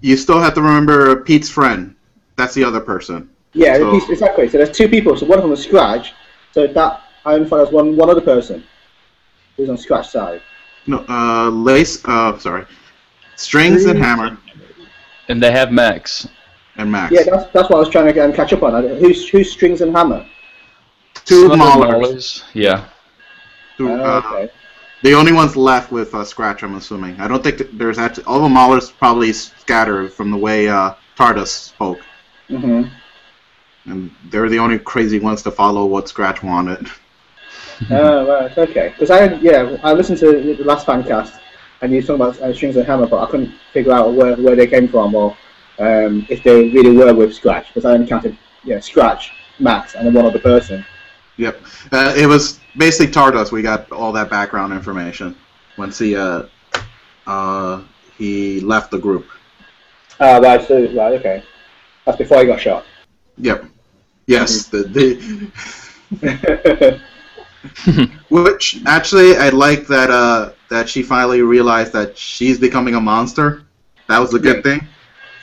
You 0.00 0.16
still 0.16 0.40
have 0.40 0.54
to 0.54 0.62
remember 0.62 1.16
Pete's 1.22 1.48
friend. 1.50 1.94
That's 2.36 2.54
the 2.54 2.64
other 2.64 2.80
person. 2.80 3.30
Yeah, 3.52 3.76
So- 3.78 3.96
exactly. 4.10 4.48
So 4.48 4.58
there's 4.58 4.76
two 4.76 4.88
people. 4.88 5.16
So 5.16 5.26
one 5.26 5.38
of 5.38 5.42
them 5.42 5.50
was 5.50 5.62
scratch. 5.62 6.12
So 6.52 6.66
that 6.66 7.00
I 7.24 7.34
identified 7.34 7.66
as 7.66 7.72
one 7.72 7.96
one 7.96 8.08
other 8.10 8.20
person 8.20 8.64
who's 9.56 9.68
on 9.68 9.76
scratch 9.76 10.08
side. 10.08 10.40
No, 10.86 11.04
uh, 11.08 11.50
lace. 11.50 12.02
Uh, 12.04 12.38
sorry. 12.38 12.64
Strings 13.36 13.84
and 13.86 13.98
hammer 13.98 14.38
And 15.28 15.42
they 15.42 15.50
have 15.50 15.72
Max. 15.72 16.28
and 16.76 16.90
Max. 16.92 17.12
Yeah, 17.12 17.22
that's 17.30 17.50
that's 17.52 17.68
what 17.70 17.76
I 17.76 17.80
was 17.80 17.88
trying 17.88 18.12
to 18.12 18.24
um, 18.24 18.32
catch 18.32 18.52
up 18.52 18.62
on. 18.62 18.74
I- 18.74 18.94
Who's 18.96 19.28
who's 19.28 19.50
strings 19.52 19.80
and 19.80 19.94
hammer? 19.96 20.26
Two 21.24 21.48
Some 21.48 21.60
other 21.60 21.86
maulers. 21.86 22.00
maulers. 22.00 22.42
Yeah. 22.54 22.84
Two, 23.76 23.90
Oh, 23.90 24.00
uh, 24.00 24.22
okay. 24.24 24.52
The 25.02 25.14
only 25.14 25.32
ones 25.32 25.56
left 25.56 25.92
with 25.92 26.14
uh, 26.14 26.24
Scratch, 26.24 26.62
I'm 26.62 26.74
assuming. 26.74 27.20
I 27.20 27.28
don't 27.28 27.42
think 27.42 27.62
there's 27.78 27.98
actually 27.98 28.24
all 28.24 28.40
the 28.40 28.48
Maulers 28.48 28.90
probably 28.96 29.32
scattered 29.32 30.12
from 30.12 30.30
the 30.30 30.36
way 30.36 30.68
uh, 30.68 30.94
Tardus 31.16 31.48
spoke, 31.48 32.00
hmm 32.48 32.82
and 33.86 34.10
they're 34.30 34.48
the 34.48 34.58
only 34.58 34.78
crazy 34.78 35.20
ones 35.20 35.42
to 35.42 35.50
follow 35.50 35.86
what 35.86 36.08
Scratch 36.08 36.42
wanted. 36.42 36.88
oh, 37.90 38.26
right, 38.26 38.58
okay. 38.58 38.88
Because 38.90 39.10
I 39.10 39.34
yeah 39.34 39.76
I 39.82 39.92
listened 39.92 40.18
to 40.20 40.54
the 40.56 40.64
last 40.64 40.86
fan 40.86 41.04
cast, 41.04 41.40
and 41.82 41.92
you 41.92 41.98
were 41.98 42.02
talking 42.02 42.22
about 42.22 42.40
uh, 42.40 42.52
strings 42.54 42.76
and 42.76 42.86
hammer, 42.86 43.06
but 43.06 43.22
I 43.22 43.30
couldn't 43.30 43.54
figure 43.72 43.92
out 43.92 44.12
where, 44.14 44.36
where 44.36 44.56
they 44.56 44.66
came 44.66 44.88
from 44.88 45.14
or 45.14 45.36
um, 45.78 46.26
if 46.28 46.42
they 46.42 46.70
really 46.70 46.96
were 46.96 47.14
with 47.14 47.34
scratch. 47.34 47.68
Because 47.68 47.84
I 47.84 47.92
only 47.92 48.06
counted 48.06 48.36
yeah 48.64 48.80
scratch, 48.80 49.30
Max, 49.58 49.94
and 49.94 50.06
then 50.06 50.14
one 50.14 50.26
other 50.26 50.40
person. 50.40 50.84
Yep, 51.36 51.60
uh, 51.92 52.14
it 52.16 52.26
was 52.26 52.60
basically 52.76 53.12
Tardos. 53.12 53.52
We 53.52 53.62
got 53.62 53.90
all 53.92 54.12
that 54.12 54.30
background 54.30 54.72
information 54.72 55.36
once 55.76 55.98
he 55.98 56.16
uh, 56.16 56.44
uh, 57.26 57.82
he 58.16 58.60
left 58.60 58.90
the 58.90 58.98
group. 58.98 59.26
Ah, 60.18 60.38
right. 60.38 60.66
So 60.66 60.80
right, 60.94 61.12
okay. 61.20 61.42
That's 62.04 62.18
before 62.18 62.40
he 62.40 62.46
got 62.46 62.60
shot. 62.60 62.84
Yep. 63.38 63.66
Yes, 64.26 64.66
the, 64.66 64.82
the 66.10 67.00
which 68.30 68.80
actually 68.86 69.36
I 69.36 69.50
like 69.50 69.86
that 69.88 70.10
uh, 70.10 70.52
that 70.70 70.88
she 70.88 71.02
finally 71.02 71.42
realized 71.42 71.92
that 71.92 72.16
she's 72.16 72.58
becoming 72.58 72.94
a 72.94 73.00
monster. 73.00 73.62
That 74.08 74.18
was 74.18 74.34
a 74.34 74.38
good 74.38 74.62
thing. 74.62 74.86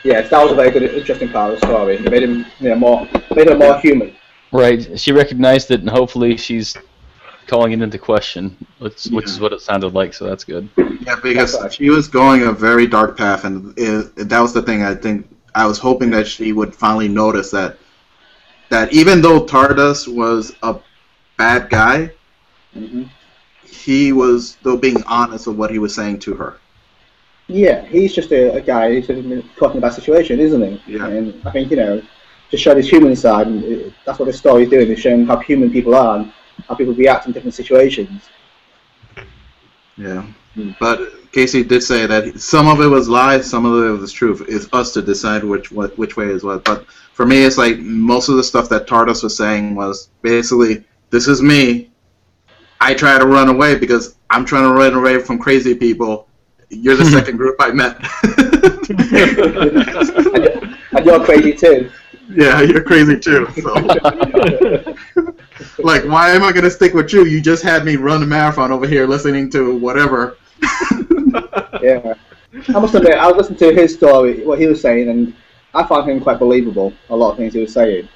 Yes, 0.04 0.30
that 0.32 0.42
was 0.42 0.52
a 0.52 0.56
very 0.56 0.72
good, 0.72 0.84
interesting 0.84 1.30
part 1.30 1.54
of 1.54 1.62
the 1.62 1.68
story. 1.68 1.96
It 1.96 2.12
made 2.12 2.24
him, 2.24 2.46
you 2.60 2.70
know, 2.70 2.76
more, 2.76 3.08
made 3.36 3.48
her 3.50 3.58
more 3.58 3.80
human. 3.80 4.14
Right. 4.54 5.00
She 5.00 5.12
recognized 5.12 5.72
it, 5.72 5.82
and 5.82 5.90
hopefully 5.90 6.38
she's 6.38 6.78
calling 7.48 7.74
it 7.74 7.82
into 7.82 7.98
question, 7.98 8.56
which, 8.80 9.06
which 9.06 9.26
is 9.26 9.40
what 9.40 9.52
it 9.52 9.62
sounded 9.62 9.94
like. 9.94 10.14
So 10.14 10.26
that's 10.26 10.44
good. 10.44 10.70
Yeah, 10.78 11.18
because 11.22 11.60
That's 11.60 11.76
she 11.76 11.90
was 11.90 12.08
going 12.08 12.44
a 12.44 12.52
very 12.52 12.88
dark 12.88 13.18
path, 13.18 13.44
and 13.44 13.74
it, 13.78 14.30
that 14.30 14.40
was 14.40 14.54
the 14.54 14.62
thing. 14.62 14.84
I 14.84 14.96
think 14.96 15.28
I 15.56 15.66
was 15.66 15.80
hoping 15.80 16.12
that 16.12 16.28
she 16.28 16.54
would 16.54 16.74
finally 16.74 17.08
notice 17.08 17.52
that 17.52 17.78
that 18.70 18.94
even 18.94 19.22
though 19.22 19.46
Tardus 19.46 20.08
was 20.08 20.54
a 20.64 20.78
bad 21.38 21.70
guy, 21.70 22.12
hmm 22.74 23.04
he 23.74 24.14
was 24.14 24.52
still 24.52 24.78
being 24.78 25.04
honest 25.08 25.48
of 25.48 25.58
what 25.58 25.72
he 25.72 25.80
was 25.80 25.94
saying 25.94 26.20
to 26.20 26.34
her. 26.36 26.58
Yeah, 27.48 27.86
he's 27.86 28.14
just 28.14 28.32
a, 28.32 28.54
a 28.54 28.62
guy 28.62 28.94
who's 28.94 29.08
been 29.08 29.44
caught 29.58 29.76
in 29.76 29.84
a 29.84 29.92
situation, 29.92 30.40
isn't 30.40 30.62
he? 30.62 30.94
Yeah. 30.94 31.08
And 31.08 31.42
I 31.46 31.52
think 31.52 31.72
you 31.72 31.78
know, 31.78 32.02
to 32.52 32.58
show 32.58 32.76
his 32.76 32.90
human 32.90 33.16
side, 33.16 33.48
and 33.48 33.64
it, 33.64 33.94
that's 34.06 34.20
what 34.20 34.26
the 34.26 34.32
is 34.32 34.70
doing. 34.70 34.92
It's 34.92 35.02
showing 35.02 35.26
how 35.26 35.40
human 35.40 35.72
people 35.72 35.96
are 35.96 36.18
and 36.18 36.32
how 36.68 36.76
people 36.76 36.94
react 36.94 37.26
in 37.26 37.32
different 37.32 37.56
situations. 37.56 38.30
Yeah. 39.98 40.26
Hmm. 40.54 40.72
But 40.80 41.32
Casey 41.32 41.64
did 41.64 41.82
say 41.82 42.06
that 42.06 42.40
some 42.40 42.68
of 42.68 42.80
it 42.80 42.88
was 42.88 43.10
lies, 43.10 43.50
some 43.50 43.66
of 43.66 43.84
it 43.84 44.00
was 44.00 44.12
truth. 44.12 44.46
It's 44.48 44.68
us 44.72 44.94
to 44.94 45.02
decide 45.02 45.44
which 45.44 45.72
what, 45.72 45.98
which 45.98 46.16
way 46.16 46.28
is 46.28 46.44
what. 46.44 46.64
But 46.64 46.86
for 47.14 47.26
me, 47.26 47.44
it's 47.44 47.58
like 47.58 47.80
most 47.80 48.30
of 48.30 48.36
the 48.36 48.44
stuff 48.44 48.70
that 48.70 48.88
Tardus 48.88 49.24
was 49.24 49.36
saying 49.36 49.76
was 49.76 50.10
basically, 50.22 50.84
"This 51.10 51.28
is 51.28 51.42
me. 51.42 51.90
I 52.80 52.94
try 52.94 53.18
to 53.18 53.26
run 53.26 53.50
away 53.50 53.78
because 53.78 54.16
I'm 54.30 54.46
trying 54.46 54.64
to 54.64 54.74
run 54.74 54.94
away 54.94 55.20
from 55.20 55.40
crazy 55.40 55.74
people. 55.74 56.28
You're 56.70 56.96
the 56.96 57.06
second 57.18 57.38
group 57.38 57.56
I 57.60 57.72
met. 57.72 57.98
And 60.96 61.08
you're 61.08 61.26
crazy 61.26 61.54
too. 61.54 61.90
Yeah, 62.30 62.62
you're 62.62 62.84
crazy 62.84 63.20
too. 63.20 63.48
So. 63.62 63.74
like, 65.84 66.04
why 66.06 66.32
am 66.32 66.44
I 66.44 66.52
gonna 66.52 66.70
stick 66.70 66.94
with 66.94 67.14
you? 67.14 67.26
You 67.26 67.42
just 67.42 67.64
had 67.64 67.86
me 67.86 67.96
run 67.96 68.24
a 68.24 68.26
marathon 68.26 68.72
over 68.72 68.88
here 68.88 69.08
listening 69.08 69.50
to 69.52 69.78
whatever. 69.78 70.38
Yeah. 71.84 72.14
I 72.70 72.80
must 72.80 72.96
admit, 72.96 73.16
I 73.16 73.28
was 73.28 73.36
listening 73.36 73.60
to 73.60 73.82
his 73.82 73.94
story, 73.94 74.46
what 74.46 74.58
he 74.58 74.68
was 74.68 74.80
saying, 74.80 75.10
and 75.10 75.36
I 75.74 75.86
found 75.86 76.10
him 76.10 76.22
quite 76.22 76.40
believable. 76.40 76.94
A 77.10 77.16
lot 77.16 77.32
of 77.32 77.38
things 77.38 77.54
he 77.54 77.60
was 77.60 77.74
saying. 77.74 78.08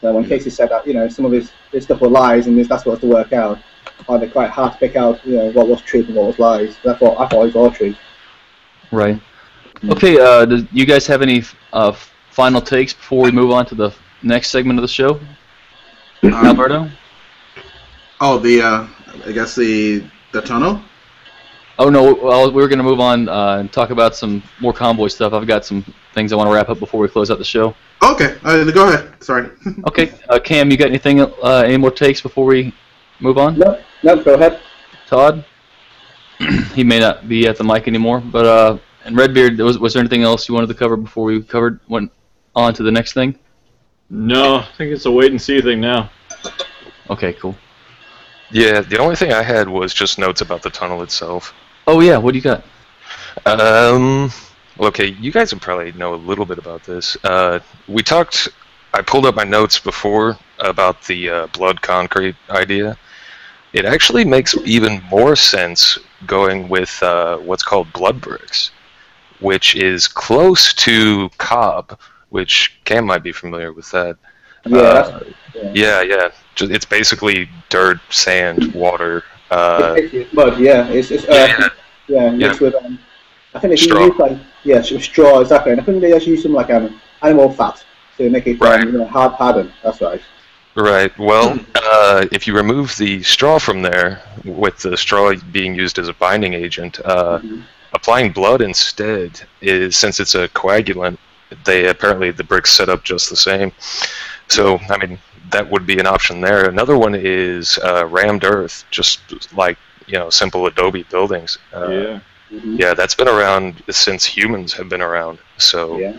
So 0.00 0.12
when 0.12 0.26
Casey 0.26 0.50
said 0.50 0.68
that, 0.68 0.86
you 0.86 0.92
know, 0.92 1.08
some 1.08 1.24
of 1.24 1.32
his, 1.32 1.50
his 1.72 1.84
stuff 1.84 2.02
were 2.02 2.08
lies, 2.08 2.46
and 2.46 2.58
this, 2.58 2.68
that's 2.68 2.84
what 2.84 2.92
was 2.92 3.00
to 3.00 3.06
work 3.06 3.32
out. 3.32 3.58
I 3.98 4.02
found 4.02 4.22
it 4.22 4.32
quite 4.32 4.50
hard 4.50 4.72
to 4.72 4.78
pick 4.78 4.96
out, 4.96 5.24
you 5.24 5.36
know, 5.36 5.50
what 5.52 5.68
was 5.68 5.80
truth 5.80 6.08
and 6.08 6.16
what 6.16 6.26
was 6.26 6.38
lies. 6.38 6.76
But 6.84 6.96
I 6.96 6.98
thought, 6.98 7.18
I 7.18 7.28
thought 7.28 7.42
it 7.42 7.46
was 7.46 7.56
all 7.56 7.70
truth. 7.70 7.96
Right. 8.92 9.20
Okay. 9.88 10.20
Uh, 10.20 10.44
do 10.44 10.66
you 10.72 10.84
guys 10.84 11.06
have 11.06 11.22
any 11.22 11.42
uh, 11.72 11.96
final 12.36 12.60
takes 12.60 12.92
before 12.92 13.22
we 13.22 13.30
move 13.32 13.50
on 13.50 13.64
to 13.64 13.74
the 13.74 13.90
next 14.22 14.50
segment 14.50 14.78
of 14.78 14.82
the 14.82 14.88
show, 14.88 15.18
Um, 16.22 16.34
Alberto? 16.34 16.90
Oh, 18.20 18.38
the 18.38 18.60
uh, 18.60 18.86
I 19.26 19.32
guess 19.32 19.54
the 19.54 20.04
the 20.32 20.42
tunnel. 20.42 20.82
Oh 21.78 21.88
no, 21.88 22.14
well, 22.14 22.52
we 22.52 22.60
were 22.62 22.68
going 22.68 22.78
to 22.78 22.84
move 22.84 23.00
on 23.00 23.28
uh, 23.28 23.56
and 23.58 23.72
talk 23.72 23.88
about 23.90 24.14
some 24.14 24.42
more 24.60 24.72
convoy 24.74 25.08
stuff. 25.08 25.32
I've 25.32 25.46
got 25.46 25.64
some 25.64 25.82
things 26.14 26.32
I 26.32 26.36
want 26.36 26.48
to 26.48 26.54
wrap 26.54 26.68
up 26.68 26.78
before 26.78 27.00
we 27.00 27.08
close 27.08 27.30
out 27.30 27.38
the 27.38 27.44
show. 27.44 27.74
Okay, 28.02 28.36
uh, 28.44 28.70
go 28.70 28.88
ahead. 28.88 29.22
Sorry. 29.22 29.48
Okay, 29.88 30.12
uh, 30.28 30.38
Cam, 30.38 30.70
you 30.70 30.76
got 30.76 30.88
anything? 30.88 31.20
Uh, 31.20 31.62
any 31.64 31.76
more 31.78 31.90
takes 31.90 32.20
before 32.20 32.44
we 32.44 32.74
move 33.20 33.38
on? 33.38 33.58
No, 33.58 33.80
no, 34.02 34.22
go 34.22 34.34
ahead. 34.34 34.60
Todd? 35.06 35.44
he 36.74 36.84
may 36.84 36.98
not 36.98 37.28
be 37.28 37.46
at 37.48 37.56
the 37.56 37.64
mic 37.64 37.88
anymore, 37.88 38.20
but 38.20 38.44
uh, 38.44 38.78
and 39.04 39.16
Redbeard, 39.16 39.58
was 39.58 39.78
was 39.78 39.94
there 39.94 40.00
anything 40.00 40.22
else 40.22 40.48
you 40.48 40.54
wanted 40.54 40.68
to 40.68 40.74
cover 40.74 40.96
before 40.96 41.24
we 41.24 41.42
covered 41.42 41.80
went 41.88 42.10
on 42.56 42.74
to 42.74 42.82
the 42.82 42.90
next 42.90 43.12
thing? 43.12 43.38
No, 44.10 44.56
I 44.56 44.68
think 44.76 44.92
it's 44.92 45.06
a 45.06 45.10
wait 45.10 45.30
and 45.30 45.40
see 45.40 45.60
thing 45.60 45.80
now. 45.80 46.10
Okay, 47.10 47.32
cool. 47.34 47.54
Yeah, 48.50 48.80
the 48.80 48.98
only 48.98 49.16
thing 49.16 49.32
I 49.32 49.42
had 49.42 49.68
was 49.68 49.92
just 49.92 50.18
notes 50.18 50.40
about 50.40 50.62
the 50.62 50.70
tunnel 50.70 51.02
itself. 51.02 51.54
Oh 51.86 52.00
yeah, 52.00 52.16
what 52.16 52.32
do 52.32 52.38
you 52.38 52.42
got? 52.42 52.64
Um, 53.44 54.30
okay, 54.80 55.06
you 55.06 55.30
guys 55.30 55.52
would 55.52 55.62
probably 55.62 55.92
know 55.92 56.14
a 56.14 56.16
little 56.16 56.46
bit 56.46 56.58
about 56.58 56.84
this. 56.84 57.16
Uh, 57.22 57.60
we 57.86 58.02
talked. 58.02 58.48
I 58.94 59.02
pulled 59.02 59.26
up 59.26 59.34
my 59.34 59.44
notes 59.44 59.78
before 59.78 60.38
about 60.60 61.02
the 61.02 61.28
uh, 61.28 61.46
blood 61.48 61.82
concrete 61.82 62.36
idea. 62.48 62.96
It 63.72 63.84
actually 63.84 64.24
makes 64.24 64.56
even 64.64 65.02
more 65.10 65.36
sense 65.36 65.98
going 66.26 66.68
with 66.68 67.02
uh, 67.02 67.36
what's 67.38 67.62
called 67.62 67.92
blood 67.92 68.20
bricks, 68.20 68.70
which 69.40 69.74
is 69.74 70.08
close 70.08 70.72
to 70.74 71.28
cob, 71.36 71.98
which 72.30 72.78
Cam 72.84 73.04
might 73.06 73.22
be 73.22 73.32
familiar 73.32 73.72
with 73.72 73.90
that. 73.92 74.16
Yeah, 74.66 74.78
Uh, 74.78 75.20
yeah. 75.54 75.72
yeah, 75.74 76.02
yeah. 76.02 76.28
It's 76.60 76.84
basically 76.84 77.48
dirt, 77.68 78.00
sand, 78.10 78.72
water. 78.74 79.22
Uh, 79.50 79.94
It's 79.96 80.32
mud, 80.32 80.58
yeah. 80.58 80.88
It's, 80.88 81.10
it's 81.10 81.24
yeah, 81.24 81.54
earth, 81.58 81.72
yeah, 82.08 82.30
mixed 82.30 82.60
with 82.60 82.74
um, 82.74 82.98
I 83.54 83.58
think 83.60 83.70
they 83.70 83.76
Straw. 83.76 84.06
use 84.06 84.18
like 84.18 84.38
yeah, 84.64 84.80
straw 84.82 85.40
exactly. 85.40 85.72
And 85.72 85.80
I 85.80 85.84
think 85.84 86.00
they 86.00 86.12
actually 86.12 86.32
use 86.32 86.42
some 86.42 86.52
like 86.52 86.70
um 86.70 87.00
animal 87.22 87.50
fat 87.52 87.84
to 88.16 88.28
make 88.28 88.46
it 88.46 88.60
Right. 88.60 88.80
um, 88.80 88.86
you 88.92 88.98
know, 88.98 89.06
hard 89.06 89.32
harden. 89.32 89.72
That's 89.82 90.00
right. 90.00 90.20
Right. 90.74 91.16
Well, 91.18 91.58
uh, 91.74 92.26
if 92.32 92.46
you 92.46 92.54
remove 92.54 92.94
the 92.96 93.22
straw 93.22 93.58
from 93.58 93.80
there, 93.82 94.20
with 94.44 94.78
the 94.82 94.96
straw 94.96 95.32
being 95.52 95.74
used 95.74 95.98
as 95.98 96.08
a 96.08 96.12
binding 96.14 96.52
agent, 96.54 96.98
uh, 97.04 97.38
Mhm. 97.38 97.62
applying 97.94 98.30
blood 98.32 98.60
instead 98.60 99.40
is 99.62 99.96
since 99.96 100.20
it's 100.20 100.34
a 100.34 100.48
coagulant. 100.48 101.16
They 101.64 101.86
apparently 101.88 102.30
the 102.30 102.44
bricks 102.44 102.72
set 102.72 102.88
up 102.88 103.04
just 103.04 103.30
the 103.30 103.36
same. 103.36 103.72
So 104.48 104.78
I 104.90 104.98
mean 104.98 105.18
that 105.50 105.68
would 105.70 105.86
be 105.86 105.98
an 105.98 106.06
option 106.06 106.40
there. 106.40 106.68
Another 106.68 106.96
one 106.98 107.14
is 107.14 107.78
uh, 107.78 108.06
rammed 108.06 108.44
earth, 108.44 108.84
just 108.90 109.20
like 109.54 109.78
you 110.06 110.18
know 110.18 110.30
simple 110.30 110.66
adobe 110.66 111.04
buildings. 111.04 111.58
Uh, 111.74 111.88
yeah. 111.88 112.20
Mhm. 112.52 112.78
yeah, 112.78 112.94
that's 112.94 113.14
been 113.16 113.26
around 113.28 113.82
since 113.90 114.24
humans 114.24 114.72
have 114.74 114.88
been 114.88 115.02
around. 115.02 115.38
So 115.58 115.98
Yeah. 115.98 116.12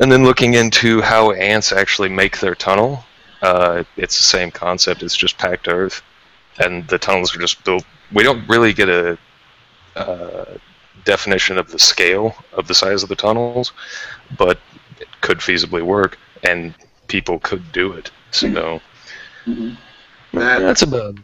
and 0.00 0.12
then 0.12 0.22
looking 0.24 0.54
into 0.54 1.00
how 1.00 1.32
ants 1.32 1.72
actually 1.72 2.10
make 2.10 2.38
their 2.40 2.54
tunnel, 2.54 3.02
uh, 3.40 3.84
it's 3.96 4.18
the 4.18 4.24
same 4.24 4.50
concept. 4.50 5.02
It's 5.02 5.16
just 5.16 5.38
packed 5.38 5.66
earth, 5.68 6.02
and 6.58 6.86
the 6.88 6.98
tunnels 6.98 7.34
are 7.34 7.40
just 7.40 7.64
built. 7.64 7.84
We 8.12 8.22
don't 8.24 8.46
really 8.48 8.74
get 8.74 8.88
a 8.90 9.16
uh, 9.96 10.44
definition 11.14 11.58
of 11.58 11.66
the 11.74 11.78
scale 11.92 12.26
of 12.58 12.66
the 12.68 12.74
size 12.82 13.02
of 13.02 13.08
the 13.08 13.16
tunnels, 13.26 13.72
but 14.42 14.58
it 15.00 15.08
could 15.20 15.38
feasibly 15.38 15.82
work, 15.82 16.12
and 16.50 16.74
people 17.14 17.38
could 17.48 17.64
do 17.72 17.86
it. 17.98 18.10
So 18.30 18.80
Mhm. 19.46 19.76
That, 20.34 20.58
that's 20.60 20.82
about. 20.82 21.14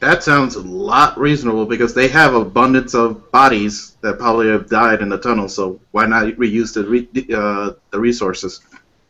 that 0.00 0.22
sounds 0.22 0.54
a 0.56 0.62
lot 0.62 1.16
reasonable 1.18 1.66
because 1.66 1.94
they 1.94 2.08
have 2.08 2.34
abundance 2.34 2.94
of 2.94 3.30
bodies 3.32 3.96
that 4.02 4.18
probably 4.18 4.48
have 4.48 4.68
died 4.68 5.00
in 5.04 5.08
the 5.08 5.18
tunnel. 5.18 5.48
So 5.48 5.80
why 5.92 6.06
not 6.06 6.24
reuse 6.42 6.74
the 6.74 6.84
re- 6.94 7.34
uh, 7.42 7.72
the 7.92 7.98
resources? 7.98 8.60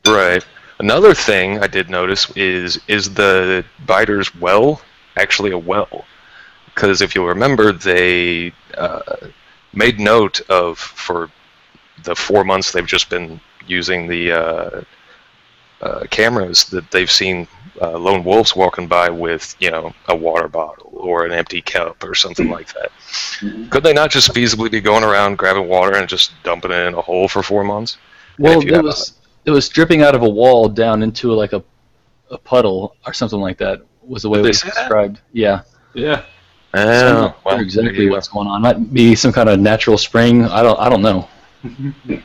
Right. 0.06 0.44
Another 0.78 1.14
thing 1.14 1.58
I 1.62 1.66
did 1.66 1.90
notice 1.90 2.30
is 2.36 2.80
is 2.88 3.04
the 3.14 3.64
biter's 3.86 4.30
well 4.36 4.80
actually 5.16 5.52
a 5.52 5.58
well? 5.58 6.04
Because 6.66 7.02
if 7.02 7.14
you'll 7.14 7.26
remember, 7.36 7.72
they 7.72 8.52
uh, 8.76 9.00
made 9.76 9.98
note 10.01 10.40
of 10.48 10.78
for 10.78 11.30
the 12.05 12.14
four 12.14 12.44
months 12.44 12.72
they've 12.72 12.86
just 12.86 13.09
been 13.10 13.40
using 13.66 14.06
the 14.09 14.32
uh, 14.32 14.80
uh, 15.80 16.05
cameras 16.10 16.64
that 16.66 16.90
they've 16.90 17.10
seen 17.10 17.46
uh, 17.80 17.98
lone 17.98 18.22
wolves 18.24 18.55
walking 18.55 18.86
by 18.86 19.10
with 19.10 19.55
you 19.59 19.70
know 19.70 19.92
a 20.09 20.14
water 20.16 20.48
bottle 20.48 20.90
or 20.94 21.26
an 21.26 21.32
empty 21.32 21.60
cup 21.60 22.02
or 22.05 22.14
something 22.14 22.48
like 22.48 22.72
that. 22.72 22.90
Mhm. 23.40 23.70
Could 23.70 23.82
they 23.82 23.92
not 23.92 24.10
just 24.10 24.32
feasibly 24.32 24.70
be 24.70 24.80
going 24.80 25.02
around 25.05 25.36
grabbing 25.38 25.68
water 25.68 25.96
and 25.96 26.09
just 26.09 26.32
dumping 26.44 26.70
it 26.70 26.86
in 26.86 26.94
a 26.94 27.01
hole 27.01 27.28
for 27.28 27.42
four 27.42 27.64
months? 27.64 27.98
Well, 28.38 28.60
it 28.60 28.72
have 28.74 28.84
was 28.84 29.14
it 29.44 29.51
was 29.51 29.68
dripping 29.68 30.02
out 30.02 30.14
of 30.14 30.22
a 30.22 30.28
wall 30.28 30.68
down 30.68 31.02
into 31.02 31.32
like 31.32 31.52
a 31.52 31.62
a 32.30 32.38
puddle 32.38 32.96
or 33.06 33.12
something 33.12 33.40
like 33.40 33.59
that. 33.59 33.80
Was 34.02 34.22
the 34.22 34.28
way 34.30 34.38
Did 34.38 34.40
it 34.40 34.42
they 34.44 34.48
was 34.51 34.60
say 34.60 34.68
that? 34.68 34.74
described. 34.76 35.20
Yeah. 35.32 35.62
Yeah. 36.74 36.98
So 37.01 37.06
I'm 37.09 37.16
Oh, 37.16 37.20
not 37.20 37.44
well, 37.44 37.55
sure 37.56 37.62
exactly 37.64 38.05
there 38.05 38.10
what's 38.10 38.28
going 38.28 38.48
on. 38.48 38.62
Might 38.62 38.92
be 38.92 39.14
some 39.14 39.32
kind 39.32 39.48
of 39.48 39.60
natural 39.60 39.96
spring. 39.98 40.44
I 40.44 40.62
don't. 40.62 40.78
I 40.80 40.88
don't 40.88 41.02
know. 41.02 41.28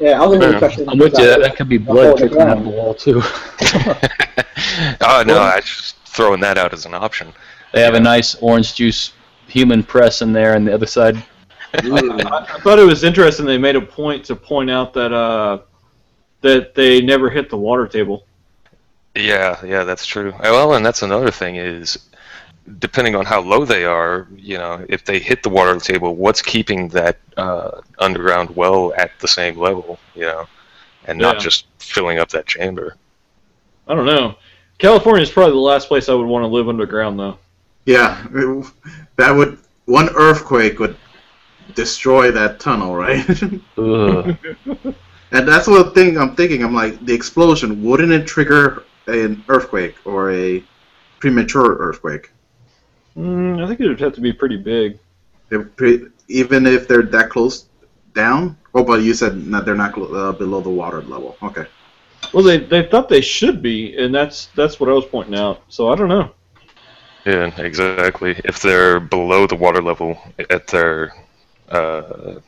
Yeah, 0.00 0.20
I 0.20 0.26
was 0.26 0.34
under 0.34 0.38
the 0.38 0.46
Yeah. 0.48 0.54
impression 0.54 0.88
I'm 0.88 0.98
with 0.98 1.12
you. 1.16 1.24
that- 1.26 1.38
That, 1.38 1.40
that 1.50 1.56
could 1.56 1.68
be 1.68 1.76
the 1.78 1.84
blood 1.84 2.20
in 2.20 2.26
the 2.26 2.34
dripping 2.34 2.40
out 2.48 2.58
of 2.58 2.64
the 2.64 2.70
wall 2.70 2.92
too. 2.92 3.22
oh 5.00 5.22
no, 5.24 5.38
I 5.40 5.60
just 5.60 5.96
throwing 6.06 6.40
that 6.40 6.58
out 6.58 6.72
as 6.72 6.86
an 6.86 6.94
option. 6.94 7.32
They 7.72 7.82
have 7.82 7.94
a 7.94 8.00
nice 8.00 8.34
orange 8.36 8.74
juice 8.74 9.12
human 9.46 9.82
press 9.84 10.20
in 10.22 10.32
there, 10.32 10.54
and 10.54 10.66
the 10.66 10.74
other 10.74 10.86
side. 10.86 11.22
I, 11.74 12.46
I 12.54 12.60
thought 12.60 12.78
it 12.80 12.84
was 12.84 13.04
interesting. 13.04 13.46
They 13.46 13.58
made 13.58 13.76
a 13.76 13.80
point 13.80 14.24
to 14.26 14.34
point 14.36 14.70
out 14.70 14.92
that 14.94 15.12
uh, 15.12 15.58
that 16.40 16.74
they 16.74 17.00
never 17.00 17.30
hit 17.30 17.48
the 17.48 17.56
water 17.56 17.86
table. 17.86 18.26
Yeah, 19.14 19.62
yeah, 19.64 19.84
that's 19.84 20.04
true. 20.06 20.32
Well, 20.40 20.74
and 20.74 20.84
that's 20.84 21.02
another 21.02 21.30
thing 21.30 21.56
is, 21.56 21.98
depending 22.78 23.14
on 23.14 23.24
how 23.24 23.40
low 23.40 23.64
they 23.64 23.84
are, 23.84 24.28
you 24.36 24.56
know, 24.58 24.84
if 24.88 25.04
they 25.04 25.18
hit 25.18 25.42
the 25.42 25.48
water 25.48 25.78
table, 25.78 26.14
what's 26.14 26.42
keeping 26.42 26.88
that 26.88 27.18
uh, 27.36 27.80
underground 27.98 28.54
well 28.54 28.92
at 28.96 29.10
the 29.18 29.28
same 29.28 29.58
level, 29.58 29.98
you 30.14 30.22
know, 30.22 30.46
and 31.06 31.18
not 31.18 31.36
Yeah. 31.36 31.40
just 31.40 31.66
filling 31.78 32.18
up 32.18 32.28
that 32.30 32.46
chamber? 32.46 32.96
I 33.88 33.94
don't 33.94 34.06
know. 34.06 34.36
California 34.78 35.22
is 35.22 35.30
probably 35.30 35.52
the 35.52 35.58
last 35.58 35.88
place 35.88 36.08
I 36.08 36.14
would 36.14 36.26
want 36.26 36.42
to 36.44 36.46
live 36.46 36.68
underground, 36.68 37.18
though. 37.18 37.38
Yeah, 37.84 38.24
that 39.16 39.30
would 39.32 39.58
one 39.86 40.08
earthquake 40.14 40.78
would 40.78 40.96
destroy 41.74 42.30
that 42.30 42.60
tunnel, 42.60 42.94
right? 42.94 43.26
And 45.32 45.48
that's 45.48 45.66
what 45.66 45.94
thing 45.94 46.18
I'm 46.18 46.36
thinking. 46.36 46.62
I'm 46.62 46.74
like, 46.74 47.04
the 47.06 47.14
explosion 47.14 47.82
wouldn't 47.82 48.12
it 48.12 48.26
trigger 48.26 48.84
an 49.06 49.42
earthquake 49.48 49.94
or 50.04 50.30
a 50.30 50.62
premature 51.20 51.76
earthquake? 51.78 52.30
Mm, 53.16 53.62
I 53.62 53.66
think 53.66 53.80
it 53.80 53.88
would 53.88 54.00
have 54.00 54.14
to 54.14 54.20
be 54.20 54.32
pretty 54.32 54.56
big. 54.56 54.98
If 55.50 55.76
pre- 55.76 56.08
even 56.28 56.66
if 56.66 56.88
they're 56.88 57.02
that 57.02 57.30
close 57.30 57.66
down. 58.14 58.56
Oh, 58.74 58.84
but 58.84 59.02
you 59.02 59.14
said 59.14 59.46
not, 59.46 59.64
they're 59.64 59.74
not 59.74 59.92
clo- 59.92 60.14
uh, 60.14 60.32
below 60.32 60.60
the 60.60 60.70
water 60.70 61.02
level. 61.02 61.36
Okay. 61.42 61.66
Well, 62.32 62.42
they 62.42 62.58
they 62.58 62.84
thought 62.84 63.08
they 63.08 63.20
should 63.20 63.60
be, 63.60 63.96
and 63.96 64.14
that's 64.14 64.46
that's 64.54 64.80
what 64.80 64.88
I 64.88 64.92
was 64.92 65.04
pointing 65.04 65.34
out. 65.34 65.62
So 65.68 65.90
I 65.90 65.96
don't 65.96 66.08
know. 66.08 66.30
Yeah, 67.26 67.52
exactly. 67.60 68.40
If 68.44 68.60
they're 68.62 68.98
below 68.98 69.46
the 69.46 69.54
water 69.54 69.82
level 69.82 70.18
at 70.50 70.66
their 70.66 71.12
uh, 71.68 72.40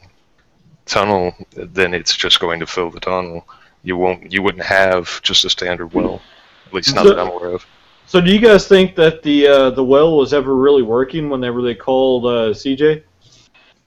tunnel, 0.87 1.35
then 1.53 1.95
it's 1.95 2.17
just 2.17 2.41
going 2.41 2.61
to 2.61 2.67
fill 2.67 2.91
the 2.91 3.01
tunnel. 3.01 3.47
You 3.83 3.97
won't. 3.97 4.33
You 4.33 4.43
wouldn't 4.43 4.65
have 4.65 5.21
just 5.23 5.45
a 5.45 5.51
standard 5.51 5.93
well, 5.93 6.23
at 6.67 6.73
least 6.73 6.95
not 6.95 7.05
that 7.05 7.19
I'm 7.19 7.29
aware 7.29 7.51
of. 7.51 7.67
So 8.07 8.21
do 8.21 8.33
you 8.33 8.39
guys 8.39 8.69
think 8.69 8.95
that 8.97 9.23
the 9.23 9.47
uh, 9.47 9.71
the 9.71 9.85
well 9.85 10.17
was 10.17 10.33
ever 10.33 10.55
really 10.57 10.83
working 10.83 11.29
whenever 11.31 11.63
they 11.63 11.75
called 11.75 12.27
uh, 12.27 12.53
CJ? 12.53 13.03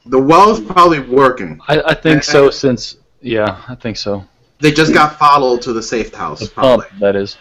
The 0.07 0.19
well's 0.19 0.59
probably 0.59 0.99
working. 0.99 1.59
I, 1.67 1.81
I 1.81 1.93
think 1.93 2.23
so. 2.23 2.49
Since 2.49 2.97
yeah, 3.21 3.61
I 3.67 3.75
think 3.75 3.97
so. 3.97 4.25
They 4.59 4.71
just 4.71 4.93
got 4.93 5.17
followed 5.19 5.61
to 5.63 5.73
the 5.73 5.83
safe 5.83 6.13
house, 6.13 6.39
The 6.39 6.47
probably. 6.47 6.87
pump, 6.87 6.99
that 6.99 7.15
is. 7.15 7.37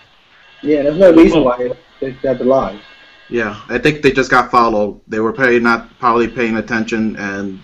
Yeah, 0.62 0.82
there's 0.82 0.98
no 0.98 1.12
reason 1.15 1.44
why 1.44 1.70
they, 2.01 2.11
they'd 2.23 2.40
lie. 2.40 2.78
Yeah, 3.31 3.61
I 3.69 3.78
think 3.78 4.03
they 4.03 4.12
just 4.12 4.31
got 4.31 4.51
followed. 4.51 5.01
They 5.09 5.20
were 5.20 5.32
probably 5.32 5.59
not 5.61 5.98
probably 5.98 6.28
paying 6.28 6.57
attention, 6.59 7.16
and 7.16 7.61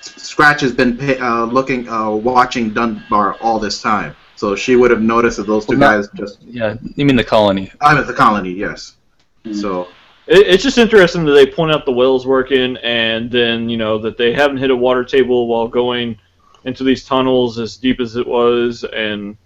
Scratch 0.00 0.60
has 0.60 0.72
been 0.72 0.96
pay, 0.96 1.18
uh, 1.18 1.44
looking, 1.44 1.88
uh, 1.88 2.10
watching 2.10 2.72
Dunbar 2.72 3.34
all 3.40 3.58
this 3.58 3.82
time. 3.82 4.14
So 4.38 4.54
she 4.54 4.76
would 4.76 4.92
have 4.92 5.02
noticed 5.02 5.38
that 5.38 5.48
those 5.48 5.66
two 5.66 5.76
Well, 5.76 5.80
not- 5.80 5.96
guys 5.96 6.08
just. 6.14 6.38
Yeah, 6.44 6.76
you 6.94 7.04
mean 7.04 7.16
the 7.16 7.24
colony? 7.24 7.72
I'm 7.80 7.96
at 7.96 8.06
the 8.06 8.12
colony, 8.14 8.52
yes. 8.52 8.94
So 9.52 9.88
It, 10.28 10.46
it's 10.46 10.62
just 10.62 10.78
interesting 10.78 11.24
that 11.24 11.32
they 11.32 11.44
point 11.46 11.72
out 11.72 11.84
the 11.84 11.90
well's 11.90 12.24
working, 12.24 12.76
and 12.84 13.28
then 13.32 13.68
you 13.68 13.76
know 13.76 13.98
that 13.98 14.16
they 14.16 14.32
haven't 14.32 14.58
hit 14.58 14.70
a 14.70 14.76
water 14.76 15.02
table 15.02 15.48
while 15.48 15.66
going 15.66 16.16
into 16.62 16.84
these 16.84 17.04
tunnels 17.04 17.58
as 17.58 17.76
deep 17.76 17.98
as 17.98 18.14
it 18.14 18.24
was, 18.28 18.84
and 18.84 19.36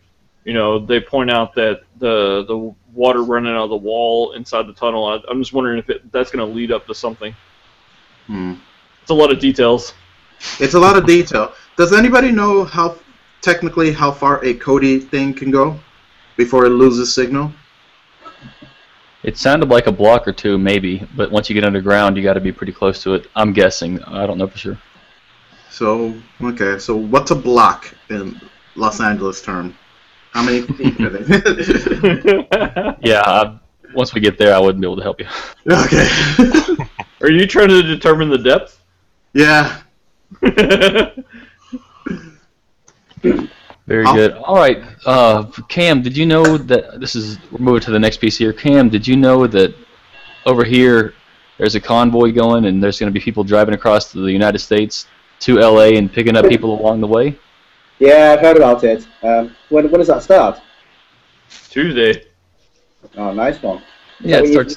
you 0.44 0.52
know 0.52 0.78
they 0.78 1.00
point 1.00 1.30
out 1.30 1.54
that 1.54 1.80
the 1.98 2.44
the 2.46 2.74
water 2.92 3.22
running 3.22 3.54
out 3.54 3.64
of 3.64 3.70
the 3.70 3.76
wall 3.76 4.32
inside 4.32 4.66
the 4.66 4.74
tunnel. 4.74 5.06
I, 5.06 5.20
I'm 5.30 5.40
just 5.40 5.54
wondering 5.54 5.78
if 5.78 5.88
it, 5.88 6.12
that's 6.12 6.30
going 6.30 6.46
to 6.46 6.54
lead 6.54 6.70
up 6.70 6.86
to 6.88 6.94
something. 6.94 7.34
hmm. 8.26 8.54
It's 9.00 9.10
a 9.10 9.14
lot 9.14 9.32
of 9.32 9.38
details. 9.38 9.94
it's 10.60 10.74
a 10.74 10.78
lot 10.78 10.98
of 10.98 11.06
detail. 11.06 11.54
Does 11.78 11.94
anybody 11.94 12.30
know 12.30 12.64
how 12.64 12.98
technically 13.42 13.92
how 13.92 14.10
far 14.10 14.42
a 14.44 14.54
Cody 14.54 14.98
thing 14.98 15.34
can 15.34 15.50
go 15.50 15.78
before 16.36 16.64
it 16.64 16.70
loses 16.70 17.12
signal? 17.12 17.52
It 19.22 19.36
sounded 19.36 19.68
like 19.68 19.86
a 19.86 19.92
block 19.92 20.26
or 20.26 20.32
two, 20.32 20.58
maybe, 20.58 21.06
but 21.14 21.30
once 21.30 21.48
you 21.48 21.54
get 21.54 21.64
underground, 21.64 22.16
you 22.16 22.22
got 22.22 22.34
to 22.34 22.40
be 22.40 22.50
pretty 22.50 22.72
close 22.72 23.02
to 23.04 23.14
it. 23.14 23.28
I'm 23.36 23.52
guessing. 23.52 24.02
I 24.04 24.26
don't 24.26 24.38
know 24.38 24.48
for 24.48 24.58
sure. 24.58 24.78
So 25.70 26.14
okay, 26.40 26.78
so 26.78 26.96
what's 26.96 27.30
a 27.30 27.34
block 27.36 27.94
in 28.10 28.40
Los 28.74 29.00
Angeles 29.00 29.40
term? 29.42 29.76
How 30.32 30.42
many 30.42 30.62
feet 30.62 31.00
are 31.00 31.10
they? 31.10 32.96
Yeah, 33.02 33.22
I, 33.24 33.58
once 33.94 34.14
we 34.14 34.20
get 34.20 34.38
there, 34.38 34.54
I 34.54 34.58
wouldn't 34.58 34.80
be 34.80 34.86
able 34.86 34.96
to 34.96 35.02
help 35.02 35.20
you. 35.20 35.26
okay. 35.70 36.08
Are 37.20 37.30
you 37.30 37.46
trying 37.46 37.68
to 37.68 37.82
determine 37.82 38.30
the 38.30 38.38
depth? 38.38 38.82
yeah, 39.34 39.80
Very 43.22 43.48
Very 43.86 44.04
I'll- 44.06 44.14
good. 44.14 44.32
All 44.34 44.56
right, 44.56 44.82
uh, 45.06 45.44
Cam, 45.68 46.02
did 46.02 46.16
you 46.16 46.26
know 46.26 46.56
that 46.56 47.00
this 47.00 47.14
is 47.16 47.38
we're 47.50 47.58
moving 47.58 47.80
to 47.82 47.90
the 47.90 47.98
next 47.98 48.18
piece 48.18 48.36
here? 48.36 48.52
Cam, 48.52 48.88
did 48.88 49.06
you 49.06 49.16
know 49.16 49.46
that 49.46 49.74
over 50.46 50.64
here 50.64 51.14
there's 51.58 51.74
a 51.74 51.80
convoy 51.80 52.32
going 52.32 52.64
and 52.66 52.82
there's 52.82 52.98
going 52.98 53.12
to 53.12 53.18
be 53.18 53.22
people 53.22 53.44
driving 53.44 53.74
across 53.74 54.10
to 54.12 54.20
the 54.20 54.32
United 54.32 54.58
States 54.58 55.06
to 55.40 55.58
LA 55.60 55.96
and 55.98 56.12
picking 56.12 56.36
up 56.36 56.48
people 56.48 56.78
along 56.80 57.00
the 57.00 57.06
way? 57.06 57.38
Yeah, 57.98 58.32
I've 58.36 58.40
heard 58.40 58.56
about 58.56 58.82
it. 58.84 59.06
Um, 59.22 59.54
when, 59.68 59.88
when 59.90 59.98
does 60.00 60.08
that 60.08 60.22
start? 60.22 60.60
Tuesday. 61.70 62.24
Oh, 63.16 63.32
nice 63.32 63.60
one. 63.62 63.82
Yeah, 64.20 64.38
So 64.38 64.42
it 64.42 64.46
you- 64.46 64.52
starts 64.52 64.76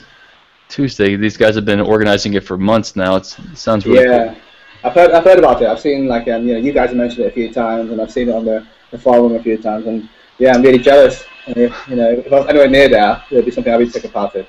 Tuesday. 0.69 1.15
These 1.15 1.37
guys 1.37 1.55
have 1.55 1.65
been 1.65 1.79
organizing 1.81 2.33
it 2.33 2.43
for 2.43 2.57
months 2.57 2.95
now. 2.95 3.15
It's, 3.15 3.37
it 3.39 3.57
sounds 3.57 3.85
really 3.85 4.03
Yeah, 4.05 4.33
cool. 4.33 4.41
I've 4.85 4.93
heard 4.93 5.11
I've 5.11 5.23
heard 5.23 5.39
about 5.39 5.63
it. 5.63 5.67
I've 5.67 5.79
seen 5.79 6.07
like 6.07 6.27
um, 6.27 6.47
you 6.47 6.53
know 6.53 6.59
you 6.59 6.71
guys 6.71 6.89
have 6.89 6.97
mentioned 6.97 7.25
it 7.25 7.29
a 7.29 7.31
few 7.31 7.51
times, 7.51 7.89
and 7.91 7.99
I've 7.99 8.11
seen 8.11 8.29
it 8.29 8.35
on 8.35 8.45
the, 8.45 8.65
the 8.91 8.99
forum 8.99 9.33
a 9.33 9.41
few 9.41 9.57
times, 9.57 9.87
and 9.87 10.07
yeah, 10.37 10.53
I'm 10.53 10.61
really 10.61 10.77
jealous. 10.77 11.25
And 11.47 11.57
if, 11.57 11.87
you 11.87 11.95
know, 11.95 12.11
if 12.11 12.31
I 12.31 12.35
was 12.35 12.47
anywhere 12.47 12.69
near 12.69 12.87
there, 12.87 13.23
it'd 13.31 13.45
be 13.45 13.51
something 13.51 13.73
I'd 13.73 13.79
be 13.79 13.89
taking 13.89 14.11
part 14.11 14.35
in. 14.35 14.45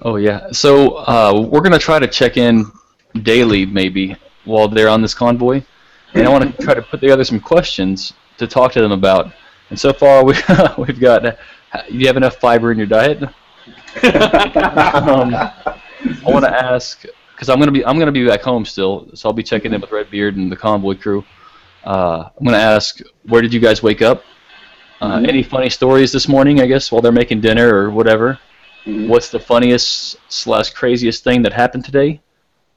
Oh 0.00 0.16
yeah. 0.16 0.50
So 0.52 0.96
uh, 0.96 1.46
we're 1.50 1.60
gonna 1.60 1.78
try 1.78 1.98
to 1.98 2.06
check 2.06 2.38
in 2.38 2.72
daily, 3.22 3.66
maybe 3.66 4.16
while 4.46 4.66
they're 4.66 4.88
on 4.88 5.02
this 5.02 5.12
convoy, 5.12 5.62
and 6.14 6.26
I 6.26 6.30
want 6.30 6.56
to 6.56 6.62
try 6.62 6.72
to 6.72 6.80
put 6.80 7.00
together 7.00 7.22
some 7.22 7.38
questions 7.38 8.14
to 8.38 8.46
talk 8.46 8.72
to 8.72 8.80
them 8.80 8.92
about. 8.92 9.30
And 9.68 9.78
so 9.78 9.92
far, 9.92 10.24
we 10.28 10.34
we've 10.78 10.98
got. 10.98 11.22
Do 11.22 11.98
you 11.98 12.06
have 12.06 12.16
enough 12.16 12.36
fiber 12.36 12.72
in 12.72 12.78
your 12.78 12.86
diet? 12.86 13.22
um, 13.22 13.34
I 15.34 16.24
want 16.24 16.46
to 16.46 16.50
ask 16.50 17.04
because 17.38 17.48
I'm 17.48 17.60
gonna 17.60 17.70
be 17.70 17.84
I'm 17.86 18.00
gonna 18.00 18.10
be 18.10 18.26
back 18.26 18.42
home 18.42 18.64
still, 18.64 19.08
so 19.14 19.28
I'll 19.28 19.32
be 19.32 19.44
checking 19.44 19.72
in 19.72 19.80
with 19.80 19.92
Redbeard 19.92 20.34
and 20.36 20.50
the 20.50 20.56
convoy 20.56 20.96
crew. 20.96 21.24
Uh, 21.84 22.28
I'm 22.36 22.44
gonna 22.44 22.56
ask 22.56 22.98
where 23.28 23.40
did 23.40 23.54
you 23.54 23.60
guys 23.60 23.80
wake 23.80 24.02
up? 24.02 24.24
Uh, 25.00 25.24
Any 25.24 25.44
funny 25.44 25.70
stories 25.70 26.10
this 26.10 26.26
morning? 26.26 26.60
I 26.60 26.66
guess 26.66 26.90
while 26.90 27.00
they're 27.00 27.12
making 27.12 27.40
dinner 27.40 27.72
or 27.72 27.90
whatever. 27.90 28.40
What's 28.84 29.30
the 29.30 29.38
funniest 29.38 30.16
slash 30.32 30.70
craziest 30.70 31.22
thing 31.22 31.42
that 31.42 31.52
happened 31.52 31.84
today? 31.84 32.20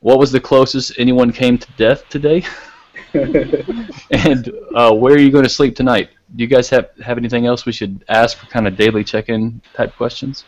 What 0.01 0.19
was 0.19 0.31
the 0.31 0.39
closest 0.39 0.93
anyone 0.99 1.31
came 1.31 1.57
to 1.57 1.67
death 1.77 2.07
today? 2.09 2.43
and 3.13 4.51
uh, 4.75 4.93
where 4.93 5.13
are 5.13 5.19
you 5.19 5.31
going 5.31 5.43
to 5.45 5.49
sleep 5.49 5.75
tonight? 5.75 6.09
Do 6.35 6.43
you 6.43 6.47
guys 6.47 6.69
have 6.69 6.89
have 7.03 7.17
anything 7.17 7.45
else 7.45 7.65
we 7.65 7.71
should 7.71 8.03
ask 8.09 8.37
for 8.37 8.45
kind 8.47 8.67
of 8.67 8.75
daily 8.75 9.03
check-in 9.03 9.61
type 9.73 9.95
questions? 9.95 10.43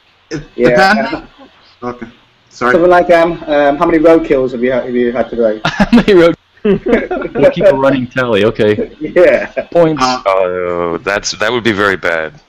Yeah. 0.55 1.27
Okay. 1.81 2.07
Sorry. 2.53 2.73
Something 2.73 2.89
like 2.91 3.09
um, 3.09 3.31
um, 3.47 3.77
how 3.77 3.85
many 3.87 3.97
road 3.97 4.25
kills 4.27 4.51
have 4.51 4.63
you 4.63 4.71
had, 4.71 4.85
have 4.85 4.93
you 4.95 5.11
had 5.11 5.27
today? 5.27 5.59
How 5.65 5.87
many 5.91 6.13
road? 6.13 6.35
we'll 6.63 7.51
keep 7.51 7.65
a 7.65 7.75
running 7.75 8.07
tally. 8.07 8.45
Okay. 8.45 8.95
yeah. 8.99 9.47
Points. 9.71 10.01
Uh, 10.03 10.21
Oh, 10.27 10.97
that's 10.99 11.31
that 11.31 11.51
would 11.51 11.63
be 11.63 11.71
very 11.71 11.97
bad. 11.97 12.39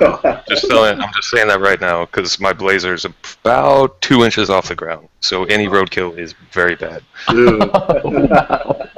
oh. 0.00 0.42
Just 0.48 0.68
telling, 0.68 1.00
I'm 1.00 1.12
just 1.14 1.30
saying 1.30 1.46
that 1.46 1.60
right 1.60 1.80
now 1.80 2.04
because 2.06 2.40
my 2.40 2.52
blazer 2.52 2.92
is 2.92 3.04
about 3.04 4.00
two 4.00 4.24
inches 4.24 4.50
off 4.50 4.66
the 4.68 4.74
ground, 4.74 5.08
so 5.20 5.44
any 5.44 5.68
roadkill 5.68 6.18
is 6.18 6.34
very 6.52 6.74
bad. 6.74 7.02
Ew. 7.30 7.60
Uh, 7.60 8.86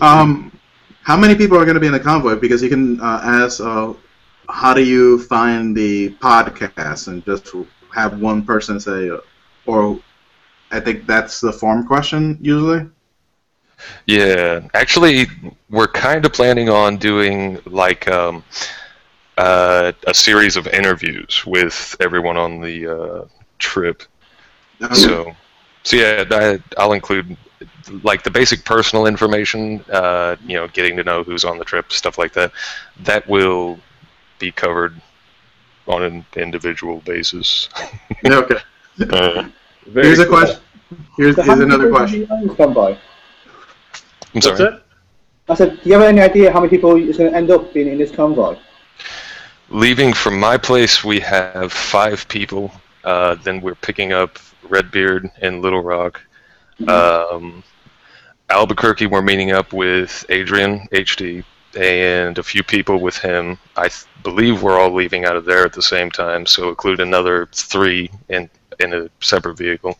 Um, 0.00 0.52
how 1.02 1.16
many 1.16 1.34
people 1.36 1.56
are 1.56 1.64
going 1.64 1.74
to 1.74 1.80
be 1.80 1.86
in 1.86 1.92
the 1.92 2.00
convoy? 2.00 2.34
Because 2.34 2.62
you 2.62 2.68
can 2.68 3.00
uh, 3.00 3.20
ask, 3.22 3.60
uh, 3.60 3.92
how 4.48 4.74
do 4.74 4.82
you 4.82 5.22
find 5.22 5.76
the 5.76 6.10
podcast, 6.20 7.08
and 7.08 7.24
just 7.24 7.46
have 7.94 8.20
one 8.20 8.44
person 8.44 8.80
say, 8.80 9.10
or 9.66 9.98
I 10.70 10.80
think 10.80 11.06
that's 11.06 11.40
the 11.40 11.52
form 11.52 11.86
question 11.86 12.38
usually. 12.40 12.86
Yeah, 14.06 14.60
actually, 14.74 15.26
we're 15.70 15.88
kind 15.88 16.24
of 16.24 16.32
planning 16.32 16.68
on 16.68 16.98
doing 16.98 17.58
like 17.64 18.06
um, 18.08 18.44
uh, 19.38 19.92
a 20.06 20.14
series 20.14 20.56
of 20.56 20.66
interviews 20.66 21.44
with 21.46 21.96
everyone 22.00 22.36
on 22.36 22.60
the 22.60 22.86
uh, 22.86 23.24
trip. 23.58 24.02
Okay. 24.82 24.94
So, 24.94 25.32
so 25.82 25.96
yeah, 25.96 26.24
I, 26.30 26.58
I'll 26.76 26.92
include 26.92 27.36
like 28.02 28.22
the 28.22 28.30
basic 28.30 28.64
personal 28.64 29.06
information. 29.06 29.82
Uh, 29.90 30.36
you 30.44 30.56
know, 30.56 30.68
getting 30.68 30.96
to 30.96 31.04
know 31.04 31.22
who's 31.22 31.44
on 31.44 31.58
the 31.58 31.64
trip, 31.64 31.92
stuff 31.92 32.18
like 32.18 32.32
that. 32.34 32.52
That 33.00 33.26
will 33.28 33.78
be 34.38 34.52
covered 34.52 35.00
on 35.90 36.02
an 36.02 36.24
individual 36.36 37.00
basis. 37.00 37.68
okay. 38.26 38.56
Uh, 39.10 39.48
Very 39.86 40.06
Here's 40.06 40.18
a 40.20 40.26
cool. 40.26 40.38
question. 40.38 40.60
Here's, 41.16 41.36
So 41.36 41.42
here's 41.42 41.60
another 41.60 41.90
question. 41.90 42.22
is 42.24 42.30
on 42.30 42.46
this 42.46 42.56
convoy? 42.56 42.96
I'm 44.34 44.42
What's 44.42 44.46
sorry. 44.46 44.58
that? 44.58 44.82
I 45.48 45.54
said, 45.54 45.80
do 45.82 45.88
you 45.88 45.94
have 45.94 46.02
any 46.02 46.20
idea 46.20 46.52
how 46.52 46.60
many 46.60 46.70
people 46.70 46.96
is 46.96 47.18
going 47.18 47.30
to 47.32 47.36
end 47.36 47.50
up 47.50 47.72
being 47.74 47.88
in 47.88 47.98
this 47.98 48.10
convoy? 48.12 48.56
Leaving 49.70 50.12
from 50.12 50.38
my 50.38 50.56
place, 50.56 51.04
we 51.04 51.20
have 51.20 51.72
five 51.72 52.26
people. 52.28 52.72
Uh, 53.04 53.34
then 53.36 53.60
we're 53.60 53.74
picking 53.76 54.12
up 54.12 54.38
Redbeard 54.68 55.28
in 55.42 55.60
Little 55.62 55.82
Rock. 55.82 56.20
Um, 56.88 57.62
Albuquerque, 58.48 59.06
we're 59.06 59.22
meeting 59.22 59.52
up 59.52 59.72
with 59.72 60.24
Adrian 60.28 60.86
HD 60.92 61.44
and 61.76 62.38
a 62.38 62.42
few 62.42 62.62
people 62.62 62.98
with 62.98 63.16
him. 63.18 63.58
I 63.76 63.88
th- 63.88 64.06
believe 64.22 64.62
we're 64.62 64.78
all 64.78 64.92
leaving 64.92 65.24
out 65.24 65.36
of 65.36 65.44
there 65.44 65.64
at 65.64 65.72
the 65.72 65.82
same 65.82 66.10
time, 66.10 66.46
so 66.46 66.68
include 66.68 67.00
another 67.00 67.46
three 67.52 68.10
in 68.28 68.48
in 68.78 68.94
a 68.94 69.08
separate 69.20 69.58
vehicle. 69.58 69.98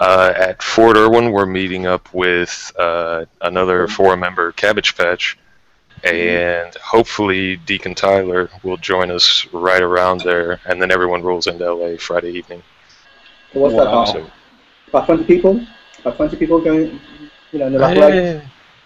Uh, 0.00 0.32
at 0.36 0.62
Fort 0.62 0.96
Irwin, 0.96 1.30
we're 1.30 1.46
meeting 1.46 1.86
up 1.86 2.12
with 2.12 2.72
uh, 2.78 3.24
another 3.42 3.86
four-member 3.86 4.52
Cabbage 4.52 4.96
Patch 4.96 5.38
and 6.04 6.74
hopefully 6.76 7.56
Deacon 7.56 7.94
Tyler 7.94 8.50
will 8.62 8.76
join 8.76 9.10
us 9.10 9.46
right 9.52 9.82
around 9.82 10.20
there, 10.20 10.60
and 10.64 10.80
then 10.80 10.90
everyone 10.90 11.22
rolls 11.22 11.46
into 11.46 11.72
LA 11.72 11.96
Friday 11.98 12.30
evening. 12.30 12.62
So 13.52 13.60
what's 13.60 13.74
that 13.74 13.86
Wow. 13.86 14.02
about? 14.02 14.08
So, 14.08 14.30
About 14.88 15.06
20 15.06 15.24
people? 15.24 15.66
About 16.00 16.16
20 16.16 16.36
people 16.36 16.60
going, 16.60 17.00
you 17.52 17.58
know, 17.58 17.66
in 17.66 17.72
the 17.72 17.78
back 17.78 17.96
eh, 17.96 18.40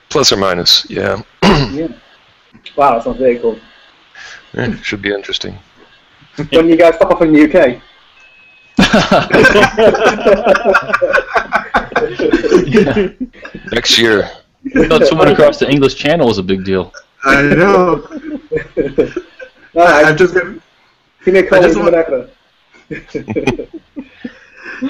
plus 0.09 0.33
or 0.33 0.37
minus, 0.37 0.89
yeah, 0.89 1.23
Yeah. 1.43 1.89
Wow, 2.77 2.95
that 2.95 3.05
sounds 3.05 3.19
very 3.19 3.39
cool. 3.39 3.59
Eh, 4.55 4.75
should 4.83 5.03
be 5.03 5.13
interesting. 5.13 5.59
When 6.51 6.69
you 6.69 6.77
guys 6.77 6.95
stop 6.97 7.11
off 7.11 7.23
in 7.23 7.33
the 7.33 7.45
UK? 7.45 7.81
Next 13.73 13.99
year, 13.99 14.31
I 14.77 14.89
thought 14.89 15.07
swimming 15.07 15.29
across 15.35 15.59
the 15.59 15.71
English 15.71 15.95
Channel 15.97 16.27
was 16.27 16.39
a 16.39 16.43
big 16.43 16.65
deal. 16.65 16.93
I 17.25 17.43
know. 17.43 18.03
Alright, 19.75 20.07
I'm 20.07 20.17
just 20.17 20.35
gonna, 20.35 20.59
give 21.25 21.35
me 21.35 21.41
a 21.41 21.47
call 21.47 21.59
I 21.59 21.63
just 21.63 21.79
want- 21.79 21.95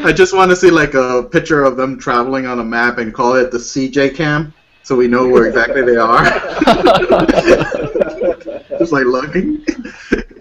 I 0.05 0.13
just 0.13 0.35
want 0.35 0.51
to 0.51 0.57
see 0.57 0.71
like 0.71 0.95
a 0.95 1.25
picture 1.25 1.65
of 1.65 1.77
them 1.77 1.99
traveling 1.99 2.47
on 2.47 2.59
a 2.61 2.65
map 2.65 2.99
and 2.99 3.13
call 3.13 3.35
it 3.35 3.51
the 3.51 3.59
CJ 3.59 4.15
cam, 4.15 4.55
so 4.83 4.97
we 4.97 5.09
know 5.09 5.29
where 5.29 5.47
exactly 5.47 5.83
they 5.83 5.97
are. 5.97 6.25
just 8.79 8.93
like 8.93 9.05
looking. 9.05 9.65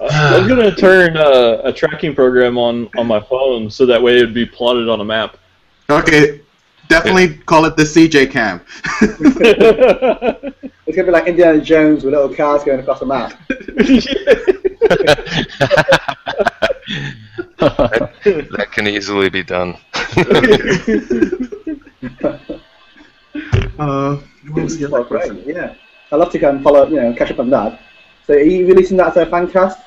I'm 0.02 0.48
gonna 0.48 0.76
turn 0.76 1.18
uh, 1.18 1.62
a 1.64 1.72
tracking 1.72 2.16
program 2.16 2.58
on 2.58 2.90
on 2.98 3.08
my 3.08 3.20
phone 3.20 3.70
so 3.70 3.86
that 3.86 4.02
way 4.02 4.18
it'd 4.18 4.34
be 4.34 4.46
plotted 4.46 4.90
on 4.90 5.02
a 5.02 5.06
map. 5.06 5.38
Okay, 5.90 6.42
definitely 6.88 7.38
call 7.38 7.66
it 7.66 7.76
the 7.76 7.84
CJ 7.84 8.32
cam. 8.32 8.62
It's 10.92 10.98
going 10.98 11.06
to 11.06 11.12
be 11.14 11.18
like 11.18 11.28
Indiana 11.28 11.62
Jones 11.62 12.04
with 12.04 12.14
little 12.14 12.36
cars 12.36 12.66
going 12.66 12.82
across 12.82 13.00
the 13.00 13.06
map. 13.06 13.32
that, 17.58 18.12
that 18.58 18.68
can 18.74 18.90
easily 18.90 19.30
be 19.30 19.42
done. 19.42 19.78
Uh, 23.80 24.18
what 24.54 24.64
was 24.64 24.78
the 24.78 24.86
other 24.86 25.02
Well, 25.02 25.04
great, 25.04 25.48
yeah. 25.48 25.76
I'd 26.12 26.18
love 26.18 26.32
to 26.32 26.40
go 26.40 26.50
and 26.50 26.64
follow, 26.64 26.88
you 26.88 26.98
know, 26.98 27.14
catch 27.14 27.32
up 27.32 27.40
on 27.40 27.50
that. 27.52 27.80
So 28.28 28.34
are 28.34 28.40
you 28.40 28.68
releasing 28.68 28.98
that 28.98 29.10
as 29.10 29.18
a 29.18 29.26
fan 29.26 29.50
cast? 29.50 29.80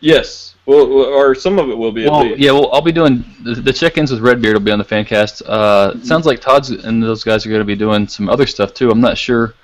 yes, 0.00 0.54
well, 0.66 0.86
or 0.92 1.34
some 1.34 1.58
of 1.58 1.68
it 1.68 1.76
will 1.76 1.92
be. 1.92 2.08
Well, 2.08 2.26
yeah, 2.26 2.52
well, 2.52 2.70
I'll 2.72 2.82
be 2.82 2.92
doing 2.92 3.24
the, 3.42 3.54
the 3.54 3.72
check-ins 3.72 4.10
with 4.10 4.20
Redbeard 4.20 4.54
will 4.54 4.60
be 4.60 4.70
on 4.70 4.78
the 4.78 4.84
Fancast. 4.84 5.42
Uh, 5.46 5.92
it 5.94 6.06
sounds 6.06 6.26
like 6.26 6.40
Todd's 6.40 6.70
and 6.70 7.02
those 7.02 7.24
guys 7.24 7.46
are 7.46 7.48
going 7.48 7.60
to 7.60 7.66
be 7.66 7.76
doing 7.76 8.08
some 8.08 8.28
other 8.28 8.46
stuff 8.46 8.74
too. 8.74 8.90
I'm 8.90 9.00
not 9.00 9.16
sure, 9.16 9.54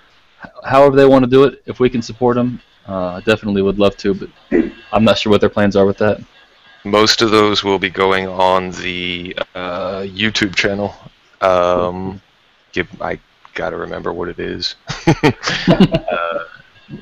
however 0.64 0.96
they 0.96 1.06
want 1.06 1.24
to 1.24 1.30
do 1.30 1.44
it. 1.44 1.62
If 1.66 1.80
we 1.80 1.90
can 1.90 2.02
support 2.02 2.36
them, 2.36 2.60
uh, 2.86 3.20
definitely 3.20 3.62
would 3.62 3.78
love 3.78 3.96
to, 3.98 4.14
but 4.14 4.30
I'm 4.92 5.04
not 5.04 5.18
sure 5.18 5.30
what 5.30 5.40
their 5.40 5.50
plans 5.50 5.76
are 5.76 5.86
with 5.86 5.98
that. 5.98 6.20
Most 6.84 7.20
of 7.20 7.30
those 7.30 7.64
will 7.64 7.78
be 7.78 7.90
going 7.90 8.28
on 8.28 8.70
the 8.70 9.36
uh, 9.54 10.00
YouTube 10.02 10.54
channel. 10.54 10.94
Um, 11.40 12.22
give, 12.72 12.88
I 13.02 13.18
gotta 13.56 13.76
remember 13.76 14.12
what 14.12 14.28
it 14.28 14.38
is. 14.38 14.76
uh, 15.06 16.44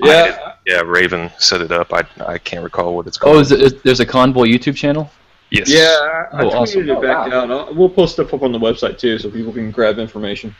yeah. 0.00 0.54
yeah, 0.66 0.80
Raven 0.80 1.30
set 1.38 1.60
it 1.60 1.70
up. 1.70 1.92
I, 1.92 2.04
I 2.24 2.38
can't 2.38 2.64
recall 2.64 2.96
what 2.96 3.06
it's 3.06 3.18
called. 3.18 3.36
Oh, 3.36 3.40
is, 3.40 3.52
it, 3.52 3.60
is 3.60 3.82
there's 3.82 4.00
a 4.00 4.06
Convoy 4.06 4.44
YouTube 4.46 4.76
channel? 4.76 5.10
Yes. 5.50 5.68
Yeah, 5.68 6.26
I, 6.32 6.36
I 6.38 6.44
Oh, 6.44 6.48
tweeted 6.50 6.54
awesome. 6.54 6.88
it 6.88 7.02
back 7.02 7.32
Oh, 7.32 7.38
out. 7.40 7.50
I'll- 7.50 7.74
We'll 7.74 7.90
post 7.90 8.14
stuff 8.14 8.32
up 8.32 8.42
on 8.42 8.52
the 8.52 8.58
website 8.58 8.96
too, 8.98 9.18
so 9.18 9.30
people 9.30 9.52
can 9.52 9.70
grab 9.70 9.98
information. 9.98 10.54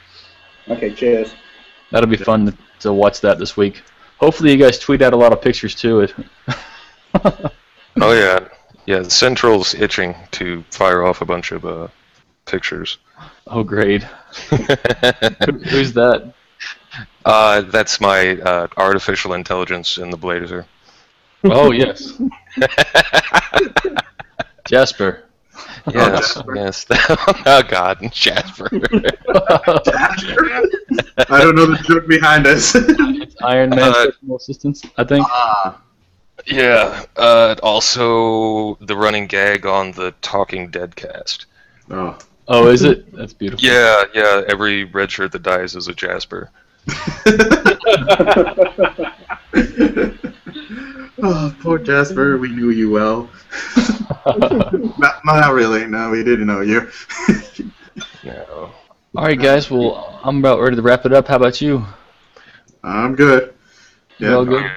Okay, 0.68 0.92
cheers. 0.94 1.34
That'll 1.90 2.08
be 2.10 2.16
fun 2.16 2.46
to, 2.46 2.54
to 2.80 2.92
watch 2.92 3.20
that 3.22 3.38
this 3.38 3.56
week. 3.56 3.82
Hopefully, 4.18 4.50
you 4.52 4.56
guys 4.58 4.78
tweet 4.78 5.00
out 5.02 5.12
a 5.12 5.16
lot 5.16 5.32
of 5.32 5.40
pictures 5.40 5.74
too. 5.74 6.06
Oh 8.00 8.12
yeah, 8.12 8.48
yeah. 8.86 8.98
The 9.00 9.10
Central's 9.10 9.72
itching 9.74 10.16
to 10.32 10.64
fire 10.70 11.04
off 11.04 11.20
a 11.20 11.24
bunch 11.24 11.52
of 11.52 11.64
uh, 11.64 11.86
pictures. 12.44 12.98
Oh, 13.46 13.62
great. 13.62 14.02
Who's 14.50 15.92
that? 15.94 16.32
Uh, 17.24 17.62
that's 17.62 18.00
my 18.00 18.40
uh, 18.40 18.66
artificial 18.76 19.34
intelligence 19.34 19.98
in 19.98 20.10
the 20.10 20.16
Blazer. 20.16 20.66
Oh, 21.44 21.72
yes. 21.72 22.20
Jasper. 24.66 25.24
Yes, 25.92 26.40
yes. 26.54 26.86
oh 26.90 27.62
God, 27.68 27.98
Jasper. 28.12 28.68
Jasper. 28.70 30.62
I 31.28 31.40
don't 31.42 31.54
know 31.54 31.66
the 31.66 31.78
joke 31.86 32.08
behind 32.08 32.46
this. 32.46 32.74
Iron 33.42 33.70
Man 33.70 33.78
Uh, 33.80 33.92
personal 34.06 34.36
assistants, 34.36 34.82
I 34.96 35.04
think. 35.04 35.26
ah, 35.30 35.80
yeah. 36.46 37.04
Uh, 37.16 37.54
also, 37.62 38.76
the 38.80 38.96
running 38.96 39.26
gag 39.26 39.66
on 39.66 39.92
the 39.92 40.12
Talking 40.22 40.70
Dead 40.70 40.96
cast. 40.96 41.46
oh. 41.90 42.16
Oh, 42.46 42.68
is 42.68 42.82
it? 42.82 43.10
That's 43.14 43.32
beautiful. 43.32 43.66
Yeah, 43.66 44.04
yeah. 44.14 44.42
Every 44.48 44.84
red 44.84 45.10
shirt 45.10 45.32
that 45.32 45.42
dies 45.42 45.74
is 45.74 45.88
a 45.88 45.94
Jasper. 45.94 46.50
oh, 51.22 51.54
poor 51.60 51.78
Jasper. 51.78 52.38
We 52.38 52.48
knew 52.50 52.70
you 52.70 52.90
well. 52.90 53.28
not, 54.98 55.24
not 55.24 55.52
really. 55.52 55.86
No, 55.86 56.10
we 56.10 56.24
didn't 56.24 56.46
know 56.46 56.60
you. 56.60 56.88
No. 58.24 58.72
All 59.16 59.24
right, 59.24 59.40
guys. 59.40 59.70
Well, 59.70 60.20
I'm 60.22 60.38
about 60.38 60.60
ready 60.60 60.76
to 60.76 60.82
wrap 60.82 61.06
it 61.06 61.12
up. 61.12 61.28
How 61.28 61.36
about 61.36 61.60
you? 61.60 61.84
I'm 62.82 63.14
good. 63.14 63.54
You 64.18 64.28
Yeah. 64.28 64.34
all 64.34 64.44
good? 64.44 64.70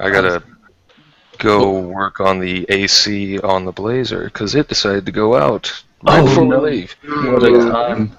I 0.00 0.10
gotta 0.10 0.42
go 1.38 1.78
work 1.80 2.20
on 2.20 2.38
the 2.40 2.66
AC 2.68 3.38
on 3.40 3.64
the 3.64 3.72
Blazer 3.72 4.24
because 4.24 4.54
it 4.54 4.68
decided 4.68 5.06
to 5.06 5.12
go 5.12 5.36
out 5.36 5.70
right 6.02 6.20
Oh, 6.20 6.24
before 6.26 6.44
no. 6.44 6.60
we 6.60 6.70
leave. 6.70 6.96
What 7.04 7.42
a 7.44 7.70
time. 7.70 8.16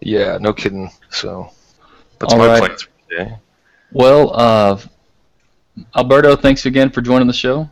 Yeah, 0.00 0.38
no 0.40 0.52
kidding. 0.52 0.90
So 1.10 1.50
that's 2.18 2.32
All 2.32 2.38
my 2.38 2.46
right. 2.48 2.58
plans 2.58 2.82
for 2.82 2.90
today. 3.10 3.36
Well, 3.92 4.32
uh, 4.34 4.80
Alberto, 5.96 6.36
thanks 6.36 6.66
again 6.66 6.90
for 6.90 7.00
joining 7.00 7.26
the 7.26 7.32
show. 7.32 7.68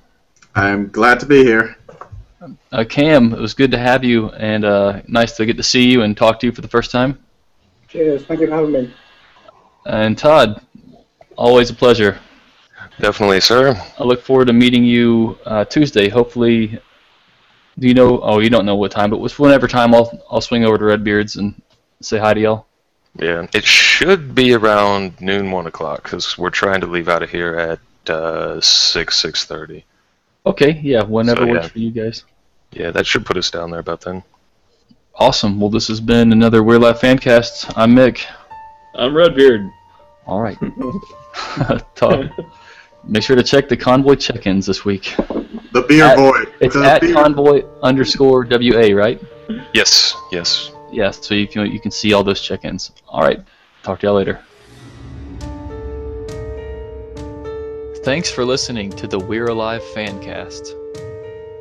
I'm 0.54 0.88
glad 0.88 1.20
to 1.20 1.26
be 1.26 1.44
here. 1.44 1.76
Uh, 2.72 2.84
Cam, 2.84 3.32
it 3.32 3.38
was 3.40 3.54
good 3.54 3.70
to 3.72 3.78
have 3.78 4.04
you, 4.04 4.30
and 4.30 4.64
uh, 4.64 5.02
nice 5.08 5.36
to 5.36 5.46
get 5.46 5.56
to 5.56 5.62
see 5.62 5.90
you 5.90 6.02
and 6.02 6.16
talk 6.16 6.38
to 6.40 6.46
you 6.46 6.52
for 6.52 6.60
the 6.60 6.68
first 6.68 6.90
time. 6.90 7.18
Cheers. 7.88 8.24
Thank 8.26 8.40
you 8.40 8.46
for 8.48 8.54
having 8.54 8.72
me. 8.72 8.94
And 9.86 10.16
Todd, 10.16 10.60
always 11.36 11.70
a 11.70 11.74
pleasure. 11.74 12.18
Definitely, 13.00 13.40
sir. 13.40 13.80
I 13.98 14.04
look 14.04 14.22
forward 14.22 14.46
to 14.46 14.52
meeting 14.52 14.84
you 14.84 15.38
uh, 15.46 15.64
Tuesday. 15.64 16.08
Hopefully, 16.08 16.80
do 17.78 17.86
you 17.86 17.94
know? 17.94 18.20
Oh, 18.22 18.40
you 18.40 18.50
don't 18.50 18.66
know 18.66 18.74
what 18.76 18.90
time, 18.90 19.10
but 19.10 19.38
whenever 19.38 19.68
time, 19.68 19.94
I'll 19.94 20.20
I'll 20.30 20.40
swing 20.40 20.64
over 20.64 20.78
to 20.78 20.84
Redbeards 20.84 21.36
and 21.36 21.60
say 22.00 22.18
hi 22.18 22.34
to 22.34 22.40
y'all. 22.40 22.66
Yeah, 23.16 23.46
it 23.54 23.64
should 23.64 24.34
be 24.34 24.52
around 24.54 25.20
noon, 25.20 25.50
one 25.50 25.66
o'clock, 25.66 26.02
because 26.02 26.36
we're 26.36 26.50
trying 26.50 26.80
to 26.80 26.86
leave 26.86 27.08
out 27.08 27.22
of 27.22 27.30
here 27.30 27.54
at 27.56 28.10
uh, 28.10 28.60
six, 28.60 29.16
six 29.16 29.44
thirty. 29.44 29.84
Okay, 30.44 30.80
yeah, 30.82 31.02
whenever 31.02 31.46
So, 31.46 31.52
works 31.52 31.68
for 31.68 31.78
you 31.78 31.90
guys. 31.90 32.24
Yeah, 32.72 32.90
that 32.90 33.06
should 33.06 33.24
put 33.24 33.36
us 33.36 33.50
down 33.50 33.70
there 33.70 33.80
about 33.80 34.00
then. 34.00 34.22
Awesome. 35.14 35.60
Well, 35.60 35.70
this 35.70 35.88
has 35.88 36.00
been 36.00 36.32
another 36.32 36.62
We're 36.62 36.76
Alive 36.76 37.00
Fancast. 37.00 37.72
I'm 37.76 37.94
Mick. 37.94 38.24
I'm 38.94 39.16
Redbeard. 39.16 39.68
All 40.26 40.40
right. 40.40 40.56
Todd, 41.94 42.32
make 43.04 43.22
sure 43.22 43.36
to 43.36 43.42
check 43.42 43.68
the 43.68 43.76
convoy 43.76 44.14
check-ins 44.16 44.66
this 44.66 44.84
week. 44.84 45.14
The 45.72 45.82
beer 45.86 46.04
At- 46.04 46.16
boy. 46.16 46.44
It's 46.60 46.74
the 46.74 46.84
at 46.84 47.00
beer- 47.02 47.14
convoy 47.14 47.62
underscore 47.82 48.44
WA, 48.44 48.92
right? 48.94 49.20
Yes, 49.74 50.14
yes. 50.32 50.72
Yes, 50.90 51.24
so 51.26 51.34
you 51.34 51.46
can 51.46 51.70
you 51.70 51.80
can 51.80 51.90
see 51.90 52.12
all 52.14 52.24
those 52.24 52.40
check-ins. 52.40 52.92
All 53.08 53.20
right, 53.20 53.40
talk 53.82 54.00
to 54.00 54.06
y'all 54.06 54.16
later. 54.16 54.40
Thanks 58.04 58.30
for 58.30 58.44
listening 58.44 58.90
to 58.92 59.06
the 59.06 59.18
We're 59.18 59.48
Alive 59.48 59.82
Fancast. 59.94 60.74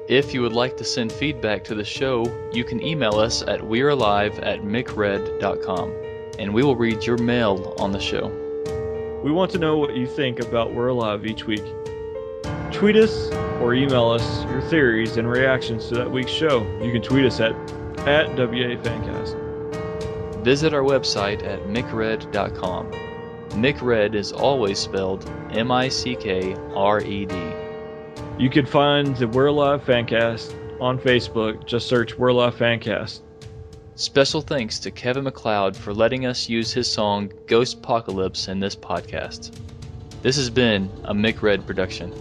If 0.07 0.33
you 0.33 0.41
would 0.43 0.53
like 0.53 0.77
to 0.77 0.85
send 0.85 1.11
feedback 1.11 1.65
to 1.65 1.75
the 1.75 1.83
show, 1.83 2.25
you 2.53 2.63
can 2.63 2.81
email 2.81 3.15
us 3.19 3.41
at 3.41 3.59
we'realive 3.61 4.39
at 4.39 4.63
mickred.com, 4.63 5.91
and 6.39 6.53
we 6.53 6.63
will 6.63 6.77
read 6.77 7.05
your 7.05 7.17
mail 7.17 7.75
on 7.79 7.91
the 7.91 7.99
show. 7.99 8.31
We 9.27 9.33
want 9.33 9.51
to 9.51 9.57
know 9.57 9.77
what 9.77 9.93
you 9.93 10.07
think 10.07 10.39
about 10.39 10.73
We're 10.73 10.87
Alive 10.87 11.25
each 11.25 11.43
week. 11.43 11.65
Tweet 12.71 12.95
us 12.95 13.29
or 13.59 13.73
email 13.73 14.09
us 14.09 14.45
your 14.45 14.61
theories 14.61 15.17
and 15.17 15.29
reactions 15.29 15.89
to 15.89 15.95
that 15.95 16.09
week's 16.09 16.31
show. 16.31 16.61
You 16.81 16.93
can 16.93 17.01
tweet 17.01 17.25
us 17.25 17.41
at 17.41 17.51
at 18.07 18.29
WAFancast. 18.37 19.35
Visit 20.45 20.73
our 20.73 20.81
website 20.81 21.45
at 21.45 21.59
MickRed.com. 21.63 22.89
MickRed 23.61 24.15
is 24.15 24.31
always 24.31 24.79
spelled 24.79 25.29
M 25.51 25.73
I 25.73 25.89
C 25.89 26.15
K 26.15 26.55
R 26.73 27.01
E 27.01 27.25
D. 27.25 27.35
You 28.39 28.49
can 28.49 28.65
find 28.65 29.13
the 29.17 29.27
We're 29.27 29.47
Alive 29.47 29.83
Fancast 29.83 30.55
on 30.79 30.97
Facebook. 30.97 31.65
Just 31.65 31.87
search 31.87 32.17
We're 32.17 32.29
Alive 32.29 32.55
Fancast. 32.55 33.19
Special 33.97 34.41
thanks 34.41 34.77
to 34.81 34.91
Kevin 34.91 35.23
MacLeod 35.23 35.75
for 35.75 35.91
letting 35.91 36.27
us 36.27 36.47
use 36.47 36.71
his 36.71 36.87
song 36.87 37.29
Ghostpocalypse 37.47 38.47
in 38.47 38.59
this 38.59 38.75
podcast. 38.75 39.51
This 40.21 40.35
has 40.35 40.51
been 40.51 40.87
a 41.05 41.15
MickRed 41.15 41.65
production. 41.65 42.13